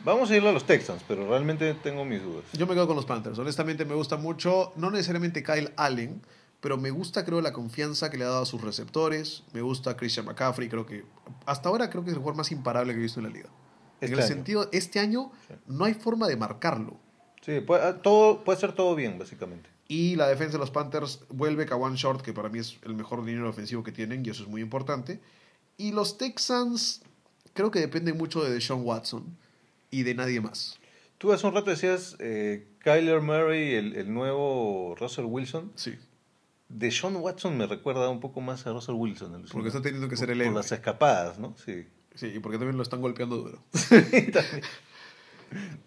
Vamos 0.06 0.30
a 0.30 0.36
irle 0.36 0.50
a 0.50 0.52
los 0.52 0.64
Texans, 0.64 1.02
pero 1.08 1.28
realmente 1.28 1.74
tengo 1.74 2.04
mis 2.04 2.22
dudas. 2.22 2.44
Yo 2.52 2.64
me 2.68 2.74
quedo 2.74 2.86
con 2.86 2.94
los 2.94 3.04
Panthers. 3.04 3.40
Honestamente 3.40 3.84
me 3.84 3.96
gusta 3.96 4.16
mucho, 4.16 4.72
no 4.76 4.88
necesariamente 4.92 5.42
Kyle 5.42 5.72
Allen, 5.76 6.22
pero 6.60 6.76
me 6.78 6.90
gusta 6.90 7.24
creo 7.24 7.40
la 7.40 7.52
confianza 7.52 8.08
que 8.08 8.16
le 8.16 8.22
ha 8.22 8.28
dado 8.28 8.44
a 8.44 8.46
sus 8.46 8.62
receptores. 8.62 9.42
Me 9.52 9.62
gusta 9.62 9.96
Christian 9.96 10.24
McCaffrey, 10.26 10.68
creo 10.68 10.86
que 10.86 11.04
hasta 11.44 11.70
ahora 11.70 11.90
creo 11.90 12.04
que 12.04 12.10
es 12.10 12.14
el 12.14 12.20
jugador 12.20 12.36
más 12.36 12.52
imparable 12.52 12.92
que 12.92 13.00
he 13.00 13.02
visto 13.02 13.18
en 13.18 13.26
la 13.26 13.32
liga. 13.32 13.48
Este 13.94 14.06
en 14.06 14.12
el 14.12 14.18
año. 14.20 14.28
sentido, 14.28 14.68
este 14.70 15.00
año 15.00 15.32
Sí. 15.48 15.54
no 15.66 15.84
hay 15.86 15.94
forma 15.94 16.28
de 16.28 16.36
marcarlo. 16.36 16.98
Sí, 17.44 17.58
puede, 17.58 17.82
ah, 17.84 18.00
todo, 18.00 18.44
puede 18.44 18.60
ser 18.60 18.74
todo 18.74 18.94
bien, 18.94 19.18
básicamente. 19.18 19.68
Y 19.88 20.14
la 20.14 20.28
defensa 20.28 20.52
de 20.52 20.58
los 20.58 20.70
Panthers 20.70 21.24
vuelve 21.30 21.66
Kawan 21.66 21.96
Short, 21.96 22.22
que 22.22 22.32
para 22.32 22.48
mí 22.48 22.60
es 22.60 22.78
el 22.84 22.94
mejor 22.94 23.24
dinero 23.24 23.50
ofensivo 23.50 23.82
que 23.82 23.90
tienen, 23.90 24.24
y 24.24 24.30
eso 24.30 24.44
es 24.44 24.48
muy 24.48 24.60
importante. 24.60 25.20
Y 25.76 25.90
los 25.90 26.16
Texans 26.16 27.02
creo 27.54 27.72
que 27.72 27.80
dependen 27.80 28.16
mucho 28.16 28.44
de 28.44 28.52
Deshaun 28.52 28.84
Watson 28.84 29.36
y 29.90 30.02
de 30.02 30.14
nadie 30.14 30.40
más. 30.40 30.78
Tú 31.18 31.32
hace 31.32 31.46
un 31.46 31.54
rato 31.54 31.70
decías 31.70 32.16
eh, 32.18 32.66
Kyler 32.80 33.20
Murray, 33.20 33.74
el, 33.74 33.96
el 33.96 34.12
nuevo 34.12 34.94
Russell 34.98 35.24
Wilson. 35.24 35.72
Sí. 35.74 35.94
De 36.68 36.90
Sean 36.90 37.16
Watson 37.16 37.56
me 37.56 37.66
recuerda 37.66 38.08
un 38.10 38.20
poco 38.20 38.40
más 38.40 38.66
a 38.66 38.72
Russell 38.72 38.96
Wilson. 38.96 39.46
Porque 39.52 39.68
está 39.68 39.80
teniendo 39.80 40.08
que 40.08 40.16
ser 40.16 40.30
el 40.30 40.38
Por 40.38 40.46
héroe. 40.46 40.56
las 40.56 40.72
escapadas, 40.72 41.38
¿no? 41.38 41.54
Sí. 41.64 41.86
Sí, 42.14 42.32
y 42.34 42.38
porque 42.40 42.58
también 42.58 42.76
lo 42.76 42.82
están 42.82 43.00
golpeando 43.02 43.36
duro. 43.36 43.62
también. 43.88 44.32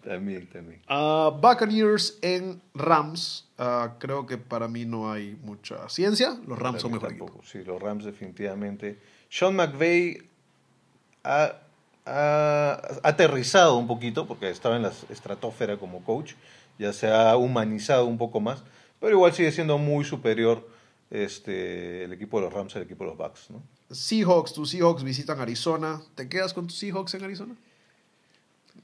también, 0.02 0.46
también. 0.48 0.82
Ah, 0.88 1.36
Buccaneers 1.40 2.18
en 2.22 2.62
Rams. 2.74 3.48
Ah, 3.58 3.96
creo 3.98 4.26
que 4.26 4.38
para 4.38 4.68
mí 4.68 4.84
no 4.84 5.12
hay 5.12 5.36
mucha 5.42 5.88
ciencia. 5.88 6.38
Los 6.46 6.58
Rams 6.58 6.80
son 6.80 6.92
mejor 6.92 7.08
tampoco. 7.08 7.40
Sí, 7.44 7.62
los 7.64 7.80
Rams 7.82 8.04
definitivamente. 8.04 8.98
Sean 9.28 9.56
McVay 9.56 10.22
ha, 11.24 11.56
ha 12.06 12.80
aterrizado 13.02 13.76
un 13.76 13.86
poquito, 13.86 14.26
porque 14.26 14.50
estaba 14.50 14.76
en 14.76 14.82
la 14.82 14.92
estratosfera 15.08 15.76
como 15.76 16.04
coach, 16.04 16.34
ya 16.78 16.92
se 16.92 17.08
ha 17.08 17.36
humanizado 17.36 18.06
un 18.06 18.18
poco 18.18 18.40
más, 18.40 18.62
pero 19.00 19.12
igual 19.12 19.32
sigue 19.32 19.52
siendo 19.52 19.78
muy 19.78 20.04
superior 20.04 20.66
este, 21.10 22.04
el 22.04 22.12
equipo 22.12 22.38
de 22.38 22.46
los 22.46 22.52
Rams 22.52 22.76
al 22.76 22.82
equipo 22.82 23.04
de 23.04 23.10
los 23.10 23.18
Bucks, 23.18 23.50
¿no? 23.50 23.62
Seahawks, 23.90 24.52
tus 24.52 24.70
Seahawks 24.70 25.02
visitan 25.02 25.40
Arizona. 25.40 26.00
¿Te 26.14 26.28
quedas 26.28 26.54
con 26.54 26.68
tus 26.68 26.78
Seahawks 26.78 27.14
en 27.14 27.24
Arizona? 27.24 27.56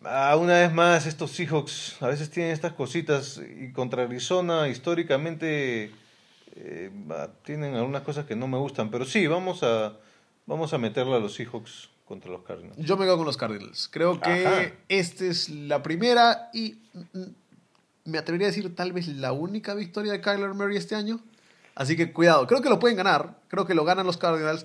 Ah, 0.03 0.37
una 0.37 0.55
vez 0.55 0.73
más, 0.73 1.07
estos 1.07 1.31
Seahawks 1.31 2.03
a 2.03 2.09
veces 2.09 2.31
tienen 2.31 2.53
estas 2.53 2.73
cositas 2.73 3.41
y 3.61 3.73
contra 3.73 4.03
Arizona 4.03 4.69
históricamente 4.69 5.93
eh, 6.57 6.91
ah, 7.11 7.29
tienen 7.45 7.75
algunas 7.77 8.03
cosas 8.03 8.27
que 8.27 8.35
no 8.35 8.49
me 8.49 8.59
gustan, 8.59 8.91
pero 8.91 9.05
sí, 9.05 9.27
vamos 9.27 9.63
a, 9.63 9.97
vamos 10.47 10.73
a 10.73 10.79
meterle 10.79 11.15
a 11.15 11.21
los 11.21 11.35
Seahawks 11.35 11.89
contra 12.07 12.31
los 12.31 12.43
Cardinals. 12.43 12.77
Yo 12.79 12.97
me 12.97 13.05
quedo 13.05 13.17
con 13.19 13.27
los 13.27 13.37
Cardinals. 13.37 13.89
Creo 13.93 14.21
que 14.21 14.47
Ajá. 14.47 14.73
esta 14.89 15.25
es 15.27 15.49
la 15.51 15.83
primera 15.83 16.49
y 16.55 16.79
mm, 17.13 17.23
me 18.05 18.19
atrevería 18.19 18.47
a 18.47 18.51
decir 18.51 18.75
tal 18.75 18.93
vez 18.93 19.09
la 19.09 19.33
única 19.33 19.75
victoria 19.75 20.13
de 20.13 20.21
Kyler 20.21 20.55
Murray 20.55 20.77
este 20.77 20.95
año. 20.95 21.21
Así 21.75 21.97
que 21.97 22.13
cuidado. 22.13 22.47
Creo 22.47 22.63
que 22.63 22.69
lo 22.71 22.79
pueden 22.79 22.97
ganar. 22.97 23.39
Creo 23.49 23.67
que 23.67 23.75
lo 23.75 23.85
ganan 23.85 24.07
los 24.07 24.17
Cardinals. 24.17 24.65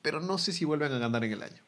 Pero 0.00 0.20
no 0.20 0.38
sé 0.38 0.52
si 0.52 0.64
vuelven 0.64 0.92
a 0.92 0.98
ganar 0.98 1.22
en 1.24 1.32
el 1.32 1.42
año. 1.42 1.60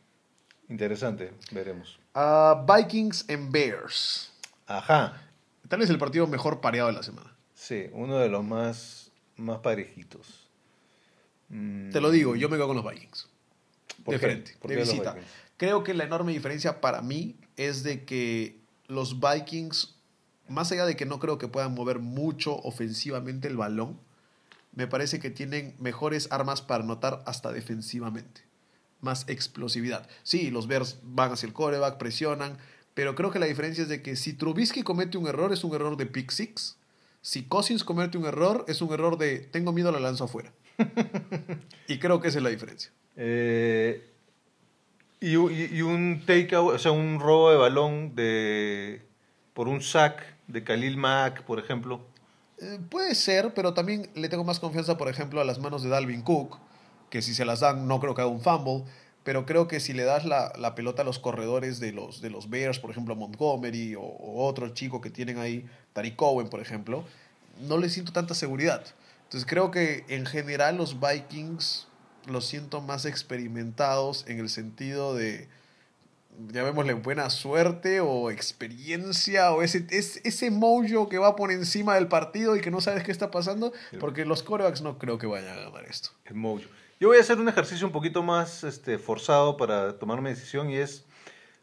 Interesante, 0.69 1.33
veremos. 1.51 1.99
Ah, 2.15 2.65
Vikings 2.67 3.27
en 3.29 3.53
Bears. 3.53 4.33
Ajá, 4.67 5.21
Tal 5.69 5.81
vez 5.81 5.91
el 5.91 5.99
partido 5.99 6.27
mejor 6.27 6.61
pareado 6.61 6.89
de 6.89 6.95
la 6.95 7.03
semana. 7.03 7.35
sí, 7.55 7.87
uno 7.93 8.17
de 8.19 8.29
los 8.29 8.43
más, 8.45 9.11
más 9.37 9.59
parejitos. 9.59 10.49
Mm, 11.49 11.91
Te 11.91 12.01
lo 12.01 12.11
digo, 12.11 12.37
yo 12.37 12.49
me 12.49 12.57
quedo 12.57 12.69
con 12.69 12.77
los 12.77 12.89
Vikings. 12.91 13.29
¿Por 14.05 14.15
de 14.15 14.21
qué? 14.21 14.27
frente, 14.27 14.57
¿Por 14.61 14.71
de 14.71 14.77
qué 14.77 14.83
visita. 14.83 15.17
Creo 15.57 15.85
que 15.85 15.95
la 15.95 16.05
enorme 16.05 16.33
diferencia 16.33 16.81
para 16.81 17.03
mí 17.03 17.37
es 17.57 17.83
de 17.83 18.05
que 18.05 18.61
los 18.89 19.21
Vikings, 19.21 19.97
más 20.49 20.73
allá 20.73 20.87
de 20.87 20.97
que 20.97 21.07
no 21.07 21.19
creo 21.19 21.39
que 21.39 21.49
puedan 21.49 21.75
mover 21.75 21.99
mucho 21.99 22.57
ofensivamente 22.57 23.49
el 23.49 23.57
balón, 23.57 23.99
me 24.75 24.87
parece 24.87 25.21
que 25.21 25.31
tienen 25.31 25.75
mejores 25.79 26.29
armas 26.31 26.63
para 26.63 26.85
anotar 26.85 27.23
hasta 27.27 27.53
defensivamente. 27.53 28.43
Más 29.01 29.29
explosividad. 29.29 30.09
Sí, 30.23 30.51
los 30.51 30.67
Bears 30.67 30.99
van 31.03 31.33
hacia 31.33 31.47
el 31.47 31.53
coreback, 31.53 31.99
presionan, 31.99 32.59
pero 32.95 33.15
creo 33.15 33.31
que 33.31 33.39
la 33.39 33.47
diferencia 33.47 33.83
es 33.83 33.89
de 33.89 34.03
que 34.03 34.17
si 34.17 34.33
Trubisky 34.33 34.83
comete 34.83 35.19
un 35.19 35.27
error, 35.27 35.53
es 35.53 35.65
un 35.65 35.75
error 35.75 35.97
de 35.97 36.07
pick 36.07 36.31
six. 36.31 36.77
Si 37.21 37.45
Cousins 37.45 37.85
comete 37.85 38.19
un 38.19 38.27
error, 38.27 38.65
es 38.69 38.83
un 38.83 38.93
error 38.93 39.17
de 39.17 39.39
tengo 39.39 39.73
miedo, 39.73 39.93
la 39.93 40.01
lanzo 40.01 40.25
afuera. 40.25 40.53
y 41.89 41.99
creo 41.99 42.21
que 42.21 42.29
esa 42.29 42.39
es 42.39 42.45
la 42.45 42.51
diferencia. 42.51 42.91
Eh, 43.17 44.09
y, 45.21 45.37
un 45.37 46.23
takeaway, 46.27 46.75
o 46.75 46.79
sea, 46.79 46.91
un 46.91 47.21
robo 47.21 47.51
de 47.51 47.57
balón 47.57 48.15
de 48.17 49.03
por 49.55 49.69
un 49.69 49.81
sack 49.81 50.21
de 50.49 50.65
Khalil 50.65 50.97
Mack, 50.97 51.43
por 51.45 51.59
ejemplo. 51.59 52.01
Eh, 52.59 52.81
puede 52.91 53.15
ser, 53.15 53.55
pero 53.55 53.73
también 53.75 54.11
le 54.15 54.29
tengo 54.29 54.45
más 54.45 54.59
confianza, 54.59 54.97
por 54.99 55.09
ejemplo, 55.09 55.41
a 55.41 55.45
las 55.45 55.59
manos 55.59 55.83
de 55.83 55.91
Dalvin 55.91 56.23
Cook, 56.23 56.59
que 57.11 57.23
si 57.23 57.35
se 57.35 57.45
las 57.45 57.61
dan 57.61 57.87
no 57.87 58.01
creo 58.01 58.15
que 58.15 58.23
haga 58.23 58.31
un 58.31 58.41
fumble, 58.41 58.85
pero 59.23 59.47
creo 59.47 59.69
que 59.69 59.79
si 59.79 59.93
le 59.93 60.03
das 60.03 60.25
la, 60.25 60.53
la 60.59 60.75
pelota 60.75 61.03
a 61.03 61.05
los 61.05 61.21
corredores 61.21 61.79
de 61.79 61.93
los, 61.93 62.21
de 62.21 62.31
los 62.31 62.51
Bears, 62.51 62.81
por 62.81 62.91
ejemplo, 62.91 63.15
Montgomery 63.15 63.95
o, 63.95 64.03
o 64.03 64.45
otro 64.47 64.69
chico 64.71 65.01
que 65.01 65.11
tienen 65.11 65.39
ahí, 65.39 65.65
Tariq 65.93 66.17
Cohen, 66.17 66.49
por 66.49 66.61
ejemplo, 66.61 67.05
no 67.61 67.79
le 67.79 67.89
siento 67.91 68.13
tanta 68.13 68.35
seguridad. 68.35 68.85
Entonces 69.25 69.49
creo 69.49 69.71
que 69.71 70.05
en 70.09 70.27
general 70.27 70.77
los 70.77 70.99
Vikings 70.99 71.87
los 72.27 72.47
siento 72.47 72.81
más 72.81 73.05
experimentados 73.05 74.25
en 74.29 74.39
el 74.39 74.49
sentido 74.49 75.15
de, 75.15 75.49
llamémosle 76.49 76.95
buena 76.95 77.29
suerte 77.31 78.01
o 78.01 78.31
experiencia 78.31 79.53
o 79.53 79.63
ese, 79.63 79.87
es- 79.91 80.21
ese 80.25 80.51
mojo 80.51 81.09
que 81.09 81.19
va 81.19 81.37
por 81.37 81.51
encima 81.53 81.95
del 81.97 82.09
partido 82.09 82.57
y 82.57 82.61
que 82.61 82.71
no 82.71 82.81
sabes 82.81 83.03
qué 83.05 83.13
está 83.13 83.31
pasando, 83.31 83.73
porque 84.01 84.25
los 84.25 84.43
corebacks 84.43 84.83
no 84.83 84.99
creo 84.99 85.19
que 85.19 85.27
vayan 85.27 85.59
a 85.59 85.63
ganar 85.63 85.85
esto. 85.85 86.11
El 86.25 86.35
mojo. 86.37 86.63
Yo 87.01 87.09
voy 87.09 87.19
a 87.19 87.21
hacer 87.21 87.39
un 87.39 87.49
ejercicio 87.49 87.87
un 87.87 87.93
poquito 87.93 88.23
más 88.23 88.63
este, 88.65 88.99
forzado 88.99 89.57
para 89.57 89.99
tomar 89.99 90.21
mi 90.21 90.31
decisión 90.31 90.71
y 90.71 90.77
es, 90.77 91.05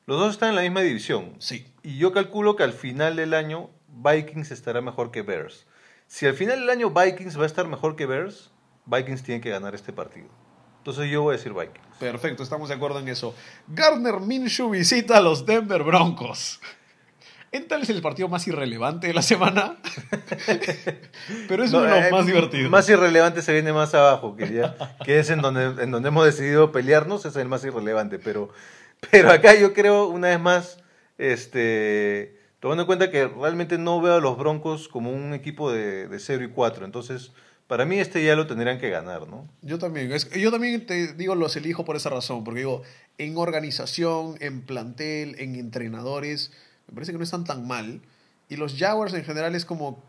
los 0.06 0.20
dos 0.20 0.34
están 0.34 0.50
en 0.50 0.56
la 0.56 0.62
misma 0.62 0.82
división. 0.82 1.34
Sí. 1.40 1.66
Y 1.82 1.98
yo 1.98 2.12
calculo 2.12 2.56
que 2.58 2.64
al 2.64 2.74
final 2.74 3.16
del 3.16 3.34
año 3.34 3.70
Vikings 3.88 4.52
estará 4.52 4.82
mejor 4.82 5.12
que 5.12 5.22
Bears. 5.22 5.66
Si 6.08 6.26
al 6.26 6.34
final 6.34 6.60
del 6.60 6.70
año 6.70 6.90
Vikings 6.90 7.38
va 7.40 7.44
a 7.44 7.46
estar 7.46 7.68
mejor 7.68 7.96
que 7.96 8.06
Bears, 8.06 8.50
Vikings 8.86 9.24
tiene 9.24 9.40
que 9.40 9.50
ganar 9.52 9.76
este 9.76 9.94
partido. 9.94 10.28
Entonces 10.90 11.12
yo 11.12 11.22
voy 11.22 11.36
a 11.36 11.38
decir 11.38 11.54
Vikings. 11.54 11.78
Perfecto, 12.00 12.42
estamos 12.42 12.68
de 12.70 12.74
acuerdo 12.76 12.98
en 13.00 13.08
eso. 13.10 13.36
Gardner 13.68 14.20
Minshew 14.20 14.72
visita 14.72 15.18
a 15.18 15.22
los 15.22 15.46
Denver 15.46 15.84
Broncos. 15.84 16.60
¿En 17.52 17.68
tal 17.68 17.84
es 17.84 17.90
el 17.92 18.02
partido 18.02 18.28
más 18.28 18.48
irrelevante 18.48 19.06
de 19.06 19.14
la 19.14 19.22
semana? 19.22 19.78
Pero 21.48 21.64
es 21.64 21.72
uno 21.74 21.84
de 21.84 21.90
los 21.90 22.00
eh, 22.06 22.12
más 22.12 22.26
divertidos. 22.26 22.72
Más 22.72 22.90
irrelevante 22.90 23.42
se 23.44 23.54
viene 23.54 23.72
más 23.72 23.94
abajo, 23.94 24.36
que, 24.36 24.52
ya- 24.52 24.76
que 25.06 25.20
es 25.20 25.30
en 25.30 25.42
donde, 25.42 25.84
en 25.84 25.92
donde 25.92 26.10
hemos 26.10 26.26
decidido 26.26 26.72
pelearnos, 26.72 27.24
es 27.26 27.36
el 27.36 27.48
más 27.48 27.64
irrelevante. 27.64 28.18
Pero, 28.18 28.50
pero 29.12 29.30
acá 29.32 29.54
yo 29.54 29.74
creo, 29.74 30.08
una 30.08 30.30
vez 30.30 30.40
más, 30.40 30.78
este, 31.20 32.40
tomando 32.60 32.84
en 32.84 32.88
cuenta 32.88 33.12
que 33.12 33.28
realmente 33.28 33.78
no 33.78 34.02
veo 34.02 34.16
a 34.16 34.20
los 34.20 34.38
Broncos 34.40 34.88
como 34.88 35.12
un 35.12 35.34
equipo 35.36 35.72
de, 35.72 36.08
de 36.08 36.20
0 36.20 36.46
y 36.46 36.50
4. 36.50 36.86
Entonces, 36.86 37.32
para 37.70 37.86
mí 37.86 38.00
este 38.00 38.22
ya 38.26 38.36
lo 38.36 38.48
tendrían 38.48 38.80
que 38.80 38.90
ganar, 38.90 39.28
¿no? 39.30 39.48
Yo 39.62 39.78
también. 39.80 40.12
Es- 40.12 40.30
yo 40.32 40.52
también 40.52 40.86
te 40.86 41.14
digo, 41.14 41.36
los 41.36 41.56
elijo 41.56 41.86
por 41.86 41.96
esa 41.96 42.10
razón. 42.10 42.44
Porque 42.44 42.60
digo, 42.60 42.82
en 43.18 43.38
organización, 43.38 44.36
en 44.42 44.64
plantel, 44.64 45.36
en 45.40 45.56
entrenadores, 45.56 46.52
me 46.88 46.96
parece 46.96 47.12
que 47.14 47.18
no 47.20 47.24
están 47.24 47.44
tan 47.46 47.66
mal. 47.68 48.02
Y 48.50 48.56
los 48.58 48.76
Jaguars 48.78 49.14
en 49.14 49.24
general 49.24 49.56
es 49.56 49.64
como. 49.64 50.04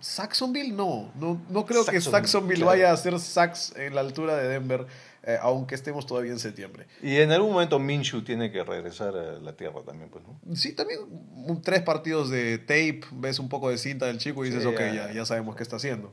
Saxonville 0.00 0.72
no, 0.72 1.12
no, 1.14 1.40
no 1.48 1.64
creo 1.64 1.84
que 1.84 2.00
Saxonville, 2.00 2.10
Saxonville 2.10 2.56
claro. 2.62 2.70
vaya 2.72 2.90
a 2.90 2.94
hacer 2.94 3.18
Sax 3.20 3.72
en 3.76 3.94
la 3.94 4.00
altura 4.00 4.36
de 4.36 4.48
Denver, 4.48 4.84
eh, 5.22 5.38
aunque 5.40 5.76
estemos 5.76 6.06
todavía 6.06 6.32
en 6.32 6.40
septiembre. 6.40 6.88
Y 7.00 7.18
en 7.18 7.30
algún 7.30 7.52
momento 7.52 7.78
Minshew 7.78 8.22
tiene 8.24 8.50
que 8.50 8.64
regresar 8.64 9.14
a 9.16 9.38
la 9.38 9.52
tierra 9.56 9.80
también, 9.86 10.10
pues, 10.10 10.24
¿no? 10.24 10.56
Sí, 10.56 10.72
también 10.72 10.98
un- 11.46 11.62
tres 11.62 11.82
partidos 11.82 12.30
de 12.30 12.58
tape, 12.58 13.02
ves 13.12 13.38
un 13.38 13.48
poco 13.48 13.70
de 13.70 13.78
cinta 13.78 14.06
del 14.06 14.18
chico 14.18 14.44
y 14.44 14.48
dices, 14.48 14.64
Sí, 14.64 14.68
ok, 14.68 14.80
ya, 14.92 15.12
ya 15.12 15.24
sabemos 15.24 15.54
qué 15.54 15.62
está 15.62 15.76
haciendo. 15.76 16.12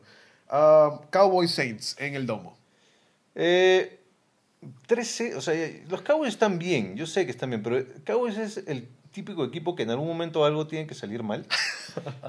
Ah, 0.49 1.01
Cowboys 1.11 1.51
Saints 1.51 1.95
en 1.99 2.15
el 2.15 2.25
domo. 2.25 2.57
Eh, 3.35 3.99
13, 4.87 5.35
o 5.35 5.41
sea, 5.41 5.55
los 5.87 6.01
Cowboys 6.01 6.33
están 6.33 6.59
bien, 6.59 6.95
yo 6.97 7.05
sé 7.05 7.25
que 7.25 7.31
están 7.31 7.49
bien, 7.49 7.63
pero 7.63 7.85
Cowboys 8.05 8.37
es 8.37 8.57
el 8.67 8.89
típico 9.11 9.45
equipo 9.45 9.75
que 9.75 9.83
en 9.83 9.91
algún 9.91 10.07
momento 10.07 10.43
algo 10.43 10.67
tiene 10.67 10.87
que 10.87 10.95
salir 10.95 11.23
mal. 11.23 11.45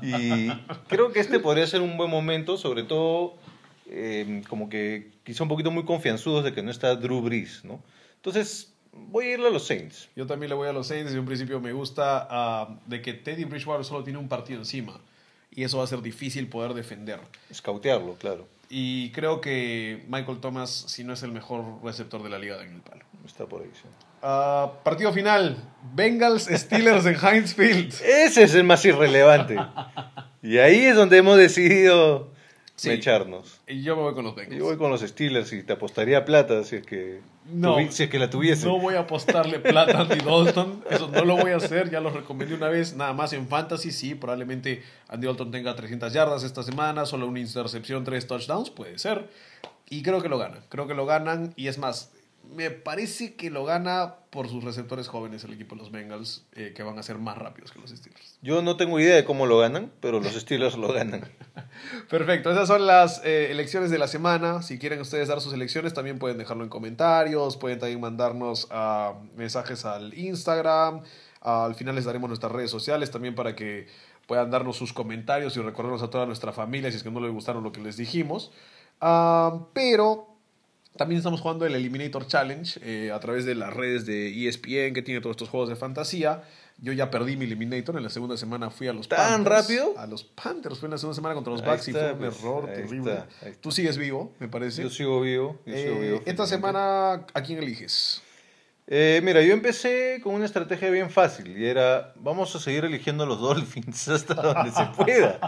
Y 0.03 0.49
creo 0.89 1.13
que 1.13 1.21
este 1.21 1.39
podría 1.39 1.67
ser 1.67 1.83
un 1.83 1.97
buen 1.97 2.11
momento, 2.11 2.57
sobre 2.57 2.83
todo 2.83 3.37
eh, 3.91 4.43
como 4.49 4.69
que 4.69 5.11
quizá 5.23 5.43
un 5.43 5.49
poquito 5.49 5.71
muy 5.71 5.85
confianzudos 5.85 6.45
de 6.45 6.55
que 6.55 6.63
no 6.63 6.71
está 6.71 6.97
Drew 6.97 7.21
Brees, 7.21 7.65
¿no? 7.65 7.83
Entonces, 8.17 8.73
voy 8.93 9.27
a 9.27 9.33
irle 9.35 9.49
a 9.49 9.51
los 9.51 9.67
Saints. 9.67 10.09
Yo 10.17 10.27
también 10.27 10.49
le 10.49 10.55
voy 10.55 10.69
a 10.69 10.73
los 10.73 10.87
Saints. 10.87 11.07
Desde 11.07 11.21
un 11.21 11.27
principio 11.27 11.61
me 11.61 11.73
gusta 11.73 12.27
ah, 12.31 12.81
de 12.87 13.03
que 13.03 13.13
Teddy 13.13 13.45
Bridgewater 13.45 13.85
solo 13.85 14.03
tiene 14.03 14.19
un 14.19 14.29
partido 14.29 14.61
encima. 14.61 15.01
Y 15.53 15.65
eso 15.65 15.79
va 15.79 15.85
a 15.85 15.87
ser 15.87 16.01
difícil 16.03 16.49
poder 16.49 16.75
defender. 16.75 17.21
Scoutearlo, 17.53 18.15
claro. 18.15 18.47
Y 18.69 19.11
creo 19.11 19.41
que 19.41 20.05
Michael 20.09 20.39
Thomas, 20.41 20.71
si 20.71 21.03
no 21.03 21.13
es 21.13 21.23
el 21.25 21.33
mejor 21.33 21.65
receptor 21.83 22.23
de 22.23 22.29
la 22.31 22.39
liga, 22.39 22.63
en 22.63 22.75
el 22.77 22.81
palo. 22.81 23.05
Está 23.27 23.47
por 23.47 23.63
ahí, 23.63 23.71
sí. 23.75 23.89
Ah, 24.23 24.71
partido 24.85 25.13
final. 25.13 25.57
Bengals 25.95 26.45
Steelers 26.45 27.05
en 27.07 27.17
Heinz 27.17 27.55
Field. 27.55 27.93
Ese 28.05 28.45
es 28.45 28.55
el 28.55 28.65
más 28.65 28.85
irrelevante. 28.85 29.57
Y 30.43 30.59
ahí 30.59 30.85
es 30.85 30.95
donde 30.95 31.19
hemos 31.19 31.37
decidido 31.37 32.31
Sí. 32.77 32.91
echarnos. 32.91 33.61
Y 33.67 33.83
yo 33.83 33.95
me 33.97 34.03
voy 34.03 34.15
con 34.15 34.25
los 34.25 34.35
Bengals. 34.35 34.57
Yo 34.59 34.65
voy 34.65 34.77
con 34.79 34.91
los 34.91 35.01
Steelers 35.03 35.53
y 35.53 35.63
te 35.65 35.73
apostaría 35.75 36.25
plata 36.25 36.63
si 36.65 36.77
es 36.77 36.87
que, 36.87 37.21
No. 37.47 37.77
si 37.91 38.05
es 38.05 38.11
que 38.11 38.19
la 38.19 38.31
tuviese. 38.31 38.67
No 38.67 38.79
voy 38.79 38.95
a 38.95 39.01
apostarle 39.01 39.59
plata 39.59 39.99
a 39.99 40.01
Andy 40.03 40.19
Dalton. 40.19 40.85
Eso 40.91 41.09
no 41.09 41.25
lo 41.25 41.37
voy 41.37 41.51
a 41.53 41.57
hacer. 41.57 41.91
Ya 41.91 42.01
lo 42.01 42.11
recomendé 42.11 42.55
una 42.55 42.69
vez. 42.69 42.95
Nada 42.95 43.13
más 43.13 43.33
en 43.33 43.49
Fantasy. 43.49 43.91
Sí, 43.91 44.15
probablemente 44.15 44.83
Andy 45.09 45.27
Dalton 45.27 45.51
tenga 45.51 45.75
300 45.75 46.13
yardas 46.13 46.45
esta 46.45 46.63
semana. 46.63 47.07
Solo 47.07 47.27
una 47.27 47.41
intercepción, 47.41 48.05
tres 48.05 48.27
touchdowns. 48.27 48.71
Puede 48.71 48.99
ser. 48.99 49.29
Y 49.89 50.03
creo 50.03 50.23
que 50.23 50.29
lo 50.29 50.39
ganan. 50.39 50.61
Creo 50.69 50.87
que 50.87 50.95
lo 50.95 51.07
ganan. 51.07 51.53
Y 51.57 51.67
es 51.69 51.79
más, 51.79 52.13
me 52.55 52.71
parece 52.71 53.35
que 53.35 53.51
lo 53.51 53.65
gana 53.65 54.17
por 54.31 54.49
sus 54.49 54.63
receptores 54.63 55.09
jóvenes 55.09 55.45
el 55.45 55.53
equipo 55.53 55.75
de 55.75 55.83
los 55.83 55.91
Bengals, 55.91 56.45
eh, 56.53 56.73
que 56.75 56.83
van 56.83 56.99
a 56.99 57.03
ser 57.03 57.19
más 57.19 57.37
rápidos 57.37 57.73
que 57.73 57.81
los 57.81 57.91
Steelers. 57.91 58.39
Yo 58.43 58.63
no 58.63 58.77
tengo 58.77 58.99
idea 59.01 59.17
de 59.17 59.25
cómo 59.25 59.47
lo 59.47 59.59
ganan, 59.59 59.91
pero 60.01 60.21
los 60.21 60.33
Steelers 60.41 60.77
lo 60.77 60.93
ganan. 60.93 61.29
Perfecto, 62.09 62.51
esas 62.51 62.69
son 62.69 62.87
las 62.87 63.25
eh, 63.25 63.51
elecciones 63.51 63.91
de 63.91 63.99
la 63.99 64.09
semana. 64.09 64.63
Si 64.63 64.79
quieren 64.79 65.01
ustedes 65.01 65.29
dar 65.29 65.41
sus 65.41 65.53
elecciones, 65.53 65.95
también 65.95 66.19
pueden 66.19 66.39
dejarlo 66.39 66.65
en 66.65 66.71
comentarios, 66.71 67.57
pueden 67.57 67.79
también 67.79 68.01
mandarnos 68.01 68.69
ah, 68.71 69.15
mensajes 69.37 69.85
al 69.85 70.17
Instagram. 70.17 71.03
Ah, 71.41 71.65
al 71.65 71.75
final 71.75 71.95
les 71.95 72.05
daremos 72.05 72.29
nuestras 72.29 72.53
redes 72.53 72.71
sociales 72.71 73.11
también 73.11 73.35
para 73.35 73.57
que 73.57 73.89
puedan 74.27 74.51
darnos 74.51 74.77
sus 74.77 74.93
comentarios 74.93 75.57
y 75.57 75.61
recordarnos 75.61 76.03
a 76.03 76.11
toda 76.11 76.27
nuestra 76.27 76.53
familia 76.53 76.91
si 76.91 76.99
es 76.99 77.03
que 77.03 77.11
no 77.11 77.21
les 77.21 77.33
gustaron 77.33 77.65
lo 77.65 77.73
que 77.73 77.81
les 77.81 77.97
dijimos. 77.97 78.53
Ah, 79.01 79.67
pero 79.73 80.31
también 80.97 81.19
estamos 81.19 81.41
jugando 81.41 81.65
el 81.67 81.75
Eliminator 81.75 82.27
Challenge 82.27 82.81
eh, 82.83 83.11
a 83.13 83.21
través 83.21 83.45
de 83.45 83.55
las 83.55 83.73
redes 83.73 84.07
de 84.07 84.49
ESPN 84.49 84.93
que 84.95 85.03
tiene 85.03 85.21
todos 85.21 85.35
estos 85.35 85.49
juegos 85.49 85.69
de 85.69 85.77
fantasía. 85.77 86.43
Yo 86.83 86.93
ya 86.95 87.11
perdí 87.11 87.37
mi 87.37 87.45
Eliminator. 87.45 87.97
En 87.97 88.03
la 88.03 88.09
segunda 88.11 88.37
semana 88.37 88.71
fui 88.71 88.89
a 88.89 88.93
los 88.93 89.07
¿Tan 89.09 89.45
Panthers. 89.45 89.57
rápido? 89.69 89.95
A 89.99 90.07
los 90.07 90.25
Panthers. 90.25 90.79
Fue 90.79 90.87
en 90.87 90.93
la 90.93 90.99
segunda 90.99 91.15
semana 91.15 91.35
contra 91.35 91.53
los 91.53 91.63
Bucks 91.65 91.89
y 91.89 91.93
fue 91.93 92.13
un 92.13 92.19
pues, 92.19 92.39
error 92.39 92.69
ahí 92.71 92.75
terrible. 92.77 93.13
está, 93.13 93.27
ahí 93.43 93.51
está. 93.51 93.61
Tú 93.61 93.71
sigues 93.71 93.99
vivo, 93.99 94.33
me 94.39 94.49
parece. 94.49 94.83
Yo 94.83 94.91
sigo 94.91 95.21
vivo. 95.21 95.61
yo 95.67 95.75
sigo 95.77 95.95
Eh, 95.97 96.01
vivo, 96.01 96.23
esta 96.27 96.47
semana, 96.47 97.13
¿a 97.35 97.43
quién 97.43 97.59
eliges? 97.59 98.23
Eh, 98.93 99.21
mira, 99.23 99.41
yo 99.43 99.53
empecé 99.53 100.21
con 100.23 100.35
una 100.35 100.47
estrategia 100.47 100.91
bien 100.91 101.11
fácil 101.11 101.57
y 101.57 101.65
era, 101.67 102.13
vamos 102.17 102.57
a 102.57 102.59
seguir 102.59 102.85
eligiendo 102.85 103.23
a 103.23 103.27
los 103.27 103.39
Dolphins 103.41 104.09
hasta 104.09 104.35
donde 104.35 104.73
se 104.73 104.85
pueda. 104.97 105.39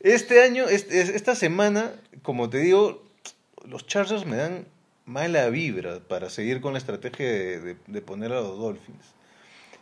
Este 0.00 0.42
año, 0.42 0.64
este- 0.68 1.00
es- 1.00 1.10
esta 1.10 1.34
semana, 1.36 1.92
como 2.22 2.50
te 2.50 2.58
digo, 2.58 3.04
los 3.68 3.86
Chargers 3.86 4.26
me 4.26 4.36
dan 4.36 4.66
mala 5.04 5.48
vibra 5.50 6.00
para 6.00 6.30
seguir 6.30 6.60
con 6.60 6.72
la 6.74 6.78
estrategia 6.78 7.26
de, 7.26 7.60
de- 7.60 7.76
de 7.86 8.02
poner 8.02 8.32
a 8.32 8.40
los 8.40 8.58
Dolphins. 8.58 9.14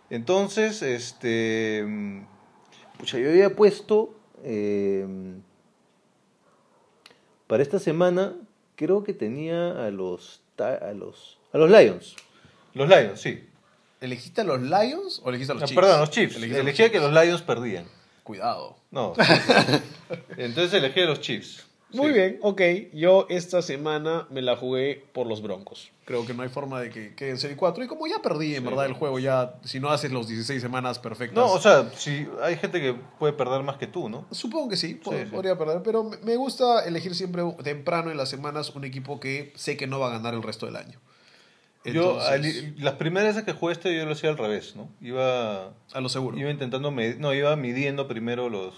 Entonces, 0.09 0.83
este, 0.83 1.85
mm, 1.87 2.23
pucha, 2.99 3.19
yo 3.19 3.29
había 3.31 3.55
puesto 3.55 4.15
eh, 4.43 5.07
para 7.47 7.63
esta 7.63 7.79
semana, 7.79 8.35
creo 8.77 9.05
que 9.05 9.13
tenía 9.13 9.87
a 9.87 9.91
los, 9.91 10.41
a 10.59 10.93
los, 10.93 11.39
a 11.53 11.59
los 11.59 11.71
Lions. 11.71 12.17
Los 12.75 12.89
Lions, 12.89 13.21
sí. 13.21 13.47
¿Elegiste 14.01 14.41
a 14.41 14.45
los 14.45 14.61
Lions 14.63 15.21
o 15.25 15.29
elegiste 15.29 15.53
a 15.53 15.55
los 15.57 15.63
No, 15.63 15.67
Chiefs? 15.67 15.81
perdón, 15.81 16.01
los 16.01 16.11
Chiefs. 16.11 16.37
Elegí 16.37 16.83
a 16.85 16.91
que 16.91 17.01
los 17.01 17.13
Lions 17.13 17.43
perdían. 17.43 17.85
Cuidado. 18.23 18.77
No. 18.91 19.15
sí. 19.17 19.23
Entonces 20.39 20.73
elegí 20.75 21.01
a 21.01 21.07
los 21.07 21.21
Chiefs. 21.21 21.67
Muy 21.93 22.09
Sí. 22.09 22.13
bien, 22.15 22.39
ok. 22.43 22.61
Yo 22.93 23.27
esta 23.29 23.63
semana 23.63 24.27
me 24.31 24.43
la 24.43 24.57
jugué 24.57 25.05
por 25.13 25.27
los 25.27 25.43
Broncos. 25.43 25.91
Creo 26.05 26.25
que 26.27 26.35
no 26.35 26.43
hay 26.43 26.49
forma 26.49 26.81
de 26.81 26.91
que 26.91 27.15
queden 27.15 27.39
6 27.39 27.53
y 27.53 27.57
4. 27.57 27.83
Y 27.85 27.87
como 27.89 28.07
ya 28.07 28.21
perdí, 28.23 28.55
en 28.55 28.63
Sí. 28.63 28.69
verdad, 28.69 28.87
el 28.87 28.93
juego, 28.95 29.19
ya 29.19 29.55
si 29.65 29.81
no 29.81 29.91
haces 29.91 30.11
los 30.13 30.29
16 30.29 30.61
semanas 30.63 30.99
perfectas. 30.99 31.35
No, 31.37 31.53
o 31.53 31.61
sea, 31.61 31.91
si 31.97 32.27
hay 32.43 32.57
gente 32.57 32.81
que 32.81 32.95
puede 33.19 33.33
perder 33.33 33.63
más 33.63 33.77
que 33.77 33.87
tú, 33.87 34.09
¿no? 34.09 34.27
Supongo 34.31 34.69
que 34.69 34.77
sí, 34.77 34.95
po- 34.95 35.13
Sí, 35.13 35.19
sí. 35.25 35.27
podría 35.27 35.57
perder, 35.59 35.83
pero 35.83 36.05
me- 36.23 36.37
gusta 36.37 36.85
elegir 36.85 37.15
siempre 37.15 37.43
temprano 37.63 38.11
en 38.11 38.17
las 38.17 38.29
semanas 38.29 38.71
un 38.75 38.85
equipo 38.85 39.19
que 39.21 39.53
sé 39.57 39.77
que 39.77 39.87
no 39.87 39.99
va 40.01 40.09
a 40.09 40.11
ganar 40.11 40.35
el 40.35 40.43
resto 40.43 40.67
del 40.67 40.77
año. 40.77 40.99
Yo, 41.85 42.19
Entonces, 42.21 42.79
las 42.79 42.95
primeras 42.95 43.35
veces 43.35 43.45
que 43.45 43.53
jugué 43.59 43.73
este, 43.73 43.97
yo 43.97 44.05
lo 44.05 44.13
hacía 44.13 44.29
al 44.31 44.37
revés, 44.37 44.77
¿no? 44.77 44.89
Iba, 45.01 45.69
a 45.93 46.01
lo 46.01 46.09
seguro. 46.11 46.37
iba 46.39 46.51
intentando, 46.51 46.91
med- 46.91 47.17
no, 47.17 47.33
iba 47.33 47.57
midiendo 47.57 48.07
primero 48.07 48.51
los, 48.51 48.75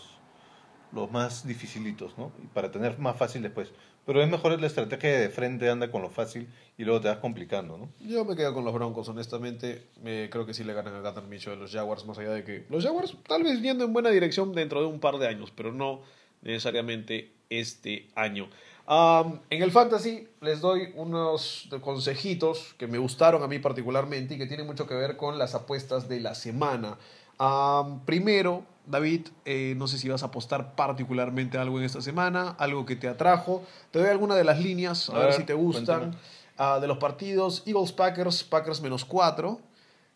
los 0.93 1.11
más 1.11 1.47
dificilitos, 1.47 2.17
¿no? 2.19 2.33
Y 2.43 2.47
para 2.49 2.71
tener 2.71 2.99
más 2.99 3.17
fácil 3.17 3.43
después. 3.43 3.71
Pero 4.05 4.23
es 4.23 4.29
mejor 4.29 4.61
la 4.61 4.67
estrategia 4.67 5.19
de 5.19 5.29
frente, 5.29 5.71
anda 5.71 5.91
con 5.91 6.03
lo 6.03 6.11
fácil 6.11 6.49
y 6.77 6.85
luego 6.85 7.01
te 7.01 7.09
vas 7.09 7.19
complicando, 7.19 7.79
¿no? 7.79 7.89
Yo 8.01 8.25
me 8.25 8.35
quedo 8.35 8.53
con 8.53 8.65
los 8.65 8.75
Broncos, 8.75 9.09
honestamente. 9.09 9.87
Eh, 10.05 10.29
creo 10.31 10.45
que 10.45 10.55
sí 10.55 10.65
le 10.65 10.75
ganan 10.75 10.95
a 10.95 11.01
Gather 11.01 11.25
Mitchell 11.25 11.59
los 11.59 11.73
Jaguars, 11.73 12.05
más 12.05 12.19
allá 12.19 12.31
de 12.31 12.45
que 12.45 12.67
los 12.69 12.85
Jaguars 12.85 13.17
tal 13.29 13.45
vez 13.45 13.63
yendo 13.63 13.85
en 13.85 13.93
buena 13.93 14.11
dirección 14.11 14.53
dentro 14.53 14.81
de 14.81 14.87
un 14.87 14.99
par 14.99 15.19
de 15.19 15.29
años, 15.29 15.53
pero 15.55 15.73
no 15.73 16.03
necesariamente 16.43 17.33
este 17.49 18.09
año. 18.15 18.49
Am, 18.87 19.41
en 19.49 19.63
el 19.63 19.71
Fantasy 19.71 20.27
les 20.41 20.61
doy 20.61 20.93
unos 20.97 21.69
consejitos 21.81 22.75
que 22.77 22.89
me 22.89 22.99
gustaron 22.99 23.43
a 23.43 23.47
mí 23.47 23.61
particularmente 23.61 24.35
y 24.35 24.39
que 24.39 24.47
tienen 24.47 24.67
mucho 24.67 24.87
que 24.87 24.95
ver 24.95 25.17
con 25.17 25.39
las 25.39 25.55
apuestas 25.55 26.09
de 26.09 26.21
la 26.21 26.35
semana. 26.35 26.99
Am, 27.39 28.05
primero, 28.05 28.65
David, 28.87 29.29
eh, 29.45 29.75
no 29.77 29.87
sé 29.87 29.99
si 29.99 30.09
vas 30.09 30.23
a 30.23 30.27
apostar 30.27 30.75
particularmente 30.75 31.59
algo 31.59 31.79
en 31.79 31.85
esta 31.85 32.01
semana, 32.01 32.51
algo 32.59 32.85
que 32.85 32.97
te 32.97 33.09
atrajo. 33.09 33.63
Te 33.91 33.99
doy 33.99 34.09
alguna 34.09 34.35
de 34.35 34.45
las 34.45 34.61
líneas, 34.61 35.09
a, 35.09 35.15
A 35.15 35.19
ver, 35.19 35.27
ver, 35.29 35.35
si 35.37 35.45
te 35.45 35.55
gustan. 35.55 36.17
Ah, 36.59 36.79
de 36.81 36.87
los 36.87 36.99
partidos, 36.99 37.63
Eagles 37.67 37.93
Packers, 37.93 38.45
Packers 38.45 38.81
menos 38.81 39.05
4. 39.05 39.61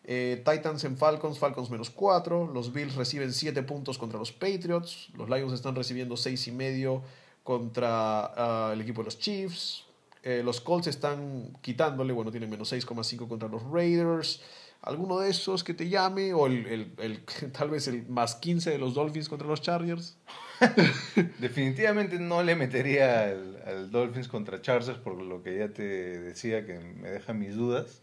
Eh, 0.09 0.41
Titans 0.45 0.83
en 0.85 0.97
Falcons, 0.97 1.39
Falcons 1.39 1.69
menos 1.69 1.89
4. 1.89 2.51
Los 2.53 2.71
Bills 2.71 2.95
reciben 2.95 3.33
7 3.33 3.63
puntos 3.63 3.97
contra 3.97 4.17
los 4.19 4.31
Patriots. 4.31 5.09
Los 5.15 5.29
Lions 5.29 5.53
están 5.53 5.75
recibiendo 5.75 6.15
6 6.15 6.47
y 6.47 6.51
medio 6.51 7.03
contra 7.43 8.31
ah, 8.35 8.71
el 8.73 8.81
equipo 8.81 9.01
de 9.01 9.05
los 9.05 9.19
Chiefs. 9.19 9.87
Eh, 10.23 10.41
los 10.43 10.59
Colts 10.59 10.87
están 10.87 11.57
quitándole, 11.61 12.11
bueno, 12.11 12.31
tienen 12.31 12.49
menos 12.49 12.71
6,5 12.73 13.27
contra 13.27 13.47
los 13.47 13.63
Raiders. 13.63 14.41
¿Alguno 14.87 15.19
de 15.19 15.29
esos 15.29 15.63
que 15.63 15.73
te 15.73 15.89
llame? 15.89 16.33
¿O 16.33 16.47
el, 16.47 16.65
el- 16.67 16.91
el- 16.99 17.23
tal 17.51 17.69
vez 17.69 17.87
el 17.87 18.07
más 18.07 18.35
15 18.35 18.69
de 18.71 18.77
los 18.77 18.93
Dolphins 18.93 19.29
contra 19.29 19.47
los 19.47 19.61
Chargers? 19.61 20.17
Definitivamente 21.39 22.19
no 22.19 22.41
le 22.43 22.55
metería 22.55 23.25
al, 23.25 23.61
al 23.65 23.91
Dolphins 23.91 24.27
contra 24.27 24.61
Chargers 24.61 24.97
por 24.97 25.21
lo 25.21 25.43
que 25.43 25.57
ya 25.57 25.69
te 25.69 25.83
decía 25.83 26.65
que 26.65 26.79
me 26.79 27.09
deja 27.09 27.33
mis 27.33 27.55
dudas. 27.55 28.01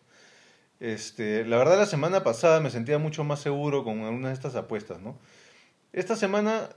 Este, 0.81 1.45
la 1.45 1.57
verdad 1.57 1.79
la 1.79 1.87
semana 1.87 2.23
pasada 2.25 2.61
me 2.61 2.71
sentía 2.71 2.99
mucho 2.99 3.25
más 3.25 3.41
seguro 3.41 3.85
con 3.85 4.01
algunas 4.01 4.31
de 4.31 4.35
estas 4.35 4.55
apuestas, 4.57 5.01
¿no? 5.01 5.19
Esta 5.93 6.17
semana 6.17 6.71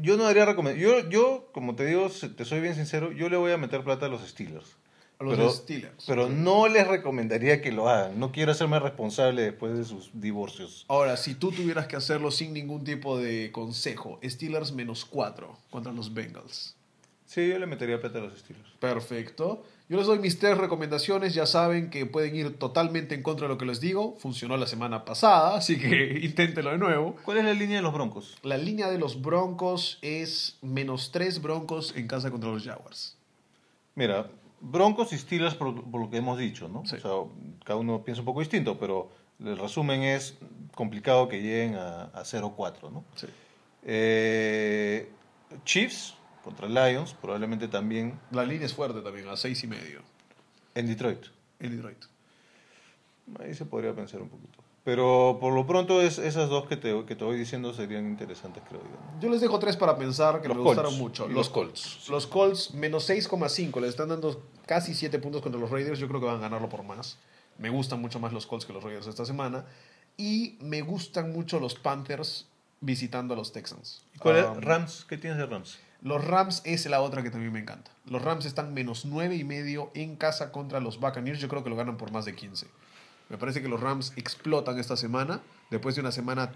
yo 0.00 0.16
no 0.16 0.24
daría 0.24 0.44
recomendación. 0.46 1.02
Yo, 1.04 1.10
yo, 1.10 1.48
como 1.52 1.74
te 1.76 1.84
digo, 1.86 2.08
te 2.36 2.44
soy 2.44 2.60
bien 2.60 2.74
sincero, 2.74 3.12
yo 3.12 3.28
le 3.28 3.36
voy 3.36 3.52
a 3.52 3.58
meter 3.58 3.84
plata 3.84 4.06
a 4.06 4.08
los 4.08 4.26
Steelers. 4.26 4.76
A 5.18 5.24
los 5.24 5.36
pero, 5.36 5.50
Steelers. 5.50 6.04
Pero 6.06 6.28
no 6.28 6.68
les 6.68 6.86
recomendaría 6.86 7.62
que 7.62 7.72
lo 7.72 7.88
hagan. 7.88 8.18
No 8.18 8.32
quiero 8.32 8.52
hacerme 8.52 8.78
responsable 8.80 9.42
después 9.42 9.76
de 9.76 9.84
sus 9.84 10.10
divorcios. 10.12 10.84
Ahora, 10.88 11.16
si 11.16 11.34
tú 11.34 11.52
tuvieras 11.52 11.86
que 11.86 11.96
hacerlo 11.96 12.30
sin 12.30 12.52
ningún 12.52 12.84
tipo 12.84 13.18
de 13.18 13.52
consejo, 13.52 14.18
Steelers 14.24 14.72
menos 14.72 15.04
4 15.04 15.56
contra 15.70 15.92
los 15.92 16.12
Bengals. 16.14 16.76
Sí, 17.26 17.48
yo 17.48 17.58
le 17.58 17.66
metería 17.66 18.00
plata 18.00 18.18
a 18.18 18.22
los 18.22 18.38
Steelers. 18.38 18.68
Perfecto. 18.80 19.64
Yo 19.88 19.98
les 19.98 20.06
doy 20.06 20.18
mis 20.18 20.38
tres 20.38 20.56
recomendaciones, 20.56 21.34
ya 21.34 21.44
saben 21.44 21.90
que 21.90 22.06
pueden 22.06 22.34
ir 22.34 22.58
totalmente 22.58 23.14
en 23.14 23.22
contra 23.22 23.46
de 23.46 23.52
lo 23.52 23.58
que 23.58 23.66
les 23.66 23.80
digo, 23.80 24.16
funcionó 24.18 24.56
la 24.56 24.66
semana 24.66 25.04
pasada, 25.04 25.56
así 25.56 25.78
que 25.78 26.20
inténtenlo 26.22 26.70
de 26.70 26.78
nuevo. 26.78 27.16
¿Cuál 27.22 27.38
es 27.38 27.44
la 27.44 27.52
línea 27.52 27.76
de 27.76 27.82
los 27.82 27.92
Broncos? 27.92 28.38
La 28.42 28.56
línea 28.56 28.88
de 28.88 28.98
los 28.98 29.20
Broncos 29.20 29.98
es 30.00 30.56
menos 30.62 31.12
tres 31.12 31.42
Broncos 31.42 31.92
en 31.96 32.08
casa 32.08 32.30
contra 32.30 32.50
los 32.50 32.64
Jaguars. 32.64 33.18
Mira, 33.94 34.30
Broncos 34.64 35.12
y 35.12 35.18
Steelers 35.18 35.54
por, 35.54 35.84
por 35.90 36.00
lo 36.00 36.10
que 36.10 36.16
hemos 36.16 36.38
dicho, 36.38 36.68
¿no? 36.68 36.84
Sí. 36.86 36.96
O 36.96 37.00
sea, 37.00 37.56
cada 37.64 37.78
uno 37.78 38.02
piensa 38.02 38.22
un 38.22 38.26
poco 38.26 38.40
distinto, 38.40 38.78
pero 38.78 39.10
el 39.38 39.58
resumen 39.58 40.02
es 40.02 40.38
complicado 40.74 41.28
que 41.28 41.40
lleguen 41.42 41.74
a, 41.76 42.04
a 42.04 42.22
0-4, 42.22 42.90
¿no? 42.90 43.04
Sí. 43.14 43.26
Eh, 43.84 45.10
Chiefs 45.64 46.14
contra 46.42 46.68
Lions, 46.68 47.14
probablemente 47.14 47.68
también 47.68 48.18
La 48.30 48.44
línea 48.44 48.66
es 48.66 48.74
fuerte 48.74 49.00
también, 49.00 49.28
a 49.28 49.36
seis 49.36 49.62
y 49.64 49.66
medio 49.66 50.00
en 50.74 50.86
Detroit. 50.86 51.26
en 51.60 51.76
Detroit. 51.76 52.04
Ahí 53.40 53.54
se 53.54 53.64
podría 53.64 53.94
pensar 53.94 54.20
un 54.22 54.28
poquito. 54.28 54.63
Pero 54.84 55.38
por 55.40 55.54
lo 55.54 55.66
pronto 55.66 56.02
es, 56.02 56.18
esas 56.18 56.50
dos 56.50 56.66
que 56.66 56.76
te, 56.76 57.06
que 57.06 57.16
te 57.16 57.24
voy 57.24 57.38
diciendo 57.38 57.72
serían 57.72 58.06
interesantes, 58.06 58.62
creo 58.68 58.82
yo. 58.82 59.18
Yo 59.20 59.30
les 59.30 59.40
dejo 59.40 59.58
tres 59.58 59.78
para 59.78 59.96
pensar 59.96 60.42
que 60.42 60.48
Los 60.48 60.58
me 60.58 60.62
Colts. 60.62 60.76
gustaron 60.82 60.98
mucho. 60.98 61.26
Los 61.26 61.48
Colts. 61.48 62.08
Los 62.10 62.26
Colts 62.26 62.74
menos 62.74 63.08
6,5. 63.08 63.80
Les 63.80 63.90
están 63.90 64.10
dando 64.10 64.42
casi 64.66 64.94
7 64.94 65.18
puntos 65.20 65.40
contra 65.40 65.58
los 65.58 65.70
Raiders. 65.70 65.98
Yo 65.98 66.06
creo 66.06 66.20
que 66.20 66.26
van 66.26 66.36
a 66.36 66.40
ganarlo 66.40 66.68
por 66.68 66.82
más. 66.82 67.16
Me 67.58 67.70
gustan 67.70 68.02
mucho 68.02 68.20
más 68.20 68.34
los 68.34 68.46
Colts 68.46 68.66
que 68.66 68.74
los 68.74 68.84
Raiders 68.84 69.06
esta 69.06 69.24
semana. 69.24 69.64
Y 70.18 70.58
me 70.60 70.82
gustan 70.82 71.32
mucho 71.32 71.58
los 71.60 71.76
Panthers 71.76 72.46
visitando 72.80 73.32
a 73.32 73.36
los 73.38 73.52
Texans. 73.52 74.02
¿Cuál 74.18 74.36
es? 74.36 74.46
Um, 74.46 74.60
Rams, 74.60 75.06
¿qué 75.08 75.16
tienes 75.16 75.38
de 75.38 75.46
Rams? 75.46 75.78
Los 76.02 76.22
Rams 76.22 76.60
es 76.66 76.84
la 76.84 77.00
otra 77.00 77.22
que 77.22 77.30
también 77.30 77.54
me 77.54 77.60
encanta. 77.60 77.90
Los 78.04 78.20
Rams 78.20 78.44
están 78.44 78.74
menos 78.74 79.06
9 79.06 79.34
y 79.34 79.44
medio 79.44 79.90
en 79.94 80.16
casa 80.16 80.52
contra 80.52 80.78
los 80.80 81.00
Buccaneers. 81.00 81.40
Yo 81.40 81.48
creo 81.48 81.64
que 81.64 81.70
lo 81.70 81.76
ganan 81.76 81.96
por 81.96 82.12
más 82.12 82.26
de 82.26 82.34
15. 82.34 82.66
Me 83.28 83.38
parece 83.38 83.62
que 83.62 83.68
los 83.68 83.80
Rams 83.80 84.12
explotan 84.16 84.78
esta 84.78 84.96
semana. 84.96 85.40
Después 85.70 85.94
de 85.94 86.00
una 86.02 86.12
semana 86.12 86.52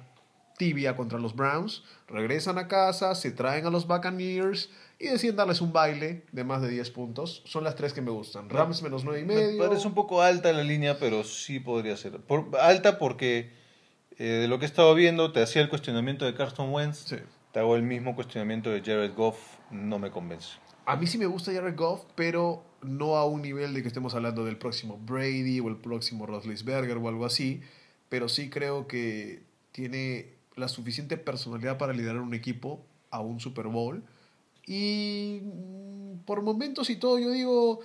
tibia 0.58 0.96
contra 0.96 1.18
los 1.18 1.34
Browns. 1.36 1.82
Regresan 2.08 2.58
a 2.58 2.66
casa, 2.68 3.14
se 3.14 3.30
traen 3.30 3.64
a 3.66 3.70
los 3.70 3.86
Buccaneers 3.86 4.70
y 4.98 5.06
deciden 5.06 5.36
darles 5.36 5.60
un 5.60 5.72
baile 5.72 6.24
de 6.32 6.44
más 6.44 6.60
de 6.62 6.68
10 6.68 6.90
puntos. 6.90 7.42
Son 7.46 7.62
las 7.64 7.76
tres 7.76 7.92
que 7.92 8.00
me 8.02 8.10
gustan. 8.10 8.50
Rams 8.50 8.82
menos 8.82 9.04
9 9.04 9.20
y 9.20 9.24
Me 9.24 9.34
medio. 9.34 9.66
parece 9.68 9.86
un 9.86 9.94
poco 9.94 10.20
alta 10.20 10.52
la 10.52 10.64
línea, 10.64 10.98
pero 10.98 11.22
sí 11.24 11.60
podría 11.60 11.96
ser. 11.96 12.20
Por- 12.20 12.50
alta 12.60 12.98
porque 12.98 13.52
eh, 14.18 14.24
de 14.24 14.48
lo 14.48 14.58
que 14.58 14.64
he 14.64 14.68
estado 14.68 14.94
viendo, 14.96 15.32
te 15.32 15.40
hacía 15.42 15.62
el 15.62 15.68
cuestionamiento 15.68 16.24
de 16.24 16.34
Carson 16.34 16.72
Wentz. 16.72 17.04
Sí. 17.06 17.16
Te 17.52 17.60
hago 17.60 17.76
el 17.76 17.82
mismo 17.84 18.14
cuestionamiento 18.16 18.68
de 18.70 18.80
Jared 18.82 19.14
Goff. 19.14 19.38
No 19.70 19.98
me 20.00 20.10
convence. 20.10 20.48
A 20.86 20.96
mí 20.96 21.06
sí 21.06 21.18
me 21.18 21.26
gusta 21.26 21.52
Jared 21.52 21.76
Goff, 21.76 22.02
pero 22.16 22.64
no 22.82 23.16
a 23.16 23.26
un 23.26 23.42
nivel 23.42 23.74
de 23.74 23.82
que 23.82 23.88
estemos 23.88 24.14
hablando 24.14 24.44
del 24.44 24.56
próximo 24.56 24.98
Brady 24.98 25.60
o 25.60 25.68
el 25.68 25.76
próximo 25.76 26.26
Roethlisberger 26.26 26.96
o 26.96 27.08
algo 27.08 27.24
así. 27.24 27.60
Pero 28.08 28.28
sí 28.28 28.50
creo 28.50 28.86
que 28.86 29.42
tiene 29.72 30.34
la 30.56 30.68
suficiente 30.68 31.16
personalidad 31.16 31.78
para 31.78 31.92
liderar 31.92 32.20
un 32.20 32.34
equipo 32.34 32.84
a 33.10 33.20
un 33.20 33.40
Super 33.40 33.66
Bowl. 33.66 34.02
Y 34.66 35.40
mm, 35.42 36.18
por 36.24 36.42
momentos 36.42 36.90
y 36.90 36.96
todo, 36.96 37.18
yo 37.18 37.30
digo, 37.30 37.80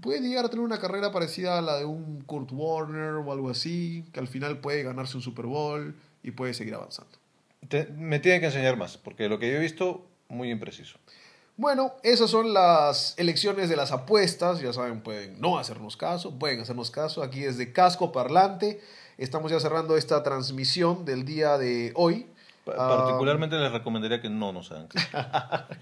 puede 0.00 0.20
llegar 0.20 0.44
a 0.44 0.48
tener 0.48 0.64
una 0.64 0.80
carrera 0.80 1.12
parecida 1.12 1.58
a 1.58 1.62
la 1.62 1.78
de 1.78 1.84
un 1.84 2.22
Kurt 2.22 2.50
Warner 2.52 3.14
o 3.14 3.32
algo 3.32 3.50
así, 3.50 4.04
que 4.12 4.20
al 4.20 4.28
final 4.28 4.58
puede 4.58 4.82
ganarse 4.82 5.16
un 5.16 5.22
Super 5.22 5.46
Bowl 5.46 5.94
y 6.22 6.30
puede 6.30 6.54
seguir 6.54 6.74
avanzando. 6.74 7.12
Me 7.96 8.20
tiene 8.20 8.40
que 8.40 8.46
enseñar 8.46 8.76
más, 8.76 8.96
porque 8.96 9.28
lo 9.28 9.38
que 9.38 9.50
yo 9.50 9.56
he 9.56 9.60
visto, 9.60 10.06
muy 10.28 10.50
impreciso. 10.50 10.98
Bueno, 11.56 11.92
esas 12.02 12.30
son 12.30 12.52
las 12.52 13.14
elecciones 13.16 13.68
de 13.68 13.76
las 13.76 13.92
apuestas. 13.92 14.60
Ya 14.60 14.72
saben, 14.72 15.02
pueden 15.02 15.40
no 15.40 15.56
hacernos 15.56 15.96
caso, 15.96 16.36
pueden 16.36 16.60
hacernos 16.60 16.90
caso. 16.90 17.22
Aquí 17.22 17.40
desde 17.40 17.72
Casco 17.72 18.10
Parlante. 18.10 18.80
Estamos 19.18 19.52
ya 19.52 19.60
cerrando 19.60 19.96
esta 19.96 20.24
transmisión 20.24 21.04
del 21.04 21.24
día 21.24 21.56
de 21.56 21.92
hoy. 21.94 22.26
Ah, 22.66 23.04
Particularmente 23.04 23.56
les 23.56 23.70
recomendaría 23.70 24.20
que 24.20 24.28
no 24.28 24.52
nos 24.52 24.72
hagan 24.72 24.88
caso. 24.88 25.08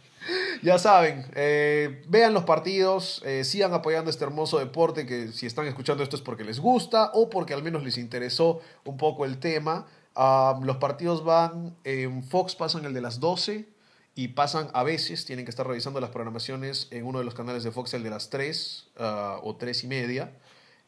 Ya 0.62 0.78
saben, 0.78 1.26
eh, 1.34 2.04
vean 2.06 2.32
los 2.32 2.44
partidos, 2.44 3.20
eh, 3.24 3.42
sigan 3.42 3.74
apoyando 3.74 4.08
este 4.08 4.22
hermoso 4.22 4.60
deporte 4.60 5.04
que 5.04 5.32
si 5.32 5.46
están 5.46 5.66
escuchando 5.66 6.04
esto 6.04 6.14
es 6.14 6.22
porque 6.22 6.44
les 6.44 6.60
gusta 6.60 7.10
o 7.14 7.28
porque 7.28 7.54
al 7.54 7.64
menos 7.64 7.82
les 7.82 7.98
interesó 7.98 8.60
un 8.84 8.96
poco 8.96 9.24
el 9.24 9.38
tema. 9.38 9.86
Ah, 10.14 10.60
los 10.62 10.76
partidos 10.76 11.24
van 11.24 11.74
en 11.82 12.22
Fox, 12.22 12.54
pasan 12.54 12.84
el 12.84 12.94
de 12.94 13.00
las 13.00 13.18
12 13.18 13.71
y 14.14 14.28
pasan 14.28 14.68
a 14.74 14.82
veces, 14.82 15.24
tienen 15.24 15.44
que 15.44 15.50
estar 15.50 15.66
revisando 15.66 16.00
las 16.00 16.10
programaciones 16.10 16.88
en 16.90 17.04
uno 17.04 17.18
de 17.18 17.24
los 17.24 17.34
canales 17.34 17.64
de 17.64 17.70
Fox, 17.70 17.94
el 17.94 18.02
de 18.02 18.10
las 18.10 18.30
3 18.30 18.90
ah, 18.98 19.40
o 19.42 19.56
3 19.56 19.84
y 19.84 19.86
media. 19.86 20.32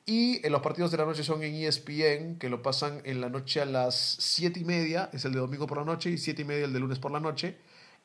Y 0.06 0.44
en 0.44 0.52
los 0.52 0.60
partidos 0.60 0.90
de 0.90 0.98
la 0.98 1.06
noche 1.06 1.24
son 1.24 1.42
en 1.42 1.54
ESPN, 1.54 2.38
que 2.38 2.50
lo 2.50 2.60
pasan 2.60 3.00
en 3.04 3.22
la 3.22 3.30
noche 3.30 3.62
a 3.62 3.64
las 3.64 3.94
7 4.20 4.60
y 4.60 4.64
media, 4.64 5.08
es 5.14 5.24
el 5.24 5.32
de 5.32 5.38
domingo 5.38 5.66
por 5.66 5.78
la 5.78 5.84
noche, 5.84 6.10
y 6.10 6.18
7 6.18 6.42
y 6.42 6.44
media 6.44 6.66
el 6.66 6.74
de 6.74 6.80
lunes 6.80 6.98
por 6.98 7.10
la 7.10 7.20
noche. 7.20 7.56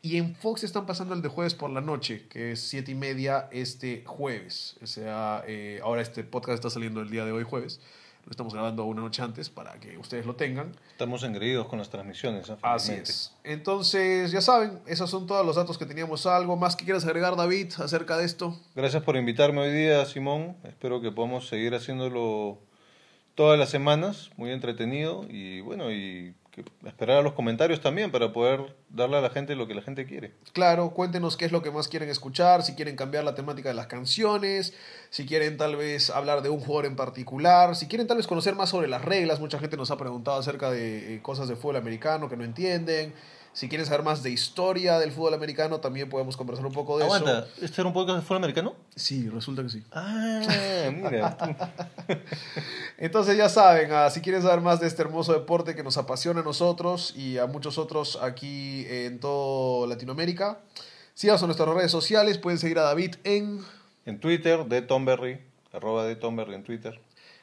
Y 0.01 0.15
en 0.15 0.33
Fox 0.35 0.63
están 0.63 0.85
pasando 0.85 1.13
el 1.13 1.21
de 1.21 1.27
jueves 1.27 1.55
por 1.55 1.69
la 1.69 1.81
noche, 1.81 2.25
que 2.29 2.53
es 2.53 2.61
7 2.61 2.91
y 2.91 2.95
media 2.95 3.49
este 3.51 4.03
jueves. 4.05 4.77
O 4.81 4.87
sea, 4.87 5.43
eh, 5.45 5.81
ahora 5.83 6.01
este 6.01 6.23
podcast 6.23 6.55
está 6.55 6.69
saliendo 6.69 7.01
el 7.01 7.09
día 7.09 7.25
de 7.25 7.33
hoy 7.33 7.43
jueves. 7.43 7.81
Lo 8.29 8.33
estamos 8.33 8.53
grabando 8.53 8.85
una 8.85 9.01
noche 9.01 9.23
antes 9.23 9.49
para 9.49 9.79
que 9.79 9.97
ustedes 9.97 10.27
lo 10.27 10.35
tengan. 10.35 10.71
Estamos 10.91 11.23
engreídos 11.23 11.65
con 11.65 11.79
las 11.79 11.89
transmisiones. 11.89 12.47
¿eh? 12.47 12.57
Así 12.61 12.93
es. 12.93 13.33
Entonces, 13.43 14.31
ya 14.31 14.39
saben, 14.39 14.81
esos 14.85 15.09
son 15.09 15.25
todos 15.25 15.43
los 15.43 15.55
datos 15.55 15.79
que 15.79 15.87
teníamos. 15.87 16.27
¿Algo 16.27 16.55
más 16.55 16.75
que 16.75 16.85
quieras 16.85 17.03
agregar, 17.05 17.35
David, 17.35 17.73
acerca 17.79 18.17
de 18.17 18.25
esto? 18.25 18.55
Gracias 18.75 19.01
por 19.01 19.15
invitarme 19.15 19.61
hoy 19.61 19.71
día, 19.71 20.05
Simón. 20.05 20.55
Espero 20.63 21.01
que 21.01 21.11
podamos 21.11 21.47
seguir 21.47 21.73
haciéndolo 21.73 22.59
todas 23.33 23.57
las 23.57 23.71
semanas, 23.71 24.29
muy 24.37 24.51
entretenido 24.51 25.25
y 25.27 25.61
bueno, 25.61 25.91
y 25.91 26.35
esperar 26.85 27.17
a 27.17 27.21
los 27.21 27.33
comentarios 27.33 27.81
también 27.81 28.11
para 28.11 28.31
poder 28.31 28.75
darle 28.89 29.17
a 29.17 29.21
la 29.21 29.29
gente 29.29 29.55
lo 29.55 29.67
que 29.67 29.73
la 29.73 29.81
gente 29.81 30.05
quiere. 30.05 30.33
Claro, 30.53 30.91
cuéntenos 30.91 31.37
qué 31.37 31.45
es 31.45 31.51
lo 31.51 31.61
que 31.61 31.71
más 31.71 31.87
quieren 31.87 32.09
escuchar, 32.09 32.63
si 32.63 32.75
quieren 32.75 32.95
cambiar 32.95 33.23
la 33.23 33.35
temática 33.35 33.69
de 33.69 33.75
las 33.75 33.87
canciones, 33.87 34.73
si 35.09 35.25
quieren 35.25 35.57
tal 35.57 35.75
vez 35.75 36.09
hablar 36.09 36.41
de 36.41 36.49
un 36.49 36.59
jugador 36.59 36.85
en 36.85 36.95
particular, 36.95 37.75
si 37.75 37.87
quieren 37.87 38.07
tal 38.07 38.17
vez 38.17 38.27
conocer 38.27 38.55
más 38.55 38.69
sobre 38.69 38.87
las 38.87 39.03
reglas, 39.03 39.39
mucha 39.39 39.59
gente 39.59 39.77
nos 39.77 39.91
ha 39.91 39.97
preguntado 39.97 40.37
acerca 40.37 40.71
de 40.71 41.15
eh, 41.15 41.21
cosas 41.21 41.47
de 41.47 41.55
fútbol 41.55 41.77
americano 41.77 42.29
que 42.29 42.37
no 42.37 42.43
entienden, 42.43 43.13
si 43.53 43.67
quieren 43.67 43.85
saber 43.85 44.03
más 44.03 44.23
de 44.23 44.29
historia 44.29 44.99
del 44.99 45.11
fútbol 45.11 45.33
americano, 45.33 45.79
también 45.79 46.09
podemos 46.09 46.37
conversar 46.37 46.65
un 46.65 46.71
poco 46.71 46.97
de 46.97 47.05
Aguanta, 47.05 47.39
eso. 47.39 47.65
¿este 47.65 47.81
era 47.81 47.87
un 47.87 47.93
podcast 47.93 48.19
de 48.19 48.21
fútbol 48.21 48.37
americano? 48.37 48.75
Sí, 48.95 49.29
resulta 49.29 49.63
que 49.63 49.69
sí. 49.69 49.83
Ah, 49.91 50.41
mira. 50.93 51.37
Entonces 52.97 53.37
ya 53.37 53.49
saben, 53.49 53.91
ah, 53.91 54.09
si 54.09 54.21
quieren 54.21 54.41
saber 54.41 54.61
más 54.61 54.79
de 54.79 54.87
este 54.87 55.01
hermoso 55.01 55.33
deporte 55.33 55.75
que 55.75 55.83
nos 55.83 55.97
apasiona 55.97 56.41
a 56.41 56.43
nosotros 56.43 57.13
y 57.15 57.37
a 57.37 57.47
muchos 57.47 57.77
otros 57.77 58.17
aquí 58.21 58.85
en 58.89 59.19
toda 59.19 59.87
Latinoamérica, 59.87 60.59
síganos 61.13 61.41
en 61.41 61.47
nuestras 61.47 61.69
redes 61.69 61.91
sociales, 61.91 62.37
pueden 62.37 62.59
seguir 62.59 62.79
a 62.79 62.83
David 62.83 63.15
en, 63.23 63.61
En 64.05 64.19
Twitter, 64.19 64.65
de 64.65 64.81
Tomberry, 64.81 65.39
arroba 65.73 66.05
de 66.05 66.15
Tomberry 66.15 66.53
en 66.55 66.63
Twitter. 66.63 66.99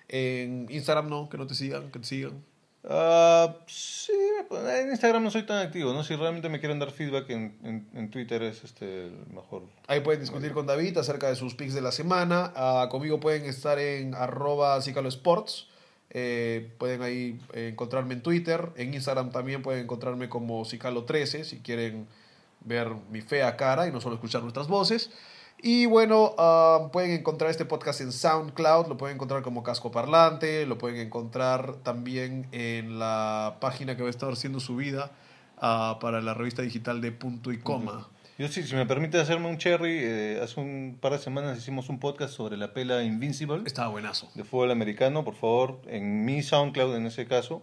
en 0.08 0.66
Instagram, 0.70 1.08
no, 1.08 1.28
que 1.28 1.36
no 1.36 1.46
te 1.46 1.54
sigan, 1.54 1.90
que 1.90 1.98
te 1.98 2.06
sigan. 2.06 2.42
Ah, 2.88 3.56
sí, 3.66 4.12
pues, 4.48 4.62
en 4.64 4.90
Instagram 4.90 5.24
no 5.24 5.30
soy 5.30 5.42
tan 5.42 5.58
activo, 5.58 5.92
¿no? 5.92 6.04
Si 6.04 6.14
realmente 6.14 6.48
me 6.48 6.60
quieren 6.60 6.78
dar 6.78 6.92
feedback 6.92 7.28
en, 7.30 7.58
en, 7.64 7.88
en 7.94 8.10
Twitter 8.10 8.42
es 8.44 8.62
este 8.62 9.06
el 9.06 9.26
mejor. 9.34 9.64
Ahí 9.88 10.00
pueden 10.00 10.20
discutir 10.20 10.52
con 10.52 10.66
David 10.66 10.96
acerca 10.98 11.28
de 11.28 11.34
sus 11.34 11.56
picks 11.56 11.74
de 11.74 11.80
la 11.80 11.90
semana. 11.90 12.52
Ah, 12.54 12.86
conmigo 12.88 13.18
pueden 13.18 13.44
estar 13.44 13.80
en 13.80 14.14
arroba. 14.14 14.78
Eh, 16.10 16.70
pueden 16.78 17.02
ahí 17.02 17.40
encontrarme 17.52 18.14
en 18.14 18.22
Twitter. 18.22 18.70
En 18.76 18.94
Instagram 18.94 19.32
también 19.32 19.62
pueden 19.62 19.82
encontrarme 19.82 20.28
como 20.28 20.64
Cicalo13 20.64 21.42
si 21.42 21.58
quieren 21.58 22.06
ver 22.60 22.92
mi 23.10 23.20
fea 23.20 23.56
cara 23.56 23.88
y 23.88 23.92
no 23.92 24.00
solo 24.00 24.14
escuchar 24.14 24.42
nuestras 24.42 24.68
voces. 24.68 25.10
Y 25.62 25.86
bueno, 25.86 26.34
ah, 26.38 26.90
pueden 26.92 27.12
encontrar 27.12 27.50
este 27.50 27.64
podcast 27.64 28.00
en 28.00 28.12
SoundCloud, 28.12 28.88
lo 28.88 28.96
pueden 28.96 29.16
encontrar 29.16 29.42
como 29.42 29.62
Casco 29.62 29.90
Parlante, 29.90 30.66
lo 30.66 30.78
pueden 30.78 31.00
encontrar 31.00 31.76
también 31.82 32.46
en 32.52 32.98
la 32.98 33.56
página 33.60 33.96
que 33.96 34.02
va 34.02 34.08
a 34.08 34.10
estar 34.10 34.36
siendo 34.36 34.60
subida 34.60 35.12
ah, 35.58 35.98
para 36.00 36.20
la 36.20 36.34
revista 36.34 36.62
digital 36.62 37.00
de 37.00 37.12
Punto 37.12 37.52
y 37.52 37.58
Coma. 37.58 38.08
Yo 38.38 38.48
sí, 38.48 38.64
si 38.64 38.74
me 38.74 38.84
permite 38.84 39.18
hacerme 39.18 39.48
un 39.48 39.56
cherry, 39.56 39.98
eh, 40.02 40.40
hace 40.42 40.60
un 40.60 40.98
par 41.00 41.12
de 41.12 41.18
semanas 41.18 41.56
hicimos 41.56 41.88
un 41.88 41.98
podcast 41.98 42.34
sobre 42.34 42.58
la 42.58 42.74
pela 42.74 43.02
Invincible 43.02 43.62
Estaba 43.64 43.88
buenazo. 43.88 44.28
de 44.34 44.44
fútbol 44.44 44.70
americano, 44.70 45.24
por 45.24 45.36
favor, 45.36 45.80
en 45.86 46.26
mi 46.26 46.42
SoundCloud 46.42 46.96
en 46.96 47.06
ese 47.06 47.26
caso, 47.26 47.62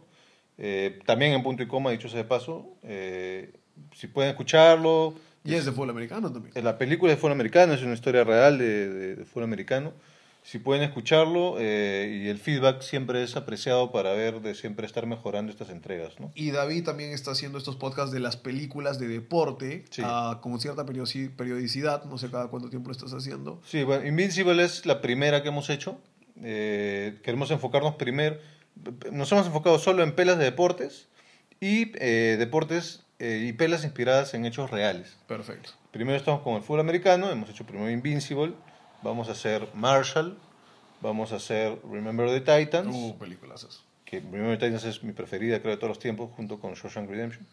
eh, 0.57 0.99
también 1.05 1.33
en 1.33 1.43
punto 1.43 1.61
y 1.61 1.67
coma, 1.67 1.91
dicho 1.91 2.09
sea 2.09 2.17
de 2.17 2.25
paso, 2.25 2.65
eh, 2.81 3.53
si 3.95 4.07
pueden 4.07 4.31
escucharlo, 4.31 5.13
Y 5.45 5.55
es 5.55 5.65
de 5.65 5.71
fútbol 5.71 5.89
americano 5.89 6.31
también. 6.31 6.53
La 6.63 6.77
película 6.77 7.11
de 7.11 7.17
fútbol 7.17 7.33
americano 7.33 7.73
es 7.73 7.81
una 7.83 7.93
historia 7.93 8.23
real 8.23 8.57
de, 8.57 8.89
de- 8.89 9.15
de 9.17 9.25
fútbol 9.25 9.43
americano. 9.45 9.91
si 10.45 10.59
pueden 10.59 10.83
escucharlo 10.83 11.55
eh, 11.57 12.21
y 12.25 12.27
el 12.27 12.37
feedback 12.37 12.81
siempre 12.81 13.23
es 13.23 13.37
apreciado 13.37 13.93
para 13.93 14.11
ver 14.11 14.41
de 14.41 14.55
siempre 14.55 14.85
estar 14.85 15.05
mejorando 15.07 15.51
estas 15.53 15.69
entregas, 15.69 16.19
¿no? 16.19 16.31
Y 16.35 16.51
David 16.51 16.83
también 16.83 17.11
está 17.13 17.31
haciendo 17.31 17.57
estos 17.57 17.77
podcasts 17.77 18.11
de 18.11 18.19
las 18.19 18.35
películas 18.35 18.99
de 18.99 19.07
deporte 19.07 19.85
Sí. 19.89 20.01
ah, 20.03 20.39
con 20.41 20.59
cierta 20.59 20.85
periodici- 20.85 21.29
periodicidad, 21.33 22.03
no 22.05 22.17
sé 22.17 22.29
cada 22.29 22.47
cuánto 22.47 22.69
tiempo 22.69 22.89
lo 22.89 22.91
estás 22.91 23.13
haciendo. 23.13 23.61
Sí, 23.65 23.83
bueno, 23.83 24.05
Invincible 24.05 24.61
es 24.63 24.85
la 24.85 24.99
primera 24.99 25.43
que 25.43 25.47
hemos 25.47 25.69
hecho. 25.69 25.97
Eh, 26.41 27.19
queremos 27.23 27.49
enfocarnos 27.51 27.95
primero, 27.95 28.37
nos 29.13 29.31
hemos 29.31 29.45
enfocado 29.47 29.79
solo 29.79 30.03
en 30.03 30.13
pelas 30.13 30.37
de 30.37 30.43
deportes 30.45 31.07
y 31.61 31.91
eh, 31.99 32.35
deportes 32.37 33.02
eh, 33.23 33.45
y 33.47 33.53
pelas 33.53 33.83
inspiradas 33.83 34.33
en 34.33 34.45
hechos 34.45 34.69
reales. 34.69 35.15
Perfecto. 35.27 35.69
Primero 35.91 36.17
estamos 36.17 36.41
con 36.41 36.55
el 36.55 36.61
fútbol 36.61 36.81
americano, 36.81 37.29
hemos 37.31 37.49
hecho 37.49 37.63
primero 37.65 37.89
Invincible, 37.89 38.53
vamos 39.01 39.29
a 39.29 39.31
hacer 39.31 39.67
Marshall, 39.73 40.37
vamos 41.01 41.31
a 41.31 41.37
hacer 41.37 41.77
Remember 41.89 42.27
the 42.29 42.41
Titans, 42.41 42.93
Uh, 42.95 43.17
películas. 43.17 43.81
que 44.05 44.19
Remember 44.19 44.57
the 44.57 44.65
Titans 44.65 44.83
es 44.85 45.03
mi 45.03 45.13
preferida 45.13 45.59
creo 45.61 45.71
de 45.71 45.77
todos 45.77 45.89
los 45.89 45.99
tiempos, 45.99 46.31
junto 46.35 46.59
con 46.59 46.73
Shawshank 46.73 47.09
Redemption, 47.09 47.45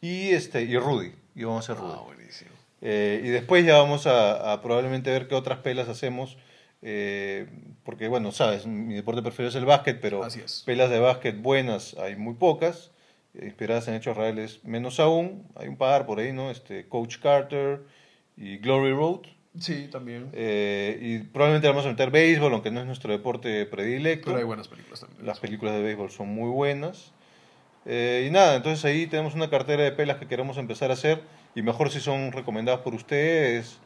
y, 0.00 0.30
este, 0.30 0.62
y 0.62 0.76
Rudy, 0.78 1.12
y 1.34 1.44
vamos 1.44 1.68
a 1.68 1.72
hacer 1.72 1.82
Rudy. 1.84 1.94
Ah, 1.96 2.02
buenísimo. 2.04 2.50
Eh, 2.82 3.22
y 3.24 3.28
después 3.28 3.64
ya 3.64 3.78
vamos 3.78 4.06
a, 4.06 4.52
a 4.52 4.60
probablemente 4.62 5.10
ver 5.10 5.28
qué 5.28 5.34
otras 5.34 5.58
pelas 5.60 5.88
hacemos. 5.88 6.36
eh, 6.82 7.46
porque, 7.84 8.08
bueno, 8.08 8.30
sabes, 8.32 8.66
mi 8.66 8.94
deporte 8.94 9.22
preferido 9.22 9.48
es 9.48 9.54
el 9.54 9.64
básquet, 9.64 10.00
pero 10.02 10.22
Así 10.24 10.40
es. 10.40 10.62
pelas 10.66 10.90
de 10.90 10.98
básquet 10.98 11.40
buenas 11.40 11.94
hay 11.98 12.16
muy 12.16 12.34
pocas. 12.34 12.90
Inspiradas 13.42 13.88
en 13.88 13.94
hechos 13.94 14.16
reales 14.16 14.60
menos 14.64 15.00
aún. 15.00 15.48
Hay 15.56 15.68
un 15.68 15.76
par 15.76 16.06
por 16.06 16.18
ahí, 16.18 16.32
¿no? 16.32 16.50
Este, 16.50 16.88
Coach 16.88 17.18
Carter 17.18 17.82
y 18.36 18.58
Glory 18.58 18.92
Road. 18.92 19.20
Sí, 19.58 19.88
también. 19.90 20.30
Eh, 20.32 20.98
y 21.00 21.18
probablemente 21.18 21.68
vamos 21.68 21.86
a 21.86 21.88
meter 21.88 22.10
béisbol, 22.10 22.52
aunque 22.52 22.70
no 22.70 22.80
es 22.80 22.86
nuestro 22.86 23.12
deporte 23.12 23.66
predilecto. 23.66 24.26
Pero 24.26 24.38
hay 24.38 24.44
buenas 24.44 24.68
películas 24.68 25.00
también. 25.00 25.24
Las 25.24 25.38
películas 25.38 25.74
de 25.74 25.82
béisbol 25.82 26.10
son 26.10 26.28
muy 26.28 26.50
buenas. 26.50 27.12
Eh, 27.86 28.26
y 28.26 28.30
nada, 28.30 28.56
entonces 28.56 28.84
ahí 28.84 29.06
tenemos 29.06 29.34
una 29.34 29.50
cartera 29.50 29.82
de 29.84 29.92
pelas 29.92 30.16
que 30.16 30.26
queremos 30.26 30.56
empezar 30.56 30.90
a 30.90 30.94
hacer 30.94 31.22
y 31.54 31.62
mejor 31.62 31.90
si 31.90 32.00
son 32.00 32.32
recomendadas 32.32 32.80
por 32.80 32.94
ustedes 32.94 33.78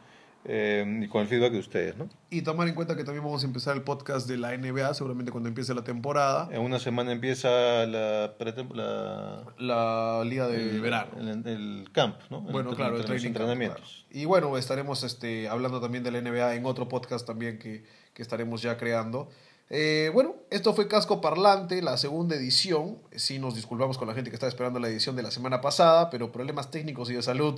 eh, 0.45 1.01
y 1.03 1.07
con 1.09 1.21
el 1.21 1.27
feedback 1.27 1.51
de 1.51 1.59
ustedes, 1.59 1.97
¿no? 1.97 2.09
Y 2.29 2.41
tomar 2.43 2.67
en 2.67 2.75
cuenta 2.75 2.95
que 2.95 3.03
también 3.03 3.23
vamos 3.23 3.43
a 3.43 3.45
empezar 3.45 3.75
el 3.75 3.83
podcast 3.83 4.27
de 4.27 4.37
la 4.37 4.55
NBA, 4.57 4.93
seguramente 4.93 5.31
cuando 5.31 5.49
empiece 5.49 5.73
la 5.73 5.83
temporada. 5.83 6.47
En 6.51 6.61
una 6.61 6.79
semana 6.79 7.11
empieza 7.11 7.49
la, 7.85 8.33
la 8.73 9.43
La 9.57 10.23
liga 10.25 10.47
de 10.47 10.69
el, 10.71 10.81
verano. 10.81 11.11
el, 11.19 11.45
el 11.47 11.89
camp, 11.91 12.15
¿no? 12.29 12.41
Bueno, 12.41 12.69
El- 12.71 12.75
claro, 12.75 12.97
el 12.97 13.05
training 13.05 13.23
camp, 13.25 13.35
entrenamientos. 13.35 14.05
claro. 14.07 14.19
Y 14.21 14.25
bueno, 14.25 14.57
estaremos 14.57 15.03
este, 15.03 15.49
hablando 15.49 15.81
también 15.81 16.03
de 16.03 16.11
la 16.11 16.21
NBA 16.21 16.55
en 16.55 16.65
otro 16.65 16.87
podcast 16.87 17.27
también 17.27 17.59
que, 17.59 17.83
que 18.13 18.21
estaremos 18.21 18.61
ya 18.61 18.77
creando. 18.77 19.29
Eh, 19.71 20.09
bueno, 20.15 20.35
esto 20.49 20.73
fue 20.73 20.87
Casco 20.87 21.21
Parlante, 21.21 21.83
la 21.83 21.95
segunda 21.97 22.35
edición. 22.35 22.97
Sí, 23.15 23.37
nos 23.37 23.53
disculpamos 23.53 23.99
con 23.99 24.07
la 24.07 24.15
gente 24.15 24.31
que 24.31 24.35
estaba 24.35 24.49
esperando 24.49 24.79
la 24.79 24.87
edición 24.87 25.15
de 25.15 25.21
la 25.21 25.29
semana 25.29 25.61
pasada, 25.61 26.09
pero 26.09 26.31
problemas 26.31 26.71
técnicos 26.71 27.11
y 27.11 27.13
de 27.13 27.21
salud 27.21 27.53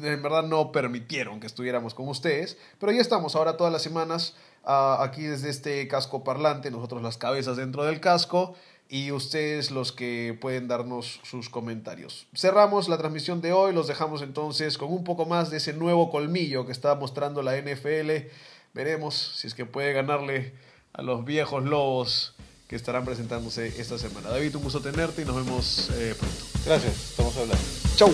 en 0.00 0.22
verdad 0.22 0.44
no 0.44 0.72
permitieron 0.72 1.40
que 1.40 1.46
estuviéramos 1.46 1.94
con 1.94 2.08
ustedes. 2.08 2.58
Pero 2.78 2.92
ya 2.92 3.00
estamos 3.00 3.36
ahora 3.36 3.56
todas 3.56 3.72
las 3.72 3.82
semanas 3.82 4.34
ah, 4.64 4.98
aquí 5.00 5.22
desde 5.22 5.50
este 5.50 5.86
casco 5.88 6.24
parlante, 6.24 6.70
nosotros 6.70 7.02
las 7.02 7.16
cabezas 7.16 7.56
dentro 7.56 7.84
del 7.84 8.00
casco 8.00 8.54
y 8.88 9.10
ustedes 9.10 9.70
los 9.70 9.90
que 9.90 10.36
pueden 10.38 10.68
darnos 10.68 11.20
sus 11.22 11.48
comentarios. 11.48 12.26
Cerramos 12.34 12.90
la 12.90 12.98
transmisión 12.98 13.40
de 13.40 13.52
hoy, 13.52 13.72
los 13.72 13.86
dejamos 13.86 14.20
entonces 14.20 14.76
con 14.76 14.92
un 14.92 15.02
poco 15.02 15.24
más 15.24 15.50
de 15.50 15.56
ese 15.56 15.72
nuevo 15.72 16.10
colmillo 16.10 16.66
que 16.66 16.72
está 16.72 16.94
mostrando 16.94 17.42
la 17.42 17.56
NFL. 17.56 18.28
Veremos 18.74 19.36
si 19.36 19.46
es 19.46 19.54
que 19.54 19.64
puede 19.64 19.94
ganarle 19.94 20.52
a 20.92 21.00
los 21.00 21.24
viejos 21.24 21.64
lobos 21.64 22.34
que 22.68 22.76
estarán 22.76 23.04
presentándose 23.04 23.68
esta 23.80 23.98
semana. 23.98 24.28
David, 24.28 24.56
un 24.56 24.62
gusto 24.62 24.80
tenerte 24.80 25.22
y 25.22 25.24
nos 25.24 25.36
vemos 25.36 25.90
eh, 25.94 26.14
pronto. 26.18 26.44
Gracias, 26.66 27.10
estamos 27.10 27.34
hablando. 27.36 27.64
Chau. 27.96 28.12